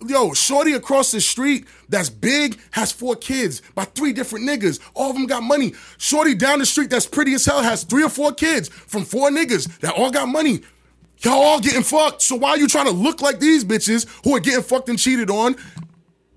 Yo, 0.06 0.32
Shorty 0.32 0.72
across 0.74 1.10
the 1.10 1.20
street 1.20 1.66
that's 1.88 2.08
big 2.10 2.58
has 2.72 2.92
four 2.92 3.16
kids 3.16 3.62
by 3.74 3.84
three 3.84 4.12
different 4.12 4.48
niggas. 4.48 4.80
All 4.94 5.10
of 5.10 5.16
them 5.16 5.26
got 5.26 5.42
money. 5.42 5.74
Shorty 5.98 6.34
down 6.34 6.58
the 6.58 6.66
street 6.66 6.90
that's 6.90 7.06
pretty 7.06 7.34
as 7.34 7.44
hell 7.44 7.62
has 7.62 7.84
three 7.84 8.02
or 8.04 8.08
four 8.10 8.32
kids 8.32 8.68
from 8.68 9.04
four 9.04 9.30
niggas 9.30 9.78
that 9.80 9.94
all 9.94 10.10
got 10.10 10.28
money. 10.28 10.60
Y'all 11.18 11.34
all 11.34 11.60
getting 11.60 11.82
fucked. 11.82 12.22
So 12.22 12.36
why 12.36 12.50
are 12.50 12.58
you 12.58 12.66
trying 12.66 12.86
to 12.86 12.92
look 12.92 13.20
like 13.20 13.40
these 13.40 13.64
bitches 13.64 14.08
who 14.24 14.34
are 14.36 14.40
getting 14.40 14.62
fucked 14.62 14.88
and 14.88 14.98
cheated 14.98 15.28
on? 15.30 15.54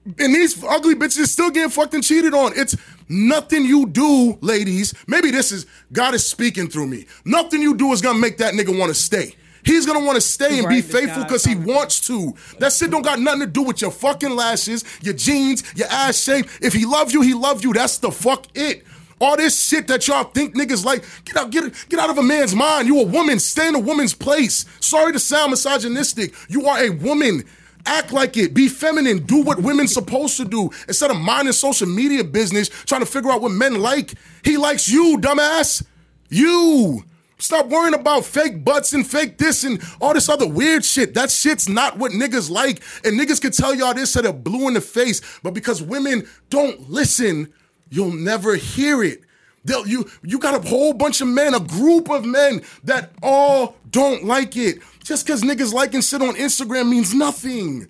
And 0.05 0.35
these 0.35 0.61
ugly 0.61 0.95
bitches 0.95 1.27
still 1.27 1.49
getting 1.49 1.69
fucked 1.69 1.93
and 1.93 2.03
cheated 2.03 2.33
on. 2.33 2.51
It's 2.57 2.75
nothing 3.09 3.65
you 3.65 3.87
do, 3.87 4.37
ladies. 4.41 4.93
Maybe 5.07 5.31
this 5.31 5.51
is 5.51 5.65
God 5.91 6.13
is 6.13 6.27
speaking 6.27 6.67
through 6.69 6.87
me. 6.87 7.05
Nothing 7.25 7.61
you 7.61 7.75
do 7.75 7.91
is 7.91 8.01
gonna 8.01 8.19
make 8.19 8.37
that 8.37 8.53
nigga 8.53 8.77
want 8.77 8.89
to 8.89 8.95
stay. 8.99 9.35
He's 9.65 9.85
gonna 9.85 10.05
want 10.05 10.15
to 10.15 10.21
stay 10.21 10.59
and 10.59 10.67
be 10.67 10.81
faithful 10.81 11.23
because 11.23 11.45
he 11.45 11.55
wants 11.55 12.05
to. 12.07 12.33
That 12.59 12.73
shit 12.73 12.91
don't 12.91 13.01
got 13.01 13.19
nothing 13.19 13.41
to 13.41 13.47
do 13.47 13.63
with 13.63 13.81
your 13.81 13.91
fucking 13.91 14.35
lashes, 14.35 14.83
your 15.01 15.13
jeans, 15.13 15.63
your 15.75 15.87
ass 15.87 16.21
shape. 16.21 16.47
If 16.61 16.73
he 16.73 16.85
loves 16.85 17.13
you, 17.13 17.21
he 17.21 17.33
love 17.33 17.63
you. 17.63 17.73
That's 17.73 17.97
the 17.97 18.11
fuck 18.11 18.45
it. 18.53 18.83
All 19.21 19.37
this 19.37 19.57
shit 19.67 19.87
that 19.87 20.05
y'all 20.07 20.25
think 20.25 20.53
niggas 20.53 20.83
like, 20.83 21.05
get 21.23 21.37
out, 21.37 21.49
get 21.49 21.73
get 21.87 21.99
out 21.99 22.09
of 22.09 22.17
a 22.17 22.23
man's 22.23 22.53
mind. 22.53 22.87
You 22.87 22.99
a 22.99 23.05
woman, 23.05 23.39
stay 23.39 23.69
in 23.69 23.75
a 23.75 23.79
woman's 23.79 24.13
place. 24.13 24.65
Sorry 24.81 25.13
to 25.13 25.19
sound 25.19 25.51
misogynistic. 25.51 26.33
You 26.49 26.67
are 26.67 26.83
a 26.83 26.89
woman. 26.89 27.43
Act 27.85 28.11
like 28.11 28.37
it. 28.37 28.53
Be 28.53 28.69
feminine. 28.69 29.25
Do 29.25 29.41
what 29.43 29.59
women's 29.59 29.93
supposed 29.93 30.37
to 30.37 30.45
do. 30.45 30.69
Instead 30.87 31.11
of 31.11 31.17
minding 31.17 31.53
social 31.53 31.87
media 31.87 32.23
business, 32.23 32.69
trying 32.69 33.01
to 33.01 33.05
figure 33.05 33.31
out 33.31 33.41
what 33.41 33.51
men 33.51 33.79
like. 33.79 34.13
He 34.43 34.57
likes 34.57 34.89
you, 34.89 35.17
dumbass. 35.19 35.83
You. 36.29 37.03
Stop 37.43 37.67
worrying 37.67 37.93
about 37.93 38.23
fake 38.23 38.63
butts 38.63 38.93
and 38.93 39.05
fake 39.05 39.37
this 39.37 39.65
and 39.65 39.83
all 39.99 40.13
this 40.13 40.29
other 40.29 40.47
weird 40.47 40.85
shit. 40.85 41.13
That 41.13 41.29
shit's 41.29 41.67
not 41.67 41.97
what 41.97 42.13
niggas 42.13 42.49
like. 42.49 42.81
And 43.03 43.19
niggas 43.19 43.41
can 43.41 43.51
tell 43.51 43.75
y'all 43.75 43.93
this 43.93 44.15
at 44.15 44.25
a 44.25 44.31
blue 44.31 44.69
in 44.69 44.75
the 44.75 44.81
face, 44.81 45.19
but 45.43 45.53
because 45.53 45.81
women 45.81 46.25
don't 46.49 46.89
listen, 46.89 47.51
you'll 47.89 48.13
never 48.13 48.55
hear 48.55 49.03
it. 49.03 49.23
They'll, 49.65 49.87
you 49.87 50.09
you 50.23 50.39
got 50.39 50.63
a 50.63 50.67
whole 50.67 50.93
bunch 50.93 51.21
of 51.21 51.27
men, 51.27 51.53
a 51.53 51.59
group 51.59 52.09
of 52.09 52.25
men 52.25 52.61
that 52.83 53.11
all 53.21 53.75
don't 53.91 54.25
like 54.25 54.57
it. 54.57 54.79
Just 55.03 55.25
because 55.25 55.41
niggas 55.41 55.73
liking 55.73 56.01
shit 56.01 56.21
on 56.21 56.35
Instagram 56.35 56.89
means 56.89 57.13
nothing. 57.13 57.87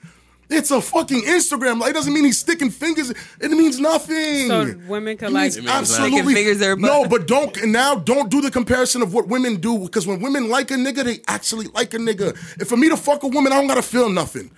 It's 0.50 0.72
a 0.72 0.82
fucking 0.82 1.22
Instagram. 1.22 1.80
Like, 1.80 1.92
it 1.92 1.94
doesn't 1.94 2.14
mean 2.14 2.26
he's 2.26 2.38
sticking 2.38 2.70
fingers. 2.70 3.12
It 3.40 3.50
means 3.52 3.80
nothing. 3.80 4.48
So 4.48 4.76
women 4.88 5.18
can 5.18 5.34
like- 5.34 5.44
means 5.44 5.58
It 5.58 5.66
absolutely 5.68 6.20
Sticking 6.20 6.36
fingers 6.36 6.62
in 6.62 6.68
her 6.68 6.76
butt. 6.76 6.82
no, 6.86 7.08
but 7.08 7.28
don't 7.28 7.56
and 7.58 7.72
now 7.72 7.96
don't 7.96 8.30
do 8.30 8.42
the 8.42 8.52
comparison 8.52 9.02
of 9.02 9.14
what 9.14 9.28
women 9.28 9.56
do 9.58 9.80
because 9.80 10.06
when 10.06 10.20
women 10.22 10.50
like 10.50 10.70
a 10.72 10.76
nigga, 10.76 11.04
they 11.04 11.22
actually 11.28 11.68
like 11.68 11.94
a 11.94 11.98
nigga. 11.98 12.36
If 12.62 12.68
for 12.68 12.78
me 12.78 12.90
to 12.90 12.98
fuck 12.98 13.24
a 13.24 13.28
woman, 13.28 13.52
I 13.54 13.58
don't 13.58 13.68
gotta 13.68 13.82
feel 13.82 14.10
nothing. 14.10 14.52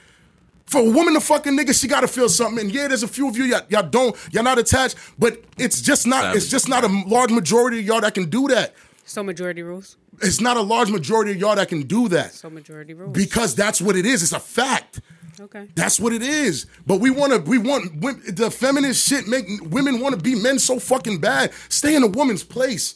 For 0.66 0.82
a 0.82 0.90
woman 0.90 1.14
to 1.14 1.22
fuck 1.22 1.46
a 1.46 1.50
nigga, 1.50 1.80
she 1.80 1.88
gotta 1.88 2.08
feel 2.08 2.28
something. 2.28 2.60
And 2.66 2.74
yeah, 2.74 2.88
there's 2.88 3.04
a 3.04 3.08
few 3.08 3.30
of 3.30 3.38
you 3.38 3.44
y'all, 3.46 3.62
y'all 3.70 3.84
don't, 3.84 4.16
y'all 4.34 4.44
not 4.44 4.58
attached, 4.58 4.96
but 5.20 5.44
it's 5.58 5.80
just 5.80 6.08
not. 6.08 6.36
It's 6.36 6.50
just 6.50 6.68
not 6.68 6.84
a 6.84 6.88
large 7.08 7.30
majority 7.32 7.80
of 7.80 7.86
y'all 7.86 8.02
that 8.02 8.16
can 8.16 8.30
do 8.30 8.48
that. 8.48 8.74
So 9.08 9.22
majority 9.24 9.62
rules. 9.62 9.98
It's 10.22 10.42
not 10.42 10.58
a 10.58 10.62
large 10.62 10.90
majority 10.90 11.32
of 11.32 11.38
y'all 11.38 11.56
that 11.56 11.68
can 11.70 11.84
do 11.84 12.08
that 12.10 12.34
So 12.34 12.50
majority 12.50 12.94
rules. 12.94 13.14
because 13.14 13.54
that's 13.56 13.80
what 13.82 13.96
it 13.96 14.06
is. 14.06 14.24
It's 14.24 14.32
a 14.34 14.40
fact. 14.40 15.02
okay. 15.40 15.68
That's 15.76 16.00
what 16.00 16.12
it 16.14 16.22
is. 16.24 16.66
But 16.88 17.00
we 17.02 17.10
want 17.12 17.32
to, 17.34 17.40
we 17.50 17.58
want 17.60 18.02
the 18.36 18.50
feminist 18.50 19.08
shit 19.08 19.28
make 19.28 19.46
women 19.70 20.00
want 20.00 20.16
to 20.16 20.22
be 20.22 20.36
men 20.36 20.58
so 20.60 20.80
fucking 20.80 21.20
bad. 21.20 21.52
Stay 21.70 21.96
in 21.96 22.04
a 22.04 22.08
woman's 22.08 22.44
place. 22.44 22.96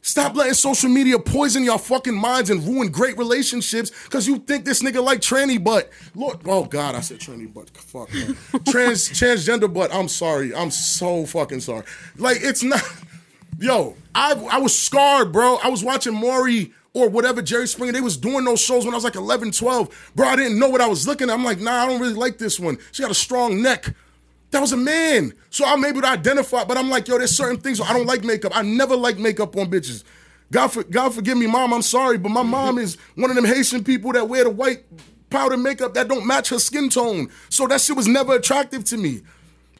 Stop 0.00 0.36
letting 0.36 0.54
social 0.54 0.88
media 0.88 1.18
poison 1.18 1.64
your 1.64 1.80
fucking 1.80 2.14
minds 2.14 2.48
and 2.48 2.62
ruin 2.64 2.88
great 2.92 3.18
relationships 3.18 3.90
because 4.04 4.26
you 4.28 4.38
think 4.38 4.64
this 4.64 4.80
nigga 4.80 5.02
like 5.02 5.18
tranny 5.20 5.62
butt. 5.62 5.90
Lord, 6.14 6.38
oh 6.46 6.64
God, 6.64 6.94
I 6.94 7.00
said 7.00 7.18
tranny 7.18 7.52
butt. 7.52 7.70
Fuck. 7.76 8.14
man. 8.14 8.36
Trans 8.68 9.08
transgender 9.10 9.72
butt. 9.72 9.92
I'm 9.92 10.06
sorry. 10.08 10.54
I'm 10.54 10.70
so 10.70 11.26
fucking 11.26 11.60
sorry. 11.60 11.82
Like 12.16 12.38
it's 12.40 12.62
not. 12.62 12.82
Yo, 13.58 13.96
I 14.14 14.32
I 14.50 14.58
was 14.58 14.78
scarred, 14.78 15.32
bro. 15.32 15.56
I 15.62 15.68
was 15.68 15.82
watching 15.82 16.14
Maury 16.14 16.72
or 16.92 17.08
whatever 17.08 17.42
Jerry 17.42 17.66
Springer. 17.66 17.92
They 17.92 18.00
was 18.00 18.16
doing 18.16 18.44
those 18.44 18.60
shows 18.60 18.84
when 18.84 18.94
I 18.94 18.96
was 18.96 19.04
like 19.04 19.16
11, 19.16 19.52
12. 19.52 20.12
Bro, 20.14 20.28
I 20.28 20.36
didn't 20.36 20.58
know 20.58 20.68
what 20.68 20.80
I 20.80 20.86
was 20.86 21.06
looking 21.06 21.30
at. 21.30 21.34
I'm 21.34 21.44
like, 21.44 21.60
nah, 21.60 21.84
I 21.84 21.86
don't 21.86 22.00
really 22.00 22.14
like 22.14 22.38
this 22.38 22.58
one. 22.58 22.78
She 22.92 23.02
got 23.02 23.10
a 23.10 23.14
strong 23.14 23.62
neck. 23.62 23.94
That 24.50 24.60
was 24.60 24.72
a 24.72 24.76
man. 24.76 25.32
So 25.50 25.64
I'm 25.66 25.84
able 25.84 26.02
to 26.02 26.08
identify, 26.08 26.64
but 26.64 26.78
I'm 26.78 26.88
like, 26.88 27.08
yo, 27.08 27.18
there's 27.18 27.36
certain 27.36 27.60
things 27.60 27.80
I 27.80 27.92
don't 27.92 28.06
like 28.06 28.24
makeup. 28.24 28.52
I 28.54 28.62
never 28.62 28.96
like 28.96 29.18
makeup 29.18 29.56
on 29.56 29.70
bitches. 29.70 30.04
God, 30.52 30.68
for, 30.68 30.84
God 30.84 31.14
forgive 31.14 31.36
me, 31.36 31.46
mom. 31.46 31.74
I'm 31.74 31.82
sorry, 31.82 32.18
but 32.18 32.28
my 32.30 32.42
mom 32.42 32.78
is 32.78 32.96
one 33.14 33.30
of 33.30 33.36
them 33.36 33.44
Haitian 33.44 33.84
people 33.84 34.12
that 34.12 34.28
wear 34.28 34.44
the 34.44 34.50
white 34.50 34.84
powder 35.28 35.56
makeup 35.56 35.94
that 35.94 36.08
don't 36.08 36.26
match 36.26 36.50
her 36.50 36.58
skin 36.58 36.88
tone. 36.88 37.30
So 37.48 37.66
that 37.66 37.80
shit 37.80 37.96
was 37.96 38.06
never 38.06 38.34
attractive 38.36 38.84
to 38.84 38.96
me. 38.96 39.22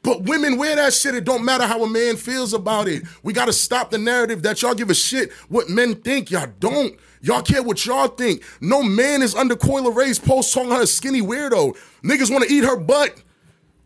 But 0.07 0.23
women 0.23 0.57
wear 0.57 0.77
that 0.77 0.95
shit. 0.95 1.17
It 1.17 1.25
don't 1.25 1.45
matter 1.45 1.67
how 1.67 1.83
a 1.83 1.89
man 1.91 2.15
feels 2.15 2.55
about 2.55 2.87
it. 2.87 3.03
We 3.25 3.33
gotta 3.33 3.53
stop 3.53 3.91
the 3.91 3.99
narrative 3.99 4.41
that 4.45 4.63
y'all 4.63 4.73
give 4.73 4.89
a 4.89 4.95
shit 4.95 5.33
what 5.49 5.69
men 5.69 5.97
think. 5.97 6.31
Y'all 6.31 6.47
don't. 6.61 6.97
Y'all 7.23 7.43
care 7.43 7.61
what 7.61 7.85
y'all 7.85 8.07
think. 8.07 8.45
No 8.61 8.85
man 8.85 9.21
is 9.21 9.35
under 9.35 9.57
Coi 9.57 9.81
Leray's 9.81 10.21
post 10.21 10.55
calling 10.55 10.71
her 10.71 10.83
a 10.83 10.87
skinny 10.87 11.21
weirdo. 11.21 11.77
Niggas 12.05 12.31
wanna 12.31 12.47
eat 12.49 12.63
her 12.63 12.77
butt. 12.77 13.21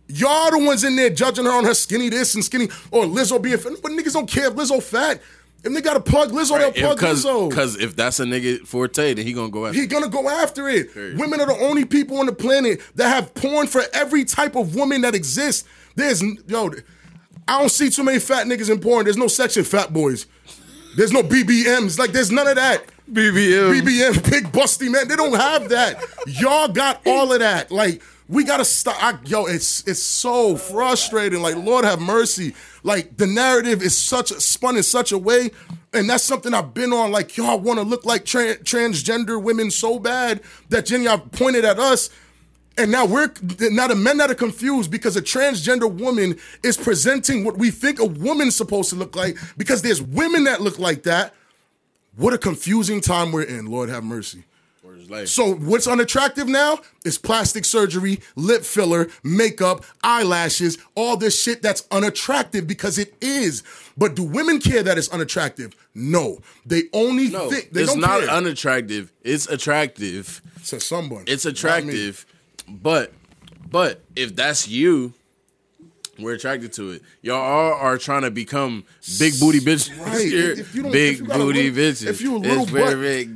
Y'all 0.08 0.50
the 0.50 0.58
ones 0.58 0.84
in 0.84 0.94
there 0.94 1.08
judging 1.08 1.46
her 1.46 1.52
on 1.52 1.64
her 1.64 1.72
skinny 1.72 2.10
this 2.10 2.34
and 2.34 2.44
skinny 2.44 2.66
or 2.90 3.04
Lizzo 3.04 3.40
being 3.40 3.56
fat. 3.56 3.72
But 3.82 3.92
niggas 3.92 4.12
don't 4.12 4.28
care 4.28 4.48
if 4.48 4.54
Lizzo 4.56 4.82
fat. 4.82 5.22
If 5.64 5.72
they 5.72 5.80
got 5.80 5.94
to 5.94 6.00
plug 6.00 6.32
Lizzo, 6.32 6.58
they'll 6.58 6.72
plug 6.72 6.96
Because 6.98 7.24
Lizzo. 7.24 7.48
because 7.48 7.76
if 7.80 7.96
that's 7.96 8.20
a 8.20 8.24
nigga 8.24 8.66
forte, 8.66 9.14
then 9.14 9.26
he 9.26 9.32
gonna 9.32 9.50
go 9.50 9.66
after. 9.66 9.80
He 9.80 9.86
gonna 9.86 10.08
go 10.08 10.28
after 10.28 10.68
it. 10.68 10.92
Period. 10.92 11.18
Women 11.18 11.40
are 11.40 11.46
the 11.46 11.58
only 11.64 11.86
people 11.86 12.18
on 12.18 12.26
the 12.26 12.32
planet 12.32 12.80
that 12.96 13.08
have 13.08 13.34
porn 13.34 13.66
for 13.66 13.82
every 13.94 14.24
type 14.24 14.54
of 14.56 14.74
woman 14.74 15.00
that 15.02 15.14
exists. 15.14 15.66
There's 15.94 16.22
yo, 16.46 16.70
I 17.48 17.58
don't 17.58 17.68
see 17.68 17.90
too 17.90 18.04
many 18.04 18.18
fat 18.18 18.46
niggas 18.46 18.70
in 18.70 18.80
porn. 18.80 19.04
There's 19.04 19.16
no 19.16 19.28
section 19.28 19.64
fat 19.64 19.92
boys. 19.92 20.26
There's 20.96 21.12
no 21.12 21.22
BBMs. 21.22 21.98
Like 21.98 22.12
there's 22.12 22.30
none 22.30 22.46
of 22.46 22.56
that. 22.56 22.84
BBM. 23.10 23.80
BBM, 23.80 24.30
big 24.30 24.44
busty 24.52 24.90
man. 24.90 25.08
They 25.08 25.16
don't 25.16 25.34
have 25.34 25.68
that. 25.70 26.02
Y'all 26.26 26.68
got 26.68 27.00
all 27.06 27.32
of 27.32 27.40
that. 27.40 27.70
Like 27.70 28.02
we 28.28 28.44
gotta 28.44 28.64
stop. 28.64 29.02
I, 29.02 29.18
yo, 29.24 29.46
it's 29.46 29.86
it's 29.88 30.02
so 30.02 30.56
frustrating. 30.56 31.42
Like 31.42 31.56
Lord 31.56 31.84
have 31.84 32.00
mercy. 32.00 32.54
Like 32.84 33.16
the 33.16 33.26
narrative 33.26 33.82
is 33.82 33.96
such 33.96 34.28
spun 34.28 34.76
in 34.76 34.84
such 34.84 35.10
a 35.10 35.18
way, 35.18 35.50
and 35.92 36.08
that's 36.08 36.22
something 36.22 36.54
I've 36.54 36.72
been 36.72 36.92
on. 36.92 37.10
Like 37.10 37.36
y'all 37.36 37.58
want 37.58 37.80
to 37.80 37.84
look 37.84 38.06
like 38.06 38.24
tran 38.24 38.62
transgender 38.62 39.42
women 39.42 39.70
so 39.70 39.98
bad 39.98 40.40
that 40.68 40.86
Jenny 40.86 41.04
y'all 41.04 41.18
pointed 41.18 41.64
at 41.64 41.80
us. 41.80 42.10
And 42.78 42.90
now 42.90 43.04
we're 43.04 43.30
now 43.60 43.88
the 43.88 43.94
men 43.94 44.18
that 44.18 44.30
are 44.30 44.34
confused 44.34 44.90
because 44.90 45.16
a 45.16 45.22
transgender 45.22 45.92
woman 45.92 46.38
is 46.62 46.76
presenting 46.76 47.44
what 47.44 47.58
we 47.58 47.70
think 47.70 47.98
a 47.98 48.06
woman's 48.06 48.56
supposed 48.56 48.90
to 48.90 48.96
look 48.96 49.16
like 49.16 49.36
because 49.56 49.82
there's 49.82 50.00
women 50.00 50.44
that 50.44 50.60
look 50.60 50.78
like 50.78 51.02
that. 51.02 51.34
What 52.16 52.32
a 52.32 52.38
confusing 52.38 53.00
time 53.00 53.32
we're 53.32 53.42
in, 53.42 53.66
Lord 53.66 53.88
have 53.88 54.04
mercy. 54.04 54.44
Or 54.82 54.94
his 54.94 55.10
life. 55.10 55.28
So 55.28 55.54
what's 55.54 55.86
unattractive 55.86 56.48
now 56.48 56.78
is 57.04 57.18
plastic 57.18 57.64
surgery, 57.64 58.20
lip 58.34 58.62
filler, 58.62 59.08
makeup, 59.22 59.84
eyelashes, 60.02 60.78
all 60.94 61.16
this 61.16 61.40
shit 61.40 61.62
that's 61.62 61.86
unattractive 61.90 62.66
because 62.66 62.98
it 62.98 63.14
is. 63.20 63.62
But 63.96 64.16
do 64.16 64.22
women 64.22 64.58
care 64.58 64.82
that 64.82 64.96
it's 64.96 65.08
unattractive? 65.10 65.74
No. 65.94 66.38
They 66.64 66.84
only 66.92 67.28
no, 67.28 67.50
think 67.50 67.72
they 67.72 67.82
it's 67.82 67.94
not 67.94 68.20
care. 68.20 68.30
unattractive. 68.30 69.12
It's 69.22 69.46
attractive. 69.48 70.40
to 70.66 70.80
someone. 70.80 71.24
It's 71.26 71.44
attractive, 71.44 72.26
but 72.70 73.12
but 73.70 74.00
if 74.16 74.34
that's 74.36 74.66
you, 74.68 75.14
we're 76.18 76.34
attracted 76.34 76.72
to 76.74 76.90
it. 76.90 77.02
Y'all 77.22 77.36
all 77.36 77.72
are 77.74 77.96
trying 77.98 78.22
to 78.22 78.30
become 78.30 78.84
big 79.18 79.38
booty 79.40 79.60
bitches. 79.60 79.96
Right. 79.98 80.26
If 80.58 80.74
you 80.74 80.82
don't, 80.82 80.92
big 80.92 81.26
booty 81.26 81.70
little, 81.70 81.92
bitches. 81.92 82.06
If 82.06 82.20
you 82.20 82.36
little 82.38 82.64
It's 82.64 82.72
butt, 82.72 82.92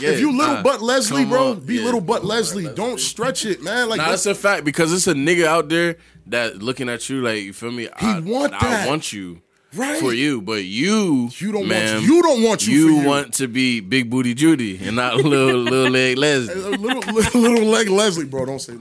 if 0.09 0.21
you 0.21 0.37
little 0.37 0.55
Nah, 0.57 0.63
butt 0.63 0.83
Leslie, 0.83 1.25
bro, 1.25 1.53
on. 1.53 1.61
be 1.61 1.77
Yeah. 1.77 1.85
little 1.85 2.01
butt 2.01 2.25
Leslie. 2.25 2.69
Don't 2.75 3.01
stretch 3.01 3.47
it, 3.47 3.63
man. 3.63 3.89
Like 3.89 3.99
Nah, 3.99 4.05
that's- 4.05 4.25
that's 4.25 4.39
a 4.39 4.41
fact 4.41 4.65
because 4.65 4.93
it's 4.93 5.07
a 5.07 5.15
nigga 5.15 5.45
out 5.45 5.69
there 5.69 5.97
that 6.27 6.63
looking 6.63 6.89
at 6.89 7.09
you 7.09 7.23
like 7.23 7.43
you 7.43 7.53
feel 7.53 7.71
me. 7.71 7.89
I 7.97 8.21
want 8.21 8.53
I 8.55 8.87
want 8.87 9.13
you. 9.13 9.41
Right. 9.77 9.99
For 10.01 10.13
you, 10.13 10.41
but 10.41 10.65
you, 10.65 11.31
You 11.39 11.53
don't 11.53 11.61
want 11.63 11.69
ma'am, 11.69 12.03
you. 12.03 12.15
You 12.17 12.23
don't 12.23 12.43
want 12.43 12.67
you 12.67 12.75
You 12.75 13.01
you. 13.01 13.07
want 13.07 13.35
to 13.35 13.49
be 13.49 13.81
big 13.81 14.09
booty 14.11 14.35
Judy 14.35 14.79
and 14.85 14.97
not 14.97 15.17
little 15.17 15.59
little 15.61 15.91
leg 15.91 16.17
Leslie. 16.19 16.55
little, 16.77 17.13
little, 17.13 17.41
little 17.41 17.67
leg 17.69 17.89
Leslie, 17.89 18.25
bro. 18.27 18.47
Don't 18.47 18.61
say. 18.61 18.75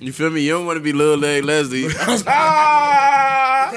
I 0.00 0.04
was 0.04 0.04
about 0.04 0.04
to 0.04 0.04
say 0.04 0.04
this. 0.04 0.06
You 0.06 0.12
feel 0.12 0.30
me? 0.30 0.40
You 0.42 0.52
don't 0.52 0.66
want 0.66 0.76
to 0.76 0.82
be 0.82 0.92
little 0.92 1.16
leg 1.16 1.44
Leslie. 1.44 1.86
ah! 2.26 3.72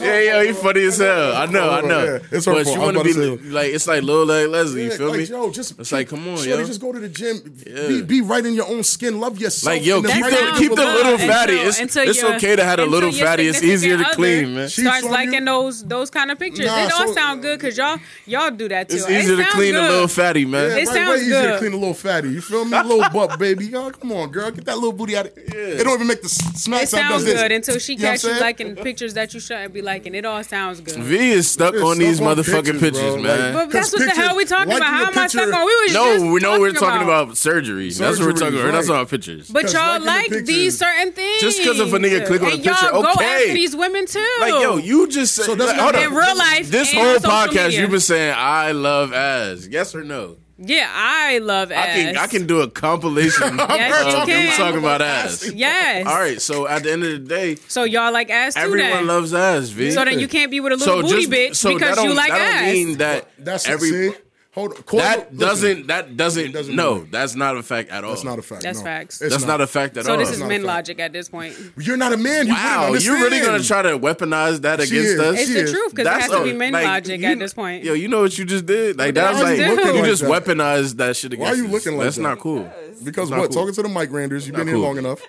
Yeah, 0.00 0.20
yeah, 0.20 0.42
he 0.44 0.52
funny 0.52 0.84
as 0.84 0.98
hell. 0.98 1.34
I 1.36 1.46
know, 1.46 1.70
I 1.70 1.80
know. 1.82 2.04
Yeah, 2.04 2.18
it's 2.32 2.46
her 2.46 2.52
but 2.54 2.64
fault. 2.64 2.76
you 2.76 2.82
want 2.82 2.96
to 2.98 3.04
be 3.04 3.12
to 3.12 3.38
say- 3.38 3.44
like 3.50 3.72
it's 3.72 3.86
like 3.86 4.02
little 4.02 4.24
leg 4.26 4.48
Leslie. 4.48 4.84
You 4.84 4.90
Yeah, 4.90 4.96
feel 4.96 5.08
like, 5.10 5.18
me? 5.20 5.24
Yo, 5.26 5.50
just 5.50 5.78
it's 5.78 5.92
like 5.92 6.08
come 6.08 6.26
on, 6.28 6.36
shorty, 6.36 6.50
yo. 6.50 6.64
just 6.64 6.80
go 6.80 6.92
to 6.92 6.98
the 6.98 7.08
gym. 7.08 7.40
Yeah. 7.66 7.88
Be, 7.88 8.02
be 8.02 8.20
right 8.20 8.44
in 8.44 8.54
your 8.54 8.68
own 8.68 8.82
skin. 8.82 9.20
Love 9.20 9.38
yourself. 9.38 9.74
Like 9.74 9.84
yo, 9.84 10.02
keep 10.02 10.10
the 10.24 10.54
keep 10.58 10.70
the 10.70 10.76
good 10.76 10.94
little 10.94 11.12
until- 11.14 11.28
fatty. 11.28 11.52
It's 11.54 11.78
until 11.80 12.08
it's 12.08 12.20
your- 12.20 12.34
okay 12.36 12.56
to 12.56 12.64
have 12.64 12.78
a 12.80 12.86
little 12.86 13.12
fatty. 13.12 13.46
It's 13.46 13.62
easier 13.62 13.96
to 13.98 14.04
clean, 14.14 14.54
man. 14.54 14.68
Cheats 14.68 14.88
Starts 14.88 15.08
liking 15.08 15.44
those 15.44 15.84
those 15.84 16.10
kind 16.10 16.30
of 16.30 16.38
pictures. 16.38 16.66
Nah, 16.66 16.86
it 16.86 16.92
all 16.92 17.06
so- 17.08 17.12
sound 17.14 17.42
good 17.42 17.58
because 17.60 17.76
y'all 17.78 17.98
y'all 18.26 18.50
do 18.50 18.68
that 18.68 18.88
too. 18.88 18.96
It's 18.96 19.06
It 19.06 19.12
easier 19.22 19.36
to 19.36 19.44
clean 19.50 19.74
good. 19.74 19.84
a 19.84 19.88
little 19.88 20.08
fatty, 20.08 20.44
man. 20.46 20.70
Yeah, 20.70 20.76
It 20.78 20.88
sounds 20.88 21.20
way 21.20 21.26
easier 21.26 21.52
to 21.52 21.58
clean 21.58 21.72
a 21.72 21.76
little 21.76 21.94
fatty. 21.94 22.30
You 22.30 22.40
feel 22.40 22.64
me? 22.64 22.76
A 22.76 22.82
little 22.82 23.08
butt, 23.10 23.38
baby. 23.38 23.66
Yo, 23.66 23.90
come 23.90 24.12
on, 24.12 24.30
girl. 24.30 24.50
Get 24.50 24.64
that 24.64 24.74
little 24.76 24.92
booty 24.92 25.16
out 25.16 25.26
of 25.26 25.32
It 25.66 25.84
don't 25.84 25.94
even 25.94 26.06
make 26.06 26.20
the 26.22 26.26
s- 26.26 26.62
smack 26.62 26.82
It 26.84 26.88
sound. 26.88 27.00
sounds 27.02 27.14
does 27.14 27.24
this. 27.32 27.40
good 27.42 27.52
until 27.52 27.78
she 27.78 27.92
You 27.94 27.98
know 28.00 28.04
what 28.10 28.20
catch 28.20 28.24
I'm 28.30 28.34
you 28.36 28.40
liking 28.40 28.76
pictures 28.76 29.14
that 29.14 29.34
you 29.34 29.40
shouldn't 29.40 29.72
be 29.74 29.82
liking. 29.82 30.14
It 30.14 30.24
all 30.24 30.42
sounds 30.44 30.80
good. 30.80 30.96
V 30.96 31.30
is 31.30 31.50
stuck 31.50 31.74
on 31.76 31.98
these 31.98 32.16
stuck 32.16 32.28
on 32.28 32.36
motherfucking 32.36 32.64
pictures, 32.80 32.80
pictures, 32.80 33.12
bro. 33.14 33.22
man. 33.22 33.54
But 33.54 33.70
that's 33.70 33.90
Because 33.90 33.92
what 34.06 34.14
the 34.14 34.20
hell 34.20 34.36
we 34.36 34.44
talking 34.44 34.68
liking 34.68 34.76
about. 34.82 34.94
How 34.94 35.04
a 35.04 35.06
am 35.06 35.18
I 35.18 35.26
stuck 35.26 35.44
picture- 35.44 35.54
on? 35.56 35.66
We 35.66 35.74
was 35.74 35.92
just 35.92 35.94
no, 35.94 36.12
just 36.14 36.24
we 36.32 36.40
know 36.40 36.60
we're 36.60 36.72
talking 36.72 37.02
about. 37.02 37.22
about 37.24 37.36
surgery. 37.36 37.88
That's 37.90 37.98
what 38.00 38.04
we're 38.04 38.16
Surgery, 38.16 38.34
talking 38.34 38.60
about. 38.60 38.72
That's 38.72 38.88
right. 38.88 38.96
not 38.98 39.08
pictures. 39.08 39.48
But 39.48 39.62
'Cause 39.62 39.74
y'all 39.74 39.82
liking 39.86 40.00
the 40.00 40.06
like 40.06 40.22
pictures- 40.30 40.46
these 40.46 40.78
certain 40.78 41.12
things. 41.12 41.40
Just 41.40 41.62
'cause 41.64 41.80
if 41.80 41.92
a 41.92 41.98
nigga 41.98 42.26
click 42.26 42.42
on 42.42 42.50
and 42.52 42.60
a 42.60 42.62
picture, 42.62 42.86
y'all 42.86 43.02
go 43.02 43.10
okay. 43.12 43.24
after 43.42 43.52
these 43.54 43.74
women 43.76 44.06
too. 44.06 44.26
Like 44.40 44.50
yo, 44.52 44.76
you 44.76 45.08
just 45.08 45.34
said. 45.34 45.44
So 45.46 45.54
that's 45.54 45.68
like, 45.68 45.76
not- 45.76 45.94
hold 45.94 46.04
in 46.06 46.12
up. 46.16 46.24
real 46.26 46.36
life. 46.36 46.70
This 46.70 46.90
and 46.90 46.98
whole 46.98 47.08
on 47.14 47.20
social 47.20 47.30
podcast, 47.30 47.64
media. 47.66 47.80
you've 47.80 47.90
been 47.90 48.00
saying 48.00 48.34
I 48.36 48.72
love 48.72 49.12
ass. 49.12 49.66
Yes 49.70 49.94
or 49.94 50.04
no? 50.04 50.36
Yeah, 50.66 50.90
I 50.92 51.38
love 51.38 51.72
ass. 51.72 51.86
I 51.88 51.92
can 51.92 52.16
I 52.16 52.26
can 52.26 52.46
do 52.46 52.60
a 52.60 52.68
compilation 52.68 53.56
Yes, 53.58 54.28
you 54.28 54.34
of 54.34 54.42
you 54.44 54.50
talking 54.56 54.78
about 54.78 55.02
ass. 55.02 55.50
Yes. 55.52 56.06
All 56.06 56.14
right, 56.18 56.40
so 56.40 56.66
at 56.66 56.82
the 56.82 56.92
end 56.92 57.04
of 57.04 57.10
the 57.10 57.18
day, 57.18 57.56
So 57.68 57.84
y'all 57.84 58.12
like 58.12 58.30
ass 58.30 58.54
too 58.54 58.60
everyone 58.60 58.90
then. 58.90 59.06
loves 59.06 59.34
ass. 59.34 59.68
V. 59.68 59.90
so 59.90 60.04
then 60.04 60.18
you 60.18 60.28
can't 60.28 60.50
be 60.50 60.60
with 60.60 60.72
a 60.72 60.76
little 60.76 61.02
booty 61.02 61.26
bitch 61.26 61.56
so 61.56 61.74
because 61.74 62.02
you 62.02 62.14
like 62.14 62.30
that 62.30 62.40
ass. 62.40 62.64
Don't 62.64 62.72
mean 62.72 62.98
that 62.98 63.28
That's 63.38 63.68
every 63.68 63.90
see. 63.90 64.12
Hold 64.54 64.72
on. 64.74 64.82
Call 64.84 65.00
that 65.00 65.34
listen, 65.34 65.36
doesn't 65.38 65.86
that 65.88 66.16
doesn't, 66.16 66.52
doesn't 66.52 66.76
no 66.76 66.94
mean- 66.96 67.08
that's 67.10 67.34
not 67.34 67.56
a 67.56 67.62
fact 67.62 67.90
at 67.90 68.04
all. 68.04 68.10
That's 68.10 68.22
not 68.22 68.38
a 68.38 68.42
fact. 68.42 68.62
That's 68.62 68.78
no. 68.78 68.84
facts. 68.84 69.20
It's 69.20 69.34
That's 69.34 69.44
not. 69.44 69.60
a 69.60 69.66
fact 69.66 69.96
at 69.96 70.04
so 70.04 70.12
all. 70.12 70.18
So 70.18 70.24
this 70.24 70.36
is 70.38 70.44
men 70.44 70.62
logic 70.62 71.00
at 71.00 71.12
this 71.12 71.28
point. 71.28 71.56
You're 71.76 71.96
not 71.96 72.12
a 72.12 72.16
man. 72.16 72.46
You 72.46 72.52
wow, 72.52 72.94
you're 72.94 73.16
really 73.16 73.40
gonna 73.40 73.64
try 73.64 73.82
to 73.82 73.98
weaponize 73.98 74.60
that 74.60 74.80
She 74.82 74.96
against 74.96 75.14
is. 75.14 75.20
us? 75.20 75.38
It's 75.40 75.48
She 75.48 75.54
the 75.54 75.60
is. 75.62 75.70
truth 75.72 75.94
because 75.94 76.06
it 76.06 76.20
has 76.22 76.30
to 76.30 76.44
be 76.44 76.52
men 76.52 76.72
like, 76.72 76.84
logic 76.86 77.20
you- 77.20 77.26
at 77.26 77.38
this 77.40 77.52
point. 77.52 77.82
Yo, 77.82 77.94
you 77.94 78.06
know 78.06 78.20
what 78.20 78.38
you 78.38 78.44
just 78.44 78.64
did? 78.64 78.96
Like 78.96 79.06
did 79.08 79.16
that's 79.16 79.38
I 79.38 79.42
like 79.42 79.58
you 79.58 79.74
Looking 79.74 80.04
just 80.04 80.22
like 80.22 80.44
weaponized 80.44 80.96
that 80.98 81.16
shit 81.16 81.32
against 81.32 81.50
Why 81.50 81.52
are 81.52 81.56
you 81.56 81.66
us. 81.66 81.72
looking 81.72 81.96
like 81.98 82.04
That's 82.04 82.16
that? 82.16 82.22
not 82.22 82.38
cool. 82.38 82.70
Because 83.02 83.30
what? 83.32 83.50
Talking 83.50 83.74
to 83.74 83.82
the 83.82 83.88
mic, 83.88 84.12
Randers. 84.12 84.46
You've 84.46 84.54
been 84.56 84.68
here 84.68 84.76
long 84.78 84.98
enough. 84.98 85.20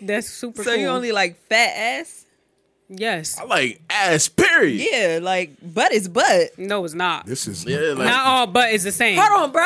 That's 0.00 0.28
super 0.28 0.64
So 0.64 0.72
you 0.72 0.88
only 0.88 1.12
like 1.12 1.36
fat 1.48 1.72
ass? 1.76 2.25
Yes. 2.88 3.38
I 3.38 3.44
like 3.44 3.80
ass. 3.90 4.28
Period. 4.28 4.86
Yeah, 4.90 5.18
like 5.22 5.52
butt 5.62 5.92
is 5.92 6.08
butt. 6.08 6.58
No, 6.58 6.84
it's 6.84 6.94
not. 6.94 7.26
This 7.26 7.46
is. 7.46 7.64
Yeah, 7.64 7.78
like, 7.94 8.06
not 8.08 8.26
all 8.26 8.46
butt 8.46 8.70
is 8.72 8.84
the 8.84 8.92
same. 8.92 9.18
Hold 9.20 9.42
on, 9.42 9.52
bro. 9.52 9.62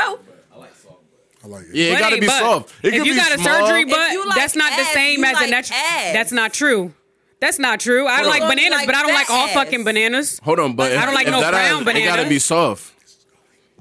I 0.54 0.58
like 0.58 0.74
soft 0.74 0.84
butter. 0.86 1.44
I 1.44 1.46
like 1.48 1.66
it. 1.66 1.74
yeah, 1.74 1.84
it 1.84 1.90
Butt 1.92 2.00
gotta 2.00 2.14
ain't 2.14 2.20
be 2.22 2.26
butt. 2.26 2.38
soft. 2.40 2.74
It 2.82 2.88
if 2.88 2.94
could 2.98 3.06
you 3.06 3.12
be 3.12 3.18
got 3.18 3.32
a 3.32 3.38
small. 3.38 3.66
surgery 3.66 3.84
butt, 3.84 4.12
you 4.12 4.26
like 4.26 4.36
that's 4.38 4.56
not 4.56 4.70
the 4.70 4.82
ass, 4.82 4.92
same 4.92 5.20
you 5.20 5.24
as 5.26 5.32
a 5.32 5.40
like 5.42 5.50
natural. 5.50 5.78
ass. 5.78 6.12
That's 6.12 6.32
not 6.32 6.52
true. 6.52 6.92
That's 7.40 7.58
not 7.58 7.80
true. 7.80 8.06
I 8.06 8.16
Hold 8.16 8.26
like 8.28 8.42
on. 8.42 8.48
bananas, 8.50 8.70
Like 8.78 8.86
but 8.86 8.94
I 8.94 9.02
don't 9.02 9.14
like 9.14 9.30
all 9.30 9.46
fat 9.48 9.54
fucking 9.54 9.80
ass. 9.80 9.84
bananas. 9.84 10.40
Hold 10.44 10.60
on, 10.60 10.76
but 10.76 10.92
I 10.92 10.96
if, 10.96 11.04
don't 11.06 11.14
like 11.14 11.26
if 11.26 11.32
no 11.32 11.40
that 11.40 11.50
brown 11.52 11.78
ass, 11.78 11.84
banana. 11.84 12.00
It 12.00 12.04
gotta 12.04 12.28
be 12.28 12.38
soft. 12.38 12.94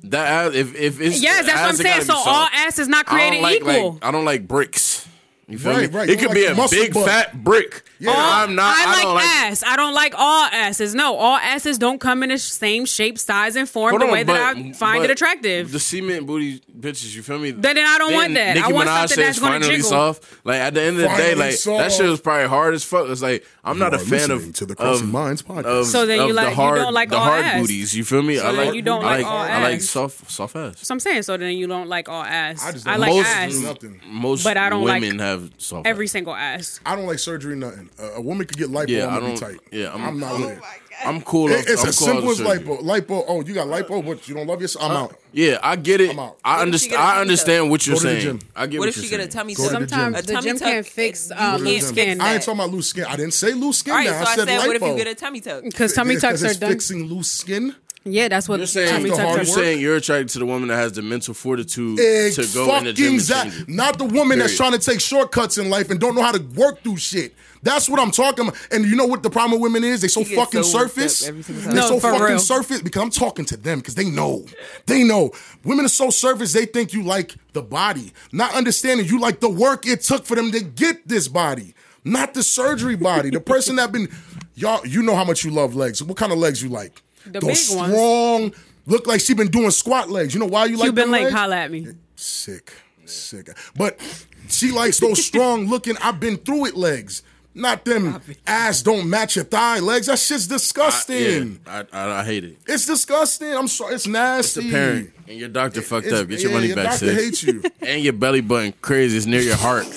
That 0.04 0.28
ass, 0.48 0.56
if 0.56 0.76
if 0.76 1.02
it's 1.02 1.22
Yes, 1.22 1.46
that's 1.46 1.58
what 1.58 1.64
I'm 1.64 1.70
ass, 1.72 1.80
it 1.80 1.84
saying. 1.84 1.96
gotta 1.96 2.06
So 2.06 2.14
be 2.14 2.18
all 2.20 2.24
soft. 2.24 2.56
ass 2.56 2.80
is 2.80 2.88
not 2.88 3.06
I 3.10 3.12
don't 3.12 3.20
created 3.20 3.42
like, 3.44 3.56
equal. 3.58 3.92
Like, 3.96 4.06
I 4.06 4.12
don't 4.12 4.24
like 4.24 4.48
bricks. 4.48 5.09
You 5.50 5.58
feel 5.58 5.72
Right, 5.72 5.92
me? 5.92 5.98
right. 5.98 6.10
It 6.10 6.20
could 6.20 6.26
don't 6.28 6.36
be 6.36 6.46
a 6.46 6.68
big 6.70 6.94
butt. 6.94 7.08
fat 7.08 7.44
brick. 7.44 7.84
Yeah. 7.98 8.12
I'm 8.16 8.54
not. 8.56 8.78
I, 8.78 8.84
I, 8.84 8.92
like 8.94 9.02
don't 9.04 9.16
like. 9.16 9.26
ass. 9.26 9.64
I 9.66 9.76
don't 9.76 9.94
like 9.94 10.14
all 10.16 10.46
asses. 10.46 10.94
No, 10.96 11.16
all 11.16 11.38
asses 11.38 11.78
don't 11.80 12.00
come 12.00 12.22
in 12.24 12.30
the 12.30 12.38
same 12.38 12.86
shape, 12.86 13.18
size, 13.18 13.56
and 13.56 13.68
form 13.68 13.90
Hold 13.92 14.02
the 14.04 14.06
on, 14.06 14.12
way 14.12 14.24
but- 14.24 14.34
that 14.34 14.56
I 14.58 14.72
find 14.74 15.04
it 15.04 15.10
attractive. 15.12 15.72
The 15.72 15.80
cement 15.80 16.26
booty 16.28 16.60
bitches, 16.80 17.16
you 17.16 17.24
feel 17.24 17.40
me? 17.40 17.52
Then 17.52 17.78
I 17.80 17.98
don't 17.98 18.14
want 18.14 18.36
that. 18.36 18.58
I 18.58 18.72
want 18.72 18.88
Minaj 18.90 18.94
something 19.00 19.08
says 19.10 19.18
that's 19.18 19.40
gonna 19.40 19.52
finally 19.60 19.76
jiggle. 19.78 19.90
soft. 19.90 20.24
Like 20.46 20.58
at 20.62 20.74
the 20.76 20.82
end 20.82 20.96
of 20.98 21.02
the 21.02 21.08
day, 21.10 21.34
Finally 21.34 21.36
like 21.36 21.64
that 21.64 21.92
shit 21.92 22.08
was 22.10 22.22
probably 22.22 22.48
hard 22.48 22.74
as 22.76 22.84
fuck. 22.84 23.10
It's 23.10 23.22
like 23.22 23.46
I'm 23.64 23.78
You 23.78 23.84
not 23.84 23.94
a 23.96 24.00
fan 24.00 24.32
of 24.32 24.54
to 24.54 24.66
the 24.66 24.76
Crossing 24.76 25.08
of, 25.08 25.12
Minds 25.14 25.42
podcast. 25.42 25.66
of, 25.66 25.86
So 25.88 26.06
then 26.06 26.28
you 26.28 26.34
like- 26.34 26.56
the 26.56 26.62
you 26.62 26.76
don't 26.76 26.94
like 26.94 27.10
the 27.10 27.18
all 27.18 27.24
hard 27.24 27.44
ass. 27.44 27.60
booties. 27.62 27.96
You 27.98 28.04
feel 28.04 28.22
me? 28.22 28.40
I 28.40 28.52
like 28.52 28.76
you 28.76 28.82
don't 28.84 29.02
like 29.04 29.24
like 29.24 29.26
all 29.26 29.38
I 29.40 29.62
like 29.64 29.82
soft 29.82 30.30
soft 30.32 30.56
ass. 30.56 30.76
So 30.88 30.94
I'm 30.94 31.00
saying. 31.00 31.24
So 31.24 31.36
then 31.38 31.58
you 31.58 31.66
don't 31.68 31.88
like 31.90 32.08
all 32.08 32.24
ass. 32.24 32.64
I 32.64 32.72
just 32.72 32.88
I 32.88 32.92
don't 32.92 33.02
like 33.02 33.10
Most- 33.14 33.26
ass. 33.28 33.56
Nothing. 33.60 34.02
Most 34.08 34.44
But 34.44 34.56
I 34.58 34.70
don't 34.70 34.86
like 34.86 35.02
women 35.02 35.20
have 35.20 35.39
soft 35.58 35.88
Every 35.88 36.06
ass. 36.06 36.12
single 36.12 36.36
ass. 36.36 36.80
I 36.86 36.96
don't 36.96 37.06
like 37.08 37.20
surgery. 37.20 37.56
Nothing. 37.56 37.90
A, 38.00 38.06
a 38.16 38.22
woman 38.22 38.46
could 38.48 38.58
get 38.58 38.70
lipo. 38.70 38.88
Yeah, 38.90 39.08
I'm 39.08 39.14
I 39.14 39.20
gonna 39.20 39.34
be 39.34 39.40
don't. 39.40 39.52
tight. 39.52 39.60
Yeah, 39.72 39.94
I'm, 39.94 40.04
I'm 40.06 40.20
not 40.20 40.34
I'm, 40.36 40.42
with 40.42 40.58
it. 40.58 40.64
I'm 41.06 41.22
cool. 41.22 41.50
It- 41.50 41.66
It's 41.68 41.82
I'm 41.84 41.90
as 41.90 41.98
cool 41.98 42.08
simple 42.08 42.26
off 42.26 42.32
as 42.32 42.38
surgery. 42.46 42.66
lipo. 42.66 42.82
Lipo. 42.82 43.24
Oh, 43.28 43.42
you 43.42 43.54
got 43.54 43.68
lipo, 43.68 44.06
but 44.06 44.28
you 44.28 44.36
don't 44.36 44.48
love 44.48 44.62
yourself. 44.62 44.86
I'm 44.92 44.98
out. 44.98 45.16
Yeah, 45.32 45.58
I 45.64 45.76
get 45.78 46.02
it. 46.02 46.10
I'm 46.10 46.20
out. 46.20 46.38
I 46.44 46.64
What 46.66 46.68
if 46.74 46.82
she 46.82 46.90
understand. 46.90 46.92
get 46.92 47.00
a 47.00 47.02
I 47.04 47.06
tummy 47.12 47.22
understand 47.22 47.70
what 47.72 47.88
you're 47.88 47.96
Go 47.96 48.02
to 48.02 48.08
the 48.08 48.12
saying. 48.22 48.40
gym. 48.40 48.50
I 48.56 48.68
get 48.68 48.80
What 48.80 48.80
what, 48.80 48.90
if 48.90 48.96
you're 48.98 49.04
she 49.06 49.10
get 49.10 49.20
a 49.20 49.24
saying. 49.24 49.30
tummy 49.32 49.56
tuck? 49.56 49.72
Sometimes 49.72 50.20
A 50.20 50.22
the 50.24 50.34
tummy 50.34 50.44
gym 50.48 50.58
tuck, 50.60 50.68
can't 50.68 50.86
fix 50.86 51.30
you 51.30 51.36
um, 51.38 51.64
can't 51.64 51.84
skin. 51.84 52.22
I 52.22 52.34
ain't 52.34 52.44
talking 52.44 52.60
about 52.60 52.72
loose 52.72 52.90
skin. 52.90 53.06
I 53.06 53.16
didn't 53.16 53.34
say 53.34 53.54
loose 53.54 53.78
skin. 53.78 53.92
All 53.94 53.98
right, 54.00 54.06
now. 54.08 54.24
so 54.24 54.30
I 54.30 54.32
I 54.32 54.36
said, 54.36 54.48
said, 54.48 54.68
what 54.68 54.76
if 54.76 54.82
you 54.82 54.96
get 54.98 55.08
a 55.08 55.16
tummy 55.16 55.40
tuck? 55.40 55.64
Because 55.64 55.94
tummy 55.94 56.18
tucks 56.18 56.44
are 56.44 56.54
done. 56.60 56.70
fixing 56.72 57.04
loose 57.06 57.32
skin. 57.32 57.76
Yeah, 58.06 58.30
that's 58.30 58.48
what 58.48 58.60
You're 58.60 58.68
saying, 58.68 58.90
tummy 58.90 59.10
hard 59.10 59.20
you're 59.22 59.38
work. 59.38 59.46
saying 59.46 59.82
you're 59.82 59.96
attracted 59.98 60.30
to 60.30 60.40
the 60.40 60.46
woman 60.46 60.70
that 60.70 60.78
has 60.78 60.94
the 60.94 61.02
mental 61.02 61.34
fortitude 61.34 62.00
Egg 62.00 62.34
to 62.34 62.48
go 62.54 62.78
in 62.78 62.86
the 62.86 62.94
gym 62.94 63.06
fucking 63.06 63.14
and 63.18 63.22
za- 63.22 63.44
change 63.44 63.62
it. 63.62 63.70
Not 63.70 63.98
the 63.98 64.06
woman 64.06 64.40
that's 64.40 64.56
trying 64.56 64.72
to 64.72 64.80
take 64.80 65.02
shortcuts 65.02 65.58
in 65.58 65.70
life 65.70 65.90
and 65.92 66.00
don't 66.00 66.16
know 66.16 66.22
how 66.24 66.32
to 66.32 66.42
work 66.56 66.82
through 66.82 66.98
shit. 66.98 67.36
That's 67.62 67.90
what 67.90 68.00
I'm 68.00 68.12
talking 68.12 68.48
about. 68.48 68.60
And 68.72 68.86
you 68.86 68.96
know 68.96 69.06
what 69.06 69.22
the 69.22 69.30
problem 69.30 69.60
with 69.60 69.62
women 69.62 69.84
is? 69.84 70.02
They 70.02 70.08
so 70.08 70.24
fucking 70.24 70.64
so 70.64 70.80
surface. 70.80 71.24
up 71.24 71.30
every 71.30 71.44
single 71.44 71.66
They're. 71.66 71.76
No, 71.76 71.88
so 71.88 72.00
for 72.00 72.12
fucking 72.14 72.26
real. 72.26 72.40
surface 72.40 72.82
because 72.82 73.04
I'm 73.04 73.10
talking 73.10 73.44
to 73.46 73.58
them 73.58 73.80
because 73.80 73.96
they 73.96 74.10
know. 74.10 74.46
They 74.86 75.04
know. 75.04 75.32
Women 75.66 75.84
are 75.84 75.90
so 75.90 76.10
surface, 76.10 76.54
they 76.54 76.66
think 76.66 76.94
you 76.94 77.04
like 77.04 77.36
the 77.52 77.62
body. 77.62 78.14
Not 78.32 78.54
understanding 78.56 79.08
you 79.08 79.20
like 79.20 79.42
the 79.42 79.50
work 79.50 79.86
it 79.86 80.02
took 80.02 80.26
for 80.26 80.36
them 80.36 80.52
to 80.52 80.62
get 80.62 81.06
this 81.08 81.28
body. 81.28 81.74
Not 82.06 82.34
the 82.34 82.44
surgery 82.44 82.96
body. 82.96 83.30
The 83.30 83.42
person 83.42 83.76
that 83.76 83.92
been 83.92 84.08
y'all, 84.56 84.86
you 84.88 85.04
know 85.04 85.16
how 85.16 85.26
much 85.26 85.44
you 85.44 85.52
love 85.52 85.76
legs. 85.76 86.02
What 86.02 86.16
kind 86.16 86.32
of 86.32 86.38
legs 86.38 86.64
you 86.64 86.70
like? 86.70 87.02
The 87.26 87.40
Those 87.40 87.70
big 87.70 87.78
ones. 87.78 87.94
strong, 87.94 88.54
look 88.86 89.08
like 89.08 89.22
she 89.22 89.34
been 89.34 89.50
doing 89.50 89.72
squat 89.72 90.10
legs. 90.10 90.34
You 90.34 90.40
know 90.40 90.46
why 90.48 90.66
you 90.66 90.78
like 90.78 90.86
Cuban 90.88 91.04
them 91.06 91.12
link, 91.12 91.24
legs? 91.26 91.36
holla 91.36 91.56
at 91.58 91.72
me. 91.72 91.88
Sick, 92.16 92.74
sick. 93.06 93.50
But 93.76 94.00
she 94.48 94.72
likes 94.72 95.00
those 95.00 95.24
strong 95.32 95.68
looking. 95.68 95.96
I've 96.02 96.20
been 96.20 96.38
through 96.38 96.66
it 96.68 96.76
legs. 96.76 97.24
Not 97.56 97.84
them 97.84 98.22
ass 98.46 98.84
don't 98.84 99.10
match 99.10 99.36
your 99.36 99.44
thigh 99.44 99.80
legs. 99.80 100.06
That 100.08 100.20
shit's 100.20 100.48
disgusting. 100.48 101.60
Yeah, 101.66 101.84
I, 101.92 101.98
I, 101.98 102.20
I 102.20 102.24
hate 102.24 102.44
it. 102.44 102.58
It's 102.68 102.86
disgusting. 102.86 103.54
I'm 103.54 103.68
sorry. 103.68 103.96
It's 103.96 104.06
It's 104.06 104.12
nasty. 104.14 104.70
a 104.70 104.72
parent, 104.72 105.10
and 105.28 105.38
your 105.40 105.50
doctor 105.50 105.82
fucked 105.82 106.08
up. 106.08 106.28
Get 106.30 106.42
your 106.42 106.52
yeah, 106.52 106.56
money 106.56 106.68
your 106.68 106.76
back, 106.76 106.92
doctor 106.92 107.08
sis. 107.08 107.24
hates 107.24 107.44
you. 107.44 107.64
And 107.82 108.04
your 108.04 108.14
belly 108.14 108.42
button 108.42 108.74
crazy. 108.82 109.18
It's 109.18 109.26
near 109.26 109.42
your 109.42 109.56
heart. 109.56 109.88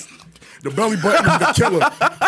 The 0.63 0.71
belly 0.71 0.97
button 0.97 1.27
is 1.27 1.39
the 1.39 1.53
killer. 1.55 1.81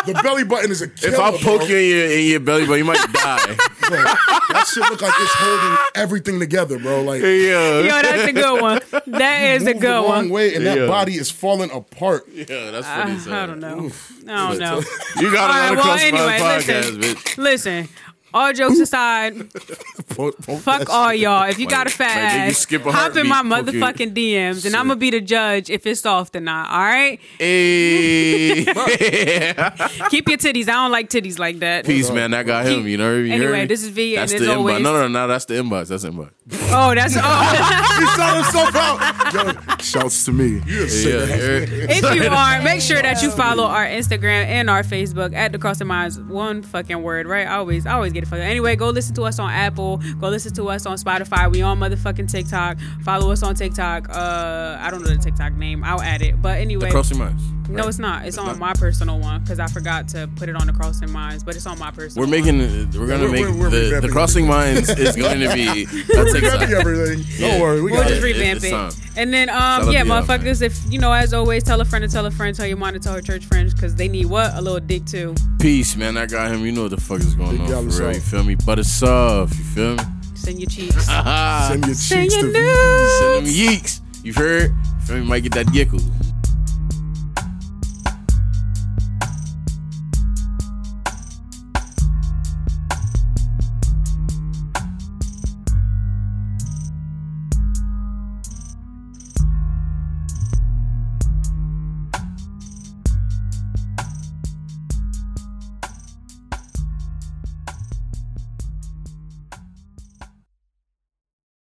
The 0.05 0.19
belly 0.21 0.43
button 0.43 0.69
is 0.69 0.81
a 0.83 0.89
killer. 0.89 1.13
if 1.13 1.19
I 1.19 1.31
poke 1.31 1.61
bro. 1.61 1.67
you 1.69 1.77
in 1.77 1.89
your, 1.89 2.11
in 2.19 2.25
your 2.27 2.39
belly 2.41 2.65
button, 2.65 2.77
you 2.79 2.85
might 2.85 3.13
die. 3.13 3.57
Bro, 3.89 4.03
that 4.03 4.65
shit 4.73 4.83
look 4.89 5.01
like 5.01 5.13
it's 5.17 5.33
holding 5.35 5.77
everything 5.95 6.39
together, 6.39 6.79
bro. 6.79 7.01
Like 7.03 7.21
yeah. 7.21 7.79
Yo, 7.79 7.83
that's 7.83 8.29
a 8.29 8.33
good 8.33 8.61
one. 8.61 8.79
That 9.07 9.55
is 9.55 9.63
a 9.63 9.65
move 9.65 9.73
the 9.75 9.79
good 9.81 9.91
wrong 9.93 10.05
one. 10.07 10.29
way, 10.29 10.55
and 10.55 10.65
that 10.65 10.77
Yeah. 10.77 10.87
body 10.87 11.15
is 11.15 11.29
falling 11.31 11.71
apart. 11.71 12.25
Yeah, 12.33 12.71
that's 12.71 12.87
I, 12.87 13.03
funny. 13.03 13.19
son. 13.19 13.33
I 13.33 13.45
don't 13.45 13.59
know. 13.59 13.91
I 14.27 14.49
don't 14.49 14.59
know. 14.59 14.81
You 15.19 15.31
got 15.31 15.49
All 15.51 15.55
right, 15.55 15.69
to 15.69 15.75
well, 15.75 15.83
cross 15.83 16.01
anyway, 16.01 16.39
my 16.39 16.55
listen. 16.57 16.75
podcast, 16.75 17.01
bitch. 17.01 17.37
Listen, 17.37 17.89
all 18.35 18.51
jokes 18.53 18.79
aside, 18.79 19.51
fuck 20.09 20.89
all 20.89 21.13
y'all. 21.13 21.47
If 21.49 21.57
you 21.57 21.67
got 21.67 21.87
a 21.87 21.89
Like- 21.89 21.93
fat 21.93 22.15
like, 22.41 22.49
ass, 22.51 22.57
skip 22.57 22.85
a 22.85 22.91
hop 22.91 23.15
in 23.15 23.27
my 23.27 23.35
heartbeat? 23.37 23.69
Okay. 23.69 23.79
motherfucking 23.79 24.13
DMs, 24.13 24.65
and 24.65 24.75
I'm 24.75 24.87
gonna 24.87 24.97
be 24.99 25.09
the 25.09 25.21
judge 25.21 25.69
if 25.69 25.85
it's 25.87 26.01
soft 26.01 26.35
or 26.35 26.41
not. 26.41 26.69
All 26.69 26.79
right, 26.79 27.19
Hey. 27.39 28.65
keep 30.09 30.27
your 30.27 30.37
titties. 30.37 30.67
I 30.67 30.73
don't 30.73 30.91
like 30.91 31.09
titties 31.09 31.39
like 31.39 31.59
that. 31.59 31.85
Peace, 31.85 32.11
man. 32.11 32.31
That 32.31 32.45
got 32.45 32.65
him. 32.65 32.87
You 32.87 32.97
know. 32.97 33.15
You 33.15 33.31
heard 33.31 33.41
Anyway, 33.41 33.61
me? 33.61 33.65
this 33.67 33.83
is 33.83 33.89
V, 33.89 34.15
and 34.17 34.23
That's 34.23 34.33
as 34.33 34.41
the 34.47 34.55
always- 34.55 34.81
No, 34.83 34.93
no, 34.93 35.07
no. 35.07 35.27
That's 35.27 35.45
the 35.45 35.53
inbox. 35.55 35.87
That's 35.87 36.03
the 36.03 36.11
inbox. 36.11 36.31
Oh, 36.71 36.93
that's 36.93 37.15
oh. 37.17 37.97
He 37.99 38.05
saw 38.07 38.35
himself 38.35 38.75
out. 38.75 39.33
Yo, 39.33 39.75
shouts 39.83 40.25
to 40.25 40.31
me. 40.31 40.61
You're 40.65 40.85
a 40.85 40.89
sick 40.89 41.13
Yeah. 41.29 41.35
yeah. 41.35 41.85
if 41.89 42.15
you 42.23 42.29
are, 42.29 42.61
make 42.61 42.81
sure 42.81 43.01
that 43.01 43.21
you 43.23 43.31
follow 43.31 43.63
our 43.63 43.85
Instagram 43.85 44.45
and 44.45 44.69
our 44.69 44.83
Facebook 44.83 45.33
at 45.33 45.51
the 45.51 45.57
Crossing 45.57 45.87
Minds. 45.87 46.19
One 46.19 46.61
fucking 46.61 47.01
word, 47.01 47.25
right? 47.27 47.47
I 47.47 47.55
always, 47.55 47.85
I 47.85 47.93
always 47.93 48.13
get 48.13 48.24
it 48.25 48.29
fucking. 48.29 48.43
Anyway, 48.43 48.75
go 48.75 48.89
listen 48.89 49.15
to 49.15 49.23
us 49.23 49.39
on 49.39 49.49
Apple. 49.51 49.97
Go 50.19 50.29
listen 50.29 50.53
to 50.55 50.67
us 50.69 50.85
on 50.85 50.97
Spotify. 50.97 51.51
We 51.51 51.61
on 51.61 51.79
motherfucking 51.79 52.29
TikTok. 52.31 52.77
Follow 53.03 53.31
us 53.31 53.43
on 53.43 53.55
TikTok. 53.55 54.09
Uh, 54.09 54.77
I 54.79 54.89
don't 54.91 55.01
know 55.03 55.09
the 55.09 55.17
TikTok 55.17 55.53
name. 55.53 55.83
I'll 55.83 56.01
add 56.01 56.21
it. 56.21 56.41
But 56.41 56.59
anyway, 56.59 56.89
Crossing 56.91 57.17
minds. 57.17 57.43
no, 57.69 57.87
it's 57.87 57.99
not. 57.99 58.25
It's 58.25 58.37
on 58.37 58.45
not? 58.47 58.57
my 58.59 58.73
personal 58.73 59.19
one 59.19 59.41
because 59.41 59.59
I 59.59 59.67
forgot 59.67 60.07
to 60.09 60.29
put 60.35 60.49
it 60.49 60.55
on 60.55 60.67
the 60.67 60.73
Crossing 60.73 61.11
Minds. 61.11 61.43
But 61.43 61.55
it's 61.55 61.65
on 61.65 61.79
my 61.79 61.91
personal. 61.91 62.27
We're 62.27 62.31
one. 62.35 62.43
making. 62.59 62.91
We're 62.99 63.07
gonna 63.07 63.23
We're- 63.25 63.31
make 63.31 63.41
we're- 63.45 63.59
we're 63.59 63.69
the, 63.69 63.77
revamping 63.77 64.01
the 64.01 64.09
crossing 64.09 64.47
minds 64.47 64.89
is 64.89 65.15
going 65.15 65.39
to 65.39 65.53
be. 65.53 65.85
That's 65.85 66.33
Revamping 66.33 66.71
everything. 66.71 67.25
Don't 67.39 67.61
worry, 67.61 67.81
we 67.81 67.91
We'll 67.91 68.01
got 68.01 68.09
just 68.09 68.21
it. 68.21 68.29
it- 68.29 68.33
revamp 68.33 68.63
it's 68.63 68.65
it. 68.65 69.01
And 69.17 69.33
then, 69.33 69.47
um, 69.49 69.89
yeah, 69.91 70.03
to 70.03 70.07
y'all, 70.09 70.21
motherfuckers, 70.23 70.61
if, 70.61 70.77
you 70.91 70.99
know, 70.99 71.13
as 71.13 71.33
always, 71.33 71.63
tell 71.63 71.79
a 71.79 71.85
friend 71.85 72.03
to 72.03 72.11
tell 72.11 72.25
a 72.25 72.31
friend, 72.31 72.53
tell 72.53 72.65
your 72.67 72.75
mom 72.75 72.93
to 72.93 72.99
tell 72.99 73.13
her 73.13 73.21
church 73.21 73.45
friends, 73.45 73.73
because 73.73 73.95
they 73.95 74.09
need 74.09 74.25
what? 74.25 74.53
A 74.55 74.61
little 74.61 74.79
dick, 74.81 75.05
too. 75.05 75.33
Peace, 75.59 75.95
man. 75.95 76.17
I 76.17 76.25
got 76.25 76.51
him. 76.51 76.65
You 76.65 76.73
know 76.73 76.81
what 76.83 76.91
the 76.91 76.99
fuck 76.99 77.19
is 77.21 77.33
going 77.33 77.51
Big 77.51 77.61
on 77.61 77.67
Yellow 77.69 77.89
for 77.89 78.03
real. 78.09 78.14
You 78.15 78.21
feel 78.21 78.43
me? 78.43 78.55
But 78.55 78.79
it's 78.79 78.89
soft. 78.89 79.55
You 79.57 79.63
feel 79.63 79.95
me? 79.95 80.03
Send 80.35 80.59
your 80.59 80.69
cheeks. 80.69 81.05
Haha. 81.05 81.67
Send 81.71 81.85
your 81.85 81.95
Send 81.95 82.21
cheeks 82.31 82.35
your 82.35 82.51
to 82.53 82.59
nudes. 82.59 83.19
Send 83.19 83.35
them 83.35 83.53
yeeks. 83.53 83.99
You 84.23 84.33
heard? 84.33 84.71
You 84.71 85.05
feel 85.05 85.17
me? 85.17 85.25
Might 85.25 85.43
get 85.43 85.51
that 85.53 85.65
gickle. 85.67 86.01